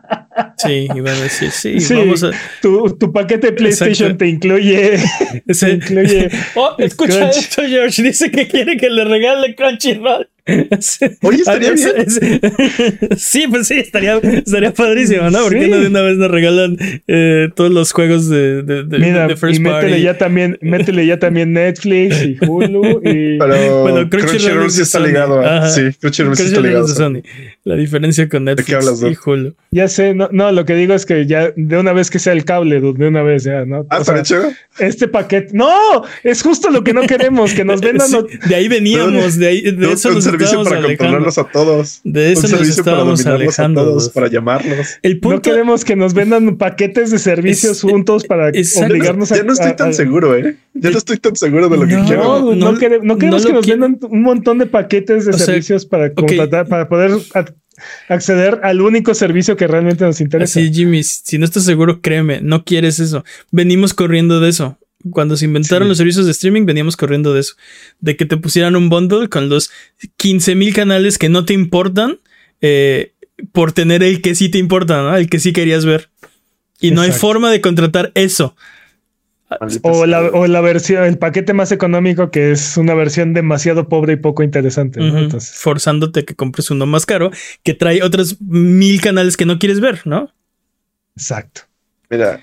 Sí, 0.57 0.88
iba 0.95 1.11
a 1.11 1.16
decir, 1.16 1.51
sí, 1.51 1.80
Sí. 1.80 1.93
vamos 1.93 2.24
a. 2.24 2.32
Tu, 2.61 2.97
tu 2.97 3.11
paquete 3.11 3.47
de 3.47 3.53
PlayStation 3.53 4.11
Exacto. 4.11 4.18
te 4.18 4.28
incluye, 4.28 4.99
te 5.47 5.70
incluye. 5.72 6.30
oh, 6.55 6.76
escucha 6.78 7.20
Crunch. 7.20 7.36
esto, 7.38 7.61
George. 7.68 8.01
Dice 8.01 8.32
que 8.32 8.47
quiere 8.47 8.76
que 8.78 8.89
le 8.89 9.03
regale 9.05 9.53
Crunchyroll. 9.55 10.30
Sí. 10.80 11.06
Oye, 11.24 11.38
estaría 11.38 11.72
bien. 11.72 11.88
Sí, 13.18 13.46
pues 13.50 13.68
sí, 13.68 13.76
estaría, 13.80 14.18
estaría 14.18 14.74
padrísimo, 14.74 15.30
¿no? 15.30 15.39
Porque 15.43 15.64
Sí. 15.66 15.70
no 15.72 15.78
de 15.80 15.88
una 15.88 16.02
vez 16.02 16.18
nos 16.18 16.30
regalan 16.30 16.78
eh, 17.08 17.50
todos 17.56 17.72
los 17.72 17.91
juegos 17.91 18.30
de, 18.30 18.62
de, 18.64 18.84
de- 18.84 19.00
Mira, 19.00 19.28
de 19.28 19.36
First 19.36 19.56
y 19.58 19.60
métele 19.60 19.89
Party. 19.89 20.02
ya 20.04 20.18
también, 20.18 20.58
métele 20.62 21.06
ya 21.08 21.18
también 21.20 21.54
Netflix 21.54 22.22
y 22.24 22.38
Hulu 22.46 23.02
y 23.04 23.38
Pero 23.39 23.82
Bueno, 23.82 24.10
Crunchyroll 24.10 24.70
sí 24.70 24.82
está 24.84 25.00
ligado. 25.00 25.41
a- 25.41 25.58
Ajá. 25.58 25.70
Sí, 25.70 25.82
Crunchyroll 26.00 26.36
sí 26.38 26.43
está 26.43 26.62
ligado. 26.62 26.88
Sony. 26.88 27.22
La 27.64 27.76
diferencia 27.76 28.30
con 28.30 28.43
Netflix 28.46 28.68
qué 28.68 28.76
hablas, 28.76 29.02
y? 29.02 29.16
Hulu. 29.30 29.56
ya 29.72 29.88
sé, 29.88 30.14
no, 30.14 30.30
no, 30.32 30.52
lo 30.52 30.66
que 30.66 30.76
digo 30.76 30.93
es 30.93 31.06
que 31.08 31.26
ya 31.26 31.52
de 31.56 31.78
una 31.78 31.93
vez 31.93 32.12
que 32.12 32.20
sea 32.20 32.34
el 32.34 32.46
cable, 32.46 32.80
dude, 32.80 33.00
de 33.00 33.08
una 33.08 33.24
vez 33.24 33.43
ya, 33.43 33.66
¿no? 33.66 33.86
Ah, 33.89 34.00
O 34.00 34.04
sea, 34.06 34.16
está 34.18 34.24
chido. 34.24 34.52
este 34.78 35.08
paquete, 35.08 35.50
no, 35.54 36.04
es 36.24 36.43
justo 36.43 36.70
lo 36.70 36.84
que 36.84 36.93
no 36.93 37.02
queremos, 37.08 37.54
que 37.54 37.66
nos 37.66 37.82
vendan. 37.82 38.08
Sí, 38.08 38.14
los- 38.14 38.26
de 38.50 38.56
ahí 38.56 38.68
veníamos, 38.68 39.38
de, 39.39 39.48
ahí, 39.48 39.62
de 39.62 39.91
eso 39.93 40.12
nos 40.12 40.28
servicio 40.39 40.63
para 40.63 40.77
alejando. 40.77 40.97
controlarlos 40.97 41.38
a 41.38 41.43
todos. 41.45 42.01
De 42.03 42.25
Un 42.27 42.31
eso 42.33 42.41
nos 42.43 42.51
servicio 42.51 42.83
para 42.83 42.91
estábamos 42.97 43.19
dominarlos 43.23 43.59
a 43.59 43.63
alejando. 43.63 43.83
todos, 43.83 44.09
para 44.09 44.27
llamarlos. 44.29 44.88
El 45.01 45.13
No 45.15 45.19
punto 45.21 45.41
queremos 45.41 45.86
que 45.86 45.95
nos 45.95 46.13
vendan 46.13 46.57
paquetes 46.57 47.11
de 47.11 47.19
servicios 47.19 47.77
Es- 47.77 47.81
juntos 47.81 48.25
para 48.25 48.49
exacto. 48.49 48.93
obligarnos 48.93 49.31
a. 49.31 49.38
Ya 49.38 49.43
no 49.43 49.53
estoy 49.53 49.75
tan 49.75 49.88
a- 49.88 49.89
a- 49.91 49.93
seguro, 49.93 50.36
¿eh? 50.36 50.57
Ya 50.73 50.91
no 50.91 50.97
estoy 50.97 51.17
tan 51.17 51.36
seguro 51.36 51.69
de 51.69 51.77
lo 51.77 51.88
que 51.88 51.95
No. 51.95 52.05
quiero. 52.05 52.23
No, 52.23 52.55
no, 52.55 52.71
no- 52.71 52.77
quere- 52.79 52.99
no 53.01 53.17
queremos 53.17 53.43
no 53.43 53.47
que 53.47 53.53
nos 53.53 53.65
qui- 53.65 53.69
vendan 53.71 53.97
un 54.09 54.21
montón 54.21 54.57
de 54.57 54.65
paquetes 54.65 55.25
de 55.25 55.31
O 55.31 55.38
sea, 55.38 55.45
servicios 55.45 55.86
para 55.86 56.13
contratar, 56.13 56.67
para 56.67 56.89
poder 56.89 57.11
acceder 58.07 58.59
al 58.63 58.81
único 58.81 59.13
servicio 59.13 59.55
que 59.55 59.67
realmente 59.67 60.03
nos 60.05 60.21
interesa. 60.21 60.59
Así, 60.59 60.71
Jimmy, 60.73 61.03
si 61.03 61.38
no 61.38 61.45
estás 61.45 61.63
seguro, 61.65 62.01
créeme, 62.01 62.41
no 62.41 62.63
quieres 62.63 62.99
eso. 62.99 63.23
Venimos 63.51 63.93
corriendo 63.93 64.39
de 64.39 64.49
eso. 64.49 64.77
Cuando 65.12 65.38
se 65.38 65.45
inventaron 65.45 65.88
Sí. 65.88 65.89
los 65.89 65.97
servicios 65.97 66.26
de 66.26 66.32
streaming, 66.32 66.66
veníamos 66.66 66.97
corriendo 66.97 67.34
de 67.34 67.41
eso. 67.41 67.56
De 67.99 68.16
que 68.16 68.26
te 68.26 68.38
pusieran 68.38 68.76
un 68.76 68.89
bundle 68.89 69.30
con 69.30 69.49
los 69.49 69.72
15 70.18 70.56
mil 70.56 70.74
canales 70.74 71.18
que 71.18 71.30
no 71.30 71.45
te 71.45 71.53
importan 71.53 72.20
eh, 72.62 73.14
por 73.51 73.72
tener 73.72 74.01
el 74.01 74.22
que 74.22 74.34
sí 74.36 74.49
te 74.49 74.58
importa, 74.58 75.01
¿no? 75.03 75.16
El 75.16 75.30
que 75.30 75.39
sí 75.39 75.53
querías 75.53 75.86
ver. 75.86 76.10
Y 76.80 76.91
no 76.91 77.01
hay 77.01 77.12
forma 77.12 77.51
de 77.51 77.62
contratar 77.62 78.12
eso. 78.16 78.56
O 79.84 80.06
la, 80.08 80.22
o 80.22 80.47
la 80.47 80.60
versión, 80.60 81.03
el 81.03 81.20
paquete 81.20 81.53
más 81.53 81.72
económico 81.72 82.32
que 82.32 82.51
es 82.51 82.78
una 82.78 82.95
versión 82.95 83.34
demasiado 83.34 83.88
pobre 83.88 84.14
y 84.14 84.16
poco 84.18 84.41
interesante. 84.41 84.99
¿no? 84.99 85.18
Entonces, 85.20 85.56
Forzándote 85.60 86.22
a 86.22 86.24
que 86.24 86.34
compres 86.36 86.72
uno 86.72 86.86
más 86.88 87.06
caro 87.06 87.30
que 87.64 87.74
trae 87.76 88.01
otros 88.01 88.41
mil 88.41 88.99
canales 89.01 89.38
que 89.38 89.45
no 89.45 89.60
quieres 89.60 89.80
ver, 89.80 90.01
¿no? 90.06 90.34
exacto. 91.16 91.62
Mira, 92.10 92.41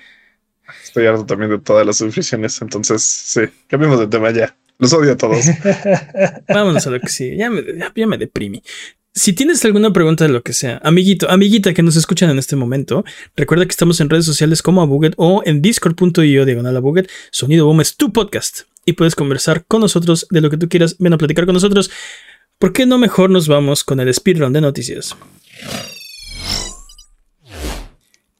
estoy 0.83 1.05
harto 1.05 1.25
también 1.25 1.51
de 1.51 1.59
todas 1.59 1.85
las 1.85 1.97
suscripciones. 1.97 2.61
Entonces, 2.61 3.03
sí, 3.03 3.41
cambiemos 3.67 3.99
de 3.99 4.07
tema 4.07 4.31
ya. 4.31 4.55
Los 4.79 4.93
odio 4.93 5.13
a 5.13 5.17
todos. 5.17 5.45
Vámonos 6.47 6.85
a 6.87 6.89
lo 6.89 6.99
que 6.99 7.09
sí. 7.09 7.35
Ya 7.37 7.49
me, 7.49 7.63
ya, 7.77 7.91
ya 7.95 8.07
me 8.07 8.17
deprimí. 8.17 8.61
Si 9.15 9.33
tienes 9.33 9.63
alguna 9.63 9.93
pregunta 9.93 10.25
de 10.25 10.31
lo 10.31 10.41
que 10.41 10.53
sea, 10.53 10.81
amiguito, 10.83 11.29
amiguita 11.29 11.73
que 11.75 11.83
nos 11.83 11.95
escuchan 11.95 12.31
en 12.31 12.39
este 12.39 12.55
momento, 12.55 13.05
recuerda 13.35 13.63
que 13.65 13.71
estamos 13.71 14.01
en 14.01 14.09
redes 14.09 14.25
sociales 14.25 14.63
como 14.63 14.81
Abuget 14.81 15.13
o 15.17 15.43
en 15.45 15.61
discord.io 15.61 16.45
diagonal 16.45 16.77
Abuget. 16.77 17.11
Sonido 17.29 17.67
Boom 17.67 17.81
es 17.81 17.95
tu 17.95 18.11
podcast 18.11 18.61
y 18.85 18.93
puedes 18.93 19.13
conversar 19.13 19.65
con 19.65 19.81
nosotros 19.81 20.25
de 20.31 20.41
lo 20.41 20.49
que 20.49 20.57
tú 20.57 20.67
quieras. 20.67 20.95
Ven 20.97 21.13
a 21.13 21.19
platicar 21.19 21.45
con 21.45 21.53
nosotros. 21.53 21.91
¿Por 22.57 22.73
qué 22.73 22.87
no 22.87 22.97
mejor 22.97 23.29
nos 23.29 23.47
vamos 23.47 23.83
con 23.83 23.99
el 23.99 24.11
speedrun 24.11 24.51
de 24.51 24.61
noticias? 24.61 25.15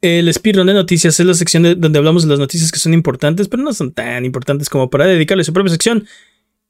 El 0.04 0.30
speedrun 0.34 0.66
de 0.66 0.74
noticias 0.74 1.18
es 1.18 1.24
la 1.24 1.32
sección 1.32 1.62
de- 1.62 1.76
donde 1.76 1.98
hablamos 1.98 2.24
de 2.24 2.28
las 2.28 2.38
noticias 2.38 2.70
que 2.70 2.78
son 2.78 2.92
importantes, 2.92 3.48
pero 3.48 3.62
no 3.62 3.72
son 3.72 3.90
tan 3.90 4.26
importantes 4.26 4.68
como 4.68 4.90
para 4.90 5.06
dedicarle 5.06 5.44
su 5.44 5.54
propia 5.54 5.72
sección. 5.72 6.06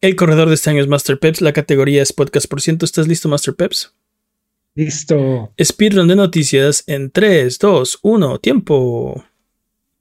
El 0.01 0.15
corredor 0.15 0.47
de 0.49 0.55
este 0.55 0.71
año 0.71 0.81
es 0.81 0.87
Master 0.87 1.19
Peps. 1.19 1.41
La 1.41 1.53
categoría 1.53 2.01
es 2.01 2.13
podcast 2.13 2.47
por 2.47 2.61
ciento. 2.61 2.85
¿Estás 2.85 3.09
listo, 3.09 3.29
Master 3.29 3.57
Peps? 3.57 3.93
Listo. 4.77 5.53
Speedrun 5.61 6.07
de 6.07 6.15
noticias 6.15 6.85
en 6.87 7.11
3, 7.11 7.59
2, 7.59 7.99
1, 8.03 8.39
tiempo. 8.39 9.25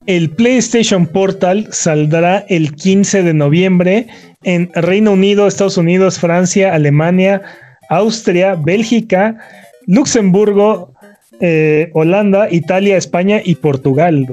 El 0.05 0.29
PlayStation 0.29 1.07
Portal 1.07 1.69
saldrá 1.71 2.37
el 2.49 2.75
15 2.75 3.23
de 3.23 3.33
noviembre 3.33 4.09
en 4.43 4.69
Reino 4.75 5.13
Unido, 5.13 5.47
Estados 5.47 5.77
Unidos, 5.77 6.19
Francia, 6.19 6.75
Alemania, 6.75 7.41
Austria, 7.89 8.53
Bélgica, 8.53 9.39
Luxemburgo, 9.87 10.93
eh, 11.39 11.89
Holanda, 11.93 12.47
Italia, 12.51 12.97
España 12.97 13.41
y 13.43 13.55
Portugal. 13.55 14.27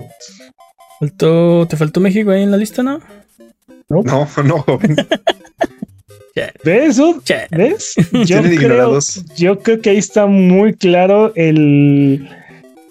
Faltó, 0.99 1.67
¿Te 1.67 1.77
faltó 1.77 2.01
México 2.01 2.31
ahí 2.31 2.43
en 2.43 2.51
la 2.51 2.57
lista, 2.57 2.83
no? 2.83 3.01
No, 3.89 4.03
no. 4.03 4.29
no. 4.45 4.65
¿Ves 6.65 6.91
eso? 6.91 7.23
¿Ves? 7.51 7.95
Yo 8.27 8.43
creo, 8.43 8.99
yo 9.37 9.59
creo 9.59 9.81
que 9.81 9.91
ahí 9.91 9.99
está 9.99 10.27
muy 10.27 10.75
claro 10.75 11.33
el, 11.35 12.29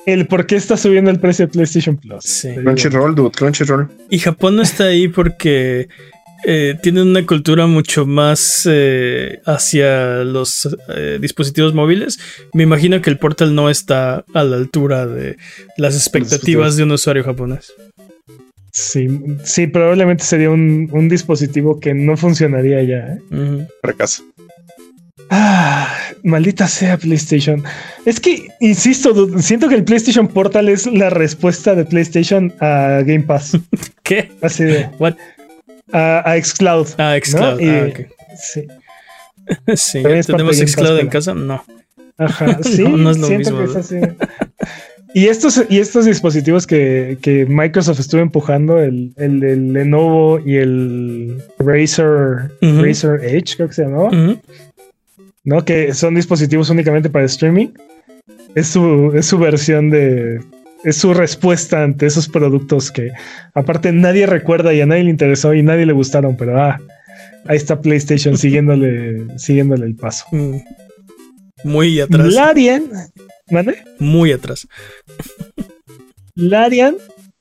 el 0.05 0.27
por 0.27 0.45
qué 0.45 0.55
está 0.55 0.77
subiendo 0.77 1.09
el 1.09 1.19
precio 1.19 1.45
de 1.47 1.51
PlayStation 1.51 1.97
Plus. 1.97 2.23
Sí. 2.23 2.53
Crunchyroll, 2.55 3.15
dude, 3.15 3.31
Crunchyroll. 3.31 3.89
Y 4.09 4.19
Japón 4.19 4.55
no 4.57 4.61
está 4.61 4.85
ahí 4.85 5.07
porque 5.07 5.87
eh, 6.45 6.75
tienen 6.81 7.07
una 7.07 7.25
cultura 7.25 7.67
mucho 7.67 8.05
más 8.05 8.67
eh, 8.69 9.41
hacia 9.45 10.23
los 10.23 10.77
eh, 10.89 11.17
dispositivos 11.21 11.73
móviles. 11.73 12.19
Me 12.53 12.63
imagino 12.63 13.01
que 13.01 13.09
el 13.09 13.17
portal 13.17 13.55
no 13.55 13.69
está 13.69 14.23
a 14.33 14.43
la 14.43 14.55
altura 14.55 15.05
de 15.05 15.37
las 15.77 15.95
expectativas 15.95 16.77
de 16.77 16.83
un 16.83 16.91
usuario 16.91 17.23
japonés. 17.23 17.73
Sí, 18.71 19.07
sí, 19.43 19.67
probablemente 19.67 20.23
sería 20.23 20.49
un, 20.49 20.89
un 20.91 21.09
dispositivo 21.09 21.79
que 21.79 21.93
no 21.93 22.15
funcionaría 22.15 22.83
ya. 22.83 22.97
¿eh? 23.13 23.19
Ujú. 23.31 23.67
Fracaso. 23.81 24.23
Ah, 25.31 25.95
maldita 26.23 26.67
sea 26.67 26.97
PlayStation. 26.97 27.63
Es 28.05 28.19
que, 28.19 28.47
insisto, 28.59 29.39
siento 29.39 29.69
que 29.69 29.75
el 29.75 29.83
PlayStation 29.83 30.27
Portal 30.27 30.69
es 30.69 30.87
la 30.87 31.09
respuesta 31.09 31.75
de 31.75 31.85
PlayStation 31.85 32.53
a 32.59 33.01
Game 33.05 33.21
Pass. 33.21 33.57
¿Qué? 34.03 34.31
Así 34.41 34.63
de. 34.63 34.89
What? 34.97 35.15
A, 35.93 36.31
a 36.31 36.41
Xcloud. 36.41 36.87
Ah, 36.97 37.17
Xcloud. 37.23 37.59
¿no? 37.59 37.61
Y- 37.61 37.69
Ah, 37.69 37.87
ok. 37.89 37.99
sí. 38.39 38.67
Sí, 39.75 40.03
¿tenemos 40.27 40.57
Xcloud 40.57 40.99
en 40.99 41.07
casa? 41.07 41.33
No. 41.33 41.63
Ajá, 42.17 42.59
sí, 42.63 42.83
No, 42.83 42.97
no 42.97 43.09
es 43.11 43.17
lo 43.17 43.27
siento 43.27 43.51
mismo, 43.51 43.73
que 43.73 43.79
es 43.79 43.85
así. 43.85 43.95
Y 45.15 45.25
estos, 45.27 45.63
y 45.69 45.79
estos 45.79 46.05
dispositivos 46.05 46.67
que, 46.67 47.17
que 47.19 47.47
Microsoft 47.47 47.99
estuvo 47.99 48.21
empujando, 48.21 48.79
el, 48.79 49.11
el, 49.17 49.43
el 49.43 49.73
Lenovo 49.73 50.39
y 50.45 50.57
el 50.57 51.41
Razer, 51.57 52.51
Ujú. 52.61 52.83
Razer 52.83 53.23
Edge, 53.23 53.55
creo 53.55 53.69
que 53.69 53.73
se 53.73 53.83
llamaba. 53.85 54.11
¿no? 55.43 55.65
Que 55.65 55.95
son 55.95 56.13
dispositivos 56.13 56.69
únicamente 56.69 57.09
para 57.09 57.25
streaming. 57.25 57.69
Es 58.53 58.67
su, 58.67 59.11
es 59.15 59.25
su 59.25 59.39
versión 59.39 59.89
de. 59.89 60.41
Es 60.83 60.97
su 60.97 61.13
respuesta 61.13 61.83
ante 61.83 62.05
esos 62.05 62.29
productos 62.29 62.91
que, 62.91 63.11
aparte, 63.53 63.91
nadie 63.91 64.25
recuerda 64.25 64.73
y 64.73 64.81
a 64.81 64.85
nadie 64.85 65.03
le 65.03 65.09
interesó 65.09 65.53
y 65.53 65.61
nadie 65.61 65.85
le 65.85 65.93
gustaron, 65.93 66.37
pero 66.37 66.61
ah, 66.61 66.79
ahí 67.45 67.57
está 67.57 67.81
PlayStation 67.81 68.37
siguiéndole, 68.37 69.37
siguiéndole 69.37 69.85
el 69.85 69.95
paso. 69.95 70.25
Mm. 70.31 70.57
Muy 71.63 71.99
atrás. 71.99 72.33
Larian, 72.33 72.85
¿mande? 73.49 73.77
Muy 73.99 74.31
atrás. 74.31 74.67
Larian 76.35 76.95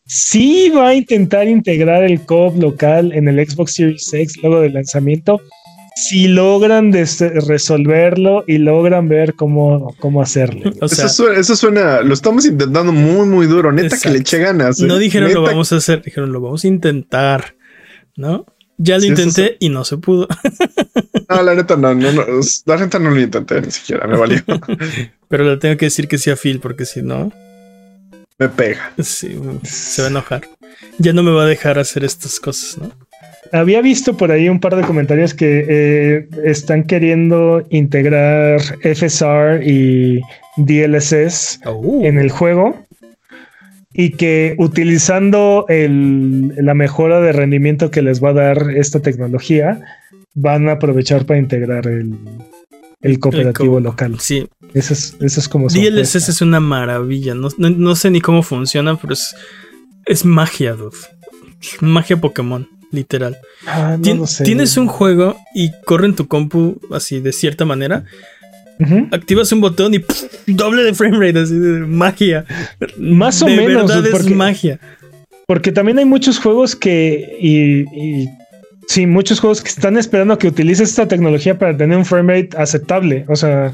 sí 0.07 0.71
va 0.71 0.89
a 0.89 0.95
intentar 0.95 1.47
integrar 1.47 2.03
el 2.03 2.23
co 2.23 2.53
local 2.57 3.13
en 3.13 3.29
el 3.29 3.49
Xbox 3.49 3.75
Series 3.75 4.13
X 4.13 4.39
luego 4.43 4.61
del 4.61 4.75
lanzamiento. 4.75 5.41
Si 6.05 6.29
logran 6.29 6.93
resolverlo 6.93 8.45
y 8.47 8.59
logran 8.59 9.09
ver 9.09 9.35
cómo, 9.35 9.95
cómo 9.99 10.23
hacerlo. 10.23 10.71
O 10.81 10.89
sea, 10.89 11.07
eso, 11.07 11.15
suena, 11.15 11.41
eso 11.41 11.57
suena, 11.57 12.01
lo 12.03 12.15
estamos 12.15 12.47
intentando 12.47 12.93
muy, 12.93 13.27
muy 13.27 13.47
duro. 13.47 13.73
Neta 13.73 13.87
Exacto. 13.87 14.09
que 14.09 14.13
le 14.13 14.19
eche 14.21 14.39
ganas. 14.39 14.81
no 14.81 14.97
¿eh? 14.97 15.01
dijeron 15.01 15.33
lo 15.35 15.43
vamos 15.43 15.73
a 15.73 15.77
hacer, 15.77 16.03
dijeron 16.03 16.33
lo 16.33 16.41
vamos 16.41 16.65
a 16.65 16.69
intentar. 16.69 17.57
¿No? 18.17 18.47
Ya 18.77 18.95
lo 18.95 19.01
Sí, 19.01 19.09
eso 19.13 19.23
intenté 19.23 19.57
y 19.59 19.69
no 19.71 19.85
se 19.85 19.97
pudo. 19.97 20.29
No, 21.29 21.43
la 21.43 21.55
neta 21.55 21.77
no, 21.77 21.95
no, 21.95 22.13
no, 22.13 22.25
la 22.65 22.77
neta 22.77 22.99
no 22.99 23.11
lo 23.11 23.21
intenté 23.21 23.61
ni 23.61 23.71
siquiera, 23.71 24.07
me 24.07 24.17
valió. 24.17 24.43
Pero 25.29 25.45
le 25.45 25.57
tengo 25.59 25.77
que 25.77 25.87
decir 25.87 26.09
que 26.09 26.17
sí 26.17 26.31
a 26.31 26.37
Phil, 26.37 26.59
porque 26.59 26.87
si 26.87 27.03
no, 27.03 27.31
me 28.39 28.49
pega. 28.49 28.93
sí, 28.99 29.39
se 29.65 30.03
va 30.03 30.09
a 30.09 30.11
enojar. 30.11 30.49
Ya 30.99 31.13
no 31.13 31.23
me 31.23 31.33
va 31.33 31.43
a 31.43 31.47
dejar 31.47 31.79
hacer 31.79 32.05
estas 32.05 32.41
cosas, 32.41 32.79
¿no? 32.79 33.08
Había 33.53 33.81
visto 33.81 34.17
por 34.17 34.31
ahí 34.31 34.49
un 34.49 34.61
par 34.61 34.77
de 34.77 34.83
comentarios 34.83 35.33
que 35.33 35.65
eh, 35.69 36.29
están 36.45 36.85
queriendo 36.85 37.65
integrar 37.71 38.61
FSR 38.83 39.63
y 39.67 40.21
DLSS 40.59 41.61
Oh. 41.65 42.03
en 42.05 42.19
el 42.19 42.31
juego 42.31 42.87
y 43.95 44.11
que 44.11 44.55
utilizando 44.59 45.65
el- 45.69 46.55
la 46.57 46.75
mejora 46.75 47.21
de 47.21 47.33
rendimiento 47.33 47.91
que 47.91 48.03
les 48.03 48.23
va 48.23 48.31
a 48.31 48.35
dar 48.35 48.71
esta 48.77 49.01
tecnología, 49.01 49.81
van 50.35 50.69
a 50.69 50.73
aprovechar 50.73 51.25
para 51.25 51.41
integrar 51.41 51.87
el, 51.87 52.15
el 53.01 53.19
cooperativo 53.19 53.79
El 53.79 53.85
co- 53.85 53.91
local. 53.91 54.17
Sí, 54.21 54.47
Eso 54.75 54.93
es, 54.93 55.17
eso 55.21 55.41
es 55.41 55.49
como 55.49 55.69
DLSS 55.69 56.29
es 56.29 56.43
una 56.43 56.61
maravilla. 56.61 57.35
No, 57.35 57.49
no- 57.57 57.71
no 57.71 57.97
sé 57.97 58.11
ni 58.11 58.21
cómo 58.21 58.43
funciona, 58.43 58.97
pero 59.01 59.15
es, 59.15 59.35
es 60.05 60.25
magia, 60.27 60.75
dude. 60.75 60.97
Magia 61.81 62.19
Pokémon, 62.21 62.69
literal. 62.91 63.37
Ah, 63.67 63.97
no 63.99 64.03
Tien- 64.03 64.19
lo 64.19 64.27
sé. 64.27 64.45
Tienes 64.45 64.77
un 64.77 64.87
juego 64.89 65.37
y 65.55 65.71
corre 65.85 66.07
en 66.07 66.15
tu 66.17 66.27
compu 66.29 66.81
así 66.93 67.21
de 67.21 67.33
cierta 67.33 67.65
manera. 67.65 68.05
Activas 69.11 69.51
un 69.51 69.61
botón 69.61 69.93
y 69.95 70.05
doble 70.53 70.85
de 70.85 70.95
frame 70.95 71.19
rate, 71.19 71.41
así 71.41 71.59
de 71.59 71.81
magia. 71.81 72.45
Más 72.97 73.43
o 73.43 73.47
de 73.47 73.57
menos, 73.57 73.89
verdad 73.89 74.07
es 74.07 74.13
porque- 74.13 74.35
magia. 74.35 74.79
Porque 75.49 75.73
también 75.73 75.99
hay 75.99 76.05
muchos 76.05 76.39
juegos 76.39 76.77
que. 76.77 77.37
Y, 77.41 77.81
y- 78.23 78.29
sí, 78.87 79.07
muchos 79.07 79.41
juegos 79.41 79.63
que 79.63 79.69
están 79.71 79.97
esperando 79.97 80.39
que 80.39 80.47
utilices 80.47 80.91
esta 80.91 81.09
tecnología 81.09 81.59
para 81.59 81.77
tener 81.77 81.97
un 81.99 82.05
framerate 82.05 82.51
aceptable. 82.57 83.25
O 83.29 83.35
sea. 83.37 83.73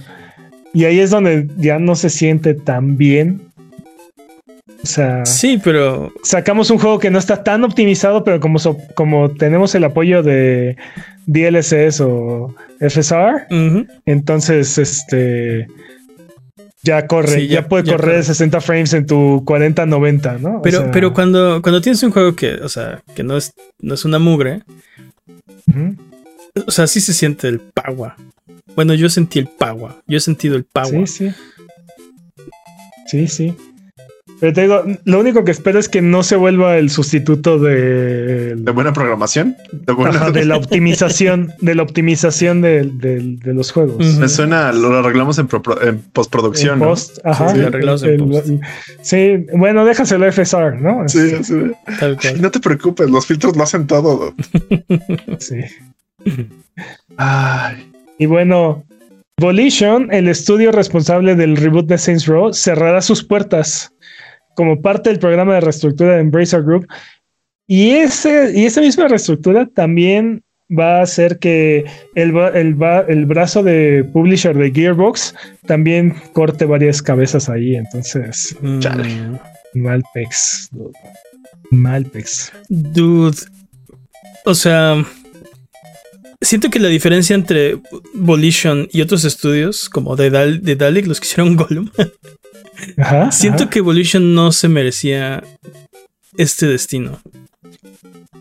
Y 0.73 0.87
ahí 0.87 0.99
es 1.01 1.11
donde 1.11 1.49
ya 1.59 1.79
no 1.79 1.95
se 1.97 2.11
siente 2.11 2.55
tan 2.55 2.97
bien. 2.97 3.43
O 4.85 4.87
sea, 4.87 5.25
Sí, 5.25 5.59
pero 5.65 6.13
sacamos 6.23 6.71
un 6.71 6.77
juego 6.79 6.99
que 6.99 7.11
no 7.11 7.19
está 7.19 7.43
tan 7.43 7.65
optimizado, 7.65 8.23
pero 8.23 8.39
como, 8.39 8.59
so- 8.59 8.77
como 8.95 9.31
tenemos 9.31 9.75
el 9.75 9.85
apoyo 9.85 10.23
de 10.23 10.77
DLSS 11.27 12.03
o 12.03 12.55
FSR, 12.81 13.47
entonces 14.05 14.77
este. 14.77 15.67
Ya 16.83 17.07
corre, 17.07 17.29
Sí, 17.41 17.47
ya, 17.49 17.63
ya- 17.63 17.69
puede 17.69 17.85
ya 17.85 17.93
correr 17.97 18.17
corre. 18.17 18.23
60 18.25 18.61
frames 18.61 18.93
en 18.93 19.07
tu 19.07 19.43
40-90, 19.47 20.39
¿no? 20.39 20.59
O 20.59 20.63
pero, 20.63 20.81
sea, 20.83 20.91
pero 20.91 21.15
cuando, 21.15 21.63
cuando 21.63 21.81
tienes 21.81 22.03
un 22.03 22.11
juego 22.11 22.37
que, 22.37 22.57
o 22.57 22.69
sea, 22.69 23.03
que 23.17 23.23
no 23.23 23.39
es, 23.39 23.55
no 23.81 23.95
es 23.95 24.05
una 24.05 24.19
mugre, 24.19 24.65
o 26.67 26.71
sea, 26.71 26.87
sí 26.87 27.01
se 27.01 27.15
siente 27.15 27.49
el 27.49 27.61
power. 27.61 28.13
Bueno, 28.77 28.93
yo 28.93 29.09
sentí 29.09 29.39
el 29.39 29.47
power. 29.47 29.93
Yo 30.07 30.19
he 30.19 30.21
sentido 30.21 30.57
el 30.57 30.65
power. 30.65 31.09
Sí, 31.09 31.31
sí. 31.31 31.35
Sí, 33.07 33.29
sí. 33.29 33.57
Pero 34.41 34.53
te 34.53 34.63
digo, 34.63 34.83
lo 35.05 35.21
único 35.21 35.45
que 35.45 35.53
espero 35.53 35.79
es 35.79 35.89
que 35.89 36.03
no 36.03 36.23
se 36.23 36.37
vuelva 36.37 36.77
el 36.77 36.91
sustituto 36.91 37.59
de, 37.59 38.57
De 38.57 38.73
buena 38.73 38.93
programación. 38.93 39.57
De, 39.73 39.93
buena- 39.93 40.17
Ajá, 40.17 40.31
de 40.33 40.45
la 40.45 40.57
optimización, 40.57 41.53
de 41.61 41.75
la 41.75 41.83
optimización 41.83 42.61
de, 42.61 42.91
de- 42.95 43.37
de 43.43 43.55
los 43.55 43.71
juegos. 43.73 44.05
Me 44.19 44.29
suena, 44.29 44.73
lo 44.73 44.99
arreglamos 44.99 45.39
en, 45.39 45.47
pro- 45.47 45.81
en 45.81 45.99
postproducción. 46.13 46.75
En 46.75 46.79
¿no? 46.81 46.87
post, 46.91 47.19
ajá. 47.25 47.49
Sí, 47.55 47.61
El- 47.61 48.19
post. 48.19 48.49
sí, 49.03 49.47
bueno, 49.55 49.85
déjaselo 49.85 50.27
a 50.27 50.33
FSR, 50.33 50.81
¿no? 50.81 51.09
Sí, 51.09 51.19
así 51.41 51.55
de- 51.55 51.75
Tal 52.01 52.19
cual. 52.21 52.43
No 52.43 52.51
te 52.51 52.61
preocupes, 52.61 53.09
los 53.09 53.25
filtros 53.27 53.57
lo 53.57 53.63
hacen 53.63 53.87
todo. 53.87 54.35
Sí. 55.39 55.61
Ay, 57.17 57.91
Y 58.19 58.27
bueno, 58.27 58.85
Volition, 59.41 60.13
el 60.13 60.29
estudio 60.29 60.71
responsable 60.73 61.35
del 61.35 61.57
reboot 61.57 61.87
de 61.87 61.99
Saints 61.99 62.27
Row, 62.27 62.53
cerrará 62.53 63.01
sus 63.03 63.25
puertas 63.25 63.91
como 64.55 64.81
parte 64.81 65.11
del 65.11 65.19
programa 65.19 65.55
de 65.55 65.61
reestructura 65.61 66.15
de 66.15 66.21
Embracer 66.21 66.63
Group. 66.63 66.87
Y, 67.67 67.91
ese, 67.93 68.53
y 68.55 68.67
esa 68.67 68.81
misma 68.81 69.09
reestructura 69.09 69.67
también 69.67 70.43
va 70.71 70.99
a 70.99 71.03
hacer 71.03 71.39
que 71.39 71.85
el, 72.15 72.37
el, 72.37 72.77
el 73.09 73.27
brazo 73.27 73.63
de 73.63 74.05
publisher 74.13 74.57
de 74.57 74.71
Gearbox 74.71 75.35
también 75.67 76.15
corte 76.33 76.65
varias 76.65 77.03
cabezas 77.03 77.49
ahí. 77.49 77.77
Entonces, 77.77 78.57
Mm, 78.61 78.79
Chale. 78.81 79.05
Malpex. 79.75 80.71
Malpex. 81.71 82.53
Dude. 82.69 83.39
O 84.45 84.55
sea. 84.55 85.05
Siento 86.41 86.69
que 86.69 86.79
la 86.79 86.89
diferencia 86.89 87.35
entre 87.35 87.79
Volition 88.13 88.87
y 88.93 89.01
otros 89.01 89.25
estudios, 89.25 89.89
como 89.89 90.15
de, 90.15 90.29
Dal 90.29 90.63
de 90.63 90.77
Dalek, 90.77 91.07
los 91.07 91.19
que 91.19 91.27
hicieron 91.27 91.57
Gollum, 91.57 91.89
Ajá, 92.99 93.33
siento 93.33 93.65
ajá. 93.65 93.71
que 93.71 93.81
Volition 93.81 94.35
no 94.35 94.53
se 94.53 94.69
merecía 94.69 95.43
este 96.37 96.67
destino. 96.67 97.21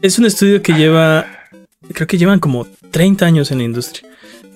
Es 0.01 0.19
un 0.19 0.25
estudio 0.25 0.61
que 0.61 0.73
lleva, 0.73 1.25
creo 1.93 2.07
que 2.07 2.17
llevan 2.17 2.39
como 2.39 2.67
30 2.91 3.25
años 3.25 3.51
en 3.51 3.59
la 3.59 3.63
industria, 3.63 4.09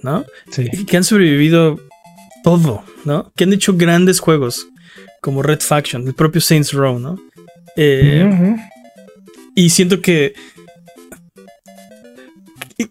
¿no? 0.03 0.25
Sí. 0.51 0.67
Y 0.71 0.85
que 0.85 0.97
han 0.97 1.03
sobrevivido 1.03 1.79
todo, 2.43 2.83
¿no? 3.05 3.31
Que 3.35 3.43
han 3.45 3.53
hecho 3.53 3.75
grandes 3.75 4.19
juegos 4.19 4.67
como 5.21 5.41
Red 5.43 5.61
Faction, 5.61 6.07
el 6.07 6.13
propio 6.13 6.41
Saints 6.41 6.73
Row, 6.73 6.99
¿no? 6.99 7.19
Eh, 7.75 8.55
y 9.55 9.69
siento 9.69 10.01
que 10.01 10.33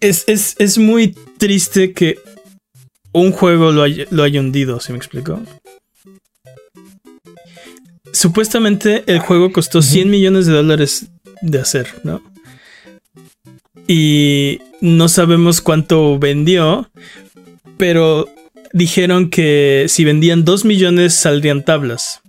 es, 0.00 0.24
es- 0.26 0.56
es 0.58 0.78
muy 0.78 1.14
triste 1.38 1.92
que 1.92 2.18
un 3.12 3.32
juego 3.32 3.72
lo 3.72 3.82
haya, 3.82 4.04
lo 4.10 4.22
haya 4.22 4.40
hundido, 4.40 4.80
¿se 4.80 4.92
me 4.92 4.98
explicó? 4.98 5.40
Supuestamente 8.16 9.04
el 9.08 9.18
juego 9.18 9.52
costó 9.52 9.82
100 9.82 10.08
millones 10.08 10.46
de 10.46 10.54
dólares 10.54 11.08
de 11.42 11.60
hacer, 11.60 11.88
¿no? 12.02 12.22
Y 13.86 14.58
no 14.80 15.10
sabemos 15.10 15.60
cuánto 15.60 16.18
vendió, 16.18 16.88
pero 17.76 18.26
dijeron 18.72 19.28
que 19.28 19.84
si 19.90 20.06
vendían 20.06 20.46
2 20.46 20.64
millones 20.64 21.12
saldrían 21.12 21.62
tablas. 21.62 22.22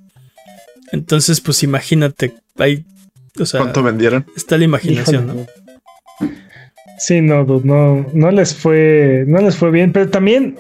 Entonces, 0.92 1.40
pues 1.40 1.64
imagínate, 1.64 2.34
hay, 2.58 2.84
o 3.40 3.46
sea, 3.46 3.62
¿Cuánto 3.62 3.82
vendieron? 3.82 4.26
está 4.36 4.58
la 4.58 4.66
imaginación, 4.66 5.24
Híjole, 5.24 5.48
¿no? 6.20 6.30
Sí, 7.00 7.22
no, 7.22 7.46
dude, 7.46 7.66
no, 7.66 8.06
no 8.12 8.32
les 8.32 8.54
fue, 8.54 9.24
no 9.26 9.40
les 9.40 9.56
fue 9.56 9.72
bien, 9.72 9.94
pero 9.94 10.10
también 10.10 10.58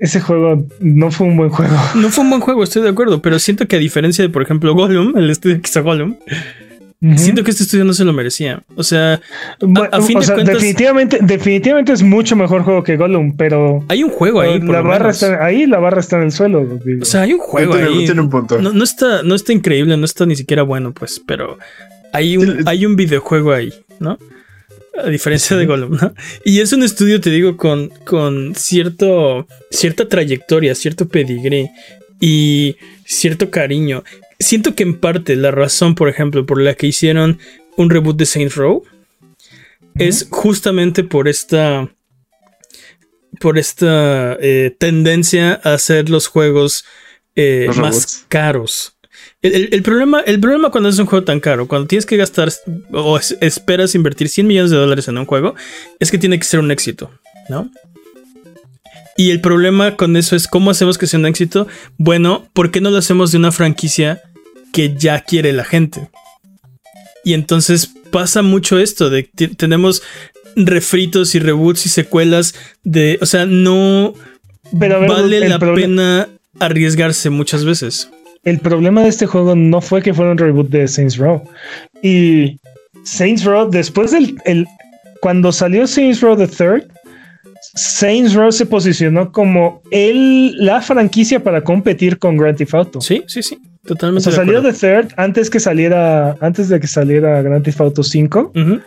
ese 0.00 0.20
juego 0.20 0.66
no 0.80 1.10
fue 1.10 1.26
un 1.28 1.36
buen 1.36 1.50
juego. 1.50 1.74
No 1.94 2.08
fue 2.10 2.24
un 2.24 2.30
buen 2.30 2.42
juego, 2.42 2.64
estoy 2.64 2.82
de 2.82 2.88
acuerdo, 2.88 3.22
pero 3.22 3.38
siento 3.38 3.68
que 3.68 3.76
a 3.76 3.78
diferencia 3.78 4.22
de, 4.24 4.30
por 4.30 4.42
ejemplo, 4.42 4.74
Gollum, 4.74 5.16
el 5.16 5.30
estudio 5.30 5.60
que 5.60 5.68
hizo 5.68 5.82
Gollum, 5.82 6.16
siento 7.16 7.42
que 7.44 7.50
este 7.50 7.62
estudio 7.62 7.84
no 7.84 7.92
se 7.94 8.04
lo 8.04 8.12
merecía. 8.12 8.62
O 8.76 8.82
sea, 8.82 9.20
Bueno, 9.60 9.88
a 9.92 10.02
fin 10.02 10.18
o 10.18 10.20
de 10.20 10.26
sea, 10.26 10.34
cuentas- 10.34 10.54
definitivamente, 10.54 11.18
definitivamente 11.22 11.92
es 11.92 12.02
mucho 12.02 12.36
mejor 12.36 12.62
juego 12.62 12.82
que 12.82 12.96
Gollum, 12.96 13.36
pero 13.36 13.84
hay 13.88 14.02
un 14.02 14.10
juego 14.10 14.40
ahí, 14.40 14.58
por 14.58 14.68
la 14.70 14.82
lo 14.82 14.88
barra 14.88 15.04
menos. 15.06 15.22
está 15.22 15.44
ahí, 15.44 15.66
la 15.66 15.78
barra 15.78 16.00
está 16.00 16.16
en 16.16 16.24
el 16.24 16.32
suelo. 16.32 16.66
digo. 16.84 17.02
O 17.02 17.04
sea, 17.04 17.22
hay 17.22 17.32
un 17.32 17.40
juego 17.40 17.72
tiene, 17.74 17.88
ahí. 17.88 18.04
tiene 18.04 18.20
un 18.20 18.30
punto. 18.30 18.60
No, 18.60 18.72
no 18.72 18.84
está, 18.84 19.22
no 19.22 19.34
está 19.34 19.52
increíble, 19.52 19.96
no 19.96 20.04
está 20.04 20.26
ni 20.26 20.36
siquiera 20.36 20.62
bueno, 20.62 20.92
pues, 20.92 21.20
pero 21.26 21.58
hay 22.12 22.36
un, 22.36 22.46
Sí, 22.58 22.62
hay 22.66 22.84
un 22.86 22.96
videojuego 22.96 23.52
ahí, 23.52 23.72
¿no? 23.98 24.18
A 24.96 25.08
diferencia 25.08 25.56
de 25.56 25.66
Gollum, 25.66 25.96
¿no? 25.96 26.14
Y 26.44 26.60
es 26.60 26.72
un 26.72 26.82
estudio, 26.82 27.20
te 27.20 27.30
digo, 27.30 27.56
con, 27.56 27.88
con 28.04 28.54
cierto, 28.54 29.46
cierta 29.70 30.08
trayectoria, 30.08 30.74
cierto 30.74 31.08
pedigrí 31.08 31.68
y 32.20 32.76
cierto 33.04 33.50
cariño. 33.50 34.04
Siento 34.38 34.74
que 34.74 34.82
en 34.82 34.98
parte 34.98 35.36
la 35.36 35.50
razón, 35.50 35.94
por 35.94 36.08
ejemplo, 36.08 36.44
por 36.44 36.60
la 36.60 36.74
que 36.74 36.86
hicieron 36.86 37.38
un 37.76 37.90
reboot 37.90 38.16
de 38.16 38.26
Saints 38.26 38.56
Row 38.56 38.82
es 39.96 40.26
justamente 40.30 41.04
por 41.04 41.28
esta 41.28 41.88
por 43.40 43.58
esta 43.58 44.36
eh, 44.40 44.74
tendencia 44.78 45.60
a 45.64 45.74
hacer 45.74 46.10
los 46.10 46.26
juegos 46.26 46.84
eh, 47.36 47.64
Los 47.68 47.78
más 47.78 48.26
caros. 48.28 48.96
El, 49.42 49.54
el- 49.54 49.68
el 49.74 49.82
problema, 49.82 50.20
el 50.20 50.38
problema 50.40 50.70
cuando 50.70 50.88
es 50.90 50.98
un 50.98 51.06
juego 51.06 51.24
tan 51.24 51.40
caro, 51.40 51.66
cuando 51.66 51.86
tienes 51.88 52.04
que 52.06 52.16
gastar 52.16 52.52
o 52.92 53.16
es- 53.18 53.36
esperas 53.40 53.94
invertir 53.94 54.28
100 54.28 54.46
millones 54.46 54.70
de 54.70 54.76
dólares 54.76 55.08
en 55.08 55.16
un 55.18 55.24
juego, 55.26 55.54
es 55.98 56.10
que 56.10 56.18
tiene 56.18 56.38
que 56.38 56.44
ser 56.44 56.60
un 56.60 56.70
éxito, 56.70 57.10
¿no? 57.48 57.70
Y 59.16 59.30
el 59.30 59.40
problema 59.40 59.96
con 59.96 60.16
eso 60.16 60.34
es 60.36 60.46
cómo 60.46 60.70
hacemos 60.70 60.96
que 60.98 61.06
sea 61.06 61.18
un 61.20 61.26
éxito. 61.26 61.66
Bueno, 61.98 62.48
¿por 62.54 62.70
qué 62.70 62.80
no 62.80 62.90
lo 62.90 62.98
hacemos 62.98 63.32
de 63.32 63.38
una 63.38 63.52
franquicia 63.52 64.22
que 64.72 64.94
ya 64.96 65.20
quiere 65.22 65.52
la 65.52 65.64
gente? 65.64 66.08
Y 67.24 67.34
entonces 67.34 67.90
pasa 68.10 68.40
mucho 68.42 68.78
esto 68.78 69.10
de 69.10 69.28
que 69.28 69.48
tenemos 69.48 70.02
refritos 70.56 71.34
y 71.34 71.38
reboots 71.38 71.84
y 71.86 71.88
secuelas 71.90 72.54
de, 72.82 73.18
o 73.20 73.26
sea, 73.26 73.44
no 73.46 74.14
Pero 74.78 75.00
ver, 75.00 75.10
vale 75.10 75.40
la 75.48 75.58
pena 75.58 76.28
arriesgarse 76.58 77.28
muchas 77.30 77.64
veces. 77.64 78.10
El 78.44 78.58
problema 78.58 79.02
de 79.02 79.08
este 79.08 79.26
juego 79.26 79.54
no 79.54 79.80
fue 79.80 80.02
que 80.02 80.14
fuera 80.14 80.32
un 80.32 80.38
reboot 80.38 80.68
de 80.70 80.88
Saints 80.88 81.16
Row. 81.18 81.42
Y 82.02 82.58
Saints 83.04 83.44
Row, 83.44 83.70
después 83.70 84.10
del. 84.12 84.36
el- 84.44 84.66
cuando 85.20 85.52
salió 85.52 85.86
Saints 85.86 86.22
Row 86.22 86.34
The 86.36 86.46
Third, 86.46 86.84
Saints 87.74 88.32
Row 88.34 88.50
se 88.50 88.64
posicionó 88.64 89.30
como 89.32 89.82
el, 89.90 90.56
la 90.64 90.80
franquicia 90.80 91.42
para 91.42 91.62
competir 91.62 92.18
con 92.18 92.38
Grand 92.38 92.56
Theft 92.56 92.74
Auto. 92.74 93.00
Sí, 93.02 93.22
sí, 93.26 93.42
sí, 93.42 93.58
O 93.84 93.88
totalmente. 93.88 94.22
sea, 94.30 94.30
de 94.30 94.36
salió. 94.52 94.62
The 94.62 94.72
Third 94.72 95.12
antes 95.18 95.50
que 95.50 95.60
saliera, 95.60 96.36
antes 96.40 96.70
de 96.70 96.80
que 96.80 96.86
saliera 96.86 97.42
Grand 97.42 97.62
Theft 97.62 97.80
Auto 97.82 98.02
5 98.02 98.52
Ujú. 98.56 98.80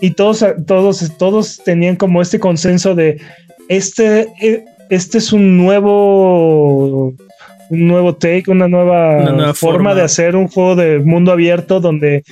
y 0.00 0.12
todos, 0.12 0.44
todos, 0.66 1.12
todos 1.18 1.60
tenían 1.64 1.96
como 1.96 2.22
este 2.22 2.38
consenso 2.38 2.94
de 2.94 3.20
este, 3.68 4.28
eh, 4.40 4.64
este 4.90 5.18
es 5.18 5.32
un 5.32 5.56
nuevo, 5.56 7.14
un 7.74 7.86
nuevo 7.88 8.14
take, 8.14 8.50
una 8.50 8.68
nueva, 8.68 9.18
Una 9.22 9.32
nueva 9.32 9.54
forma, 9.54 9.76
forma. 9.76 9.94
de 9.94 10.02
hacer 10.02 10.36
un 10.36 10.48
juego 10.48 10.76
de 10.76 10.98
mundo 11.00 11.32
abierto 11.32 11.80
donde, 11.80 12.22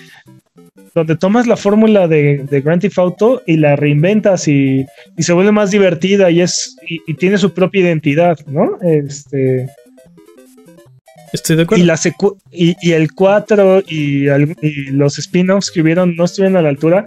donde 0.95 1.17
tomas 1.17 1.47
la 1.47 1.57
fórmula 1.57 2.09
de, 2.09 2.45
de 2.51 2.61
Grand 2.61 2.81
Theft 2.81 2.99
Auto 2.99 3.43
y 3.47 3.57
la 3.57 3.77
reinventas 3.77 4.49
y, 4.49 4.85
y 5.17 5.23
se 5.23 5.33
vuelve 5.33 5.53
más 5.53 5.71
divertida 5.71 6.31
y 6.31 6.41
es 6.41 6.77
y, 6.89 7.01
y 7.07 7.15
tiene 7.15 7.39
su 7.39 7.53
propia 7.53 7.83
identidad, 7.83 8.39
¿no? 8.47 8.79
Este 8.83 9.69
Estoy 11.33 11.57
de 11.57 11.63
y, 11.63 11.65
acuerdo. 11.65 11.85
la 11.87 11.95
secu- 11.97 12.37
y, 12.51 12.77
y 12.83 12.93
el 12.93 13.13
4 13.15 13.83
y, 13.89 14.29
al- 14.29 14.55
y 14.61 14.91
los 14.91 15.19
spin-offs 15.19 15.71
que 15.71 15.81
hubieron 15.81 16.15
no 16.15 16.25
estuvieron 16.25 16.57
a 16.59 16.63
la 16.63 16.69
altura. 16.69 17.07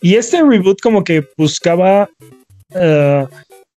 Y 0.00 0.16
este 0.16 0.42
reboot 0.42 0.80
como 0.82 1.02
que 1.04 1.24
buscaba 1.38 2.10
eh, 2.74 3.26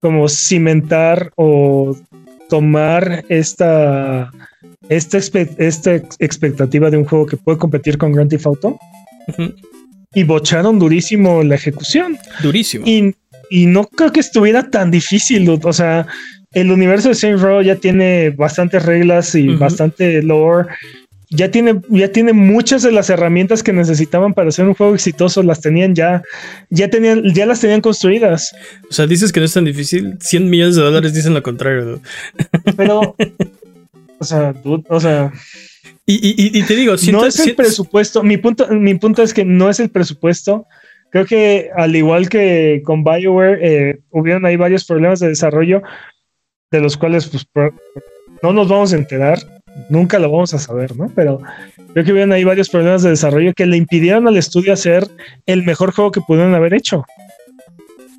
como 0.00 0.28
cimentar 0.28 1.30
o 1.36 1.96
tomar 2.48 3.24
esta, 3.28 4.30
esta, 4.88 5.18
esta 5.18 5.94
ex- 5.94 6.16
expectativa 6.18 6.90
de 6.90 6.96
un 6.96 7.04
juego 7.04 7.26
que 7.26 7.36
puede 7.36 7.58
competir 7.58 7.98
con 7.98 8.12
Grand 8.12 8.30
Theft 8.30 8.46
Auto 8.46 8.78
y 10.14 10.24
bocharon 10.24 10.78
durísimo 10.78 11.42
la 11.42 11.54
ejecución. 11.56 12.16
Durísimo. 12.42 12.86
Y, 12.86 13.14
y 13.50 13.66
no 13.66 13.84
creo 13.84 14.10
que 14.12 14.20
estuviera 14.20 14.70
tan 14.70 14.90
difícil. 14.90 15.48
O 15.48 15.72
sea, 15.72 16.06
el 16.52 16.70
universo 16.70 17.10
de 17.10 17.14
Saints 17.14 17.42
Row 17.42 17.60
ya 17.60 17.76
tiene 17.76 18.30
bastantes 18.30 18.84
reglas 18.84 19.34
y 19.34 19.48
bastante 19.48 20.22
lore. 20.22 20.68
Ya 21.30 21.50
tiene, 21.50 21.80
ya 21.90 22.10
tiene 22.10 22.32
muchas 22.32 22.82
de 22.82 22.90
las 22.90 23.10
herramientas 23.10 23.62
que 23.62 23.72
necesitaban 23.74 24.32
para 24.32 24.48
hacer 24.48 24.64
un 24.66 24.74
juego 24.74 24.94
exitoso. 24.94 25.42
Las 25.42 25.60
tenían 25.60 25.94
ya, 25.94 26.22
ya 26.70 26.88
tenían, 26.88 27.22
ya 27.34 27.44
las 27.44 27.60
tenían 27.60 27.82
construidas. 27.82 28.54
O 28.90 28.92
sea, 28.94 29.06
dices 29.06 29.30
que 29.32 29.40
no 29.40 29.46
es 29.46 29.52
tan 29.52 29.64
difícil. 29.66 30.16
100 30.20 30.48
millones 30.48 30.76
de 30.76 30.82
dólares 30.82 31.12
dicen 31.12 31.34
lo 31.34 31.42
contrario. 31.42 31.84
dude. 31.84 32.00
Pero, 32.76 33.14
o 34.18 34.24
sea, 34.24 34.52
dude, 34.54 34.84
o 34.88 35.00
sea, 35.00 35.30
Y, 36.06 36.58
y- 36.58 36.62
te 36.62 36.74
digo, 36.74 36.96
siento, 36.96 37.20
no 37.20 37.26
es 37.26 37.38
el 37.40 37.54
presupuesto. 37.54 38.22
Mi 38.22 38.38
punto, 38.38 38.66
mi 38.68 38.94
punto 38.94 39.22
es 39.22 39.34
que 39.34 39.44
no 39.44 39.68
es 39.68 39.80
el 39.80 39.90
presupuesto. 39.90 40.66
Creo 41.10 41.26
que 41.26 41.68
al 41.76 41.94
igual 41.94 42.30
que 42.30 42.80
con 42.84 43.04
BioWare, 43.04 43.58
eh, 43.62 43.98
hubieron 44.10 44.46
ahí 44.46 44.56
varios 44.56 44.86
problemas 44.86 45.20
de 45.20 45.28
desarrollo 45.28 45.82
de 46.70 46.80
los 46.80 46.96
cuales 46.96 47.28
pues, 47.28 47.46
no 48.42 48.52
nos 48.52 48.68
vamos 48.68 48.92
a 48.92 48.96
enterar, 48.96 49.38
nunca 49.88 50.18
lo 50.18 50.30
vamos 50.30 50.54
a 50.54 50.58
saber, 50.58 50.96
¿no? 50.96 51.10
Pero 51.14 51.40
creo 51.92 52.04
que 52.04 52.12
hubieron 52.12 52.32
ahí 52.32 52.44
varios 52.44 52.68
problemas 52.68 53.02
de 53.02 53.10
desarrollo 53.10 53.52
que 53.54 53.66
le 53.66 53.76
impidieron 53.76 54.26
al 54.28 54.36
estudio 54.36 54.72
hacer 54.72 55.06
el 55.46 55.62
mejor 55.64 55.92
juego 55.92 56.10
que 56.10 56.20
pudieron 56.20 56.54
haber 56.54 56.74
hecho. 56.74 57.04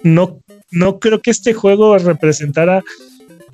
No, 0.03 0.40
no 0.72 0.99
creo 0.99 1.22
que 1.22 1.31
este 1.31 1.53
juego 1.53 1.98
representara 1.98 2.84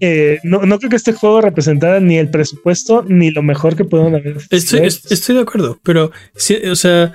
eh, 0.02 0.40
no, 0.44 0.62
no 0.66 0.78
creo 0.78 0.90
que 0.90 0.98
este 0.98 1.14
juego 1.14 1.40
representara 1.42 2.00
ni 2.02 2.18
el 2.18 2.30
presupuesto 2.30 3.04
ni 3.08 3.32
lo 3.32 3.42
mejor 3.42 3.76
que 3.78 3.86
pudieron 3.86 4.14
haber 4.16 4.38
Estoy, 4.50 4.82
estoy 4.86 5.36
de 5.36 5.42
acuerdo, 5.42 5.80
pero, 5.84 6.12
sí, 6.36 6.56
o 6.70 6.76
sea, 6.76 7.14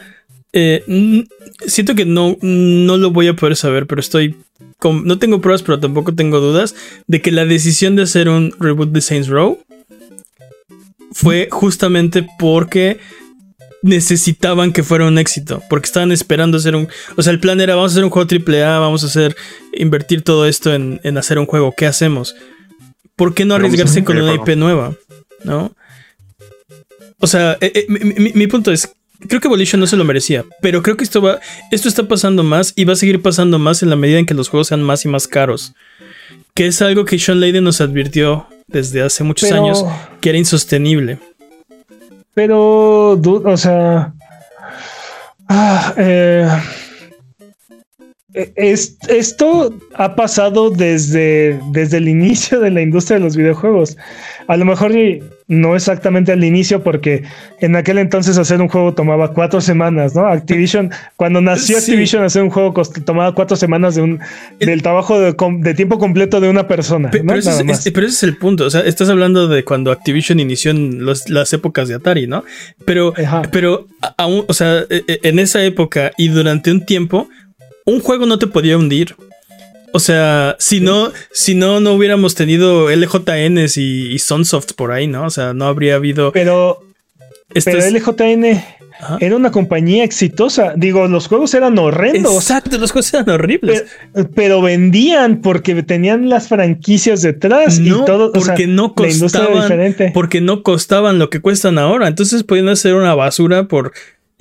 eh, 0.54 0.82
siento 1.66 1.94
que 1.94 2.06
no, 2.06 2.38
no 2.40 2.96
lo 2.96 3.10
voy 3.10 3.28
a 3.28 3.34
poder 3.36 3.54
saber, 3.56 3.86
pero 3.86 4.00
estoy, 4.00 4.34
con- 4.78 5.04
no 5.04 5.18
tengo 5.18 5.42
pruebas, 5.42 5.62
pero 5.62 5.78
tampoco 5.78 6.14
tengo 6.14 6.40
dudas 6.40 6.74
de 7.06 7.20
que 7.20 7.30
la 7.32 7.44
decisión 7.44 7.96
de 7.96 8.02
hacer 8.04 8.30
un 8.30 8.54
reboot 8.58 8.90
de 8.92 9.02
Saints 9.02 9.28
Row 9.28 9.58
fue 11.12 11.48
justamente 11.50 12.26
porque 12.38 12.98
necesitaban 13.82 14.72
que 14.72 14.82
fuera 14.82 15.06
un 15.06 15.18
éxito, 15.18 15.62
porque 15.70 15.86
estaban 15.86 16.12
esperando 16.12 16.58
hacer 16.58 16.76
un, 16.76 16.88
o 17.16 17.22
sea, 17.22 17.32
el 17.32 17.40
plan 17.40 17.60
era 17.60 17.74
vamos 17.74 17.92
a 17.92 17.94
hacer 17.94 18.04
un 18.04 18.10
juego 18.10 18.28
AAA, 18.30 18.78
vamos 18.78 19.02
a 19.04 19.06
hacer, 19.06 19.34
invertir 19.72 20.22
todo 20.22 20.46
esto 20.46 20.74
en, 20.74 21.00
en 21.02 21.16
hacer 21.16 21.38
un 21.38 21.46
juego, 21.46 21.72
¿qué 21.76 21.86
hacemos? 21.86 22.34
¿Por 23.16 23.34
qué 23.34 23.44
no 23.44 23.54
arriesgarse 23.54 24.04
con 24.04 24.18
una. 24.18 24.34
IP 24.34 24.56
nueva? 24.56 24.94
¿No? 25.44 25.74
O 27.18 27.26
sea, 27.26 27.56
eh, 27.60 27.72
eh, 27.74 27.86
mi, 27.88 28.00
mi- 28.00 28.32
mi 28.32 28.46
punto 28.46 28.70
es, 28.72 28.92
creo 29.28 29.40
que 29.40 29.48
Volition 29.48 29.80
no 29.80 29.86
se 29.86 29.96
lo 29.96 30.04
merecía, 30.04 30.44
pero 30.62 30.82
creo 30.82 30.96
que 30.96 31.04
esto 31.04 31.20
va, 31.22 31.40
esto 31.70 31.88
está 31.88 32.06
pasando 32.08 32.42
más 32.42 32.72
y 32.76 32.84
va 32.84 32.94
a 32.94 32.96
seguir 32.96 33.20
pasando 33.22 33.58
más 33.58 33.82
en 33.82 33.90
la 33.90 33.96
medida 33.96 34.18
en 34.18 34.26
que 34.26 34.34
los 34.34 34.48
juegos 34.48 34.68
sean 34.68 34.82
más 34.82 35.04
y 35.04 35.08
más 35.08 35.26
caros. 35.28 35.72
Que 36.54 36.66
es 36.66 36.82
algo 36.82 37.04
que 37.04 37.18
Sean 37.18 37.40
Layden 37.40 37.64
nos 37.64 37.80
advirtió 37.80 38.46
desde 38.72 39.02
hace 39.02 39.24
muchos 39.24 39.48
Pero- 39.48 39.62
años 39.64 39.84
que 40.20 40.28
era 40.30 40.38
insostenible. 40.38 41.18
Pero, 42.34 43.10
o 43.12 43.56
sea. 43.56 44.12
ah, 45.48 45.94
eh, 45.96 46.48
es- 48.54 48.96
esto 49.08 49.74
ha 49.94 50.14
pasado 50.14 50.70
desde, 50.70 51.58
desde 51.72 51.96
el 51.96 52.08
inicio 52.08 52.60
de 52.60 52.70
la 52.70 52.80
industria 52.82 53.18
de 53.18 53.24
los 53.24 53.36
videojuegos. 53.36 53.96
A 54.46 54.56
lo 54.56 54.64
mejor 54.64 54.92
no 55.50 55.74
exactamente 55.74 56.30
al 56.30 56.44
inicio, 56.44 56.82
porque 56.82 57.24
en 57.60 57.74
aquel 57.74 57.98
entonces 57.98 58.38
hacer 58.38 58.60
un 58.62 58.68
juego 58.68 58.94
tomaba 58.94 59.32
cuatro 59.34 59.60
semanas, 59.60 60.14
¿no? 60.14 60.26
Activision, 60.28 60.90
cuando 61.16 61.40
nació 61.40 61.80
Sí. 61.80 61.90
Activision, 61.90 62.22
hacer 62.22 62.42
un 62.44 62.50
juego 62.50 62.72
tomaba 63.04 63.34
cuatro 63.34 63.56
semanas 63.56 63.96
de 63.96 64.02
un, 64.02 64.20
del 64.60 64.80
trabajo 64.80 65.18
de, 65.18 65.74
tiempo 65.74 65.98
completo 65.98 66.40
de 66.40 66.48
una 66.48 66.68
persona. 66.68 67.10
Pe- 67.10 67.18
¿no? 67.24 67.26
Pero, 67.26 67.40
ese 67.40 67.50
es, 67.50 67.64
más. 67.64 67.84
es- 67.86 67.92
pero 67.92 68.06
ese 68.06 68.14
es 68.14 68.22
el 68.22 68.36
punto. 68.36 68.64
O 68.64 68.70
sea, 68.70 68.82
estás 68.82 69.08
hablando 69.08 69.48
de 69.48 69.64
cuando 69.64 69.90
Activision 69.90 70.38
inició 70.38 70.70
en 70.70 71.04
los- 71.04 71.28
las 71.28 71.52
épocas 71.52 71.88
de 71.88 71.96
Atari, 71.96 72.28
¿no? 72.28 72.44
Pero, 72.84 73.12
Ajá. 73.18 73.42
pero 73.50 73.88
aún, 74.18 74.44
o 74.46 74.54
sea, 74.54 74.84
e- 74.88 75.02
e- 75.08 75.20
en 75.24 75.40
esa 75.40 75.64
época 75.64 76.12
y 76.16 76.28
durante 76.28 76.70
un 76.70 76.86
tiempo, 76.86 77.28
un 77.86 77.98
juego 77.98 78.24
no 78.24 78.38
te 78.38 78.46
podía 78.46 78.78
hundir. 78.78 79.16
O 79.92 79.98
sea, 79.98 80.56
si 80.58 80.80
no, 80.80 81.12
si 81.32 81.54
no, 81.54 81.80
no 81.80 81.92
hubiéramos 81.94 82.34
tenido 82.34 82.90
LJNs 82.90 83.76
y, 83.76 84.12
y 84.12 84.18
Sunsoft 84.18 84.72
por 84.74 84.92
ahí, 84.92 85.06
¿no? 85.06 85.24
O 85.26 85.30
sea, 85.30 85.52
no 85.52 85.66
habría 85.66 85.96
habido. 85.96 86.32
Pero, 86.32 86.82
este 87.54 87.72
pero 87.72 87.84
es- 87.84 87.92
LJN 87.92 88.62
Ajá. 89.00 89.16
era 89.20 89.34
una 89.34 89.50
compañía 89.50 90.04
exitosa. 90.04 90.74
Digo, 90.76 91.08
los 91.08 91.26
juegos 91.26 91.54
eran 91.54 91.78
horrendos. 91.78 92.34
Exacto, 92.34 92.78
los 92.78 92.92
juegos 92.92 93.12
eran 93.14 93.28
horribles. 93.30 93.84
Pero, 94.12 94.30
pero 94.34 94.62
vendían 94.62 95.40
porque 95.40 95.82
tenían 95.82 96.28
las 96.28 96.48
franquicias 96.48 97.22
detrás 97.22 97.78
No, 97.80 98.02
y 98.02 98.04
todo. 98.04 98.30
o 98.34 98.40
sea, 98.40 98.54
porque 98.54 98.66
no 98.66 98.94
la 98.96 99.18
costaban, 99.18 99.62
diferente. 99.62 100.10
porque 100.14 100.40
no 100.40 100.62
costaban 100.62 101.18
lo 101.18 101.30
que 101.30 101.40
cuestan 101.40 101.78
ahora. 101.78 102.08
Entonces 102.08 102.44
podían 102.44 102.68
hacer 102.68 102.94
una 102.94 103.14
basura 103.14 103.64
por 103.68 103.92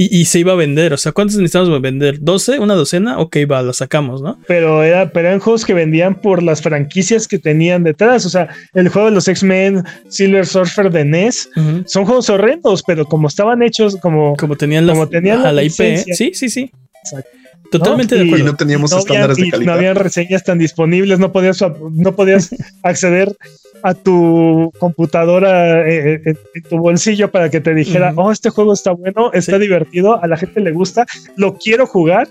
y, 0.02 0.18
y 0.18 0.26
se 0.26 0.40
iba 0.40 0.54
a 0.54 0.56
vender. 0.56 0.94
O 0.94 0.98
sea, 0.98 1.12
¿cuántos 1.12 1.36
necesitamos 1.36 1.82
vender? 1.82 2.22
¿12? 2.22 2.60
¿Una 2.62 2.74
docena? 2.74 3.20
Ok, 3.20 3.36
va, 3.52 3.62
la 3.62 3.74
sacamos, 3.74 4.22
¿no? 4.22 4.40
Pero, 4.48 4.82
era, 4.82 5.12
pero 5.12 5.28
eran 5.28 5.42
juegos 5.42 5.66
que 5.66 5.74
vendían 5.74 6.16
por 6.16 6.42
las 6.42 6.62
franquicias 6.62 7.28
que 7.28 7.38
tenían 7.38 7.84
detrás. 7.84 8.26
O 8.26 8.30
sea, 8.30 8.48
el 8.74 8.88
juego 8.88 9.10
de 9.10 9.16
los 9.16 9.28
X-Men, 9.28 9.84
Silver 10.08 10.46
Surfer 10.46 10.90
de 10.90 11.04
NES, 11.04 11.50
son 11.86 12.06
juegos 12.06 12.30
horrendos, 12.30 12.82
pero 12.88 13.04
como 13.04 13.28
estaban 13.28 13.62
hechos, 13.62 13.98
como. 13.98 14.38
Como 14.38 14.56
tenían 14.56 14.88
la, 14.88 14.94
Como 14.94 15.10
tenían 15.10 15.40
ajá, 15.40 15.48
la 15.48 15.54
la 15.54 15.64
IP. 15.64 15.80
¿eh? 15.82 16.06
Sí, 16.14 16.32
sí, 16.34 16.50
sí. 16.50 16.72
Exacto. 17.04 17.30
Totalmente 17.72 18.16
¿No? 18.16 18.20
de 18.22 18.26
Y 18.26 18.30
acuerdo. 18.30 18.44
Y 18.46 18.48
no 18.52 18.56
teníamos 18.56 18.92
no 18.92 18.98
estándares 19.00 19.38
de 19.38 19.48
y 19.48 19.52
calidad. 19.52 19.66
No 19.72 19.78
habían 19.78 19.96
reseñas 19.96 20.44
tan 20.44 20.58
disponibles, 20.60 21.20
no 21.20 21.32
podías, 21.32 21.64
no 21.94 22.16
podías 22.16 22.50
acceder 22.84 23.36
a 23.84 23.94
tu 23.94 24.72
computadora 24.80 25.88
eh, 25.90 26.16
eh, 26.26 26.34
en 26.56 26.64
tu 26.64 26.78
bolsillo 26.80 27.32
para 27.32 27.50
que 27.50 27.62
te 27.62 27.74
dijera, 27.74 28.12
Ujú. 28.12 28.22
oh, 28.22 28.32
este 28.32 28.50
juego 28.50 28.74
está 28.74 28.92
bueno, 28.92 29.32
está 29.34 29.54
Sí. 29.56 29.62
divertido, 29.62 30.22
a 30.22 30.28
la 30.28 30.36
gente 30.38 30.60
le 30.60 30.72
gusta, 30.72 31.06
lo 31.38 31.58
quiero 31.58 31.86
jugar. 31.86 32.28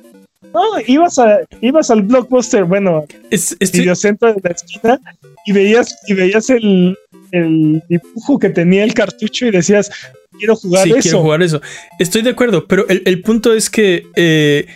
No, 0.53 0.61
ibas, 0.87 1.19
a, 1.19 1.41
ibas 1.61 1.91
al 1.91 2.03
blockbuster, 2.03 2.65
bueno, 2.65 3.05
Es- 3.31 3.57
estoy- 3.61 3.81
videocentro 3.81 4.33
de 4.35 4.41
la 4.43 4.51
esquina 4.51 5.01
y 5.47 5.53
veías, 5.53 5.97
y 6.07 6.15
veías 6.15 6.49
el, 6.51 6.97
el 7.33 7.83
dibujo 7.89 8.39
que 8.39 8.51
tenía 8.51 8.85
el 8.85 8.95
cartucho 8.95 9.47
y 9.47 9.51
decías, 9.51 9.91
quiero 10.39 10.55
jugar 10.57 10.85
sí, 10.85 10.91
eso. 10.91 11.01
quiero 11.01 11.21
jugar 11.23 11.43
eso. 11.43 11.61
Estoy 11.99 12.23
de 12.23 12.31
acuerdo, 12.31 12.67
pero 12.67 12.87
el, 12.89 13.03
el 13.07 13.23
punto 13.23 13.53
es 13.53 13.69
que 13.71 14.07
eh, 14.17 14.67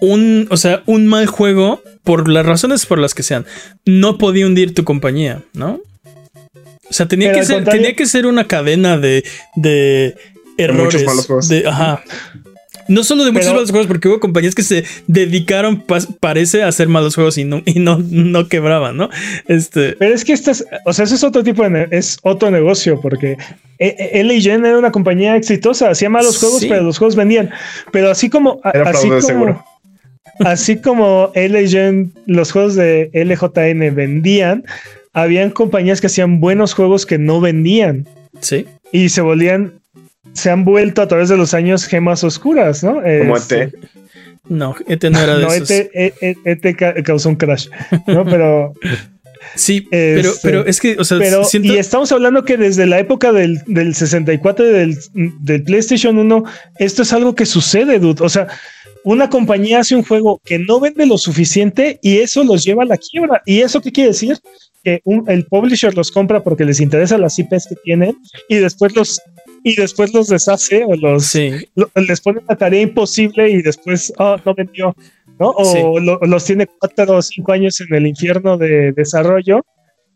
un, 0.00 0.46
o 0.50 0.56
sea, 0.56 0.82
un 0.86 1.06
mal 1.06 1.26
juego, 1.26 1.82
por 2.04 2.28
las 2.28 2.46
razones 2.46 2.86
por 2.86 2.98
las 2.98 3.14
que 3.14 3.22
sean, 3.22 3.44
no 3.84 4.18
podía 4.18 4.46
hundir 4.46 4.74
tu 4.74 4.84
compañía, 4.84 5.42
¿no? 5.52 5.80
O 6.88 6.92
sea, 6.92 7.06
tenía, 7.06 7.28
Pero 7.28 7.40
que 7.40 7.46
ser, 7.46 7.64
tenía 7.64 7.94
que 7.94 8.06
ser 8.06 8.26
una 8.26 8.46
cadena 8.48 8.98
de, 8.98 9.22
de 9.56 10.16
errores. 10.58 10.84
muchos 10.84 11.04
malos 11.04 11.26
juegos. 11.26 11.48
de- 11.48 11.68
ajá. 11.68 12.02
No 12.88 13.04
solo 13.04 13.24
de 13.24 13.30
muchos 13.30 13.46
Pero- 13.46 13.54
malos 13.56 13.70
juegos, 13.70 13.86
porque 13.86 14.08
hubo 14.08 14.18
compañías 14.18 14.56
que 14.56 14.64
se 14.64 14.84
dedicaron, 15.06 15.86
pas- 15.86 16.08
parece, 16.18 16.64
a 16.64 16.68
hacer 16.68 16.88
malos 16.88 17.14
juegos 17.14 17.38
y 17.38 17.44
no, 17.44 17.62
y 17.64 17.78
no, 17.78 17.98
no 18.10 18.48
quebraban, 18.48 18.96
¿no? 18.96 19.08
Este. 19.46 19.92
Pero 19.92 20.12
es 20.12 20.24
que 20.24 20.32
estas, 20.32 20.64
o 20.84 20.92
sea, 20.92 21.04
ese 21.04 21.14
es 21.14 21.22
otro 21.22 21.44
tipo 21.44 21.62
de, 21.62 21.70
ne- 21.70 21.88
es 21.92 22.18
otro 22.22 22.50
negocio, 22.50 23.00
porque 23.00 23.36
eh, 23.78 23.96
eh, 24.12 24.40
Gen 24.40 24.66
era 24.66 24.76
una 24.76 24.90
compañía 24.90 25.36
exitosa, 25.36 25.90
hacía 25.90 26.10
malos 26.10 26.38
juegos, 26.38 26.60
Sí. 26.62 26.68
pero 26.68 26.82
los 26.82 26.98
juegos 26.98 27.14
vendían. 27.14 27.50
Pero 27.92 28.10
así 28.10 28.28
como, 28.28 28.60
Era 28.74 28.90
así 28.90 29.06
como, 29.08 29.20
seguro. 29.20 29.64
Así 30.44 30.76
como 30.80 31.30
LA 31.34 31.68
Gen, 31.68 32.12
los 32.26 32.52
juegos 32.52 32.74
de 32.74 33.10
LJN 33.12 33.94
vendían, 33.94 34.64
habían 35.12 35.50
compañías 35.50 36.00
que 36.00 36.06
hacían 36.08 36.40
buenos 36.40 36.74
juegos 36.74 37.06
que 37.06 37.18
no 37.18 37.40
vendían 37.40 38.06
Sí. 38.40 38.66
y 38.92 39.08
se 39.08 39.20
volvían, 39.20 39.72
se 40.32 40.50
han 40.50 40.64
vuelto 40.64 41.02
a 41.02 41.08
través 41.08 41.28
de 41.28 41.36
los 41.36 41.54
años 41.54 41.86
gemas 41.86 42.22
oscuras, 42.24 42.82
¿no? 42.84 42.94
Como 42.94 43.36
Este, 43.36 43.62
ET. 43.62 43.74
No, 44.48 44.74
este 44.88 45.10
no 45.10 45.18
era 45.20 45.36
de 45.36 45.42
No, 45.46 45.52
esos. 45.52 45.70
ET, 45.70 45.90
E- 45.94 46.14
E- 46.20 46.36
ET 46.44 46.76
ca- 46.76 46.94
causó 47.02 47.28
un 47.28 47.36
crash, 47.36 47.68
¿no? 48.06 48.24
Pero, 48.24 48.72
Sí, 49.56 49.86
pero, 49.90 50.20
Este, 50.30 50.38
pero 50.48 50.66
es 50.66 50.78
que, 50.80 50.96
o 50.98 51.02
sea, 51.04 51.18
Pero, 51.18 51.44
siento. 51.44 51.72
y 51.72 51.78
estamos 51.78 52.12
hablando 52.12 52.44
que 52.44 52.56
desde 52.56 52.86
la 52.86 52.98
época 53.00 53.32
del, 53.32 53.60
del 53.66 53.94
64 53.94 54.68
y 54.68 54.72
del, 54.72 54.98
del 55.40 55.62
PlayStation 55.64 56.18
1, 56.18 56.44
esto 56.78 57.02
es 57.02 57.12
algo 57.12 57.34
que 57.34 57.46
sucede, 57.46 57.98
dude. 57.98 58.22
O 58.22 58.28
sea, 58.28 58.46
una 59.04 59.30
compañía 59.30 59.80
hace 59.80 59.94
un 59.96 60.02
juego 60.04 60.40
que 60.44 60.58
no 60.58 60.78
vende 60.80 61.06
lo 61.06 61.16
suficiente 61.18 61.98
y 62.02 62.18
eso 62.18 62.44
los 62.44 62.64
lleva 62.64 62.82
a 62.82 62.86
la 62.86 62.96
quiebra. 62.98 63.42
¿Y 63.46 63.60
eso 63.60 63.80
qué 63.80 63.92
quiere 63.92 64.10
decir? 64.10 64.36
Que 64.84 65.00
un- 65.04 65.24
el 65.30 65.46
publisher 65.46 65.94
los 65.94 66.10
compra 66.10 66.42
porque 66.42 66.64
les 66.64 66.80
interesa 66.80 67.18
las 67.18 67.38
IPs 67.38 67.66
que 67.68 67.76
tienen 67.84 68.16
y 68.48 68.56
después 68.56 68.94
los 68.96 69.20
y 69.62 69.76
después 69.76 70.14
los 70.14 70.28
deshace 70.28 70.84
o 70.84 70.94
los 70.96 71.26
Sí, 71.26 71.50
lo- 71.74 71.90
les 71.94 72.20
pone 72.22 72.40
una 72.46 72.56
tarea 72.56 72.80
imposible 72.80 73.50
y 73.50 73.60
después 73.60 74.10
oh, 74.18 74.36
no 74.44 74.54
vendió, 74.54 74.96
¿no? 75.38 75.50
O 75.50 76.00
lo- 76.00 76.18
los 76.22 76.44
tiene 76.46 76.66
cuatro 76.66 77.16
o 77.18 77.22
cinco 77.22 77.52
años 77.52 77.78
en 77.82 77.94
el 77.94 78.06
infierno 78.06 78.56
de 78.56 78.92
desarrollo, 78.92 79.60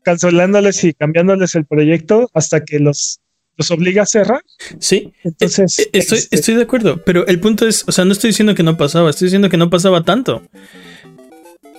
cancelándoles 0.02 0.82
y 0.84 0.94
cambiándoles 0.94 1.54
el 1.54 1.66
proyecto 1.66 2.30
hasta 2.34 2.64
que 2.64 2.78
los, 2.78 3.20
los 3.56 3.70
obliga 3.70 4.02
a 4.02 4.06
cerrar. 4.06 4.42
sí. 4.78 5.12
Entonces, 5.22 5.78
Eh, 5.78 5.90
estoy, 5.92 6.18
este, 6.18 6.36
estoy 6.36 6.54
de 6.54 6.62
acuerdo, 6.62 7.02
pero 7.04 7.26
el 7.26 7.38
punto 7.40 7.66
es, 7.66 7.84
o 7.86 7.92
sea, 7.92 8.04
no 8.04 8.12
estoy 8.12 8.28
diciendo 8.30 8.54
que 8.54 8.62
no 8.62 8.76
pasaba, 8.76 9.10
estoy 9.10 9.26
diciendo 9.26 9.48
que 9.48 9.56
no 9.56 9.70
pasaba 9.70 10.02
tanto. 10.02 10.42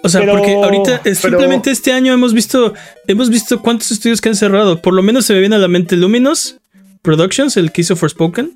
O 0.03 0.09
sea, 0.09 0.21
Pero- 0.21 0.33
porque 0.33 0.53
ahorita 0.53 0.95
es 1.03 1.19
pero- 1.19 1.37
simplemente 1.39 1.71
este 1.71 1.91
año 1.91 2.13
hemos 2.13 2.33
visto, 2.33 2.73
hemos 3.07 3.29
visto 3.29 3.61
cuántos 3.61 3.91
estudios 3.91 4.21
que 4.21 4.29
han 4.29 4.35
cerrado. 4.35 4.81
Por 4.81 4.93
lo 4.93 5.01
menos 5.01 5.25
se 5.25 5.33
me 5.33 5.39
viene 5.39 5.55
a 5.55 5.59
la 5.59 5.67
mente 5.67 5.95
Luminous 5.95 6.57
Productions, 7.01 7.57
el 7.57 7.71
que 7.71 7.81
hizo 7.81 7.95
Forspoken, 7.95 8.53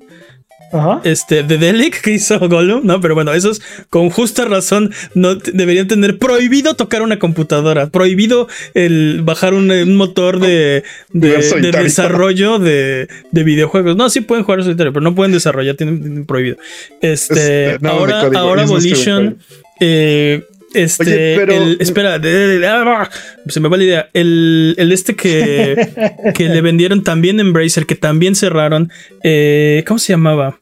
ajá. 0.72 1.00
este, 1.04 1.42
The 1.44 1.58
Delic, 1.58 2.00
que 2.00 2.12
hizo 2.12 2.38
Gollum, 2.48 2.84
¿no? 2.84 3.00
Pero 3.00 3.14
bueno, 3.14 3.32
esos 3.32 3.60
con 3.90 4.10
justa 4.10 4.44
razón 4.44 4.92
no 5.14 5.34
deberían 5.36 5.88
tener 5.88 6.18
prohibido 6.18 6.74
tocar 6.74 7.02
una 7.02 7.18
computadora, 7.18 7.88
prohibido 7.88 8.48
el 8.74 9.20
bajar 9.22 9.54
un, 9.54 9.70
un 9.70 9.96
motor 9.96 10.40
de, 10.40 10.84
de- 11.12 11.36
de 11.60 11.72
desarrollo 11.82 12.58
de, 12.58 13.08
de 13.30 13.42
videojuegos. 13.44 13.96
No, 13.96 14.08
sí 14.10 14.20
pueden 14.20 14.44
jugar 14.44 14.62
solitario, 14.62 14.92
pero 14.92 15.02
no 15.02 15.14
pueden 15.14 15.32
desarrollar, 15.32 15.76
tienen, 15.76 16.00
tienen 16.00 16.26
prohibido. 16.26 16.56
Este, 17.00 17.34
Es, 17.34 17.74
eh, 17.74 17.78
de 17.80 17.88
ahora, 17.88 18.22
ahora 18.34 18.62
de 18.62 18.68
Volition, 18.68 19.38
eh, 19.80 20.44
este, 20.74 21.02
Oye, 21.02 21.36
pero- 21.36 21.52
el- 21.52 21.76
espera, 21.80 22.20
ah, 22.22 23.10
se 23.48 23.60
me 23.60 23.68
va 23.68 23.76
la 23.76 23.84
idea. 23.84 24.10
El, 24.12 24.74
el 24.78 24.92
este 24.92 25.16
que, 25.16 25.88
que 26.34 26.48
le 26.48 26.60
vendieron 26.60 27.02
también 27.04 27.40
Embracer, 27.40 27.86
que 27.86 27.94
también 27.96 28.34
cerraron. 28.34 28.90
eh, 29.22 29.84
¿Cómo 29.86 29.98
se 29.98 30.12
llamaba? 30.12 30.58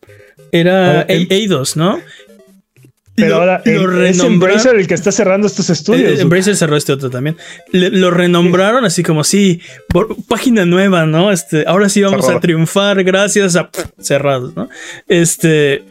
Era 0.52 1.00
Ah, 1.00 1.06
A- 1.08 1.12
Eidos, 1.12 1.76
¿no? 1.76 2.00
Pero 3.14 3.30
Lo- 3.30 3.34
ahora 3.36 3.62
lo 3.66 4.00
el- 4.00 4.06
es 4.06 4.20
Embracer 4.22 4.76
el 4.76 4.86
que 4.86 4.94
está 4.94 5.10
cerrando 5.10 5.48
estos 5.48 5.68
estudios. 5.70 6.18
eh, 6.18 6.22
Embracer 6.22 6.54
cerró 6.54 6.76
este 6.76 6.92
otro 6.92 7.10
también. 7.10 7.36
Le- 7.72 7.90
lo 7.90 8.12
renombraron 8.12 8.84
así 8.84 9.02
como 9.02 9.24
sí, 9.24 9.60
por 9.88 10.16
página 10.26 10.64
nueva, 10.64 11.04
¿no? 11.04 11.32
Este, 11.32 11.64
ahora 11.66 11.88
sí 11.88 12.00
vamos 12.00 12.28
a 12.28 12.38
triunfar 12.38 13.02
gracias 13.02 13.56
a 13.56 13.70
cerrados, 14.00 14.54
¿no? 14.54 14.68
Este, 15.08 15.82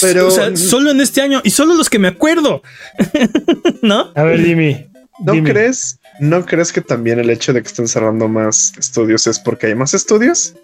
Pero- 0.00 0.28
o 0.28 0.30
sea, 0.30 0.56
solo 0.56 0.90
en 0.90 1.00
este 1.00 1.20
año 1.20 1.40
y 1.44 1.50
solo 1.50 1.74
los 1.74 1.88
que 1.90 1.98
me 1.98 2.08
acuerdo, 2.08 2.62
¿no? 3.82 4.12
A 4.14 4.22
ver, 4.24 4.44
Jimmy. 4.44 4.86
¿No 5.24 5.32
dime. 5.32 5.50
crees? 5.52 5.98
¿No 6.18 6.44
crees 6.44 6.72
que 6.72 6.80
también 6.80 7.18
el 7.20 7.30
hecho 7.30 7.52
de 7.52 7.62
que 7.62 7.68
estén 7.68 7.86
cerrando 7.86 8.26
más 8.28 8.72
estudios 8.78 9.26
es 9.28 9.38
porque 9.38 9.68
hay 9.68 9.74
más 9.74 9.94
estudios? 9.94 10.54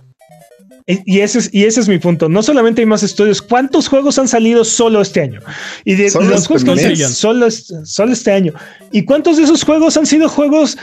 Y 0.86 1.20
ese, 1.20 1.38
es, 1.38 1.50
y 1.52 1.66
ese 1.66 1.78
es 1.80 1.88
mi 1.88 1.98
punto. 1.98 2.28
No 2.28 2.42
solamente 2.42 2.80
hay 2.82 2.86
más 2.86 3.04
estudios. 3.04 3.40
¿Cuántos 3.40 3.86
juegos 3.86 4.18
han 4.18 4.26
salido 4.26 4.64
solo 4.64 5.00
este 5.00 5.20
año? 5.20 5.40
Y 5.84 5.94
de 5.94 6.10
Solo 6.10 6.30
los 6.30 6.38
este 6.42 6.48
juegos 6.48 6.64
que 6.64 6.70
han 6.70 6.76
mes. 6.76 6.84
salido 6.84 7.08
solo, 7.10 7.48
solo 7.84 8.12
este 8.12 8.32
año. 8.32 8.54
¿Y 8.90 9.04
cuántos 9.04 9.36
de 9.36 9.44
esos 9.44 9.62
juegos 9.62 9.96
han 9.96 10.06
sido 10.06 10.28
juegos, 10.28 10.76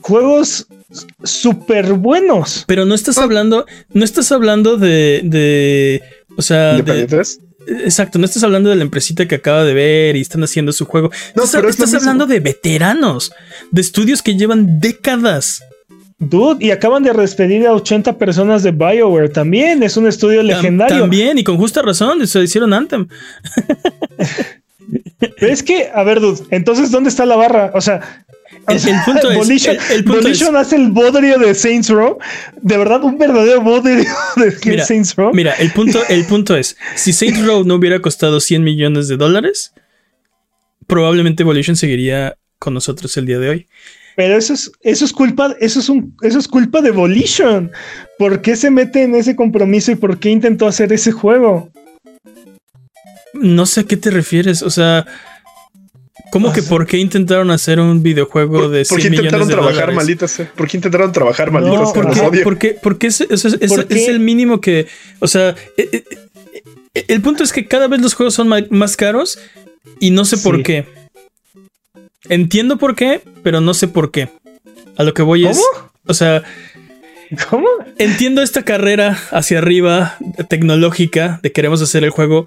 juegos 0.00 0.66
súper 1.22 1.92
buenos? 1.92 2.64
Pero 2.66 2.84
no 2.86 2.94
estás 2.96 3.18
hablando, 3.18 3.66
no 3.92 4.04
estás 4.04 4.32
hablando 4.32 4.76
de, 4.78 5.20
de 5.22 6.02
o 6.36 6.42
sea, 6.42 6.74
de. 6.82 7.06
Exacto, 7.66 8.18
no 8.18 8.24
estás 8.24 8.42
hablando 8.42 8.70
de 8.70 8.76
la 8.76 8.82
empresita 8.82 9.26
que 9.26 9.36
acaba 9.36 9.64
de 9.64 9.74
ver 9.74 10.16
y 10.16 10.20
están 10.20 10.42
haciendo 10.42 10.72
su 10.72 10.84
juego. 10.86 11.10
No, 11.34 11.44
estás 11.44 11.60
pero 11.60 11.68
es 11.68 11.78
estás 11.78 11.94
hablando 11.94 12.26
de 12.26 12.40
veteranos, 12.40 13.32
de 13.70 13.80
estudios 13.80 14.22
que 14.22 14.36
llevan 14.36 14.80
décadas. 14.80 15.62
Dude, 16.18 16.62
y 16.64 16.70
acaban 16.70 17.02
de 17.02 17.12
despedir 17.14 17.66
a 17.66 17.72
80 17.72 18.18
personas 18.18 18.62
de 18.62 18.72
BioWare 18.72 19.30
también. 19.30 19.82
Es 19.82 19.96
un 19.96 20.06
estudio 20.06 20.42
legendario. 20.42 21.00
También, 21.00 21.38
y 21.38 21.44
con 21.44 21.56
justa 21.56 21.80
razón, 21.80 22.26
se 22.26 22.42
hicieron 22.42 22.74
Anthem. 22.74 23.08
Pero 25.18 25.52
es 25.52 25.62
que, 25.62 25.88
a 25.94 26.02
ver, 26.02 26.20
dude, 26.20 26.42
entonces, 26.50 26.90
¿dónde 26.90 27.08
está 27.08 27.24
la 27.24 27.36
barra? 27.36 27.70
O 27.74 27.80
sea, 27.80 28.24
El, 28.68 28.76
el 28.88 28.96
punto 29.04 29.30
es. 29.30 29.36
Volition, 29.38 29.76
el- 29.76 29.96
el 29.96 30.04
punto 30.04 30.18
es- 30.18 30.24
Volition 30.24 30.56
hace 30.56 30.76
el 30.76 30.90
bodrio 30.90 31.38
de 31.38 31.54
Saints 31.54 31.88
Row. 31.88 32.18
De 32.60 32.76
verdad, 32.76 33.02
un 33.04 33.16
verdadero 33.18 33.60
bodrio 33.62 34.04
de 34.36 34.56
Mira, 34.64 34.84
Saints 34.84 35.14
Row. 35.16 35.32
Mira, 35.32 35.52
el 35.54 35.70
punto, 35.72 36.00
el 36.08 36.24
punto 36.24 36.56
es, 36.56 36.76
si 36.96 37.12
Saints 37.12 37.44
Row 37.44 37.64
no 37.64 37.76
hubiera 37.76 38.00
costado 38.00 38.40
100 38.40 38.62
millones 38.64 39.08
de 39.08 39.16
dólares, 39.16 39.72
probablemente 40.86 41.42
Evolution 41.42 41.76
seguiría 41.76 42.36
con 42.58 42.74
nosotros 42.74 43.16
el 43.16 43.26
día 43.26 43.38
de 43.38 43.48
hoy. 43.48 43.66
Pero 44.16 44.36
eso 44.36 44.52
es, 44.52 44.70
eso 44.82 45.04
es 45.04 45.12
culpa, 45.12 45.54
eso 45.60 45.78
es 45.80 45.88
un, 45.88 46.14
eso 46.22 46.38
es 46.38 46.48
culpa 46.48 46.82
de 46.82 46.90
Volition. 46.90 47.70
¿Por 48.18 48.42
qué 48.42 48.56
se 48.56 48.70
mete 48.70 49.04
en 49.04 49.14
ese 49.14 49.36
compromiso 49.36 49.92
y 49.92 49.94
por 49.94 50.18
qué 50.18 50.30
intentó 50.30 50.66
hacer 50.66 50.92
ese 50.92 51.12
juego? 51.12 51.70
No 53.32 53.64
sé 53.66 53.80
a 53.80 53.84
qué 53.84 53.96
te 53.96 54.10
refieres, 54.10 54.62
o 54.62 54.70
sea, 54.70 55.06
¿cómo 56.30 56.52
que 56.52 56.60
sea- 56.62 56.68
por 56.70 56.86
qué 56.86 56.98
intentaron 56.98 57.50
hacer 57.50 57.80
un 57.80 58.02
videojuego 58.02 58.68
de 58.68 58.84
100 58.84 58.88
¿Por 58.96 59.02
qué 59.02 59.10
millones 59.10 59.24
intentaron 59.32 59.48
de 59.48 59.54
trabajar 59.54 59.74
dólares? 59.74 59.96
malditas? 59.96 60.42
¿Por 60.56 60.68
qué 60.68 60.76
intentaron 60.76 61.12
trabajar 61.12 61.52
No, 61.52 61.60
malditas? 61.60 61.92
sea? 61.92 61.94
¿Por 61.94 62.04
Los 62.06 62.18
qué? 62.20 62.26
odio. 62.26 62.44
Porque, 62.44 62.76
porque 62.82 63.06
es, 63.08 63.20
es- 63.22 63.44
es- 63.44 63.58
es- 63.60 63.68
¿Por 63.72 63.86
qué? 63.86 64.02
es 64.02 64.08
el 64.08 64.20
mínimo 64.20 64.60
que. 64.60 64.86
O 65.18 65.26
sea, 65.28 65.54
eh, 65.76 65.88
eh, 65.92 66.04
eh, 66.94 67.04
el 67.08 67.20
punto 67.22 67.42
es 67.44 67.52
que 67.52 67.66
cada 67.66 67.88
vez 67.88 68.00
los 68.00 68.14
juegos 68.14 68.34
son 68.34 68.48
más 68.70 68.96
caros 68.96 69.38
y 69.98 70.10
no 70.10 70.24
sé 70.24 70.38
por 70.38 70.62
qué. 70.62 70.86
Entiendo 72.28 72.76
por 72.78 72.94
qué, 72.94 73.22
pero 73.42 73.60
no 73.60 73.74
sé 73.74 73.88
por 73.88 74.10
qué. 74.10 74.28
A 74.96 75.02
lo 75.04 75.14
que 75.14 75.22
voy 75.22 75.46
es. 75.46 75.56
¿Cómo? 75.56 75.90
O 76.06 76.14
sea, 76.14 76.42
¿Cómo? 77.48 77.66
entiendo 77.98 78.42
esta 78.42 78.62
carrera 78.64 79.18
hacia 79.30 79.58
arriba 79.58 80.16
tecnológica 80.48 81.40
de 81.42 81.52
queremos 81.52 81.80
hacer 81.82 82.04
el 82.04 82.10
juego. 82.10 82.46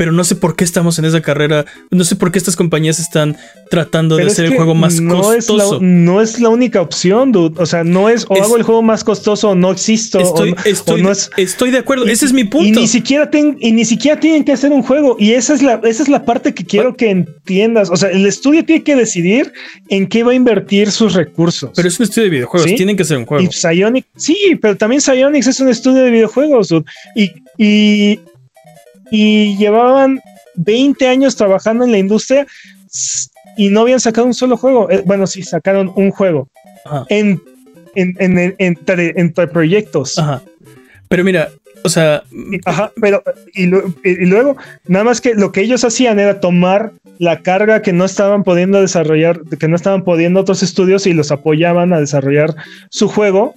Pero 0.00 0.12
no 0.12 0.24
sé 0.24 0.34
por 0.34 0.56
qué 0.56 0.64
estamos 0.64 0.98
en 0.98 1.04
esa 1.04 1.20
carrera. 1.20 1.66
No 1.90 2.04
sé 2.04 2.16
por 2.16 2.32
qué 2.32 2.38
estas 2.38 2.56
compañías 2.56 2.98
están 2.98 3.36
tratando 3.70 4.16
Pero 4.16 4.28
de 4.28 4.32
hacer 4.32 4.46
el 4.46 4.54
juego 4.56 4.74
más 4.74 4.98
no 4.98 5.34
Es 5.34 5.46
costoso. 5.46 5.74
la, 5.78 5.86
no 5.86 6.22
es 6.22 6.40
la 6.40 6.48
única 6.48 6.80
opción, 6.80 7.32
dude. 7.32 7.60
O 7.60 7.66
sea, 7.66 7.84
no 7.84 8.08
es 8.08 8.24
o 8.30 8.34
Es- 8.34 8.40
hago 8.44 8.56
el 8.56 8.62
juego 8.62 8.80
más 8.80 9.04
costoso 9.04 9.50
o 9.50 9.54
no 9.54 9.70
existo. 9.70 10.16
o 10.16 10.22
Estoy, 10.22 10.50
no- 10.52 10.56
o 10.56 10.64
estoy, 10.64 11.02
no 11.02 11.12
es, 11.12 11.30
estoy 11.36 11.70
de 11.70 11.76
acuerdo. 11.76 12.06
y- 12.06 12.12
Ese 12.12 12.24
es 12.24 12.32
mi 12.32 12.40
Y 12.40 12.44
punto. 12.44 12.80
ni 12.80 12.88
siquiera 12.88 13.30
ten- 13.30 13.58
y 13.60 13.72
ni 13.72 13.84
siquiera 13.84 14.18
tienen 14.18 14.42
que 14.42 14.52
hacer 14.52 14.72
un 14.72 14.82
juego. 14.82 15.16
Y 15.20 15.32
esa 15.32 15.52
es 15.52 15.60
la, 15.62 15.78
esa 15.84 16.02
es 16.02 16.08
la 16.08 16.24
parte 16.24 16.54
que 16.54 16.64
quiero 16.64 16.96
que 16.96 17.10
entiendas. 17.10 17.90
O 17.90 17.96
sea, 17.98 18.08
el 18.08 18.24
estudio 18.24 18.64
tiene 18.64 18.82
que 18.82 18.96
decidir 18.96 19.52
en 19.90 20.06
qué 20.06 20.22
va 20.24 20.32
a 20.32 20.34
invertir 20.34 20.90
sus 20.90 21.12
recursos. 21.12 21.72
Pero 21.76 21.88
es 21.88 22.00
un 22.00 22.04
estudio 22.04 22.24
de 22.24 22.30
videojuegos. 22.30 22.70
¿Sí? 22.70 22.74
Tienen 22.74 22.96
que 22.96 23.04
ser 23.04 23.18
un 23.18 23.26
juego. 23.26 23.44
Y 23.44 23.48
Psyonix, 23.52 24.06
sí, 24.16 24.58
pero 24.62 24.78
también 24.78 25.02
Psyonix 25.02 25.46
es 25.46 25.60
un 25.60 25.68
estudio 25.68 26.02
de 26.04 26.10
videojuegos. 26.10 26.68
dude. 26.68 26.86
Y, 27.14 27.30
y, 27.58 28.18
y 29.10 29.56
llevaban 29.56 30.20
20 30.56 31.06
años 31.08 31.36
trabajando 31.36 31.84
en 31.84 31.92
la 31.92 31.98
industria 31.98 32.46
y 33.56 33.68
no 33.70 33.80
habían 33.82 34.00
sacado 34.00 34.26
un 34.26 34.34
solo 34.34 34.56
juego. 34.56 34.90
Eh, 34.90 35.02
bueno, 35.04 35.26
sí, 35.26 35.42
sacaron 35.42 35.92
un 35.96 36.10
juego 36.10 36.48
Ajá. 36.84 37.04
en, 37.08 37.40
en, 37.94 38.14
en- 38.18 38.54
entre, 38.58 39.12
entre 39.20 39.46
proyectos. 39.48 40.18
Ajá. 40.18 40.42
Pero 41.08 41.24
mira, 41.24 41.48
o 41.82 41.88
sea, 41.88 42.22
Ajá, 42.66 42.92
pero 43.00 43.22
y- 43.54 43.64
y 44.04 44.26
luego, 44.26 44.56
nada 44.86 45.04
más 45.04 45.20
que 45.20 45.34
lo 45.34 45.50
que 45.52 45.62
ellos 45.62 45.82
hacían 45.84 46.18
era 46.20 46.40
tomar 46.40 46.92
la 47.18 47.40
carga 47.42 47.82
que 47.82 47.92
no 47.92 48.04
estaban 48.04 48.44
pudiendo 48.44 48.80
desarrollar, 48.80 49.40
que 49.58 49.68
no 49.68 49.76
estaban 49.76 50.04
pudiendo 50.04 50.40
otros 50.40 50.62
estudios 50.62 51.06
y 51.06 51.12
los 51.12 51.30
apoyaban 51.32 51.92
a 51.92 52.00
desarrollar 52.00 52.54
su 52.90 53.08
juego. 53.08 53.54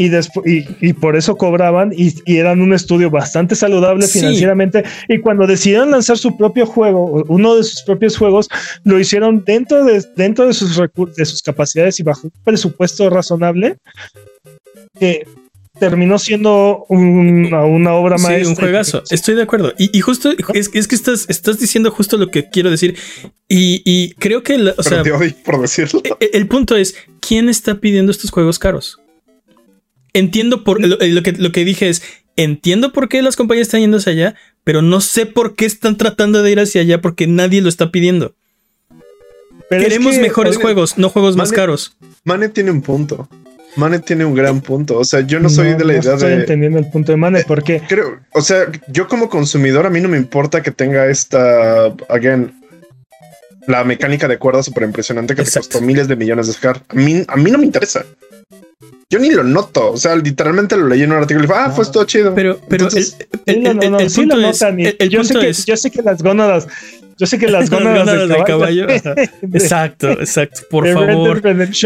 Y, 0.00 0.06
y, 0.06 0.64
y 0.80 0.92
por 0.94 1.14
eso 1.14 1.36
cobraban 1.36 1.92
y, 1.94 2.14
y 2.24 2.38
eran 2.38 2.62
un 2.62 2.72
estudio 2.72 3.10
bastante 3.10 3.54
saludable 3.54 4.06
Sí. 4.06 4.20
financieramente. 4.20 4.82
Y 5.08 5.18
cuando 5.18 5.46
decidieron 5.46 5.90
lanzar 5.90 6.16
su 6.16 6.38
propio 6.38 6.64
juego, 6.64 7.22
uno 7.28 7.54
de 7.56 7.64
sus 7.64 7.82
propios 7.82 8.16
juegos, 8.16 8.48
lo 8.84 8.98
hicieron 8.98 9.44
dentro 9.44 9.84
de, 9.84 10.02
dentro 10.16 10.46
de, 10.46 10.54
sus, 10.54 10.80
de 11.16 11.24
sus 11.26 11.42
capacidades 11.42 12.00
y 12.00 12.02
bajo 12.02 12.28
un 12.28 12.32
presupuesto 12.44 13.10
razonable, 13.10 13.76
que 14.98 15.26
terminó 15.78 16.18
siendo 16.18 16.84
una, 16.88 17.64
una 17.64 17.92
obra 17.94 18.16
sí, 18.18 18.24
maestra. 18.24 18.48
un 18.50 18.56
juegazo. 18.56 19.02
Estoy 19.10 19.34
de 19.34 19.42
acuerdo. 19.42 19.72
Y, 19.78 19.96
y 19.96 20.00
justo, 20.00 20.30
es, 20.54 20.70
es 20.72 20.88
que 20.88 20.94
estás, 20.94 21.26
estás 21.28 21.58
diciendo 21.58 21.90
justo 21.90 22.16
lo 22.16 22.30
que 22.30 22.48
quiero 22.48 22.70
decir. 22.70 22.96
Y, 23.48 23.82
y 23.84 24.12
creo 24.12 24.42
que, 24.42 24.56
la- 24.58 24.72
o 24.72 24.76
Pero 24.76 24.88
sea, 24.88 25.02
te 25.02 25.12
odio 25.12 25.34
por 25.44 25.60
decirlo. 25.60 26.02
e- 26.20 26.30
el 26.32 26.46
punto 26.48 26.74
es, 26.76 26.94
¿quién 27.20 27.48
está 27.50 27.74
pidiendo 27.80 28.10
estos 28.12 28.30
juegos 28.30 28.58
caros? 28.58 28.98
Entiendo 30.12 30.64
por 30.64 30.80
lo, 30.80 30.96
lo 31.00 31.22
que, 31.22 31.32
lo 31.32 31.52
que 31.52 31.64
dije 31.64 31.88
es, 31.88 32.02
entiendo 32.36 32.92
por 32.92 33.08
qué 33.08 33.22
las 33.22 33.36
compañías 33.36 33.68
están 33.68 33.80
yendo 33.80 33.98
hacia 33.98 34.12
allá, 34.12 34.34
pero 34.64 34.82
no 34.82 35.00
sé 35.00 35.26
por 35.26 35.54
qué 35.54 35.66
están 35.66 35.96
tratando 35.96 36.42
de 36.42 36.50
ir 36.52 36.60
hacia 36.60 36.80
allá 36.82 37.00
porque 37.00 37.26
nadie 37.26 37.60
lo 37.60 37.68
está 37.68 37.90
pidiendo. 37.90 38.34
Pero 39.68 39.82
es 39.82 39.88
Queremos 39.88 40.14
que- 40.16 40.22
mejores 40.22 40.56
juegos, 40.56 40.98
no 40.98 41.10
juegos 41.10 41.36
más 41.36 41.52
caros. 41.52 41.96
Mane 42.24 42.48
tiene 42.48 42.70
un 42.70 42.82
punto. 42.82 43.28
Mane 43.76 44.00
tiene 44.00 44.24
un 44.24 44.34
gran 44.34 44.60
punto. 44.60 44.98
O 44.98 45.04
sea, 45.04 45.20
yo 45.20 45.38
no 45.38 45.48
soy 45.48 45.74
de 45.74 45.84
la 45.84 45.92
idea 45.96 46.14
estoy 46.14 46.30
de. 46.30 46.34
entendiendo 46.40 46.78
el 46.80 46.90
punto 46.90 47.12
de 47.12 47.16
Mane, 47.16 47.44
porque 47.46 47.80
Creo, 47.88 48.18
o 48.32 48.42
sea, 48.42 48.66
yo 48.88 49.06
como 49.06 49.28
consumidor, 49.28 49.86
a 49.86 49.90
mí 49.90 50.00
no 50.00 50.08
me 50.08 50.16
importa 50.16 50.60
que 50.60 50.72
tenga 50.72 51.06
esta, 51.08 51.86
again, 52.08 52.52
la 53.68 53.84
mecánica 53.84 54.26
de 54.26 54.38
cuerda 54.38 54.64
súper 54.64 54.82
impresionante 54.82 55.36
que 55.36 55.42
Exacto. 55.42 55.68
te 55.68 55.72
costó 55.74 55.86
miles 55.86 56.08
de 56.08 56.16
millones 56.16 56.48
de 56.48 56.54
sacar. 56.54 56.82
A 56.88 56.94
mí, 56.94 57.22
a 57.28 57.36
mí 57.36 57.50
no 57.52 57.58
me 57.58 57.66
interesa. 57.66 58.04
Yo 59.10 59.18
ni 59.18 59.30
lo 59.30 59.42
noto. 59.42 59.92
O 59.92 59.96
sea, 59.96 60.14
literalmente 60.16 60.76
lo 60.76 60.86
leí 60.86 61.02
en 61.02 61.10
un 61.10 61.18
artículo 61.18 61.44
y 61.44 61.48
fue, 61.48 61.56
ah, 61.56 61.68
No. 61.68 61.74
pues 61.76 61.90
todo 61.90 62.04
chido. 62.04 62.34
Pero, 62.34 62.60
pero 62.68 62.84
Entonces, 62.84 63.16
el, 63.46 63.56
el- 63.56 63.56
Sí, 63.56 63.60
no, 63.62 63.74
no, 63.74 63.82
el- 63.82 63.90
no, 63.90 63.98
el 64.00 64.10
sí 64.10 64.20
punto 64.20 64.36
lo 64.36 64.48
es, 64.48 64.60
notan, 64.60 64.80
y 64.80 65.08
yo, 65.08 65.24
sé 65.24 65.34
que, 65.34 65.48
es- 65.48 65.64
yo 65.66 65.76
sé 65.76 65.90
que 65.90 66.00
las 66.02 66.22
gónadas, 66.22 66.68
yo 67.18 67.26
sé 67.26 67.38
que 67.38 67.48
las 67.48 67.62
Las 67.68 67.70
gónadas, 67.70 67.98
gónadas 68.06 68.28
del 68.28 68.38
de 68.38 68.44
caballo, 68.44 68.86
caballo, 68.86 69.30
Exacto, 69.52 70.10
exacto. 70.12 70.60
Por 70.70 70.84
de 70.86 70.92
favor. 70.94 71.42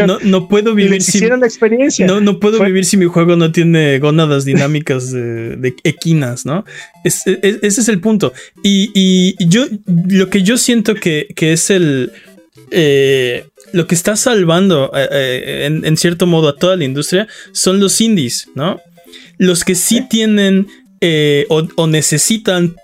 No, 0.07 0.19
no 0.23 0.47
puedo 0.47 0.75
vivir 0.75 1.01
sin. 1.01 1.15
hicieron 1.17 1.39
la 1.41 1.47
experiencia. 1.47 2.05
No, 2.05 2.21
no 2.21 2.39
puedo 2.39 2.57
Fue- 2.57 2.67
vivir 2.67 2.85
si 2.85 2.95
mi 2.95 3.05
juego 3.05 3.35
no 3.35 3.51
tiene 3.51 3.97
gónadas 3.99 4.45
dinámicas 4.45 5.11
de, 5.11 5.55
de 5.57 5.75
equinas, 5.83 6.45
¿no? 6.45 6.63
Es- 7.03 7.23
es- 7.25 7.57
ese 7.63 7.81
es 7.81 7.89
el 7.89 7.99
punto. 8.01 8.33
Y, 8.63 8.91
y 8.93 9.47
yo, 9.49 9.65
lo 10.07 10.29
que 10.29 10.43
yo 10.43 10.57
siento 10.57 10.93
que, 10.95 11.27
que 11.35 11.53
es 11.53 11.69
el. 11.71 12.11
eh, 12.71 13.45
lo 13.75 13.87
que 13.87 13.95
está 13.95 14.15
salvando 14.15 14.89
eh, 14.95 15.09
eh, 15.11 15.65
en, 15.65 15.83
en 15.83 15.97
cierto 15.97 16.27
modo 16.27 16.47
a 16.47 16.55
toda 16.55 16.77
la 16.77 16.85
industria 16.85 17.27
son 17.51 17.81
los 17.81 17.99
indies, 17.99 18.47
¿no? 18.55 18.79
Los 19.37 19.65
que 19.65 19.75
sí 19.75 20.07
tienen 20.09 20.67
eh, 21.01 21.45
o, 21.49 21.67
o 21.75 21.85
necesitan 21.85 22.77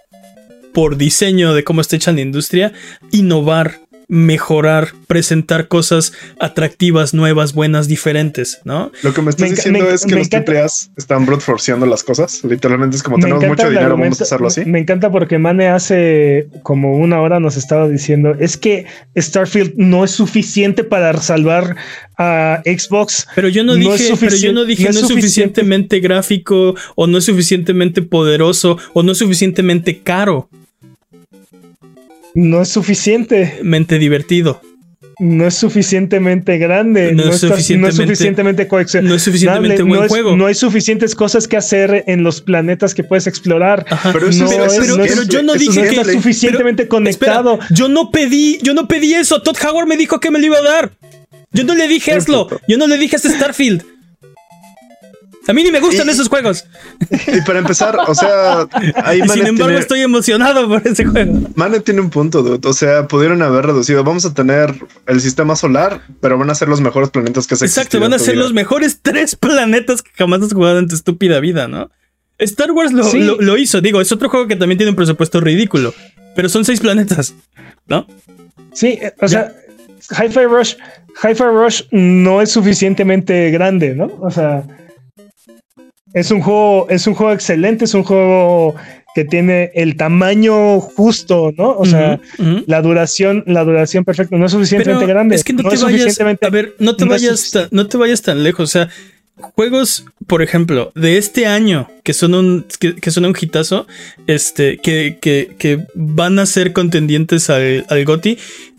por 0.74 0.98
diseño 0.98 1.54
de 1.54 1.64
cómo 1.64 1.80
está 1.80 1.96
hecha 1.96 2.12
la 2.12 2.20
industria, 2.20 2.74
innovar, 3.14 3.80
mejorar, 4.14 4.90
presentar 5.08 5.70
cosas 5.70 6.12
atractivas, 6.38 7.14
nuevas, 7.14 7.54
buenas, 7.54 7.88
diferentes, 7.88 8.60
¿no? 8.66 8.92
lo 9.04 9.14
que 9.14 9.22
me 9.22 9.30
estás 9.30 9.50
me 9.50 9.56
diciendo 9.56 9.80
me- 9.86 9.94
es 9.94 10.06
que 10.06 10.16
los 10.16 10.28
AAAs 10.34 10.92
están 10.98 11.26
brute 11.26 11.42
forceando 11.42 11.86
las 11.86 12.04
cosas. 12.04 12.44
Literalmente 12.44 12.98
es 12.98 13.04
como 13.04 13.16
Me 13.16 13.24
tenemos 13.24 13.48
mucho 13.48 13.70
dinero, 13.70 13.96
vamos 13.98 14.20
a 14.20 14.24
hacerlo 14.26 14.48
así. 14.48 14.66
Me 14.66 14.80
encanta 14.80 15.10
porque 15.10 15.38
Mane 15.40 15.70
hace 15.70 16.50
como 16.62 16.98
una 16.98 17.22
hora 17.22 17.40
nos 17.40 17.56
estaba 17.56 17.88
diciendo 17.88 18.36
es 18.38 18.58
que 18.58 18.86
Starfield 19.18 19.76
no 19.78 20.04
es 20.04 20.12
suficiente 20.12 20.84
para 20.84 21.18
salvar 21.22 21.78
a 22.18 22.62
Xbox. 22.66 23.28
Pero 23.34 23.48
yo 23.48 23.64
no, 23.64 23.76
dije, 23.76 24.14
pero 24.20 24.36
yo 24.36 24.52
no 24.52 24.66
dije 24.66 24.84
no 24.84 24.90
no 24.90 24.92
es 24.92 24.96
es 24.98 25.02
suficiente. 25.08 25.22
suficientemente 25.62 26.00
gráfico 26.02 26.76
o 26.96 27.08
no 27.08 27.18
es 27.18 27.24
suficientemente 27.24 28.02
poderoso 28.02 28.78
o 28.94 29.04
no 29.04 29.14
es 29.14 29.18
suficientemente 29.20 30.00
caro, 30.02 30.50
No 32.34 32.62
es 32.62 32.70
suficiente. 32.70 33.60
mente 33.64 34.00
divertido, 34.00 34.62
No 35.20 35.46
es 35.46 35.54
suficientemente 35.56 36.58
grande. 36.58 37.12
No 37.12 37.26
No, 37.26 37.30
es 37.30 37.36
está- 37.36 37.48
no 37.50 37.54
suficientemente- 37.54 37.90
es 38.04 38.10
suficientemente 38.10 38.68
coexistente. 38.68 39.08
no 39.10 39.16
es 39.16 39.22
suficientemente 39.22 39.80
no, 39.84 39.86
buen 39.90 40.04
es- 40.06 40.10
juego. 40.10 40.36
no 40.36 40.46
hay 40.48 40.56
suficientes 40.56 41.14
cosas 41.14 41.48
que 41.48 41.58
hacer 41.58 42.06
en 42.08 42.24
los 42.24 42.42
planetas 42.42 42.96
que 42.96 43.04
puedes 43.04 43.28
explorar. 43.28 43.86
Ajá. 43.90 44.14
Pero 44.14 44.30
eso 44.30 44.46
No 44.46 44.50
es- 44.50 44.56
pero, 44.56 44.66
es- 44.66 44.80
pero- 44.80 44.98
no 44.98 45.04
es- 45.04 45.12
pero 45.12 45.24
yo 45.28 45.44
no 45.44 45.54
dije 45.54 45.82
que 45.82 45.88
está 45.90 46.12
suficientemente 46.12 46.88
conectado. 46.88 47.54
Espera, 47.56 47.68
yo 47.76 47.88
no 47.88 48.10
pedí, 48.10 48.58
yo 48.64 48.74
no 48.74 48.88
pedí 48.88 49.14
eso. 49.14 49.42
Todd 49.44 49.58
Howard 49.64 49.88
me 49.88 49.98
dijo 49.98 50.20
que 50.20 50.32
me 50.32 50.40
lo 50.40 50.46
iba 50.48 50.58
a 50.58 50.62
dar. 50.64 50.92
Yo 51.52 51.66
no 51.66 51.76
le 51.76 51.88
dije 51.88 52.14
hazlo. 52.14 52.48
Yo 52.68 52.78
no 52.78 52.88
le 52.88 52.98
dije 52.98 53.18
a 53.18 53.20
Starfield. 53.20 53.84
A 55.48 55.54
mí 55.54 55.64
ni 55.64 55.72
me 55.72 55.80
gustan 55.80 56.08
Y- 56.08 56.12
esos 56.12 56.28
juegos. 56.30 56.66
Y 57.28 57.42
para 57.42 57.60
empezar, 57.60 57.98
o 58.08 58.14
sea, 58.14 58.68
ahí 59.04 59.22
Y 59.26 59.28
sin 59.30 59.48
embargo, 59.48 59.66
tiene, 59.68 59.80
estoy 59.80 60.02
emocionado 60.02 60.68
por 60.68 60.86
ese 60.88 61.04
juego. 61.06 61.50
Mane 61.56 61.80
tiene 61.80 62.02
un 62.02 62.10
punto, 62.12 62.44
dude. 62.44 62.68
O 62.68 62.74
sea, 62.74 63.08
pudieron 63.08 63.42
haber 63.42 63.66
reducido. 63.66 64.04
Vamos 64.04 64.24
a 64.26 64.34
tener 64.34 64.76
el 65.08 65.20
sistema 65.20 65.56
solar, 65.56 66.02
pero 66.22 66.38
van 66.38 66.50
a 66.52 66.56
ser 66.56 66.68
los 66.68 66.80
mejores 66.82 67.10
planetas 67.10 67.48
que 67.48 67.56
se 67.56 67.66
Exacto, 67.66 68.00
van 68.00 68.14
a 68.14 68.20
ser 68.20 68.38
los 68.38 68.54
mejores 68.54 69.00
tres 69.02 69.36
planetas 69.36 70.02
que 70.04 70.12
jamás 70.16 70.42
has 70.44 70.54
jugado 70.54 70.78
en 70.78 70.88
tu 70.88 70.96
estúpida 70.96 71.40
vida, 71.40 71.68
¿no? 71.68 71.90
Star 72.38 72.72
Wars 72.72 72.92
lo, 72.92 73.04
Sí. 73.04 73.20
lo- 73.22 73.38
lo 73.42 73.58
hizo. 73.58 73.82
Digo, 73.82 74.00
es 74.02 74.12
otro 74.12 74.30
juego 74.30 74.48
que 74.48 74.56
también 74.56 74.78
tiene 74.78 74.92
un 74.92 74.96
presupuesto 74.96 75.40
ridículo. 75.42 75.94
Pero 76.36 76.50
son 76.50 76.66
seis 76.66 76.80
planetas, 76.80 77.34
¿no? 77.88 78.08
Sí, 78.74 79.00
eh, 79.02 79.14
o 79.20 79.28
sea, 79.28 79.54
Hi-Fi 80.12 80.46
Rush, 80.46 80.76
Hi-Fi 81.24 81.44
Rush 81.44 81.82
no 81.92 82.42
es 82.42 82.52
suficientemente 82.52 83.52
grande, 83.52 83.94
¿no? 83.96 84.06
O 84.22 84.32
sea, 84.32 84.64
es 86.14 86.32
un 86.32 86.42
juego, 86.42 86.88
es 86.90 87.08
un 87.08 87.14
juego 87.14 87.34
excelente, 87.34 87.86
es 87.86 87.94
un 87.94 88.04
juego 88.04 88.76
que 89.14 89.26
tiene 89.26 89.72
el 89.76 89.98
tamaño 89.98 90.80
justo, 90.80 91.54
¿no? 91.58 91.76
O 91.78 91.86
sea, 91.86 92.20
la 92.66 92.82
duración, 92.82 93.44
la 93.46 93.64
duración 93.64 94.06
perfecta, 94.06 94.38
no 94.38 94.46
es 94.46 94.52
suficientemente 94.52 95.06
Pero 95.06 95.14
grande. 95.14 95.36
Es 95.36 95.44
que 95.44 95.54
no, 95.54 95.64
te 95.64 95.76
vayas. 95.78 96.20
A 96.20 96.50
ver, 96.50 96.76
no 96.80 96.96
te 96.96 97.06
no 97.06 97.12
vayas, 97.12 97.52
tan, 97.52 97.68
no 97.72 97.88
te 97.88 97.98
vayas 97.98 98.22
tan 98.22 98.42
lejos. 98.44 98.70
O 98.70 98.72
sea, 98.72 98.90
juegos, 99.36 100.06
por 100.28 100.42
ejemplo, 100.42 100.92
de 100.96 101.18
este 101.18 101.46
año 101.46 101.90
que 102.04 102.14
son 102.14 102.36
un, 102.36 102.66
que, 102.80 102.96
que 102.96 103.12
son 103.12 103.26
un 103.26 103.36
hitazo, 103.40 103.86
este, 104.28 104.78
que, 104.78 105.18
que, 105.22 105.56
que 105.58 105.86
van 105.94 106.40
a 106.40 106.46
ser 106.46 106.72
contendientes 106.72 107.50
al, 107.50 107.86
al 107.90 108.06
GOTY. 108.06 108.38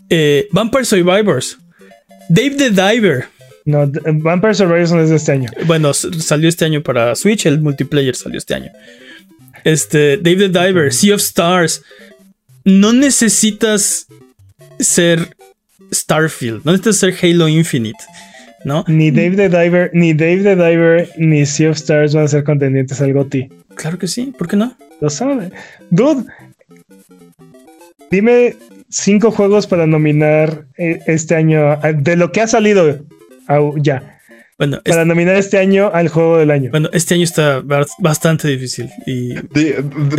eh, 0.09 0.47
Vampire 0.51 0.85
Survivors. 0.85 1.57
Dave 2.29 2.55
the 2.57 2.69
Diver. 2.71 3.25
No, 3.65 3.89
Vampire 4.05 4.53
Survivors 4.53 4.91
no 4.91 5.01
es 5.01 5.09
de 5.09 5.15
este 5.15 5.31
año. 5.31 5.49
Bueno, 5.65 5.93
salió 5.93 6.49
este 6.49 6.65
año 6.65 6.81
para 6.83 7.15
Switch, 7.15 7.45
el 7.45 7.61
multiplayer 7.61 8.15
salió 8.15 8.37
este 8.37 8.55
año. 8.55 8.71
Este, 9.63 10.17
Dave 10.17 10.49
the 10.49 10.59
Diver, 10.59 10.91
Sea 10.93 11.15
of 11.15 11.21
Stars. 11.21 11.81
No 12.65 12.91
necesitas 12.93 14.07
ser 14.79 15.35
Starfield, 15.93 16.61
no 16.65 16.71
necesitas 16.73 16.97
ser 16.97 17.15
Halo 17.21 17.47
Infinite, 17.47 17.99
¿no? 18.65 18.83
Ni 18.87 19.11
Dave 19.11 19.35
the 19.35 19.49
Diver, 19.49 19.89
ni 19.93 20.13
Dave 20.13 20.43
the 20.43 20.55
Diver, 20.55 21.09
ni 21.17 21.45
Sea 21.45 21.69
of 21.71 21.77
Stars 21.77 22.13
van 22.13 22.25
a 22.25 22.27
ser 22.27 22.43
contendientes 22.43 22.99
al 23.01 23.13
GOTY. 23.13 23.49
Claro 23.75 23.97
que 23.97 24.07
sí, 24.07 24.33
¿por 24.37 24.47
qué 24.47 24.55
no? 24.57 24.75
Lo 25.01 25.09
sabe. 25.09 25.51
Dude, 25.89 26.25
dime 28.11 28.55
cinco 28.89 29.31
juegos 29.31 29.67
para 29.67 29.87
nominar 29.87 30.65
eh, 30.77 31.01
este 31.07 31.35
año, 31.35 31.71
a- 31.71 31.93
de 31.93 32.15
lo 32.15 32.31
que 32.31 32.41
ha 32.41 32.47
salido 32.47 33.05
ya, 33.77 34.19
Bueno, 34.57 34.77
es- 34.85 34.91
para 34.91 35.03
nominar 35.05 35.35
este 35.35 35.57
año 35.57 35.89
al 35.93 36.07
juego 36.09 36.37
del 36.37 36.51
año. 36.51 36.69
bueno, 36.71 36.89
este 36.93 37.15
año 37.15 37.23
está 37.23 37.59
ba- 37.61 37.85
bastante 37.99 38.47
difícil 38.47 38.89
y 39.05 39.33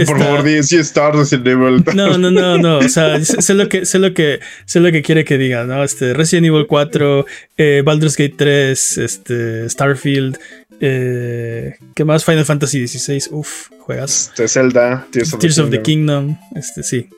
por 0.06 0.18
favor, 0.18 0.42
di 0.42 0.62
si 0.62 0.76
Star 0.78 1.14
Resident 1.14 1.46
Evil. 1.46 1.84
no, 1.94 2.18
no, 2.18 2.30
no, 2.30 2.58
no, 2.58 2.78
o 2.78 2.88
sea, 2.88 3.24
sé, 3.24 3.40
sé 3.40 3.54
lo 3.54 3.68
que 3.68 3.86
sé 3.86 3.98
lo 3.98 4.12
que 4.12 4.40
sé 4.66 4.80
lo 4.80 4.90
que 4.92 5.02
quiere 5.02 5.24
que 5.24 5.38
diga, 5.38 5.64
¿no? 5.64 5.82
Este 5.84 6.12
Resident 6.14 6.46
Evil 6.48 6.66
4, 6.66 7.26
eh, 7.56 7.82
Baldur's 7.84 8.16
Gate 8.16 8.34
3, 8.36 8.98
este 8.98 9.68
Starfield, 9.70 10.36
eh, 10.80 11.74
¿qué 11.94 12.04
más? 12.04 12.24
Final 12.24 12.44
Fantasy 12.44 12.78
16, 12.80 13.28
uf, 13.32 13.70
juegas. 13.78 14.30
Este, 14.30 14.48
Zelda, 14.48 15.06
Tears 15.12 15.32
of, 15.32 15.40
Tears 15.40 15.58
of 15.58 15.70
the 15.70 15.80
Kingdom. 15.80 16.34
Kingdom, 16.36 16.58
este 16.58 16.82
sí. 16.82 17.08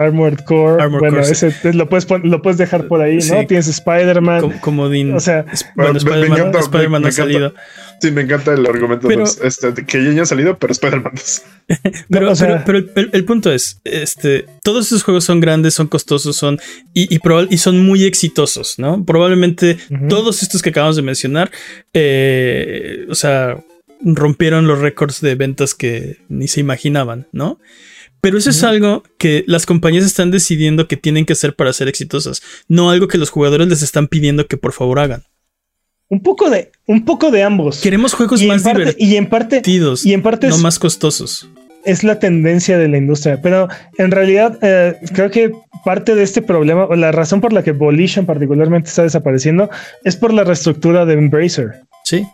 Armored 0.00 0.38
Core. 0.44 0.82
Armored 0.82 1.00
bueno, 1.00 1.18
Core, 1.20 1.32
ese 1.32 1.72
lo, 1.74 1.88
puedes 1.88 2.06
lo 2.24 2.42
puedes 2.42 2.58
dejar 2.58 2.88
por 2.88 3.00
ahí, 3.02 3.16
¿no? 3.16 3.20
Sí. 3.40 3.46
Tienes 3.46 3.68
Spider-Man. 3.68 4.40
Com- 4.40 4.58
comodín. 4.60 5.14
O 5.14 5.20
sea, 5.20 5.44
bueno, 5.76 5.92
me 5.92 5.98
Spider-Man, 5.98 6.54
Spider-Man 6.56 7.02
me- 7.02 7.08
ha 7.08 7.12
salido. 7.12 7.54
Sí, 8.00 8.10
me 8.12 8.22
encanta 8.22 8.54
el 8.54 8.64
argumento 8.66 9.06
Pero- 9.08 9.24
de, 9.24 9.46
este, 9.46 9.72
de 9.72 9.84
que 9.84 10.02
ya 10.02 10.10
haya 10.10 10.24
salido, 10.24 10.56
pero 10.58 10.72
Spider-Man 10.72 11.12
2. 11.14 11.42
Pero, 12.08 12.26
No, 12.26 12.32
o 12.32 12.34
sea- 12.34 12.64
pero, 12.64 12.84
pero 12.94 13.00
el, 13.06 13.10
el 13.12 13.24
punto 13.24 13.52
es, 13.52 13.80
este, 13.84 14.46
todos 14.64 14.86
estos 14.86 15.02
juegos 15.04 15.22
son 15.24 15.38
grandes, 15.40 15.74
son 15.74 15.86
costosos, 15.86 16.34
son 16.34 16.58
y, 16.94 17.14
y, 17.14 17.20
y 17.50 17.58
son 17.58 17.84
muy 17.84 18.04
exitosos, 18.04 18.78
¿no? 18.78 19.04
Probablemente 19.04 19.76
todos 20.08 20.42
estos 20.42 20.62
que 20.62 20.70
acabamos 20.70 20.96
de 20.96 21.02
mencionar, 21.02 21.50
eh, 21.94 23.06
o 23.08 23.14
sea, 23.14 23.58
rompieron 24.02 24.66
los 24.66 24.78
récords 24.80 25.20
de 25.20 25.34
ventas 25.34 25.74
que 25.74 26.16
ni 26.28 26.48
se 26.48 26.60
imaginaban, 26.60 27.26
¿no? 27.32 27.60
Pero 28.20 28.36
eso 28.38 28.50
es 28.50 28.62
algo 28.64 29.02
que 29.18 29.44
las 29.46 29.64
compañías 29.66 30.04
están 30.04 30.30
decidiendo 30.30 30.86
que 30.88 30.96
tienen 30.96 31.24
que 31.24 31.32
hacer 31.32 31.54
para 31.54 31.72
ser 31.72 31.88
exitosas, 31.88 32.42
no 32.68 32.90
algo 32.90 33.08
que 33.08 33.18
los 33.18 33.30
jugadores 33.30 33.68
les 33.68 33.82
están 33.82 34.08
pidiendo 34.08 34.46
que 34.46 34.56
por 34.56 34.72
favor 34.72 34.98
hagan. 34.98 35.22
un 36.08 36.22
poco 36.22 36.50
de, 36.50 36.72
un 36.86 37.04
poco 37.04 37.30
de 37.30 37.42
ambos. 37.44 37.80
Queremos 37.80 38.14
juegos 38.14 38.42
y, 38.42 38.46
más 38.48 38.62
parte, 38.62 38.96
y 38.98 39.14
en 39.16 39.26
parte, 39.28 39.56
divertidos, 39.62 40.04
y 40.04 40.12
en 40.12 40.22
parte 40.22 40.48
no 40.48 40.56
es- 40.56 40.60
más 40.62 40.78
costosos. 40.78 41.48
es 41.84 42.02
la 42.04 42.18
tendencia 42.18 42.76
de 42.78 42.88
la 42.88 42.98
industria. 42.98 43.40
Pero 43.40 43.68
en 43.96 44.10
realidad, 44.10 44.58
eh, 44.60 44.96
creo 45.14 45.30
que 45.30 45.52
parte 45.84 46.14
de 46.16 46.22
este 46.24 46.42
problema, 46.42 46.84
o 46.86 46.94
la 46.96 47.12
razón 47.12 47.40
por 47.40 47.52
la 47.54 47.62
que 47.62 47.72
Volition 47.72 48.26
particularmente 48.26 48.88
está 48.90 49.02
desapareciendo, 49.04 49.70
es 50.04 50.16
por 50.16 50.32
la 50.34 50.42
reestructura 50.44 51.06
de 51.06 51.14
Embracer. 51.14 51.80
Sí, 52.04 52.26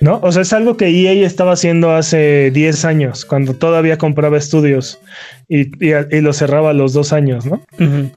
¿No? 0.00 0.18
O 0.22 0.32
sea, 0.32 0.42
es 0.42 0.52
algo 0.52 0.76
que 0.76 0.88
EA 0.88 1.26
estaba 1.26 1.52
haciendo 1.52 1.90
hace 1.90 2.50
10 2.52 2.84
años, 2.86 3.24
cuando 3.24 3.54
todavía 3.54 3.98
compraba 3.98 4.38
estudios 4.38 4.98
y, 5.48 5.62
y, 5.84 5.92
y 6.10 6.20
lo 6.20 6.32
cerraba 6.32 6.70
a 6.70 6.74
los 6.74 6.94
dos 6.94 7.12
años, 7.12 7.44
¿no? 7.44 7.62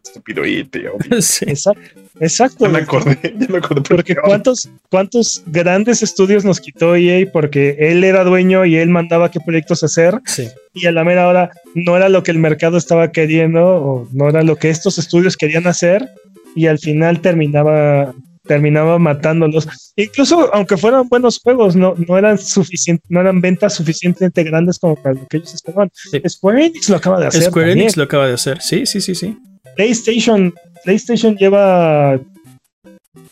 Estúpido 0.03 0.45
y 0.45 0.63
tío. 0.63 0.93
sí. 1.19 1.45
Exacto. 1.47 2.03
Exacto. 2.19 2.65
Ya 2.65 2.71
me 2.71 2.79
acordé, 2.79 3.17
ya 3.37 3.47
me 3.47 3.57
acordé. 3.57 3.81
Porque 3.81 4.15
cuántos, 4.15 4.69
cuántos 4.89 5.43
grandes 5.47 6.03
estudios 6.03 6.45
nos 6.45 6.59
quitó 6.59 6.95
EA 6.95 7.27
porque 7.31 7.75
él 7.79 8.03
era 8.03 8.23
dueño 8.23 8.65
y 8.65 8.77
él 8.77 8.89
mandaba 8.89 9.31
qué 9.31 9.39
proyectos 9.39 9.83
hacer 9.83 10.19
sí. 10.25 10.47
y 10.73 10.85
a 10.85 10.91
la 10.91 11.03
mera 11.03 11.27
hora 11.27 11.51
no 11.73 11.97
era 11.97 12.09
lo 12.09 12.23
que 12.23 12.31
el 12.31 12.39
mercado 12.39 12.77
estaba 12.77 13.11
queriendo 13.11 13.65
o 13.65 14.07
no 14.11 14.29
era 14.29 14.43
lo 14.43 14.57
que 14.57 14.69
estos 14.69 14.99
estudios 14.99 15.37
querían 15.37 15.67
hacer 15.67 16.07
y 16.55 16.67
al 16.67 16.77
final 16.77 17.19
terminaba 17.19 18.13
terminaba 18.45 18.99
matándolos. 18.99 19.67
Incluso 19.95 20.53
aunque 20.53 20.77
fueran 20.77 21.07
buenos 21.07 21.39
juegos, 21.39 21.75
no, 21.75 21.95
no 21.97 22.17
eran 22.17 22.37
suficientes, 22.37 23.09
no 23.09 23.21
eran 23.21 23.41
ventas 23.41 23.75
suficientemente 23.75 24.43
grandes 24.43 24.79
como 24.79 24.95
para 24.95 25.15
lo 25.15 25.27
que 25.27 25.37
ellos 25.37 25.53
esperaban. 25.53 25.89
Sí. 25.93 26.21
Square 26.27 26.65
Enix 26.65 26.89
lo 26.89 26.97
acaba 26.97 27.19
de 27.19 27.27
hacer. 27.27 27.43
Square 27.43 27.67
también. 27.67 27.79
Enix 27.79 27.97
lo 27.97 28.03
acaba 28.03 28.27
de 28.27 28.33
hacer. 28.33 28.61
Sí, 28.61 28.85
sí, 28.85 29.01
sí, 29.01 29.15
sí. 29.15 29.37
PlayStation, 29.75 30.53
PlayStation 30.83 31.35
lleva 31.35 32.19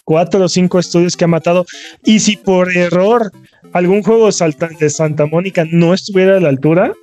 cuatro 0.04 0.44
o 0.44 0.50
cinco 0.50 0.80
estudios 0.80 1.16
que 1.16 1.26
ha 1.26 1.28
matado. 1.28 1.66
Y 2.04 2.20
si 2.20 2.38
por 2.38 2.76
error 2.76 3.32
algún 3.74 4.04
juego 4.04 4.30
de, 4.30 4.90
Santa 4.90 5.26
Mónica 5.26 5.66
no 5.72 5.94
estuviera 5.94 6.38
a 6.38 6.40
la 6.40 6.50
altura, 6.50 6.94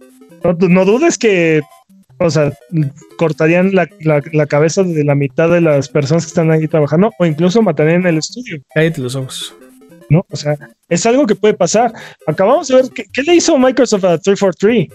no 0.60 0.84
dudes 0.84 1.18
que, 1.18 1.62
o 2.18 2.30
sea, 2.30 2.52
cortarían 3.16 3.74
la, 3.74 3.88
la- 4.00 4.22
la 4.32 4.46
cabeza 4.46 4.82
de 4.82 5.04
la 5.04 5.14
mitad 5.14 5.48
de 5.50 5.60
las 5.60 5.88
personas 5.88 6.24
que 6.24 6.28
están 6.28 6.50
ahí 6.50 6.66
trabajando 6.68 7.10
o 7.18 7.26
incluso 7.26 7.62
matarían 7.62 8.06
el 8.06 8.18
estudio, 8.18 8.60
Cállate 8.74 9.00
los 9.00 9.14
ojos. 9.14 9.54
¿no? 10.10 10.24
O 10.30 10.36
sea, 10.36 10.56
es 10.88 11.04
algo 11.04 11.26
que 11.26 11.34
puede 11.34 11.52
pasar. 11.54 11.92
Acabamos 12.26 12.68
de 12.68 12.76
ver 12.76 12.84
qué, 12.94 13.04
qué 13.12 13.22
le 13.22 13.34
hizo 13.36 13.58
Microsoft 13.58 14.04
a 14.04 14.16
343. 14.18 14.88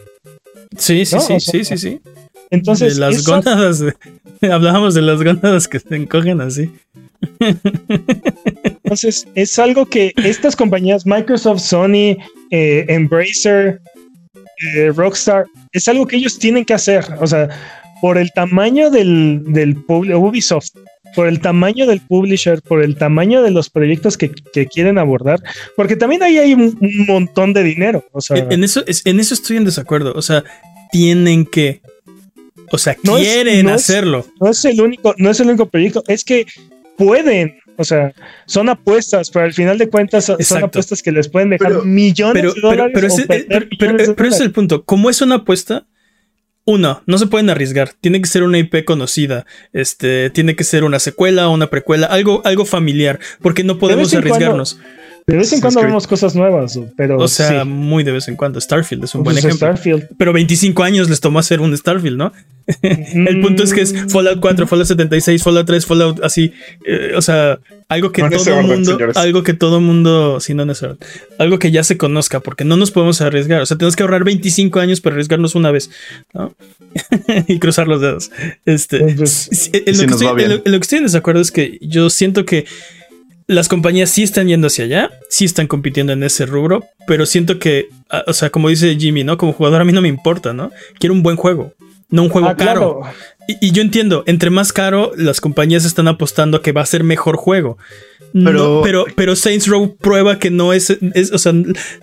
Sí, 0.76 1.06
sí, 1.06 1.16
No, 1.16 1.22
sí, 1.22 1.34
o 1.34 1.40
sea, 1.40 1.52
sí, 1.52 1.64
sí, 1.66 1.78
sí. 1.78 2.02
Entonces, 2.50 2.96
de 2.96 3.00
las 3.02 3.16
eso- 3.18 3.32
gónadas. 3.36 3.84
Hablábamos 4.42 4.96
de 4.96 5.04
las 5.04 5.22
gónadas 5.24 5.68
que 5.68 5.80
se 5.80 5.96
encogen 5.96 6.42
así. 6.42 6.72
Entonces, 8.84 9.28
es 9.36 9.58
algo 9.60 9.86
que 9.86 10.14
estas 10.18 10.56
compañías, 10.56 11.06
Microsoft, 11.06 11.62
Sony, 11.62 12.18
eh, 12.52 12.86
Embracer, 12.90 13.82
eh, 14.76 14.92
Rockstar, 14.96 15.46
es 15.72 15.88
algo 15.88 16.08
que 16.08 16.18
ellos 16.18 16.38
tienen 16.40 16.66
que 16.66 16.74
hacer. 16.74 17.06
O 17.20 17.28
sea, 17.28 17.50
por 18.02 18.18
el 18.18 18.32
tamaño 18.34 18.90
del, 18.90 19.44
del 19.48 19.78
Ubisoft, 19.88 20.70
por 21.16 21.28
el 21.28 21.40
tamaño 21.40 21.86
del 21.86 22.02
publisher, 22.02 22.62
por 22.62 22.82
el 22.84 22.96
tamaño 22.98 23.44
de 23.44 23.52
los 23.52 23.70
proyectos 23.70 24.18
que, 24.18 24.32
que 24.52 24.66
quieren 24.68 24.98
abordar, 24.98 25.40
porque 25.76 25.96
también 25.96 26.24
ahí 26.24 26.38
hay 26.38 26.54
un, 26.54 26.78
un 26.82 27.06
montón 27.08 27.54
de 27.54 27.64
dinero. 27.64 28.04
O 28.12 28.20
sea, 28.22 28.38
En, 28.38 28.52
en 28.52 28.64
eso, 28.64 28.84
es- 28.88 29.06
en 29.06 29.20
eso 29.20 29.34
estoy 29.34 29.58
en 29.58 29.66
desacuerdo. 29.66 30.14
O 30.16 30.22
sea, 30.22 30.44
tienen 30.92 31.46
que. 31.46 31.82
O 32.72 32.78
sea, 32.78 32.96
No 33.04 33.18
es- 33.18 33.28
quieren 33.28 33.68
es- 33.68 33.74
hacerlo. 33.74 34.26
no 34.42 34.50
es 34.50 34.66
el 34.66 34.82
único, 34.82 35.14
no 35.18 35.30
es 35.30 35.40
el 35.40 35.48
único 35.50 35.68
proyecto, 35.68 36.04
es 36.08 36.24
que 36.24 36.46
pueden. 36.98 37.58
O 37.78 37.84
sea, 37.84 38.14
son 38.46 38.70
apuestas, 38.70 39.30
pero 39.32 39.46
al 39.46 39.54
final 39.54 39.78
de 39.78 39.90
cuentas 39.90 40.26
son 40.26 40.36
Exacto. 40.40 40.66
apuestas 40.68 41.02
que 41.02 41.12
les 41.12 41.28
pueden 41.30 41.50
dejar 41.50 41.70
Pero- 41.70 41.84
millones 41.86 42.34
Pero, 42.42 42.54
de 42.54 42.62
dólares. 42.62 42.92
pero, 42.94 43.08
ese, 43.08 43.26
perder 43.26 43.48
pero- 43.48 43.66
pero- 43.80 43.92
millones 43.94 44.08
de 44.10 44.14
pero 44.14 44.30
ese 44.30 44.36
es 44.38 44.42
el 44.42 44.52
punto. 44.52 44.84
Como 44.84 45.10
es 45.10 45.22
una 45.22 45.36
apuesta, 45.36 45.86
uno, 46.66 47.02
no 47.08 47.18
se 47.18 47.28
pueden 47.28 47.50
arriesgar. 47.50 47.92
Tiene 48.00 48.22
que 48.22 48.28
ser 48.28 48.44
una 48.44 48.58
IP 48.58 48.86
conocida. 48.86 49.46
Este, 49.74 50.30
tiene 50.30 50.56
que 50.56 50.64
ser 50.64 50.84
una 50.86 51.00
secuela, 51.00 51.50
una 51.50 51.70
precuela, 51.70 52.08
algo, 52.08 52.42
algo 52.46 52.64
familiar. 52.66 53.20
Porque 53.42 53.64
no 53.64 53.78
podemos 53.80 54.10
cuando- 54.12 54.30
arriesgarnos. 54.34 54.80
De 55.26 55.38
vez 55.38 55.52
en 55.54 55.58
Sí, 55.58 55.62
cuando 55.62 55.80
es 55.80 55.84
que- 55.84 55.88
vemos 55.88 56.08
cosas 56.08 56.36
nuevas, 56.36 56.78
pero 56.98 57.18
O 57.18 57.28
sea, 57.30 57.64
sí. 57.64 57.70
muy 57.70 58.04
de 58.04 58.12
vez 58.12 58.28
en 58.28 58.36
cuando. 58.36 58.60
Starfield 58.60 59.06
es 59.06 59.16
un 59.16 59.24
buen 59.24 59.36
Pues 59.36 59.46
ejemplo. 59.46 59.68
Starfield. 59.68 60.10
Pero 60.18 60.34
25 60.34 60.84
años 60.84 61.10
les 61.10 61.22
tomó 61.22 61.40
hacer 61.40 61.62
un 61.62 61.76
Starfield, 61.78 62.18
¿no? 62.18 62.34
El 62.82 63.42
punto 63.42 63.64
es 63.64 63.74
que 63.74 63.82
es 63.82 63.94
Mm, 63.94 64.10
Fallout 64.10 64.40
4, 64.42 64.68
Fallout 64.68 64.88
76, 64.88 65.42
Fallout 65.44 65.66
3, 65.68 65.86
Fallout 65.86 66.24
así. 66.24 66.52
eh, 66.86 67.14
o 67.16 67.22
sea, 67.22 67.60
algo 67.90 68.12
que 68.12 68.22
No 68.22 68.30
todo 68.30 68.56
orden, 68.58 68.68
mundo, 68.68 68.92
señores. 68.94 69.18
algo 69.18 69.44
que 69.44 69.54
todo 69.54 69.80
mundo, 69.82 70.40
si 70.40 70.54
no 70.54 70.70
ese 70.72 70.86
orden, 70.88 70.98
algo 71.40 71.60
que 71.60 71.72
ya 71.72 71.84
se 71.84 71.98
conozca, 71.98 72.40
porque 72.42 72.64
no 72.66 72.76
nos 72.78 72.92
podemos 72.92 73.22
arriesgar. 73.22 73.62
O 73.62 73.66
sea, 73.66 73.78
tenemos 73.78 73.96
que 73.96 74.04
ahorrar 74.04 74.24
25 74.26 74.80
años 74.80 75.00
para 75.02 75.14
arriesgarnos 75.16 75.56
una 75.56 75.72
vez, 75.72 75.90
¿no? 76.34 76.54
y 77.48 77.60
cruzar 77.60 77.88
los 77.88 78.02
dedos. 78.02 78.32
Este, 78.66 78.98
Entonces, 78.98 79.50
sí, 79.52 79.72
en, 79.74 79.96
si 79.96 80.02
lo 80.02 80.06
que 80.06 80.12
nos 80.12 80.12
estoy, 80.22 80.28
va 80.28 80.34
bien. 80.34 80.52
en 80.52 80.58
lo- 80.58 80.64
en 80.66 80.72
lo 80.72 80.80
que 80.80 80.84
estoy 80.84 80.98
en 81.00 81.04
desacuerdo 81.06 81.42
es 81.42 81.52
que 81.52 81.78
yo 81.82 82.10
siento 82.10 82.46
que 82.46 82.66
las 83.54 83.70
compañías 83.70 84.10
sí 84.10 84.24
están 84.24 84.48
yendo 84.48 84.68
hacia 84.68 84.86
allá, 84.86 85.12
sí 85.30 85.46
están 85.46 85.68
compitiendo 85.68 86.14
en 86.14 86.24
ese 86.24 86.46
rubro, 86.46 86.84
pero 87.08 87.26
siento 87.26 87.60
que, 87.60 87.88
o 88.28 88.34
sea, 88.34 88.50
como 88.50 88.70
dice 88.70 88.96
Jimmy, 88.96 89.24
¿no? 89.24 89.38
Como 89.38 89.54
jugador 89.54 89.82
a 89.82 89.86
mí 89.86 89.94
no 89.94 90.02
me 90.02 90.08
importa, 90.08 90.54
¿no? 90.54 90.72
Quiero 91.00 91.14
un 91.14 91.24
buen 91.24 91.38
juego. 91.38 91.74
No 92.14 92.24
un 92.24 92.30
juego 92.30 92.48
Ah, 92.48 92.56
caro. 92.56 93.00
claro. 93.02 93.16
Y, 93.48 93.68
y 93.68 93.72
yo 93.72 93.82
entiendo, 93.82 94.24
entre 94.26 94.50
más 94.50 94.72
caro, 94.72 95.12
las 95.18 95.42
compañías 95.42 95.84
están 95.84 96.08
apostando 96.08 96.58
a 96.58 96.62
que 96.62 96.72
va 96.72 96.82
a 96.82 96.86
ser 96.86 97.04
mejor 97.04 97.36
juego. 97.36 97.78
No, 98.32 98.50
Pero- 98.50 98.82
pero, 98.84 99.06
pero, 99.16 99.36
Saints 99.36 99.68
Row 99.68 99.96
prueba 99.96 100.40
que 100.40 100.50
no 100.50 100.74
es, 100.74 100.90
es- 101.14 101.32
o 101.32 101.38
sea, 101.38 101.54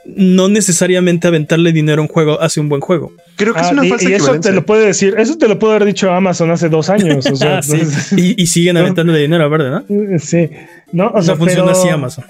no 0.05 0.49
necesariamente 0.49 1.27
aventarle 1.27 1.73
dinero 1.73 2.03
a 2.03 2.05
un 2.05 2.09
juego 2.09 2.41
hace 2.41 2.61
un 2.61 2.69
buen 2.69 2.81
juego. 2.81 3.13
Creo 3.35 3.53
que 3.55 3.61
es 3.61 3.67
Ah, 3.67 3.73
una 3.73 3.85
y, 3.87 3.91
falsa 3.91 4.09
y 4.11 4.13
eso 4.13 4.39
te 4.39 4.53
lo 4.53 4.65
puede 4.65 4.87
decir, 4.87 5.15
eso 5.19 5.37
te 5.39 5.49
lo 5.49 5.59
puede 5.59 5.75
haber 5.75 5.87
dicho 5.89 6.11
Amazon 6.13 6.51
hace 6.53 6.69
dos 6.69 6.89
años. 6.89 7.27
O 7.27 7.35
sea, 7.37 7.59
Ah, 7.59 7.63
sí. 7.63 7.73
entonces- 7.73 8.13
Y, 8.17 8.41
y 8.41 8.47
siguen 8.47 8.75
No. 8.75 8.81
aventándole 8.81 9.19
dinero, 9.19 9.51
¿verdad? 9.51 9.85
¿no? 9.89 10.19
sí. 10.21 10.51
No, 10.93 11.09
o 11.09 11.21
sea, 11.23 11.35
no 11.35 11.39
funciona 11.39 11.67
pero- 11.73 11.79
así 11.81 11.89
Amazon. 11.89 12.25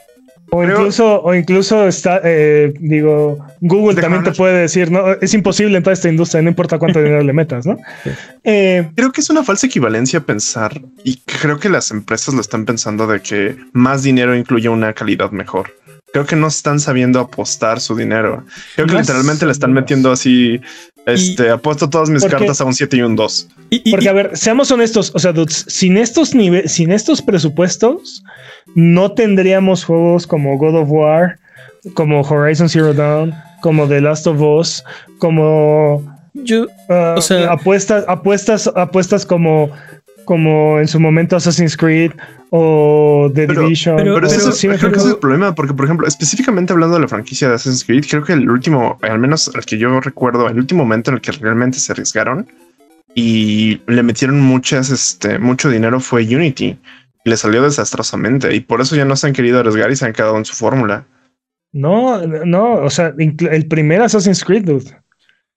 O 0.52 0.58
Creo- 0.62 0.78
incluso, 0.78 1.22
o 1.22 1.34
incluso 1.34 1.86
está, 1.86 2.20
eh, 2.24 2.74
digo, 2.80 3.38
Google 3.60 4.00
también 4.00 4.24
te 4.24 4.32
puede 4.32 4.62
decir, 4.62 4.90
no, 4.90 5.12
es 5.12 5.32
imposible 5.32 5.76
en 5.76 5.82
toda 5.84 5.94
esta 5.94 6.08
industria, 6.08 6.42
no 6.42 6.48
importa 6.48 6.78
cuánto 6.78 6.98
dinero 7.02 7.22
le 7.22 7.32
metas, 7.32 7.66
¿no? 7.66 7.76
Sí. 8.04 8.10
Eh, 8.44 8.90
Creo 8.96 9.12
que 9.12 9.20
es 9.20 9.30
una 9.30 9.44
falsa 9.44 9.66
equivalencia 9.68 10.20
pensar, 10.20 10.80
y 11.04 11.18
creo 11.24 11.58
que 11.60 11.68
las 11.68 11.90
empresas 11.92 12.34
lo 12.34 12.40
están 12.40 12.64
pensando 12.64 13.06
de 13.06 13.20
que 13.20 13.56
más 13.72 14.02
dinero 14.02 14.34
incluye 14.36 14.68
una 14.68 14.92
calidad 14.92 15.30
mejor. 15.30 15.72
Creo 16.12 16.26
que 16.26 16.34
no 16.34 16.48
están 16.48 16.80
sabiendo 16.80 17.20
apostar 17.20 17.78
su 17.80 17.94
dinero. 17.94 18.44
Creo 18.74 18.88
que 18.88 18.94
literalmente 18.96 19.46
le 19.46 19.52
están 19.52 19.72
metiendo 19.72 20.10
así, 20.10 20.60
este, 21.12 21.50
apuesto 21.50 21.88
todas 21.90 22.08
mis 22.10 22.22
Porque- 22.22 22.36
cartas 22.38 22.60
a 22.60 22.64
un 22.64 22.74
7 22.74 22.96
y 22.96 23.02
un 23.02 23.16
2. 23.16 23.48
Y, 23.70 23.82
y- 23.88 23.90
porque, 23.90 24.08
a 24.08 24.12
ver, 24.12 24.36
seamos 24.36 24.70
honestos, 24.70 25.12
o 25.14 25.18
sea, 25.18 25.32
dudes, 25.32 25.64
sin 25.68 25.96
estos 25.96 26.34
niveles, 26.34 26.72
sin 26.72 26.90
estos 26.92 27.20
presupuestos, 27.22 28.22
no 28.74 29.12
tendríamos 29.12 29.84
juegos 29.84 30.26
como 30.26 30.56
God 30.58 30.76
of 30.82 30.88
War, 30.90 31.38
como 31.94 32.20
Horizon 32.22 32.68
Zero 32.68 32.92
Dawn, 32.94 33.34
como 33.62 33.86
The 33.88 34.00
Last 34.00 34.26
of 34.26 34.40
Us, 34.40 34.84
como 35.18 36.02
yo, 36.34 36.66
Ah, 36.88 37.14
O 37.16 37.20
sea- 37.20 37.52
apuestas, 37.52 38.04
apuestas, 38.08 38.68
apuestas 38.74 39.26
como, 39.26 39.70
como 40.30 40.78
en 40.78 40.86
su 40.86 41.00
momento 41.00 41.34
Assassin's 41.34 41.76
Creed 41.76 42.12
o 42.50 43.28
The 43.34 43.48
Pero- 43.48 43.62
Division. 43.62 43.96
pero- 43.96 44.14
Pero, 44.14 44.26
ese 44.28 44.36
pero- 44.38 44.50
es, 44.50 44.56
sí 44.58 44.68
me 44.68 44.78
creo 44.78 44.92
que 44.92 44.98
ese 44.98 45.08
es 45.08 45.14
el 45.14 45.18
problema, 45.18 45.56
porque 45.56 45.74
por 45.74 45.86
ejemplo, 45.86 46.06
específicamente 46.06 46.72
hablando 46.72 46.94
de 46.94 47.00
la 47.02 47.08
franquicia 47.08 47.48
de 47.48 47.56
Assassin's 47.56 47.84
Creed, 47.84 48.04
creo 48.08 48.22
que 48.22 48.34
el 48.34 48.48
último, 48.48 48.96
al 49.02 49.18
menos 49.18 49.50
el 49.52 49.64
que 49.64 49.76
yo 49.76 50.00
recuerdo, 50.00 50.48
el 50.48 50.56
último 50.56 50.84
momento 50.84 51.10
en 51.10 51.16
el 51.16 51.20
que 51.20 51.32
realmente 51.32 51.80
se 51.80 51.90
arriesgaron 51.90 52.46
y 53.12 53.80
le 53.88 54.04
metieron 54.04 54.40
muchas, 54.40 54.90
este, 54.90 55.40
mucho 55.40 55.68
dinero 55.68 55.98
fue 55.98 56.22
Unity. 56.22 56.78
Y 57.24 57.30
le 57.30 57.36
salió 57.36 57.60
desastrosamente 57.62 58.54
y 58.54 58.60
por 58.60 58.80
eso 58.80 58.94
ya 58.94 59.04
no 59.04 59.16
se 59.16 59.26
han 59.26 59.32
querido 59.32 59.58
arriesgar 59.58 59.90
y 59.90 59.96
se 59.96 60.06
han 60.06 60.12
quedado 60.12 60.38
en 60.38 60.44
su 60.44 60.54
fórmula. 60.54 61.06
No, 61.72 62.24
no, 62.24 62.74
o 62.74 62.88
sea, 62.90 63.12
el 63.18 63.66
primer 63.66 64.00
Assassin's 64.02 64.44
Creed, 64.44 64.64
dude. 64.64 64.96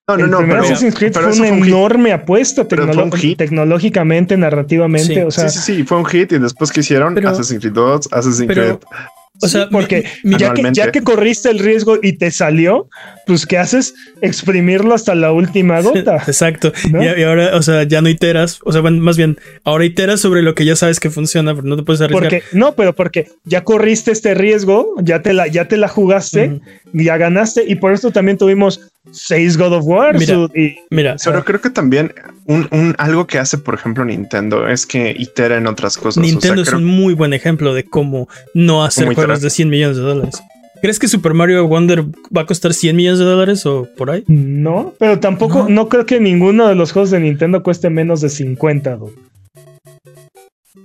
No, 0.08 0.18
no, 0.18 0.26
el 0.26 0.32
no, 0.32 0.38
primer 0.40 0.58
pero, 0.58 0.68
Assassin's 0.68 0.96
Creed 0.96 1.14
pero 1.14 1.30
fue 1.30 1.38
una 1.40 1.48
fue 1.48 1.58
un 1.58 1.64
hit. 1.64 1.74
enorme 1.74 2.12
apuesta 2.12 2.68
un 2.70 3.12
hit. 3.14 3.38
tecnológicamente, 3.38 4.36
narrativamente. 4.36 5.14
Sí, 5.14 5.20
o 5.22 5.32
sea, 5.32 5.48
sí, 5.50 5.60
sí, 5.60 5.76
sí, 5.78 5.84
fue 5.84 5.98
un 5.98 6.06
hit 6.06 6.32
y 6.34 6.40
después 6.40 6.72
que 6.72 6.82
hicieron 6.82 7.16
Pero- 7.16 7.30
Assassin's 7.30 7.62
Creed 7.62 7.74
2, 7.74 8.10
Assassin's 8.12 8.48
pero- 8.48 8.80
Creed. 8.80 8.98
o 9.42 9.48
sea, 9.48 9.70
porque 9.70 10.04
mi- 10.24 10.32
mi- 10.32 10.38
ya, 10.38 10.54
que, 10.54 10.70
ya 10.74 10.92
que 10.92 11.02
corriste 11.04 11.50
el 11.50 11.60
riesgo 11.60 11.98
y 12.04 12.14
te 12.18 12.32
salió, 12.32 12.90
pues 13.26 13.46
¿qué 13.46 13.58
haces? 13.58 13.94
Exprimirlo 14.22 14.94
hasta 14.94 15.16
la 15.16 15.32
última 15.32 15.80
gota. 15.82 16.18
Exacto. 16.28 16.74
¿No? 16.92 17.02
Y, 17.02 17.08
y 17.22 17.24
ahora, 17.24 17.56
o 17.56 17.62
sea, 17.62 17.84
ya 17.84 18.02
no 18.02 18.10
iteras. 18.10 18.60
O 18.66 18.72
sea, 18.74 18.82
bueno, 18.82 19.02
más 19.02 19.16
bien, 19.16 19.38
ahora 19.64 19.86
iteras 19.86 20.20
sobre 20.20 20.42
lo 20.42 20.54
que 20.54 20.66
ya 20.66 20.76
sabes 20.76 21.00
que 21.00 21.10
funciona, 21.12 21.56
pero 21.56 21.66
no 21.66 21.78
te 21.78 21.84
puedes 21.84 22.02
arriesgar. 22.02 22.30
Porque, 22.30 22.44
no, 22.52 22.76
pero 22.76 22.94
porque 22.94 23.30
ya 23.46 23.64
corriste 23.64 24.12
este 24.12 24.34
riesgo, 24.34 24.96
ya 25.02 25.22
te 25.22 25.32
la, 25.34 25.48
ya 25.48 25.68
te 25.70 25.78
la 25.78 25.88
jugaste, 25.88 26.48
Ujú. 26.50 26.62
ya 26.94 27.16
ganaste, 27.18 27.64
y 27.66 27.76
por 27.76 27.94
esto 27.94 28.12
también 28.12 28.38
tuvimos 28.38 28.82
seis 29.12 29.58
God 29.58 29.74
of 29.74 29.84
War. 29.86 30.18
Mira, 30.18 30.48
y, 30.56 30.76
Mira, 30.90 31.16
Pero 31.24 31.44
creo 31.44 31.62
que 31.62 31.70
también 31.70 32.14
un, 32.46 32.68
un- 32.72 32.96
algo 32.98 33.28
que 33.28 33.38
hace, 33.40 33.58
por 33.58 33.74
ejemplo, 33.76 34.06
Nintendo 34.06 34.68
es 34.68 34.86
que 34.86 35.16
itera 35.18 35.58
en 35.58 35.68
otras 35.68 35.98
cosas. 35.98 36.18
O 36.22 36.24
sea, 36.26 36.32
Nintendo 36.32 36.62
es 36.62 36.70
creo- 36.70 36.80
un 36.80 36.86
muy 36.86 37.14
buen 37.14 37.34
ejemplo 37.34 37.74
de 37.74 37.84
cómo 37.86 38.28
no 38.54 38.84
hacer 38.84 39.06
Cómo 39.06 39.16
juegos 39.16 39.42
de 39.42 39.50
100 39.50 39.70
millones 39.70 39.98
de 39.98 40.04
dólares. 40.04 40.42
¿Crees 40.82 41.00
que 41.00 41.08
Super 41.08 41.34
Mario 41.34 41.66
Wonder 41.68 42.04
va 42.36 42.42
a 42.42 42.46
costar 42.46 42.74
100 42.74 42.96
millones 42.98 43.20
de 43.20 43.26
dólares 43.26 43.66
o 43.66 43.88
por 43.98 44.12
ahí? 44.12 44.24
no, 44.28 44.94
pero 45.00 45.20
tampoco, 45.20 45.64
No. 45.64 45.70
no. 45.70 45.90
creo 45.90 46.06
que 46.06 46.20
ninguno 46.20 46.68
de 46.68 46.76
los 46.76 46.92
juegos 46.92 47.10
de 47.12 47.22
Nintendo 47.22 47.64
cueste 47.64 47.90
menos 47.90 48.20
de 48.20 48.28
50. 48.30 48.98
dude. 48.98 49.14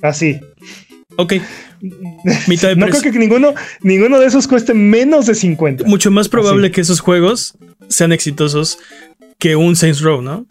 Así. 0.03 0.39
Ok, 1.21 1.35
mitad 2.47 2.69
de 2.71 2.77
No 2.77 2.87
creo 2.89 3.03
que 3.03 3.11
ninguno, 3.19 3.55
ninguno 3.83 4.19
de 4.21 4.27
esos 4.27 4.47
cueste 4.47 4.73
menos 4.75 5.27
de 5.27 5.35
50. 5.35 5.85
Mucho 5.85 6.11
más 6.11 6.29
probable 6.29 6.67
Así. 6.69 6.73
que 6.75 6.81
esos 6.83 7.01
juegos 7.01 7.57
sean 7.89 8.13
exitosos 8.13 8.79
que 9.41 9.55
un 9.57 9.77
Saints 9.77 10.01
Row, 10.01 10.21
¿no? 10.23 10.47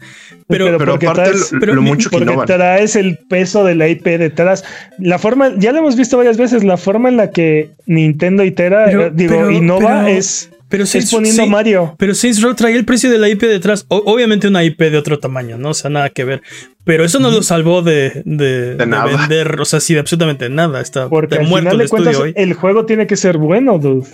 Pero, 0.46 0.64
Pero- 0.78 0.94
aparte 0.94 1.06
traes- 1.08 1.52
lo, 1.52 1.60
pero 1.60 1.74
lo 1.74 1.82
mi- 1.82 1.88
mucho 1.90 2.08
que 2.10 2.16
Porque 2.16 2.30
innovan. 2.32 2.46
traes 2.46 2.96
el 2.96 3.18
peso 3.18 3.64
de 3.64 3.74
la 3.74 3.88
IP 3.88 4.16
detrás. 4.18 4.64
La 4.98 5.18
forma, 5.18 5.52
ya 5.58 5.72
lo 5.72 5.78
hemos 5.78 5.94
visto 5.96 6.16
varias 6.16 6.36
veces, 6.38 6.64
la 6.64 6.76
forma 6.78 7.08
en 7.10 7.18
la 7.18 7.30
que 7.30 7.70
Nintendo 7.86 8.44
itera, 8.44 8.86
Pero- 8.86 9.06
eh, 9.06 9.10
digo, 9.14 9.34
pero- 9.36 9.50
innova 9.50 10.04
pero- 10.04 10.16
es, 10.18 10.50
pero 10.68 10.84
es 10.84 10.90
Saints, 10.90 11.10
poniendo 11.10 11.42
sí, 11.44 11.48
Mario. 11.48 11.94
pero 11.98 12.14
Saints 12.14 12.42
Row 12.42 12.54
trae 12.54 12.74
el 12.76 12.84
precio 12.84 13.10
de 13.10 13.18
la 13.18 13.28
IP 13.28 13.42
detrás. 13.42 13.84
O- 13.88 14.02
obviamente 14.12 14.48
una 14.48 14.62
IP 14.64 14.78
de 14.90 14.96
otro 14.98 15.18
tamaño, 15.18 15.56
¿no? 15.58 15.70
O 15.70 15.74
sea, 15.74 15.90
nada 15.90 16.10
que 16.10 16.24
ver. 16.24 16.42
Pero 16.84 17.04
eso 17.04 17.18
no 17.20 17.30
lo 17.30 17.42
salvó 17.42 17.82
de, 17.82 18.22
de, 18.24 18.74
de 18.76 18.86
nada. 18.86 19.04
vender, 19.04 19.60
o 19.60 19.64
sea, 19.64 19.80
sí, 19.80 19.94
de 19.94 20.00
absolutamente 20.00 20.48
nada. 20.48 20.80
Está 20.80 21.08
Porque 21.08 21.36
de 21.36 21.42
al 21.42 21.48
muerto 21.48 21.70
final 21.70 21.80
el 21.80 21.86
de 21.86 21.90
cuentas, 21.90 22.12
estudio 22.14 22.32
hoy. 22.36 22.42
el 22.42 22.54
juego 22.54 22.86
tiene 22.86 23.06
que 23.06 23.16
ser 23.16 23.38
bueno, 23.38 23.78
dude. 23.78 24.06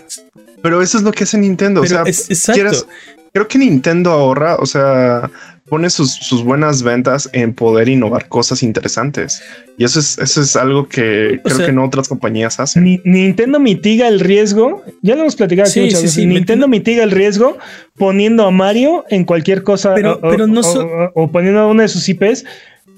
Pero 0.63 0.81
eso 0.83 0.97
es 0.99 1.05
lo 1.05 1.13
que 1.13 1.25
hace 1.25 1.39
Nintendo. 1.39 1.83
Pero 1.83 2.03
o 2.03 2.05
sea, 2.05 2.11
es- 2.11 2.31
exacto. 2.31 2.55
quieras- 2.61 2.87
creo 3.33 3.49
que 3.49 3.59
Nintendo 3.59 4.11
ahorra, 4.11 4.57
o 4.57 4.67
sea, 4.67 5.31
pone 5.69 5.89
sus, 5.89 6.13
sus 6.13 6.45
buenas 6.45 6.83
ventas 6.83 7.29
en 7.33 7.55
poder 7.55 7.89
innovar 7.89 8.29
cosas 8.29 8.63
interesantes. 8.63 9.43
Y 9.79 9.85
eso 9.85 9.99
es, 9.99 10.19
eso 10.19 10.43
es 10.43 10.57
algo 10.57 10.89
que 10.89 11.39
O 11.41 11.43
creo 11.43 11.57
sea- 11.57 11.67
que 11.67 11.73
no 11.73 11.85
otras 11.85 12.07
compañías 12.09 12.61
hacen. 12.61 12.85
Ni- 12.85 13.01
Nintendo 13.05 13.59
mitiga 13.59 14.07
el 14.09 14.21
riesgo. 14.21 14.83
Ya 15.03 15.15
lo 15.15 15.23
hemos 15.23 15.37
platicado 15.37 15.65
aquí 15.69 15.73
Sí, 15.75 15.81
muchas 15.81 16.01
sí, 16.01 16.05
veces. 16.07 16.15
sí, 16.23 16.27
Nintendo 16.27 16.69
mitiga 16.69 17.03
el 17.03 17.11
riesgo 17.11 17.57
poniendo 17.97 18.45
a 18.47 18.51
Mario 18.51 19.05
en 19.09 19.25
cualquier 19.25 19.63
cosa. 19.63 19.95
Pero- 19.95 20.19
o, 20.23 20.31
pero 20.31 20.47
no 20.47 20.61
o- 20.61 20.63
so- 20.63 20.87
o- 20.87 21.23
o 21.25 21.29
poniendo 21.33 21.61
a 21.61 21.67
una 21.67 21.83
de 21.85 21.89
sus 21.89 22.07
IPs 22.09 22.45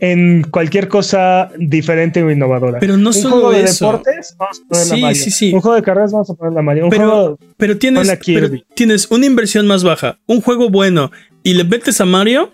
en 0.01 0.43
cualquier 0.51 0.89
cosa 0.89 1.51
diferente 1.59 2.23
o 2.23 2.31
innovadora. 2.31 2.79
Pero 2.81 2.97
no 2.99 3.09
un 3.11 3.15
solo 3.15 3.31
juego 3.37 3.53
de 3.53 3.63
eso. 3.63 3.87
deportes, 3.87 4.35
vamos 4.37 4.61
a 4.61 4.69
ponerle 4.69 4.91
Sí, 4.91 4.99
a 4.99 5.07
Mario. 5.07 5.23
sí, 5.23 5.31
sí. 5.31 5.53
Un 5.55 5.61
juego 5.61 5.75
de 5.77 5.83
carreras, 5.83 6.13
vamos 6.13 6.29
a 6.31 6.35
ponerle 6.35 6.59
a 6.59 6.63
Mario. 6.63 6.85
Un 6.85 6.91
Pero- 6.91 7.09
juego 7.09 7.39
Pero 7.57 7.79
tienes, 7.79 8.19
pero 8.27 8.51
tienes 8.75 9.11
una 9.11 9.25
inversión 9.25 9.67
más 9.67 9.85
baja, 9.85 10.19
un 10.27 10.43
juego 10.43 10.69
bueno 10.69 11.11
y 11.48 11.55
le 11.55 11.64
metes 11.64 12.01
a 12.01 12.05
Mario 12.05 12.52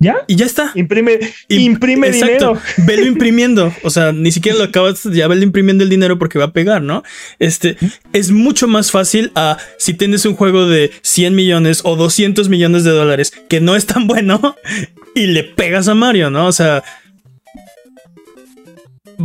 ¿Ya? 0.00 0.18
y 0.28 0.36
ya 0.36 0.46
está. 0.46 0.70
Imprime, 0.76 1.18
Im- 1.48 1.60
imprime 1.60 2.06
Exacto. 2.08 2.54
dinero. 2.54 2.60
Velo 2.86 3.06
imprimiendo. 3.14 3.72
O 3.82 3.90
sea, 3.90 4.12
ni 4.12 4.30
siquiera 4.30 4.56
lo 4.56 4.64
acabas, 4.64 5.02
ya 5.04 5.26
velo 5.26 5.42
imprimiendo 5.42 5.82
el 5.84 5.90
dinero 5.90 6.18
porque 6.18 6.38
va 6.38 6.46
a 6.46 6.52
pegar, 6.52 6.82
¿no? 6.82 7.02
Este 7.40 7.76
es 8.12 8.30
mucho 8.30 8.68
más 8.68 8.90
fácil 8.92 9.32
a 9.34 9.58
si 9.76 9.94
tienes 9.94 10.24
un 10.24 10.34
juego 10.36 10.66
de 10.68 10.92
100 11.02 11.34
millones 11.34 11.80
o 11.84 11.96
200 11.96 12.48
millones 12.48 12.84
de 12.84 12.90
dólares 12.92 13.32
que 13.48 13.60
no 13.60 13.74
es 13.76 13.86
tan 13.86 14.06
bueno 14.06 14.54
y 15.16 15.26
le 15.26 15.42
pegas 15.42 15.88
a 15.88 15.94
Mario, 15.96 16.30
¿no? 16.30 16.46
O 16.46 16.52
sea, 16.52 16.84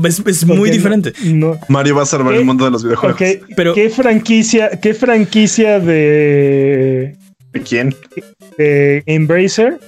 es, 0.05 0.23
es 0.25 0.45
muy 0.45 0.69
no- 0.69 0.73
diferente. 0.75 1.13
No. 1.23 1.59
Mario 1.69 1.95
va 1.97 2.01
a 2.03 2.05
salvar 2.07 2.33
el 2.33 2.45
mundo 2.45 2.65
de 2.65 2.71
los 2.71 2.83
videojuegos. 2.83 3.21
Ok, 3.21 3.45
Pero- 3.55 3.75
¿qué 3.75 3.89
franquicia, 3.91 4.71
qué 4.81 4.95
franquicia 4.95 5.79
de, 5.79 7.15
¿De 7.53 7.61
quién? 7.61 7.95
de 8.57 9.03
Embracer 9.05 9.79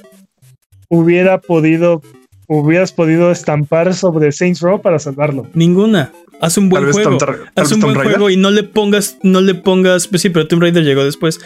hubiera 0.90 1.40
podido, 1.40 2.02
hubieras 2.48 2.92
podido 2.92 3.32
estampar 3.32 3.94
sobre 3.94 4.32
Saints 4.32 4.62
Row 4.62 4.82
para 4.82 5.00
salvarlo? 5.00 5.48
Ninguna. 5.54 6.12
Haz 6.42 6.58
un 6.58 6.70
buen 6.70 6.92
juego. 6.92 7.18
Haz 7.56 7.72
un 7.72 7.80
buen 7.80 7.96
Raider. 7.96 8.14
juego 8.14 8.30
y 8.30 8.38
no 8.38 8.52
le 8.52 8.64
pongas, 8.64 9.18
no 9.24 9.40
le 9.42 9.56
pongas, 9.56 10.08
pues 10.08 10.22
sí, 10.22 10.30
pero 10.30 10.48
Tomb 10.48 10.62
Raider 10.62 10.84
llegó 10.84 11.04
después. 11.06 11.40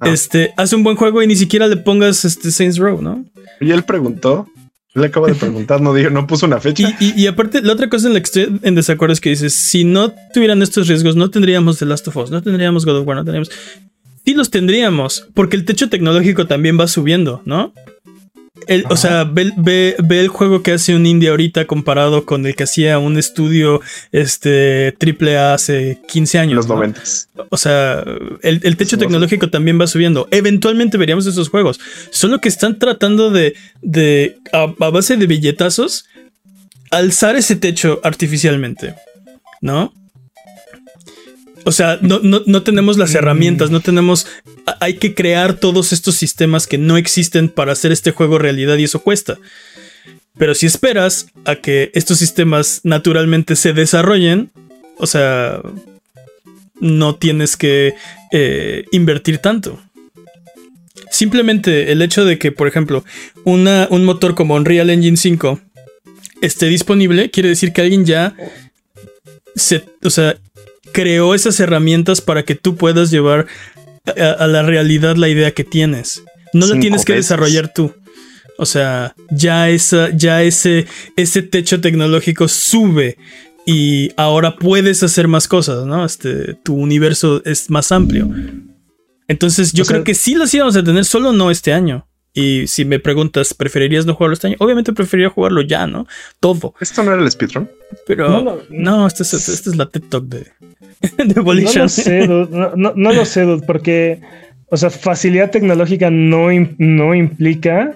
Ah. 0.00 0.08
Este, 0.08 0.52
haz 0.56 0.72
un 0.72 0.84
buen 0.84 0.96
juego 0.96 1.22
y 1.22 1.26
ni 1.26 1.34
siquiera 1.36 1.66
le 1.66 1.76
pongas 1.76 2.24
este 2.24 2.50
Saints 2.52 2.78
Row, 2.78 3.02
¿no? 3.02 3.24
Y 3.60 3.70
él 3.72 3.82
preguntó. 3.82 4.46
Le 4.94 5.06
acabo 5.08 5.26
de 5.26 5.34
preguntar, 5.34 5.80
no 5.80 5.92
dijo, 5.92 6.10
no 6.10 6.26
puso 6.26 6.46
una 6.46 6.56
Y, 6.56 6.60
fecha. 6.60 6.96
y- 6.98 7.20
y 7.20 7.26
aparte, 7.26 7.60
la 7.62 7.72
otra 7.74 7.88
cosa 7.88 8.08
en 8.08 8.14
la 8.14 8.20
que 8.20 8.24
estoy 8.24 8.58
en 8.62 8.74
desacuerdo 8.74 9.12
es 9.12 9.20
que 9.20 9.30
dices, 9.30 9.52
si 9.54 9.84
no 9.84 10.12
tuvieran 10.32 10.62
estos 10.62 10.88
riesgos, 10.88 11.14
no 11.14 11.30
tendríamos 11.30 11.78
The 11.78 11.84
Last 11.84 12.08
of 12.08 12.16
Us, 12.16 12.30
no 12.30 12.42
tendríamos 12.42 12.84
God 12.86 12.96
of 13.00 13.06
War, 13.06 13.16
no 13.16 13.22
tendríamos... 13.24 13.50
Sí 14.28 14.34
los 14.34 14.50
tendríamos, 14.50 15.26
porque 15.32 15.56
el 15.56 15.64
techo 15.64 15.88
tecnológico 15.88 16.46
también 16.46 16.78
va 16.78 16.86
subiendo, 16.86 17.40
¿no? 17.46 17.72
El- 18.66 18.84
o 18.90 18.96
sea, 18.98 19.24
ve, 19.24 19.52
ve- 19.56 19.96
ve 20.04 20.20
el 20.20 20.28
juego 20.28 20.62
que 20.62 20.72
hace 20.72 20.94
un 20.94 21.06
indie 21.06 21.30
ahorita 21.30 21.64
comparado 21.66 22.26
con 22.26 22.44
el 22.44 22.54
que 22.54 22.64
hacía 22.64 22.98
un 22.98 23.16
estudio 23.16 23.80
este, 24.12 24.94
AAA 25.00 25.54
hace 25.54 26.02
15 26.08 26.36
En 26.36 26.42
años. 26.42 26.68
los 26.68 26.68
¿no? 27.34 27.46
O 27.48 27.56
sea, 27.56 28.04
el, 28.42 28.60
el 28.64 28.76
techo 28.76 28.98
tecnológico 28.98 29.48
también 29.48 29.80
va 29.80 29.86
subiendo. 29.86 30.28
Eventualmente 30.30 30.98
veríamos 30.98 31.24
esos 31.24 31.48
juegos. 31.48 31.80
Solo 32.10 32.38
que 32.38 32.50
están 32.50 32.78
tratando 32.78 33.30
de, 33.30 33.54
de 33.80 34.36
a, 34.52 34.64
a 34.78 34.90
base 34.90 35.16
de 35.16 35.26
billetazos, 35.26 36.04
alzar 36.90 37.34
ese 37.36 37.56
techo 37.56 37.98
artificialmente. 38.04 38.94
¿No? 39.62 39.94
O 41.68 41.72
sea, 41.72 41.98
no, 42.00 42.20
no, 42.22 42.40
no 42.46 42.62
tenemos 42.62 42.96
las 42.96 43.14
herramientas, 43.14 43.70
no 43.70 43.80
tenemos. 43.80 44.26
Hay 44.80 44.94
que 44.94 45.14
crear 45.14 45.52
todos 45.52 45.92
estos 45.92 46.14
sistemas 46.14 46.66
que 46.66 46.78
no 46.78 46.96
existen 46.96 47.50
para 47.50 47.72
hacer 47.72 47.92
este 47.92 48.10
juego 48.10 48.38
realidad 48.38 48.78
y 48.78 48.84
eso 48.84 49.02
cuesta. 49.02 49.36
Pero 50.38 50.54
si 50.54 50.64
esperas 50.64 51.26
a 51.44 51.56
que 51.56 51.90
estos 51.92 52.20
sistemas 52.20 52.80
naturalmente 52.84 53.54
se 53.54 53.74
desarrollen, 53.74 54.50
o 54.96 55.06
sea, 55.06 55.60
no 56.80 57.16
tienes 57.16 57.58
que 57.58 57.92
eh, 58.32 58.86
invertir 58.90 59.36
tanto. 59.36 59.78
Simplemente 61.10 61.92
el 61.92 62.00
hecho 62.00 62.24
de 62.24 62.38
que, 62.38 62.50
por 62.50 62.66
ejemplo, 62.66 63.04
una, 63.44 63.88
un 63.90 64.06
motor 64.06 64.34
como 64.34 64.54
Unreal 64.54 64.88
Engine 64.88 65.18
5 65.18 65.60
esté 66.40 66.64
disponible, 66.64 67.30
quiere 67.30 67.50
decir 67.50 67.74
que 67.74 67.82
alguien 67.82 68.06
ya 68.06 68.34
se, 69.54 69.84
o 70.02 70.08
sea, 70.08 70.38
creó 70.92 71.34
esas 71.34 71.58
herramientas 71.60 72.20
para 72.20 72.44
que 72.44 72.54
tú 72.54 72.76
puedas 72.76 73.10
llevar 73.10 73.46
a, 74.16 74.30
a 74.32 74.46
la 74.46 74.62
realidad 74.62 75.16
la 75.16 75.28
idea 75.28 75.52
que 75.52 75.64
tienes. 75.64 76.22
No 76.52 76.66
la 76.66 76.78
tienes 76.80 77.04
que 77.04 77.12
veces. 77.12 77.26
desarrollar 77.26 77.72
tú. 77.74 77.92
O 78.56 78.66
sea, 78.66 79.14
ya, 79.30 79.68
esa, 79.70 80.10
ya 80.10 80.42
ese, 80.42 80.86
ese 81.16 81.42
techo 81.42 81.80
tecnológico 81.80 82.48
sube 82.48 83.16
y 83.66 84.10
ahora 84.16 84.56
puedes 84.56 85.02
hacer 85.02 85.28
más 85.28 85.46
cosas, 85.46 85.86
¿no? 85.86 86.04
Este, 86.04 86.54
tu 86.54 86.74
universo 86.74 87.42
es 87.44 87.70
más 87.70 87.92
amplio. 87.92 88.28
Entonces, 89.28 89.72
yo 89.72 89.82
O 89.82 89.84
sea- 89.84 89.94
creo 89.96 90.04
que 90.04 90.14
sí 90.14 90.34
las 90.34 90.52
íbamos 90.54 90.74
a 90.76 90.82
tener, 90.82 91.04
solo 91.04 91.32
no 91.32 91.50
este 91.50 91.72
año. 91.72 92.06
Y 92.34 92.66
si 92.66 92.84
me 92.84 92.98
preguntas, 92.98 93.52
¿preferirías 93.52 94.06
no 94.06 94.14
jugarlo 94.14 94.34
este 94.34 94.46
año? 94.48 94.56
Obviamente 94.60 94.92
preferiría 94.92 95.28
jugarlo 95.30 95.60
ya, 95.62 95.86
¿no? 95.86 96.06
Todo. 96.40 96.74
¿Esto 96.80 97.02
no 97.02 97.12
era 97.12 97.22
el 97.22 97.30
speedrun? 97.30 97.68
Pero 98.06 98.28
No, 98.28 98.42
no, 98.42 98.58
no. 98.70 99.06
esta, 99.06 99.22
es, 99.22 99.34
esta 99.34 99.70
es 99.70 99.76
la 99.76 99.88
TED 99.88 100.02
Talk 100.08 100.24
de, 100.26 100.46
No 101.64 101.82
lo 101.82 101.88
sé, 101.88 102.26
dude, 102.26 102.48
no, 102.56 102.76
no- 102.76 102.92
no 102.96 103.12
lo 103.12 103.24
sé, 103.24 103.42
dude, 103.42 103.64
porque, 103.66 104.20
o 104.68 104.76
sea, 104.76 104.90
facilidad 104.90 105.50
tecnológica 105.50 106.10
no, 106.10 106.48
no 106.78 107.14
implica. 107.14 107.94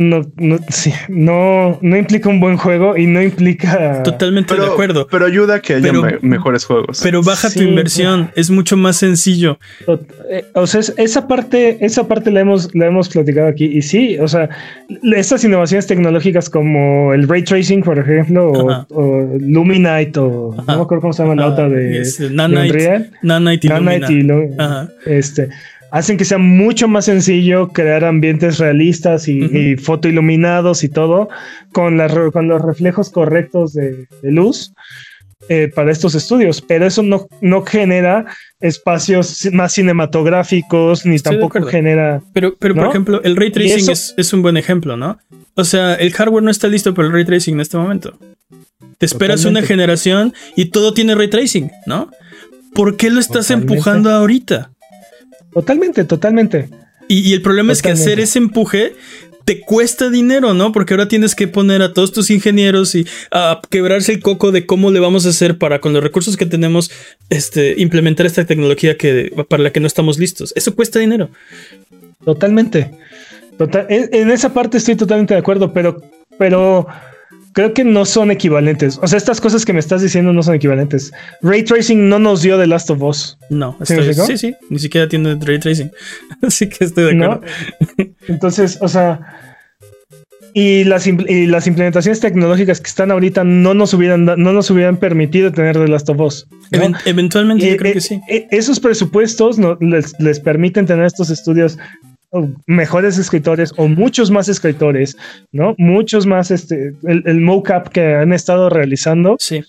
No, 0.00 0.22
no, 0.36 0.58
sí, 0.68 0.92
no, 1.08 1.76
no 1.82 1.96
implica 1.96 2.28
un 2.28 2.38
buen 2.38 2.56
juego 2.56 2.96
y 2.96 3.06
no 3.08 3.20
implica. 3.20 4.00
Totalmente 4.04 4.54
de 4.54 4.64
acuerdo. 4.64 5.08
Pero 5.10 5.26
ayuda 5.26 5.56
a 5.56 5.60
que 5.60 5.74
haya 5.74 5.82
Pero- 5.90 6.02
me- 6.02 6.18
mejores 6.22 6.64
juegos. 6.64 7.00
Pero 7.02 7.20
baja 7.24 7.50
tu 7.50 7.62
inversión, 7.62 8.30
es 8.36 8.48
mucho 8.48 8.76
más 8.76 8.96
sencillo. 8.96 9.58
O, 9.88 9.98
eh, 10.30 10.44
o 10.54 10.68
sea, 10.68 10.80
es- 10.80 10.94
esa 10.96 11.26
parte, 11.26 11.84
esa 11.84 12.06
parte 12.06 12.30
la 12.30 12.40
hemos, 12.40 12.72
la 12.76 12.86
hemos 12.86 13.08
platicado 13.08 13.48
aquí. 13.48 13.64
Y 13.64 13.82
sí, 13.82 14.16
o 14.20 14.28
sea, 14.28 14.48
estas 15.02 15.42
innovaciones 15.42 15.88
tecnológicas 15.88 16.48
como 16.48 17.12
el 17.12 17.26
ray 17.28 17.42
tracing, 17.42 17.82
por 17.82 17.98
ejemplo, 17.98 18.52
o, 18.52 18.86
o 18.90 19.28
Luminite, 19.40 20.20
o 20.20 20.52
Ajá. 20.52 20.64
no 20.72 20.76
me 20.78 20.82
acuerdo 20.84 21.00
cómo 21.02 21.12
se 21.12 21.24
llama 21.24 21.34
la 21.34 21.48
otra 21.48 21.68
de, 21.68 22.00
es, 22.02 22.18
de 22.18 22.30
Nanite, 22.30 22.60
Unreal. 22.68 23.10
Nanite 23.22 23.66
y 23.66 23.70
Nanite 23.70 24.12
Lumina. 24.12 24.46
y 24.56 24.62
Ajá. 24.62 24.88
este, 25.06 25.48
hacen 25.90 26.16
que 26.16 26.24
sea 26.24 26.38
mucho 26.38 26.88
más 26.88 27.06
sencillo 27.06 27.68
crear 27.68 28.04
ambientes 28.04 28.58
realistas 28.58 29.28
y, 29.28 29.44
Ujú. 29.44 29.56
y 29.56 29.76
fotoiluminados 29.76 30.84
y 30.84 30.88
todo 30.88 31.28
con, 31.72 31.98
con 32.32 32.48
los 32.48 32.62
reflejos 32.62 33.10
correctos 33.10 33.72
de, 33.72 34.06
de 34.22 34.32
luz 34.32 34.72
eh, 35.48 35.70
para 35.74 35.90
estos 35.92 36.14
estudios. 36.14 36.60
Pero 36.60 36.86
eso 36.86 37.02
no, 37.02 37.26
no 37.40 37.62
genera 37.62 38.26
espacios 38.60 39.48
más 39.52 39.72
cinematográficos 39.72 41.06
ni 41.06 41.16
Estoy 41.16 41.38
tampoco 41.38 41.62
genera. 41.66 42.20
Pero, 42.32 42.54
pero 42.58 42.74
por 42.74 42.88
ejemplo, 42.88 43.22
el 43.22 43.36
ray 43.36 43.50
tracing 43.50 43.90
es, 43.90 44.14
es 44.16 44.32
un 44.32 44.42
buen 44.42 44.56
ejemplo, 44.56 44.96
¿no? 44.96 45.18
O 45.54 45.64
sea, 45.64 45.94
el 45.94 46.12
hardware 46.12 46.42
no 46.42 46.50
está 46.50 46.68
listo 46.68 46.92
para 46.92 47.08
el 47.08 47.14
ray 47.14 47.24
tracing 47.24 47.54
en 47.54 47.60
este 47.60 47.76
momento. 47.76 48.18
Te 48.98 49.06
esperas 49.06 49.44
una 49.44 49.62
generación 49.62 50.34
y 50.56 50.66
todo 50.66 50.92
tiene 50.92 51.14
ray 51.14 51.28
tracing, 51.28 51.70
¿no? 51.86 52.10
¿Por 52.74 52.96
qué 52.96 53.10
lo 53.10 53.20
estás 53.20 53.46
Totalmente. 53.46 53.74
empujando 53.74 54.10
ahorita? 54.10 54.72
Totalmente, 55.52 56.04
totalmente. 56.04 56.68
Y, 57.08 57.30
y 57.30 57.32
el 57.32 57.42
problema 57.42 57.72
es 57.72 57.82
que 57.82 57.90
hacer 57.90 58.20
ese 58.20 58.38
empuje 58.38 58.94
te 59.44 59.60
cuesta 59.62 60.10
dinero, 60.10 60.52
¿no? 60.52 60.72
Porque 60.72 60.92
ahora 60.92 61.08
tienes 61.08 61.34
que 61.34 61.48
poner 61.48 61.80
a 61.80 61.94
todos 61.94 62.12
tus 62.12 62.30
ingenieros 62.30 62.94
y 62.94 63.06
a 63.30 63.62
quebrarse 63.70 64.12
el 64.12 64.20
coco 64.20 64.52
de 64.52 64.66
cómo 64.66 64.90
le 64.90 65.00
vamos 65.00 65.24
a 65.24 65.30
hacer 65.30 65.56
para 65.56 65.80
con 65.80 65.94
los 65.94 66.02
recursos 66.02 66.36
que 66.36 66.44
tenemos 66.44 66.90
este 67.30 67.74
implementar 67.80 68.26
esta 68.26 68.44
tecnología 68.44 68.98
que 68.98 69.32
para 69.48 69.62
la 69.62 69.72
que 69.72 69.80
no 69.80 69.86
estamos 69.86 70.18
listos. 70.18 70.52
Eso 70.54 70.74
cuesta 70.74 70.98
dinero. 70.98 71.30
Totalmente. 72.26 72.90
Total- 73.56 73.86
en, 73.88 74.10
en 74.12 74.30
esa 74.30 74.52
parte 74.52 74.76
estoy 74.76 74.96
totalmente 74.96 75.32
de 75.32 75.40
acuerdo, 75.40 75.72
pero, 75.72 76.02
pero 76.36 76.86
creo 77.58 77.74
que 77.74 77.82
no 77.82 78.04
son 78.04 78.30
equivalentes. 78.30 79.00
O 79.02 79.08
sea, 79.08 79.16
estas 79.16 79.40
cosas 79.40 79.64
que 79.64 79.72
me 79.72 79.80
estás 79.80 80.00
diciendo 80.00 80.32
no 80.32 80.44
son 80.44 80.54
equivalentes. 80.54 81.10
Ray 81.42 81.64
Tracing 81.64 82.08
no 82.08 82.20
nos 82.20 82.40
dio 82.40 82.56
The 82.56 82.68
Last 82.68 82.88
of 82.88 83.02
Us. 83.02 83.36
No, 83.50 83.72
¿Sí 83.78 83.94
estoy, 83.94 83.96
explicó? 84.06 84.26
sí, 84.26 84.38
sí, 84.38 84.54
ni 84.70 84.78
siquiera 84.78 85.08
tiene 85.08 85.36
ray 85.40 85.58
tracing. 85.58 85.90
Así 86.42 86.68
que 86.68 86.84
estoy 86.84 87.06
de 87.06 87.14
¿no? 87.14 87.32
acuerdo. 87.32 87.52
Entonces, 88.28 88.78
o 88.80 88.86
sea, 88.86 89.18
y 90.54 90.84
las, 90.84 91.08
impl- 91.08 91.28
y 91.28 91.46
las 91.46 91.66
implementaciones 91.66 92.20
tecnológicas 92.20 92.80
que 92.80 92.86
están 92.90 93.10
ahorita 93.10 93.42
no 93.42 93.74
nos 93.74 93.92
hubieran, 93.92 94.24
no 94.24 94.36
nos 94.36 94.70
hubieran 94.70 94.96
permitido 94.96 95.50
tener 95.50 95.76
The 95.76 95.88
Last 95.88 96.08
of 96.10 96.20
Us. 96.20 96.46
eventualmente 97.06 97.68
yo 97.68 97.76
creo 97.76 97.90
eh, 97.90 97.94
que 97.94 98.00
sí. 98.00 98.20
eh, 98.28 98.46
esos 98.52 98.78
presupuestos 98.78 99.58
no, 99.58 99.76
les, 99.80 100.14
les 100.20 100.38
permiten 100.38 100.86
tener 100.86 101.06
estos 101.06 101.30
estudios 101.30 101.76
mejores 102.66 103.18
escritores 103.18 103.72
o 103.76 103.88
muchos 103.88 104.30
más 104.30 104.48
escritores, 104.48 105.16
¿no? 105.52 105.74
Muchos 105.78 106.26
más, 106.26 106.50
este, 106.50 106.94
el, 107.04 107.22
el 107.26 107.40
mocap 107.40 107.88
que 107.88 108.14
han 108.14 108.32
estado 108.32 108.68
realizando 108.68 109.36
Sí. 109.38 109.62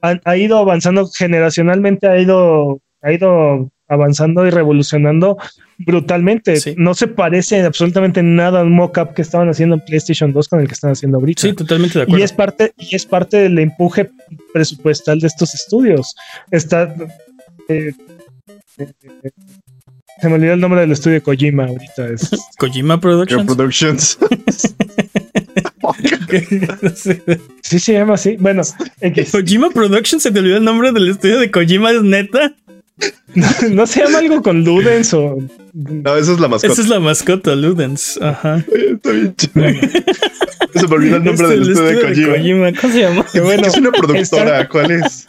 han- 0.00 0.20
ha 0.24 0.36
ido 0.36 0.58
avanzando 0.58 1.06
generacionalmente, 1.08 2.06
ha 2.08 2.18
ido, 2.18 2.80
ha 3.02 3.12
ido 3.12 3.70
avanzando 3.86 4.46
y 4.46 4.50
revolucionando 4.50 5.36
brutalmente. 5.78 6.56
Sí. 6.56 6.74
No 6.78 6.94
se 6.94 7.06
parece 7.08 7.60
absolutamente 7.62 8.22
nada 8.22 8.60
al 8.60 8.70
mocap 8.70 9.14
que 9.14 9.22
estaban 9.22 9.48
haciendo 9.48 9.74
en 9.76 9.80
PlayStation 9.84 10.32
2 10.32 10.48
con 10.48 10.60
el 10.60 10.68
que 10.68 10.74
están 10.74 10.92
haciendo 10.92 11.18
ahorita. 11.18 11.42
Sí, 11.42 11.52
totalmente 11.54 11.98
de 11.98 12.02
Y 12.02 12.02
acuerdo. 12.04 12.24
es 12.24 12.32
parte, 12.32 12.72
y 12.78 12.94
es 12.96 13.04
parte 13.06 13.38
del 13.38 13.58
empuje 13.58 14.10
presupuestal 14.52 15.18
de 15.20 15.26
estos 15.26 15.54
estudios. 15.54 16.14
Está. 16.50 16.94
eh, 17.68 17.92
eh, 18.78 18.86
eh, 19.24 19.30
se 20.20 20.28
me 20.28 20.34
olvidó 20.34 20.52
el 20.54 20.60
nombre 20.60 20.80
del 20.80 20.92
estudio 20.92 21.14
de 21.16 21.20
Kojima 21.22 21.64
ahorita. 21.66 22.08
Es, 22.08 22.30
Kojima 22.58 23.00
Productions. 23.00 23.46
Productions. 23.46 24.18
sí, 27.62 27.78
se 27.80 27.92
llama 27.92 28.14
así. 28.14 28.36
Bueno, 28.38 28.62
X. 29.00 29.30
Kojima 29.32 29.70
Productions, 29.70 30.22
se 30.22 30.30
te 30.30 30.38
olvidó 30.38 30.56
el 30.58 30.64
nombre 30.64 30.92
del 30.92 31.08
estudio 31.10 31.38
de 31.38 31.50
Kojima, 31.50 31.90
es 31.90 32.02
neta. 32.02 32.54
no 33.70 33.86
se 33.86 34.00
llama 34.04 34.18
algo 34.18 34.42
con 34.42 34.62
Ludens 34.64 35.14
o. 35.14 35.38
No, 35.72 36.16
esa 36.16 36.32
es 36.32 36.40
la 36.40 36.48
mascota. 36.48 36.72
Esa 36.72 36.82
es 36.82 36.88
la 36.88 37.00
mascota, 37.00 37.54
Ludens. 37.56 38.18
Ajá. 38.20 38.64
Está 38.72 39.10
bien 39.10 39.34
chido. 39.36 39.64
Se 40.74 40.86
me 40.86 40.94
olvidó 40.94 41.16
el 41.16 41.24
nombre 41.24 41.46
Este, 41.46 41.48
del 41.48 41.62
el 41.62 41.70
estudio 41.72 41.88
de 41.88 42.28
Kojima. 42.28 42.80
¿Cómo 42.80 42.92
se 42.92 43.00
llama? 43.00 43.26
Que 43.32 43.40
bueno, 43.40 43.66
es 43.66 43.76
una 43.78 43.90
productora. 43.92 44.60
está- 44.60 44.68
¿Cuál 44.68 44.90
es? 44.90 45.26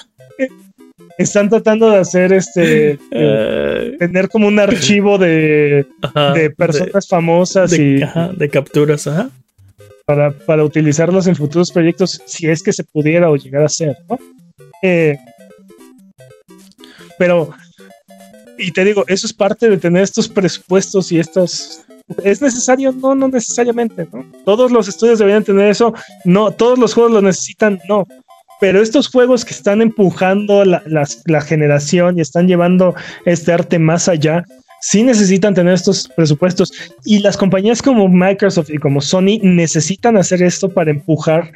Están 1.21 1.49
tratando 1.49 1.89
de 1.89 1.97
hacer 1.97 2.33
este. 2.33 2.99
eh, 3.11 3.95
tener 3.99 4.29
como 4.29 4.47
un 4.47 4.59
archivo 4.59 5.17
de, 5.17 5.85
ajá, 6.01 6.33
de 6.33 6.49
personas 6.49 7.07
famosas 7.07 7.71
de, 7.71 7.99
y 7.99 8.01
ajá, 8.01 8.31
de 8.33 8.49
capturas, 8.49 9.07
ajá. 9.07 9.29
para, 10.05 10.31
para 10.31 10.63
utilizarlos 10.63 11.27
en 11.27 11.35
futuros 11.35 11.71
proyectos, 11.71 12.21
si 12.25 12.47
es 12.47 12.61
que 12.61 12.73
se 12.73 12.83
pudiera 12.83 13.29
o 13.29 13.35
llegar 13.35 13.63
a 13.63 13.69
ser, 13.69 13.97
¿no? 14.09 14.17
Eh, 14.81 15.17
pero, 17.17 17.51
y 18.57 18.71
te 18.71 18.83
digo, 18.83 19.03
eso 19.07 19.27
es 19.27 19.33
parte 19.33 19.69
de 19.69 19.77
tener 19.77 20.03
estos 20.03 20.27
presupuestos 20.27 21.11
y 21.11 21.19
estos. 21.19 21.81
¿Es 22.23 22.41
necesario? 22.41 22.91
No, 22.91 23.15
no 23.15 23.27
necesariamente, 23.27 24.07
¿no? 24.11 24.25
Todos 24.43 24.71
los 24.71 24.87
estudios 24.87 25.19
deberían 25.19 25.43
tener 25.43 25.69
eso, 25.69 25.93
no, 26.25 26.51
todos 26.51 26.77
los 26.79 26.93
juegos 26.93 27.13
lo 27.13 27.21
necesitan, 27.21 27.79
no. 27.87 28.07
Pero 28.61 28.81
estos 28.81 29.09
juegos 29.09 29.43
que 29.43 29.53
están 29.53 29.81
empujando 29.81 30.63
la, 30.63 30.81
la 31.25 31.41
generación 31.41 32.17
y 32.17 32.21
están 32.21 32.47
llevando 32.47 32.95
este 33.25 33.51
arte 33.51 33.79
más 33.79 34.07
allá, 34.07 34.45
sí 34.81 35.03
necesitan 35.03 35.53
tener 35.53 35.73
estos 35.73 36.07
presupuestos. 36.15 36.71
Y 37.03 37.19
las 37.19 37.37
compañías 37.37 37.81
como 37.81 38.07
Microsoft 38.07 38.69
y 38.69 38.77
como 38.77 39.01
Sony 39.01 39.39
necesitan 39.41 40.15
hacer 40.15 40.43
esto 40.43 40.69
para 40.69 40.91
empujar, 40.91 41.51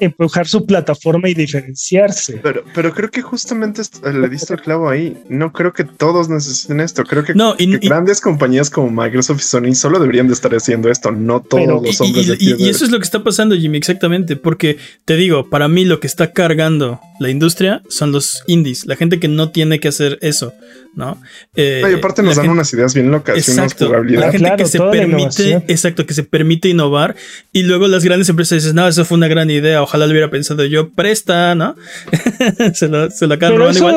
empujar 0.00 0.46
su 0.46 0.66
plataforma 0.66 1.28
y 1.28 1.34
diferenciarse. 1.34 2.38
Pero, 2.42 2.64
pero 2.74 2.92
creo 2.92 3.10
que 3.10 3.22
justamente 3.22 3.82
le 4.12 4.28
diste 4.28 4.54
el 4.54 4.60
clavo 4.60 4.88
ahí. 4.88 5.16
No 5.28 5.52
creo 5.52 5.72
que 5.72 5.84
todos 5.84 6.28
necesiten 6.28 6.80
esto. 6.80 7.04
Creo 7.04 7.24
que, 7.24 7.34
No, 7.34 7.54
y- 7.58 7.70
que 7.78 7.86
y- 7.86 7.88
grandes 7.88 8.20
compañías 8.20 8.70
como 8.70 8.90
Microsoft 8.90 9.40
y 9.40 9.44
Sony 9.44 9.74
solo 9.74 9.98
deberían 9.98 10.26
de 10.28 10.34
estar 10.34 10.54
haciendo 10.54 10.90
esto, 10.90 11.10
no 11.12 11.40
todos 11.40 11.64
Pero- 11.64 11.82
los 11.82 12.00
Y, 12.00 12.02
hombres 12.02 12.26
y- 12.40 12.54
de 12.56 12.62
y 12.64 12.68
eso 12.68 12.84
es 12.84 12.90
lo 12.90 12.98
que 12.98 13.04
está 13.04 13.22
pasando, 13.22 13.54
Jimmy, 13.56 13.78
exactamente. 13.78 14.36
Porque 14.36 14.78
te 15.04 15.16
digo, 15.16 15.48
para 15.48 15.68
mí 15.68 15.84
lo 15.84 16.00
que 16.00 16.06
está 16.06 16.32
cargando 16.32 17.00
la 17.20 17.30
industria 17.30 17.82
son 17.88 18.12
los 18.12 18.42
indies, 18.46 18.84
la 18.86 18.96
gente 18.96 19.18
que 19.18 19.28
no 19.28 19.50
tiene 19.50 19.80
que 19.80 19.88
hacer 19.88 20.18
eso, 20.20 20.52
¿no? 20.96 21.20
Eh, 21.54 21.82
y 21.88 21.94
aparte 21.94 22.22
nos 22.22 22.36
dan 22.36 22.48
unas 22.48 22.72
ideas 22.72 22.94
bien 22.94 23.10
locas 23.10 23.36
exacto, 23.36 23.92
La 24.02 24.32
gente 24.32 24.56
que 24.56 24.64
se 24.64 24.80
permite, 24.80 25.62
exacto, 25.68 26.06
que 26.06 26.14
se 26.14 26.24
permite 26.24 26.70
innovar 26.70 27.14
y 27.52 27.64
luego 27.64 27.86
las 27.86 28.02
grandes 28.02 28.30
empresas 28.30 28.62
dicen, 28.62 28.74
no, 28.74 28.88
eso 28.88 29.04
fue 29.04 29.18
una 29.18 29.28
gran 29.28 29.50
idea, 29.50 29.82
ojalá 29.82 30.06
lo 30.06 30.12
hubiera 30.12 30.30
pensado 30.30 30.64
yo, 30.64 30.90
presta, 30.90 31.54
¿no? 31.54 31.76
se 32.74 32.88
lo, 32.88 33.10
se 33.10 33.26
lo 33.26 33.34
acaban 33.34 33.76
igual. 33.76 33.96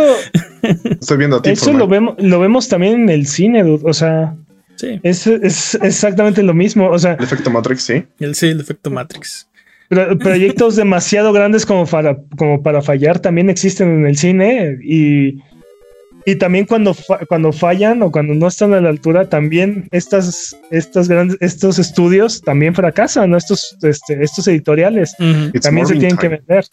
Estoy 1.00 1.18
viendo 1.18 1.38
a 1.38 1.42
ti. 1.42 1.52
Eso 1.52 1.72
lo 1.72 1.88
vemos, 1.88 2.16
lo 2.20 2.40
vemos 2.42 2.68
también 2.68 3.04
en 3.04 3.10
el 3.10 3.28
cine, 3.28 3.64
o 3.64 3.94
sea, 3.94 4.36
sí. 4.76 5.00
es, 5.02 5.26
es, 5.26 5.76
exactamente 5.82 6.44
lo 6.44 6.54
mismo, 6.54 6.90
o 6.90 7.00
sea. 7.00 7.14
El 7.14 7.24
efecto 7.24 7.50
Matrix, 7.50 7.82
sí. 7.82 8.04
El, 8.20 8.36
sí, 8.36 8.48
el 8.48 8.60
efecto 8.60 8.92
Matrix. 8.92 9.48
proyectos 10.20 10.76
demasiado 10.76 11.32
grandes 11.32 11.66
como 11.66 11.86
para, 11.86 12.18
como 12.38 12.62
para 12.62 12.82
fallar 12.82 13.20
también 13.20 13.50
existen 13.50 13.90
en 13.90 14.06
el 14.06 14.18
cine 14.18 14.78
y 14.84 15.42
y 16.30 16.36
también 16.36 16.66
cuando, 16.66 16.96
cuando 17.28 17.52
fallan 17.52 18.04
o 18.04 18.12
cuando 18.12 18.36
no 18.36 18.48
están 18.48 18.74
a 18.74 18.82
la 18.82 18.90
altura, 18.90 19.30
también 19.30 19.88
estas, 19.92 20.56
estas 20.70 21.08
grandes, 21.08 21.38
estos 21.42 21.80
estudios 21.80 22.42
también 22.42 22.76
fracasan, 22.76 23.34
estos, 23.34 23.76
este, 23.82 24.24
estos 24.24 24.48
editoriales 24.48 25.16
también 25.62 25.88
se 25.88 25.96
tienen 25.96 26.18
que 26.18 26.28
vender. 26.28 26.66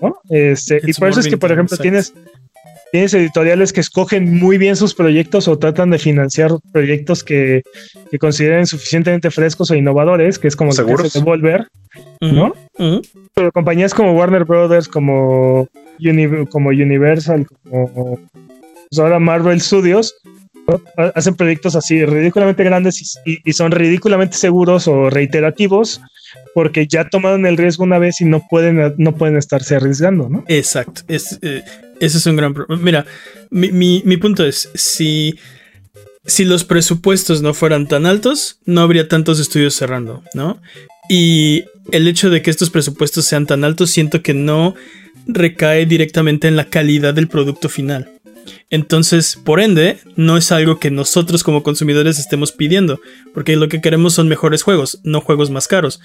¿no? 0.00 0.16
Este, 0.30 0.80
y 0.84 0.94
por 0.94 1.08
eso 1.10 1.20
es 1.20 1.28
que, 1.28 1.36
por 1.36 1.52
ejemplo, 1.52 1.76
tienes, 1.76 2.14
tienes 2.90 3.12
editoriales 3.12 3.72
que 3.72 3.80
escogen 3.80 4.38
muy 4.38 4.56
bien 4.56 4.76
sus 4.76 4.94
proyectos 4.94 5.46
o 5.46 5.58
tratan 5.58 5.90
de 5.90 5.98
financiar 5.98 6.52
proyectos 6.72 7.22
que, 7.22 7.62
que 8.10 8.18
consideren 8.18 8.66
suficientemente 8.66 9.30
frescos 9.30 9.70
o 9.70 9.74
innovadores, 9.74 10.38
que 10.38 10.48
es 10.48 10.56
como 10.56 10.72
¿Seguros? 10.72 11.12
Devolver, 11.12 11.68
¿no? 12.20 12.54
Pero 13.34 13.52
compañías 13.52 13.92
como 13.92 14.12
Warner 14.12 14.44
Brothers, 14.44 14.88
como, 14.88 15.68
como 16.50 16.70
Universal, 16.70 17.46
como 17.46 18.18
pues 18.92 19.00
ahora 19.00 19.18
Marvel 19.18 19.58
Studios 19.58 20.14
hacen 21.14 21.34
proyectos 21.34 21.74
así 21.76 22.04
ridículamente 22.04 22.62
grandes 22.62 23.16
y, 23.24 23.52
son 23.54 23.72
ridículamente 23.72 24.36
seguros 24.36 24.86
o 24.86 25.08
reiterativos 25.08 26.02
porque 26.54 26.86
ya 26.86 27.08
tomaron 27.08 27.46
el 27.46 27.56
riesgo 27.56 27.84
una 27.84 27.98
vez 27.98 28.20
y 28.20 28.26
no 28.26 28.46
pueden, 28.50 28.94
no 28.98 29.16
pueden 29.16 29.38
estarse 29.38 29.76
arriesgando, 29.76 30.28
¿no? 30.28 30.44
Exacto. 30.46 31.02
Es, 31.08 31.38
eh, 31.40 31.62
ese 32.00 32.18
es 32.18 32.26
un 32.26 32.36
gran 32.36 32.52
problema. 32.52 32.82
Mira, 32.82 33.06
mi, 33.50 34.16
punto 34.18 34.44
es, 34.44 34.68
si, 34.74 35.38
si 36.26 36.44
los 36.44 36.64
presupuestos 36.64 37.40
no 37.40 37.54
fueran 37.54 37.88
tan 37.88 38.04
altos, 38.04 38.58
no 38.66 38.82
habría 38.82 39.08
tantos 39.08 39.40
estudios 39.40 39.74
cerrando, 39.74 40.22
¿no? 40.34 40.60
Y 41.08 41.64
el 41.92 42.06
hecho 42.08 42.28
de 42.28 42.42
que 42.42 42.50
estos 42.50 42.68
presupuestos 42.68 43.24
sean 43.24 43.46
tan 43.46 43.64
altos, 43.64 43.90
siento 43.90 44.22
que 44.22 44.34
no 44.34 44.74
recae 45.26 45.86
directamente 45.86 46.46
en 46.46 46.56
la 46.56 46.66
calidad 46.66 47.14
del 47.14 47.28
producto 47.28 47.70
final. 47.70 48.10
Entonces, 48.70 49.38
por 49.42 49.60
ende, 49.60 49.98
no 50.16 50.36
es 50.36 50.50
algo 50.52 50.78
que 50.78 50.90
nosotros 50.90 51.42
como 51.42 51.62
consumidores 51.62 52.18
estemos 52.18 52.52
pidiendo, 52.52 53.00
porque 53.34 53.56
lo 53.56 53.68
que 53.68 53.80
queremos 53.80 54.14
son 54.14 54.28
mejores 54.28 54.62
juegos, 54.62 55.00
no 55.04 55.20
juegos 55.20 55.50
más 55.50 55.68
caros. 55.68 56.00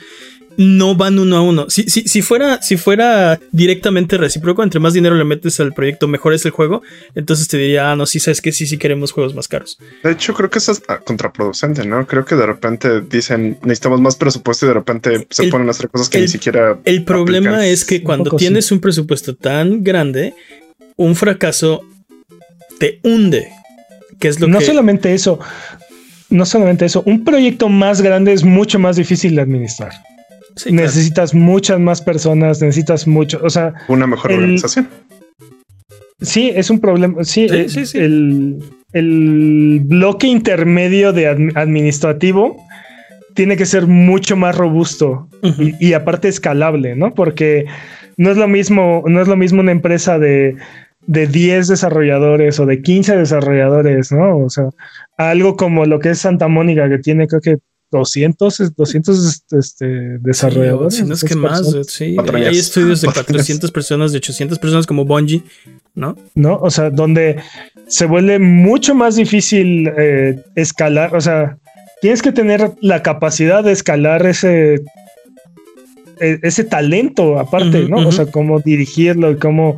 No 0.58 0.96
van 0.96 1.20
uno 1.20 1.38
a 1.38 1.42
uno. 1.42 1.70
Si, 1.70 1.84
si, 1.88 2.22
fuera, 2.24 2.62
si 2.64 2.78
fuera 2.78 3.40
directamente 3.52 4.18
recíproco, 4.18 4.64
entre 4.64 4.80
más 4.80 4.94
dinero 4.94 5.16
le 5.16 5.24
metes 5.24 5.60
al 5.60 5.74
proyecto, 5.74 6.08
mejor 6.08 6.34
es 6.34 6.46
el 6.46 6.52
juego, 6.52 6.82
entonces 7.14 7.48
te 7.48 7.58
diría, 7.58 7.92
ah, 7.92 7.96
no, 7.96 8.08
sí, 8.08 8.20
sabes 8.20 8.42
que 8.42 8.52
sí, 8.52 8.66
sí 8.66 8.78
queremos 8.78 9.12
juegos 9.12 9.36
más 9.36 9.48
caros. 9.48 9.78
De 10.04 10.12
hecho, 10.12 10.34
creo 10.34 10.50
que 10.50 10.58
eso 10.58 10.72
es 10.72 10.82
contraproducente, 11.06 11.86
¿no? 11.86 12.08
Creo 12.08 12.26
que 12.26 12.36
de 12.36 12.48
repente 12.48 13.02
dicen, 13.02 13.60
necesitamos 13.62 14.02
más 14.02 14.16
presupuesto 14.16 14.66
y 14.66 14.70
de 14.70 14.74
repente 14.74 15.28
se 15.30 15.48
ponen 15.48 15.68
a 15.68 15.72
hacer 15.72 15.90
cosas 15.90 16.10
que 16.10 16.22
ni 16.22 16.28
siquiera... 16.28 16.80
El 16.86 17.04
problema 17.04 17.68
es 17.68 17.86
que 17.86 18.02
cuando 18.02 18.32
tienes 18.32 18.72
un 18.72 18.80
presupuesto 18.80 19.36
tan 19.36 19.84
grande, 19.84 20.34
un 20.96 21.16
fracaso 21.16 21.86
te 22.80 23.00
hunde. 23.04 23.50
Que 24.20 24.28
es 24.28 24.40
lo 24.40 24.48
no 24.48 24.62
solamente 24.62 25.14
eso, 25.14 25.40
no 26.30 26.46
solamente 26.46 26.86
eso, 26.86 27.04
un 27.06 27.24
proyecto 27.24 27.70
más 27.70 28.02
grande 28.02 28.34
es 28.34 28.44
mucho 28.44 28.80
más 28.80 28.96
difícil 28.96 29.36
de 29.36 29.42
administrar. 29.42 29.92
necesitas 30.70 31.34
muchas 31.34 31.80
más 31.80 32.02
personas, 32.02 32.62
necesitas 32.62 33.08
mucho, 33.08 33.40
o 33.44 33.50
sea, 33.50 33.74
una 33.88 34.08
mejor 34.08 34.32
organización. 34.32 34.90
Sí, 36.20 36.52
es 36.56 36.72
un 36.72 36.80
problema. 36.80 37.24
Sí, 37.24 37.46
eh, 37.46 37.68
el, 37.94 38.58
el, 38.92 39.82
bloque 39.84 40.26
intermedio 40.26 41.14
de 41.14 41.28
administrativo 41.28 42.58
tiene 43.36 43.56
que 43.56 43.68
ser 43.68 43.86
mucho 43.86 44.36
más 44.36 44.58
robusto 44.58 45.28
y, 45.60 45.90
y, 45.90 45.94
aparte 45.94 46.28
escalable, 46.28 46.96
¿no? 46.96 47.14
Porque 47.14 47.68
no 48.18 48.32
es 48.32 48.38
lo 48.38 48.48
mismo, 48.48 49.04
no 49.06 49.22
es 49.22 49.28
lo 49.28 49.38
mismo 49.38 49.62
una 49.62 49.72
empresa 49.72 50.18
de 50.18 50.56
de 51.08 51.26
10 51.26 51.70
desarrolladores 51.70 52.60
o 52.60 52.66
de 52.66 52.82
15 52.82 53.18
desarrolladores, 53.18 54.12
¿no? 54.12 54.40
O 54.40 54.50
sea, 54.50 54.70
algo 55.18 55.56
como 55.56 55.86
lo 55.86 56.00
que 56.00 56.12
es 56.12 56.20
Santa 56.20 56.48
Mónica, 56.48 56.88
que 56.90 57.00
tiene 57.00 57.28
creo 57.28 57.42
que 57.42 57.58
200, 57.92 58.76
200 58.76 59.44
este, 59.52 59.86
desarrolladores. 60.20 60.96
Sí, 60.96 61.04
no 61.04 61.14
es 61.14 61.24
que 61.24 61.36
más, 61.36 61.74
sí. 61.88 62.18
Hay 62.34 62.58
estudios 62.58 63.02
de 63.02 63.08
400 63.08 63.72
personas, 63.72 64.12
de 64.12 64.18
800 64.18 64.60
personas 64.60 64.86
como 64.86 65.06
Bungie, 65.06 65.44
¿no? 65.96 66.18
No, 66.36 66.58
o 66.58 66.70
sea, 66.70 66.90
donde 66.90 67.38
se 67.88 68.06
vuelve 68.06 68.40
mucho 68.40 68.94
más 68.94 69.16
difícil 69.16 69.90
eh, 69.98 70.44
escalar, 70.56 71.16
o 71.16 71.22
sea, 71.22 71.58
tienes 72.02 72.22
que 72.22 72.34
tener 72.34 72.74
la 72.82 73.02
capacidad 73.02 73.64
de 73.64 73.72
escalar 73.72 74.26
ese 74.26 74.84
e, 76.20 76.40
ese 76.42 76.64
talento 76.66 77.40
aparte, 77.40 77.88
¿no? 77.88 78.08
O 78.08 78.12
sea, 78.12 78.26
cómo 78.26 78.60
dirigirlo 78.60 79.32
y 79.32 79.38
cómo 79.38 79.78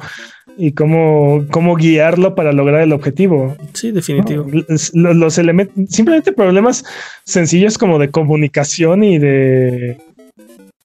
y 0.62 0.74
cómo, 0.74 1.46
cómo 1.52 1.78
guiarlo 1.78 2.36
para 2.36 2.52
lograr 2.52 2.82
el 2.82 2.92
objetivo. 2.92 3.56
Sí, 3.72 3.92
definitivo. 3.92 4.46
Los, 4.94 5.38
elementos, 5.38 5.74
simplemente 5.90 6.34
problemas 6.34 6.84
sencillos 7.24 7.78
como 7.78 7.98
de 7.98 8.12
comunicación 8.12 9.06
y 9.06 9.20
de 9.20 9.98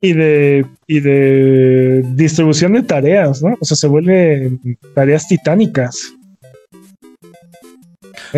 y 0.00 0.12
de 0.12 0.64
y 0.86 1.00
de 1.00 2.04
distribución 2.14 2.74
de 2.74 2.82
tareas, 2.82 3.42
¿no? 3.42 3.56
O 3.60 3.64
sea, 3.64 3.76
se 3.76 3.88
vuelven 3.88 4.60
tareas 4.94 5.26
titánicas. 5.26 6.12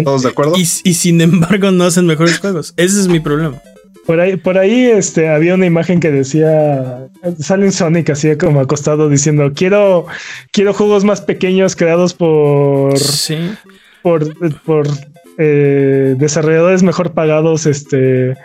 ¿Todos 0.02 0.22
de 0.22 0.30
acuerdo? 0.30 0.54
Y, 0.56 0.62
y 0.62 0.94
sin 0.94 1.20
embargo 1.20 1.70
no 1.70 1.84
hacen 1.84 2.06
mejores 2.06 2.38
juegos. 2.38 2.72
Ese 2.78 2.98
es 2.98 3.08
mi 3.08 3.20
problema. 3.20 3.60
Por 4.06 4.20
ahí, 4.20 4.36
por 4.36 4.56
ahí 4.56 4.84
este, 4.84 5.28
había 5.28 5.54
una 5.54 5.66
imagen 5.66 5.98
que 5.98 6.12
decía, 6.12 7.08
sale 7.40 7.66
un 7.66 7.72
Sonic 7.72 8.10
así 8.10 8.36
como 8.36 8.60
acostado 8.60 9.08
diciendo, 9.08 9.52
quiero, 9.54 10.06
quiero 10.52 10.72
juegos 10.72 11.04
más 11.04 11.20
pequeños 11.20 11.74
creados 11.74 12.14
por, 12.14 12.96
sí. 12.98 13.36
por, 14.02 14.60
por 14.62 14.86
eh, 15.38 16.14
desarrolladores 16.18 16.84
mejor 16.84 17.14
pagados, 17.14 17.66
este, 17.66 18.36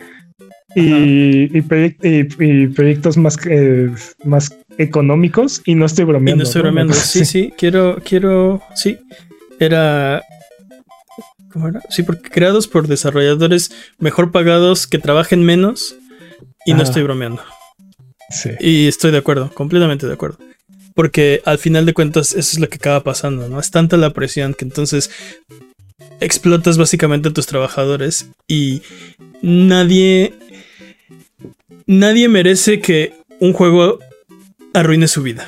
y, 0.75 1.57
y, 1.57 2.67
proyectos 2.67 3.17
más, 3.17 3.37
eh, 3.47 3.89
más 4.23 4.57
económicos 4.77 5.61
y 5.65 5.75
no 5.75 5.85
estoy 5.85 6.05
bromeando. 6.05 6.35
Y 6.35 6.37
no 6.37 6.43
estoy 6.43 6.61
bromeando, 6.61 6.93
sí, 6.95 7.25
sí, 7.25 7.53
quiero, 7.57 7.97
quiero, 8.03 8.61
sí, 8.73 8.97
era 9.59 10.23
¿Cómo 11.51 11.67
era? 11.67 11.81
Sí, 11.89 12.03
porque 12.03 12.29
creados 12.29 12.67
por 12.67 12.87
desarrolladores 12.87 13.71
mejor 13.99 14.31
pagados 14.31 14.87
que 14.87 14.99
trabajen 14.99 15.43
menos. 15.43 15.95
Y 16.65 16.73
no 16.73 16.83
estoy 16.83 17.03
bromeando. 17.03 17.41
Sí. 18.29 18.51
Y 18.59 18.87
estoy 18.87 19.11
de 19.11 19.17
acuerdo, 19.17 19.51
completamente 19.53 20.05
de 20.05 20.13
acuerdo. 20.13 20.37
Porque 20.93 21.41
al 21.45 21.57
final 21.57 21.85
de 21.85 21.93
cuentas, 21.93 22.31
eso 22.33 22.51
es 22.53 22.59
lo 22.59 22.69
que 22.69 22.75
acaba 22.75 23.03
pasando, 23.03 23.47
¿no? 23.49 23.59
Es 23.59 23.71
tanta 23.71 23.97
la 23.97 24.11
presión 24.11 24.53
que 24.53 24.65
entonces 24.65 25.09
explotas 26.19 26.77
básicamente 26.77 27.29
a 27.29 27.33
tus 27.33 27.47
trabajadores 27.47 28.27
y 28.47 28.83
nadie. 29.41 30.33
Nadie 31.87 32.29
merece 32.29 32.79
que 32.79 33.13
un 33.39 33.53
juego 33.53 33.99
arruine 34.73 35.07
su 35.07 35.23
vida 35.23 35.47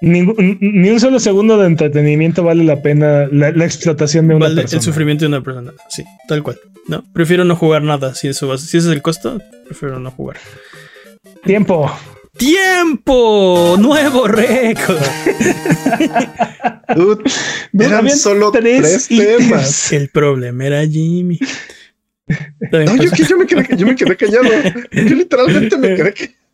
ni 0.00 0.90
un 0.90 1.00
solo 1.00 1.18
segundo 1.20 1.56
de 1.58 1.66
entretenimiento 1.66 2.42
vale 2.44 2.64
la 2.64 2.82
pena 2.82 3.26
la, 3.30 3.48
explotación 3.64 4.28
de 4.28 4.34
una 4.34 4.48
vale 4.48 4.62
El 4.62 4.82
sufrimiento 4.82 5.24
de 5.24 5.28
una 5.28 5.42
persona, 5.42 5.72
sí, 5.88 6.04
tal 6.28 6.42
cual. 6.42 6.58
No, 6.88 7.04
prefiero 7.12 7.44
no 7.44 7.56
jugar 7.56 7.82
nada. 7.82 8.14
Si 8.14 8.28
eso 8.28 8.56
si 8.58 8.76
ese 8.76 8.88
es 8.88 8.94
el 8.94 9.02
costo, 9.02 9.40
prefiero 9.66 9.98
no 9.98 10.10
jugar. 10.10 10.36
Tiempo. 11.44 11.90
¡Tiempo! 12.36 13.76
¡Nuevo 13.78 14.28
récord! 14.28 15.00
eran 17.72 18.10
solo 18.10 18.52
tres, 18.52 19.08
temas. 19.08 19.90
El 19.92 20.10
problema 20.10 20.66
era 20.66 20.86
Jimmy. 20.86 21.38
No, 22.72 22.96
yo, 22.96 23.10
yo, 23.14 23.38
me 23.38 23.46
quedé, 23.46 23.66
yo 23.76 23.86
me 23.86 23.96
quedé 23.96 24.16
callado. 24.16 24.44
Yo 24.92 25.14
literalmente 25.14 25.78
me 25.78 25.94
quedé 25.94 26.12
callado. 26.12 26.36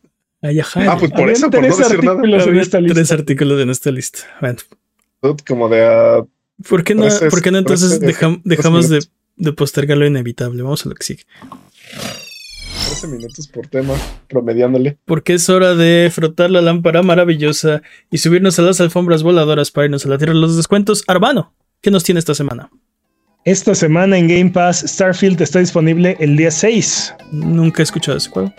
Ah, 0.42 0.96
pues 0.98 1.12
por 1.12 1.30
eso, 1.30 1.50
por 1.50 1.62
no 1.62 1.76
decir 1.76 2.02
nada. 2.02 2.94
Tres 2.94 3.12
artículos 3.12 3.60
en 3.60 3.70
esta 3.70 3.90
lista. 3.90 4.18
Bueno. 4.40 4.58
Como 5.46 5.68
de. 5.68 6.20
Uh, 6.20 6.28
¿Por 6.68 6.82
qué 6.82 6.94
no, 6.94 7.06
¿por 7.30 7.42
qué 7.42 7.50
no 7.50 7.58
entonces 7.58 8.00
dejamos 8.00 8.88
de, 8.88 9.04
de, 9.36 9.52
postergar 9.52 9.96
lo 9.96 10.06
inevitable? 10.06 10.62
Vamos 10.62 10.84
a 10.84 10.88
lo 10.88 10.94
que 10.96 11.04
sigue. 11.04 11.22
13 12.88 13.06
minutos 13.08 13.46
por 13.48 13.68
tema, 13.68 13.94
promediándole. 14.28 14.98
Porque 15.04 15.34
es 15.34 15.48
hora 15.48 15.74
de 15.74 16.10
frotar 16.12 16.50
la 16.50 16.60
lámpara 16.60 17.02
maravillosa 17.02 17.82
y 18.10 18.18
subirnos 18.18 18.58
a 18.58 18.62
las 18.62 18.80
alfombras 18.80 19.22
voladoras 19.22 19.70
para 19.70 19.84
irnos 19.86 20.04
a 20.06 20.08
la 20.08 20.18
tierra 20.18 20.34
de 20.34 20.40
los 20.40 20.56
descuentos. 20.56 21.04
Arbano, 21.06 21.54
¿qué 21.80 21.90
nos 21.92 22.02
tiene 22.02 22.18
esta 22.18 22.34
semana? 22.34 22.70
Esta 23.44 23.74
semana 23.74 24.18
en 24.18 24.28
Game 24.28 24.50
Pass, 24.50 24.84
Starfield 24.86 25.40
está 25.40 25.60
disponible 25.60 26.16
el 26.20 26.36
día 26.36 26.50
6. 26.50 27.14
Nunca 27.32 27.82
he 27.82 27.84
escuchado 27.84 28.18
ese 28.18 28.30
juego. 28.30 28.52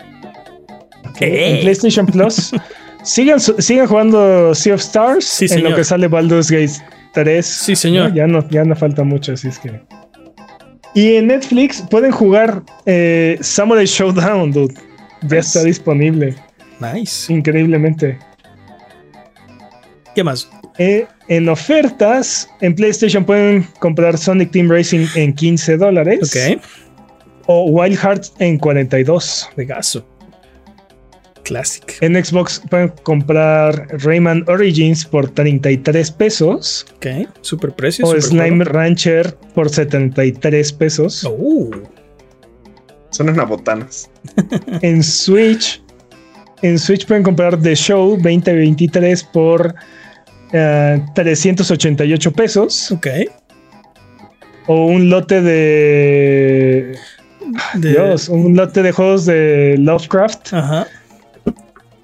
En 1.20 1.60
PlayStation 1.60 2.06
Plus. 2.06 2.52
sigan, 3.02 3.38
sigan 3.40 3.86
jugando 3.86 4.54
Sea 4.54 4.74
of 4.74 4.80
Stars 4.80 5.24
Sí, 5.24 5.44
en 5.46 5.48
señor. 5.50 5.70
lo 5.70 5.76
que 5.76 5.84
sale 5.84 6.08
Baldur's 6.08 6.50
Gate 6.50 6.72
3. 7.12 7.46
Sí, 7.46 7.76
señor. 7.76 8.12
Ya 8.14 8.26
no, 8.26 8.46
ya 8.50 8.64
no 8.64 8.74
falta 8.74 9.04
mucho, 9.04 9.32
así 9.32 9.48
es 9.48 9.58
que. 9.58 9.80
Y 10.94 11.14
en 11.16 11.26
Netflix 11.28 11.82
pueden 11.90 12.12
jugar 12.12 12.62
eh, 12.86 13.36
Samurai 13.40 13.84
Showdown, 13.86 14.52
dude. 14.52 14.74
Ya 15.22 15.36
Nice. 15.36 15.38
está 15.38 15.62
disponible. 15.64 16.34
Nice. 16.80 17.32
Increíblemente. 17.32 18.18
¿Qué 20.14 20.22
más? 20.22 20.48
Eh, 20.78 21.06
en 21.28 21.48
ofertas, 21.48 22.48
en 22.60 22.74
PlayStation 22.74 23.24
pueden 23.24 23.66
comprar 23.80 24.16
Sonic 24.18 24.50
Team 24.52 24.68
Racing 24.70 25.06
en 25.16 25.32
15 25.34 25.76
dólares. 25.76 26.20
Ok. 26.22 26.60
O 27.46 27.64
Wild 27.70 27.98
Hearts 27.98 28.32
en 28.38 28.58
42. 28.58 29.50
Pegaso. 29.56 30.06
Classic. 31.44 31.96
En 32.00 32.22
Xbox 32.24 32.60
pueden 32.70 32.88
comprar 33.04 33.86
Rayman 34.02 34.44
Origins 34.48 35.04
por 35.04 35.28
33 35.30 36.10
pesos. 36.10 36.86
Ok. 36.96 37.06
Super 37.42 37.70
precio. 37.72 38.04
O 38.04 38.08
super 38.08 38.22
Slime 38.22 38.64
juego. 38.64 38.72
Rancher 38.72 39.34
por 39.54 39.68
73 39.70 40.72
pesos. 40.72 41.22
Uh, 41.24 41.70
Son 43.10 43.28
unas 43.28 43.48
botanas. 43.48 44.10
En 44.82 45.02
Switch, 45.02 45.80
en 46.62 46.78
Switch 46.78 47.06
pueden 47.06 47.22
comprar 47.22 47.60
The 47.60 47.76
Show 47.76 48.16
2023 48.16 49.22
por 49.24 49.74
eh, 50.52 51.00
388 51.14 52.32
pesos. 52.32 52.90
ok. 52.90 53.06
O 54.66 54.86
un 54.86 55.10
lote 55.10 55.42
de. 55.42 56.96
De- 57.74 57.90
Dios, 57.92 58.30
un 58.30 58.56
lote 58.56 58.82
de 58.82 58.90
juegos 58.92 59.26
de 59.26 59.76
Lovecraft 59.78 60.54
Ajá. 60.54 60.86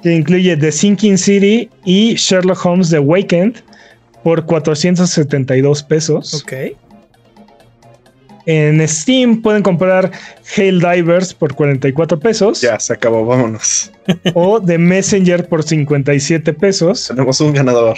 Que 0.02 0.14
incluye 0.14 0.56
The 0.56 0.72
Sinking 0.72 1.18
City 1.18 1.68
y 1.84 2.14
Sherlock 2.14 2.64
Holmes 2.64 2.90
The 2.90 2.96
Awakened 2.96 3.56
por 4.22 4.44
472 4.46 5.82
pesos. 5.82 6.34
Ok. 6.42 6.52
En 8.46 8.86
Steam 8.88 9.42
pueden 9.42 9.62
comprar 9.62 10.10
Hail 10.56 10.80
Divers 10.80 11.34
por 11.34 11.54
44 11.54 12.18
pesos 12.18 12.60
Ya, 12.62 12.80
se 12.80 12.92
acabó, 12.94 13.24
vámonos. 13.24 13.92
o 14.34 14.60
The 14.60 14.78
Messenger 14.78 15.46
por 15.46 15.62
57 15.62 16.52
pesos. 16.54 17.08
Tenemos 17.08 17.40
un 17.40 17.52
ganador. 17.52 17.96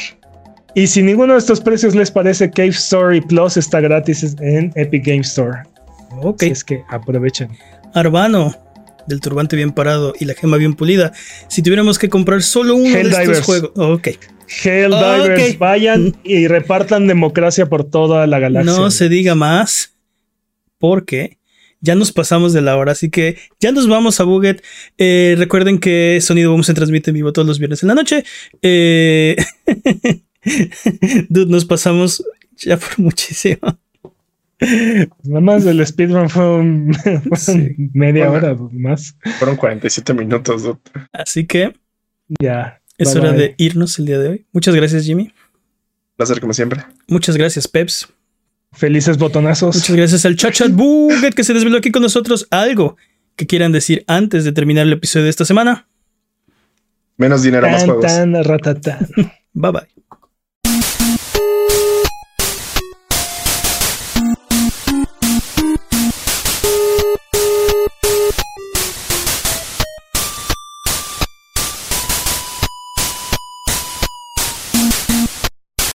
Y 0.74 0.86
si 0.86 1.02
ninguno 1.02 1.34
de 1.34 1.38
estos 1.38 1.60
precios 1.60 1.94
les 1.94 2.10
parece, 2.10 2.50
Cave 2.50 2.70
Story 2.70 3.20
Plus 3.20 3.56
está 3.56 3.80
gratis 3.80 4.34
en 4.40 4.72
Epic 4.74 5.06
Game 5.06 5.20
Store. 5.20 5.60
Ok. 6.22 6.42
Así 6.42 6.50
es 6.52 6.64
que 6.64 6.82
aprovechen. 6.90 7.50
Arbano, 7.94 8.54
del 9.06 9.20
turbante 9.20 9.56
bien 9.56 9.72
parado 9.72 10.14
y 10.18 10.24
la 10.24 10.34
gema 10.34 10.56
bien 10.56 10.74
pulida. 10.74 11.12
Si 11.48 11.62
tuviéramos 11.62 11.98
que 11.98 12.08
comprar 12.08 12.42
solo 12.42 12.74
uno 12.76 12.84
de 12.94 13.00
estos 13.02 13.18
Helldivers. 13.18 13.40
juegos. 13.46 13.70
Ok. 13.76 14.08
Hail 14.64 14.92
Ok. 14.92 15.22
Divers, 15.22 15.58
vayan 15.58 16.16
y 16.24 16.46
repartan 16.46 17.06
democracia 17.06 17.66
por 17.66 17.88
toda 17.88 18.26
la 18.26 18.38
galaxia. 18.38 18.72
No 18.72 18.90
se 18.90 19.08
diga 19.08 19.34
más. 19.34 19.94
Porque 20.78 21.38
ya 21.80 21.94
nos 21.94 22.12
pasamos 22.12 22.52
de 22.52 22.60
la 22.60 22.76
hora. 22.76 22.92
Así 22.92 23.10
que 23.10 23.38
ya 23.60 23.72
nos 23.72 23.88
vamos 23.88 24.20
a 24.20 24.24
Buget. 24.24 24.62
Eh, 24.98 25.34
recuerden 25.38 25.78
que 25.78 26.18
Sonido 26.20 26.50
Boom 26.50 26.64
se 26.64 26.74
transmite 26.74 27.10
en 27.10 27.14
vivo 27.14 27.32
todos 27.32 27.46
los 27.48 27.58
viernes 27.58 27.82
en 27.82 27.88
la 27.88 27.94
noche. 27.94 28.24
Eh, 28.62 29.36
Dude, 31.28 31.50
nos 31.50 31.64
pasamos 31.64 32.24
ya 32.56 32.76
por 32.76 32.98
muchísimo. 32.98 33.78
Nada 35.24 35.40
más 35.40 35.66
el 35.66 35.84
speedrun 35.86 36.28
fue, 36.30 36.56
un- 36.56 36.94
fue 37.28 37.36
Sí. 37.36 37.74
media 37.94 38.28
Bueno. 38.28 38.46
hora 38.48 38.56
más. 38.72 39.16
Fueron 39.38 39.56
47 39.56 40.14
minutos. 40.14 40.62
Así 41.12 41.46
que 41.46 41.74
Ya. 42.40 42.80
es 42.98 43.12
Bye, 43.12 43.20
hora 43.20 43.30
bye. 43.32 43.38
de 43.40 43.54
irnos 43.58 43.98
el 43.98 44.06
día 44.06 44.18
de 44.18 44.28
hoy. 44.28 44.46
Muchas 44.52 44.74
gracias, 44.74 45.04
Jimmy. 45.04 45.32
Placer 46.16 46.40
como 46.40 46.52
siempre. 46.52 46.80
Muchas 47.08 47.36
gracias, 47.36 47.66
Peps. 47.66 48.08
Felices 48.72 49.18
botonazos. 49.18 49.76
Muchas 49.76 49.96
gracias 49.96 50.24
al 50.24 50.36
Chachat 50.36 50.70
Buget 50.72 51.34
que 51.34 51.44
se 51.44 51.52
desveló 51.54 51.78
aquí 51.78 51.90
con 51.90 52.02
nosotros. 52.02 52.46
Algo 52.50 52.96
que 53.36 53.46
quieran 53.46 53.72
decir 53.72 54.04
antes 54.06 54.44
de 54.44 54.52
terminar 54.52 54.86
el 54.86 54.92
episodio 54.94 55.24
de 55.24 55.30
esta 55.30 55.44
semana. 55.44 55.88
Menos 57.16 57.42
dinero, 57.42 57.68
más 57.68 57.80
Tan, 57.84 57.86
juegos. 57.86 58.06
tan, 58.06 58.44
ratatán. 58.44 59.06
Bye 59.52 59.72
bye. 59.72 59.88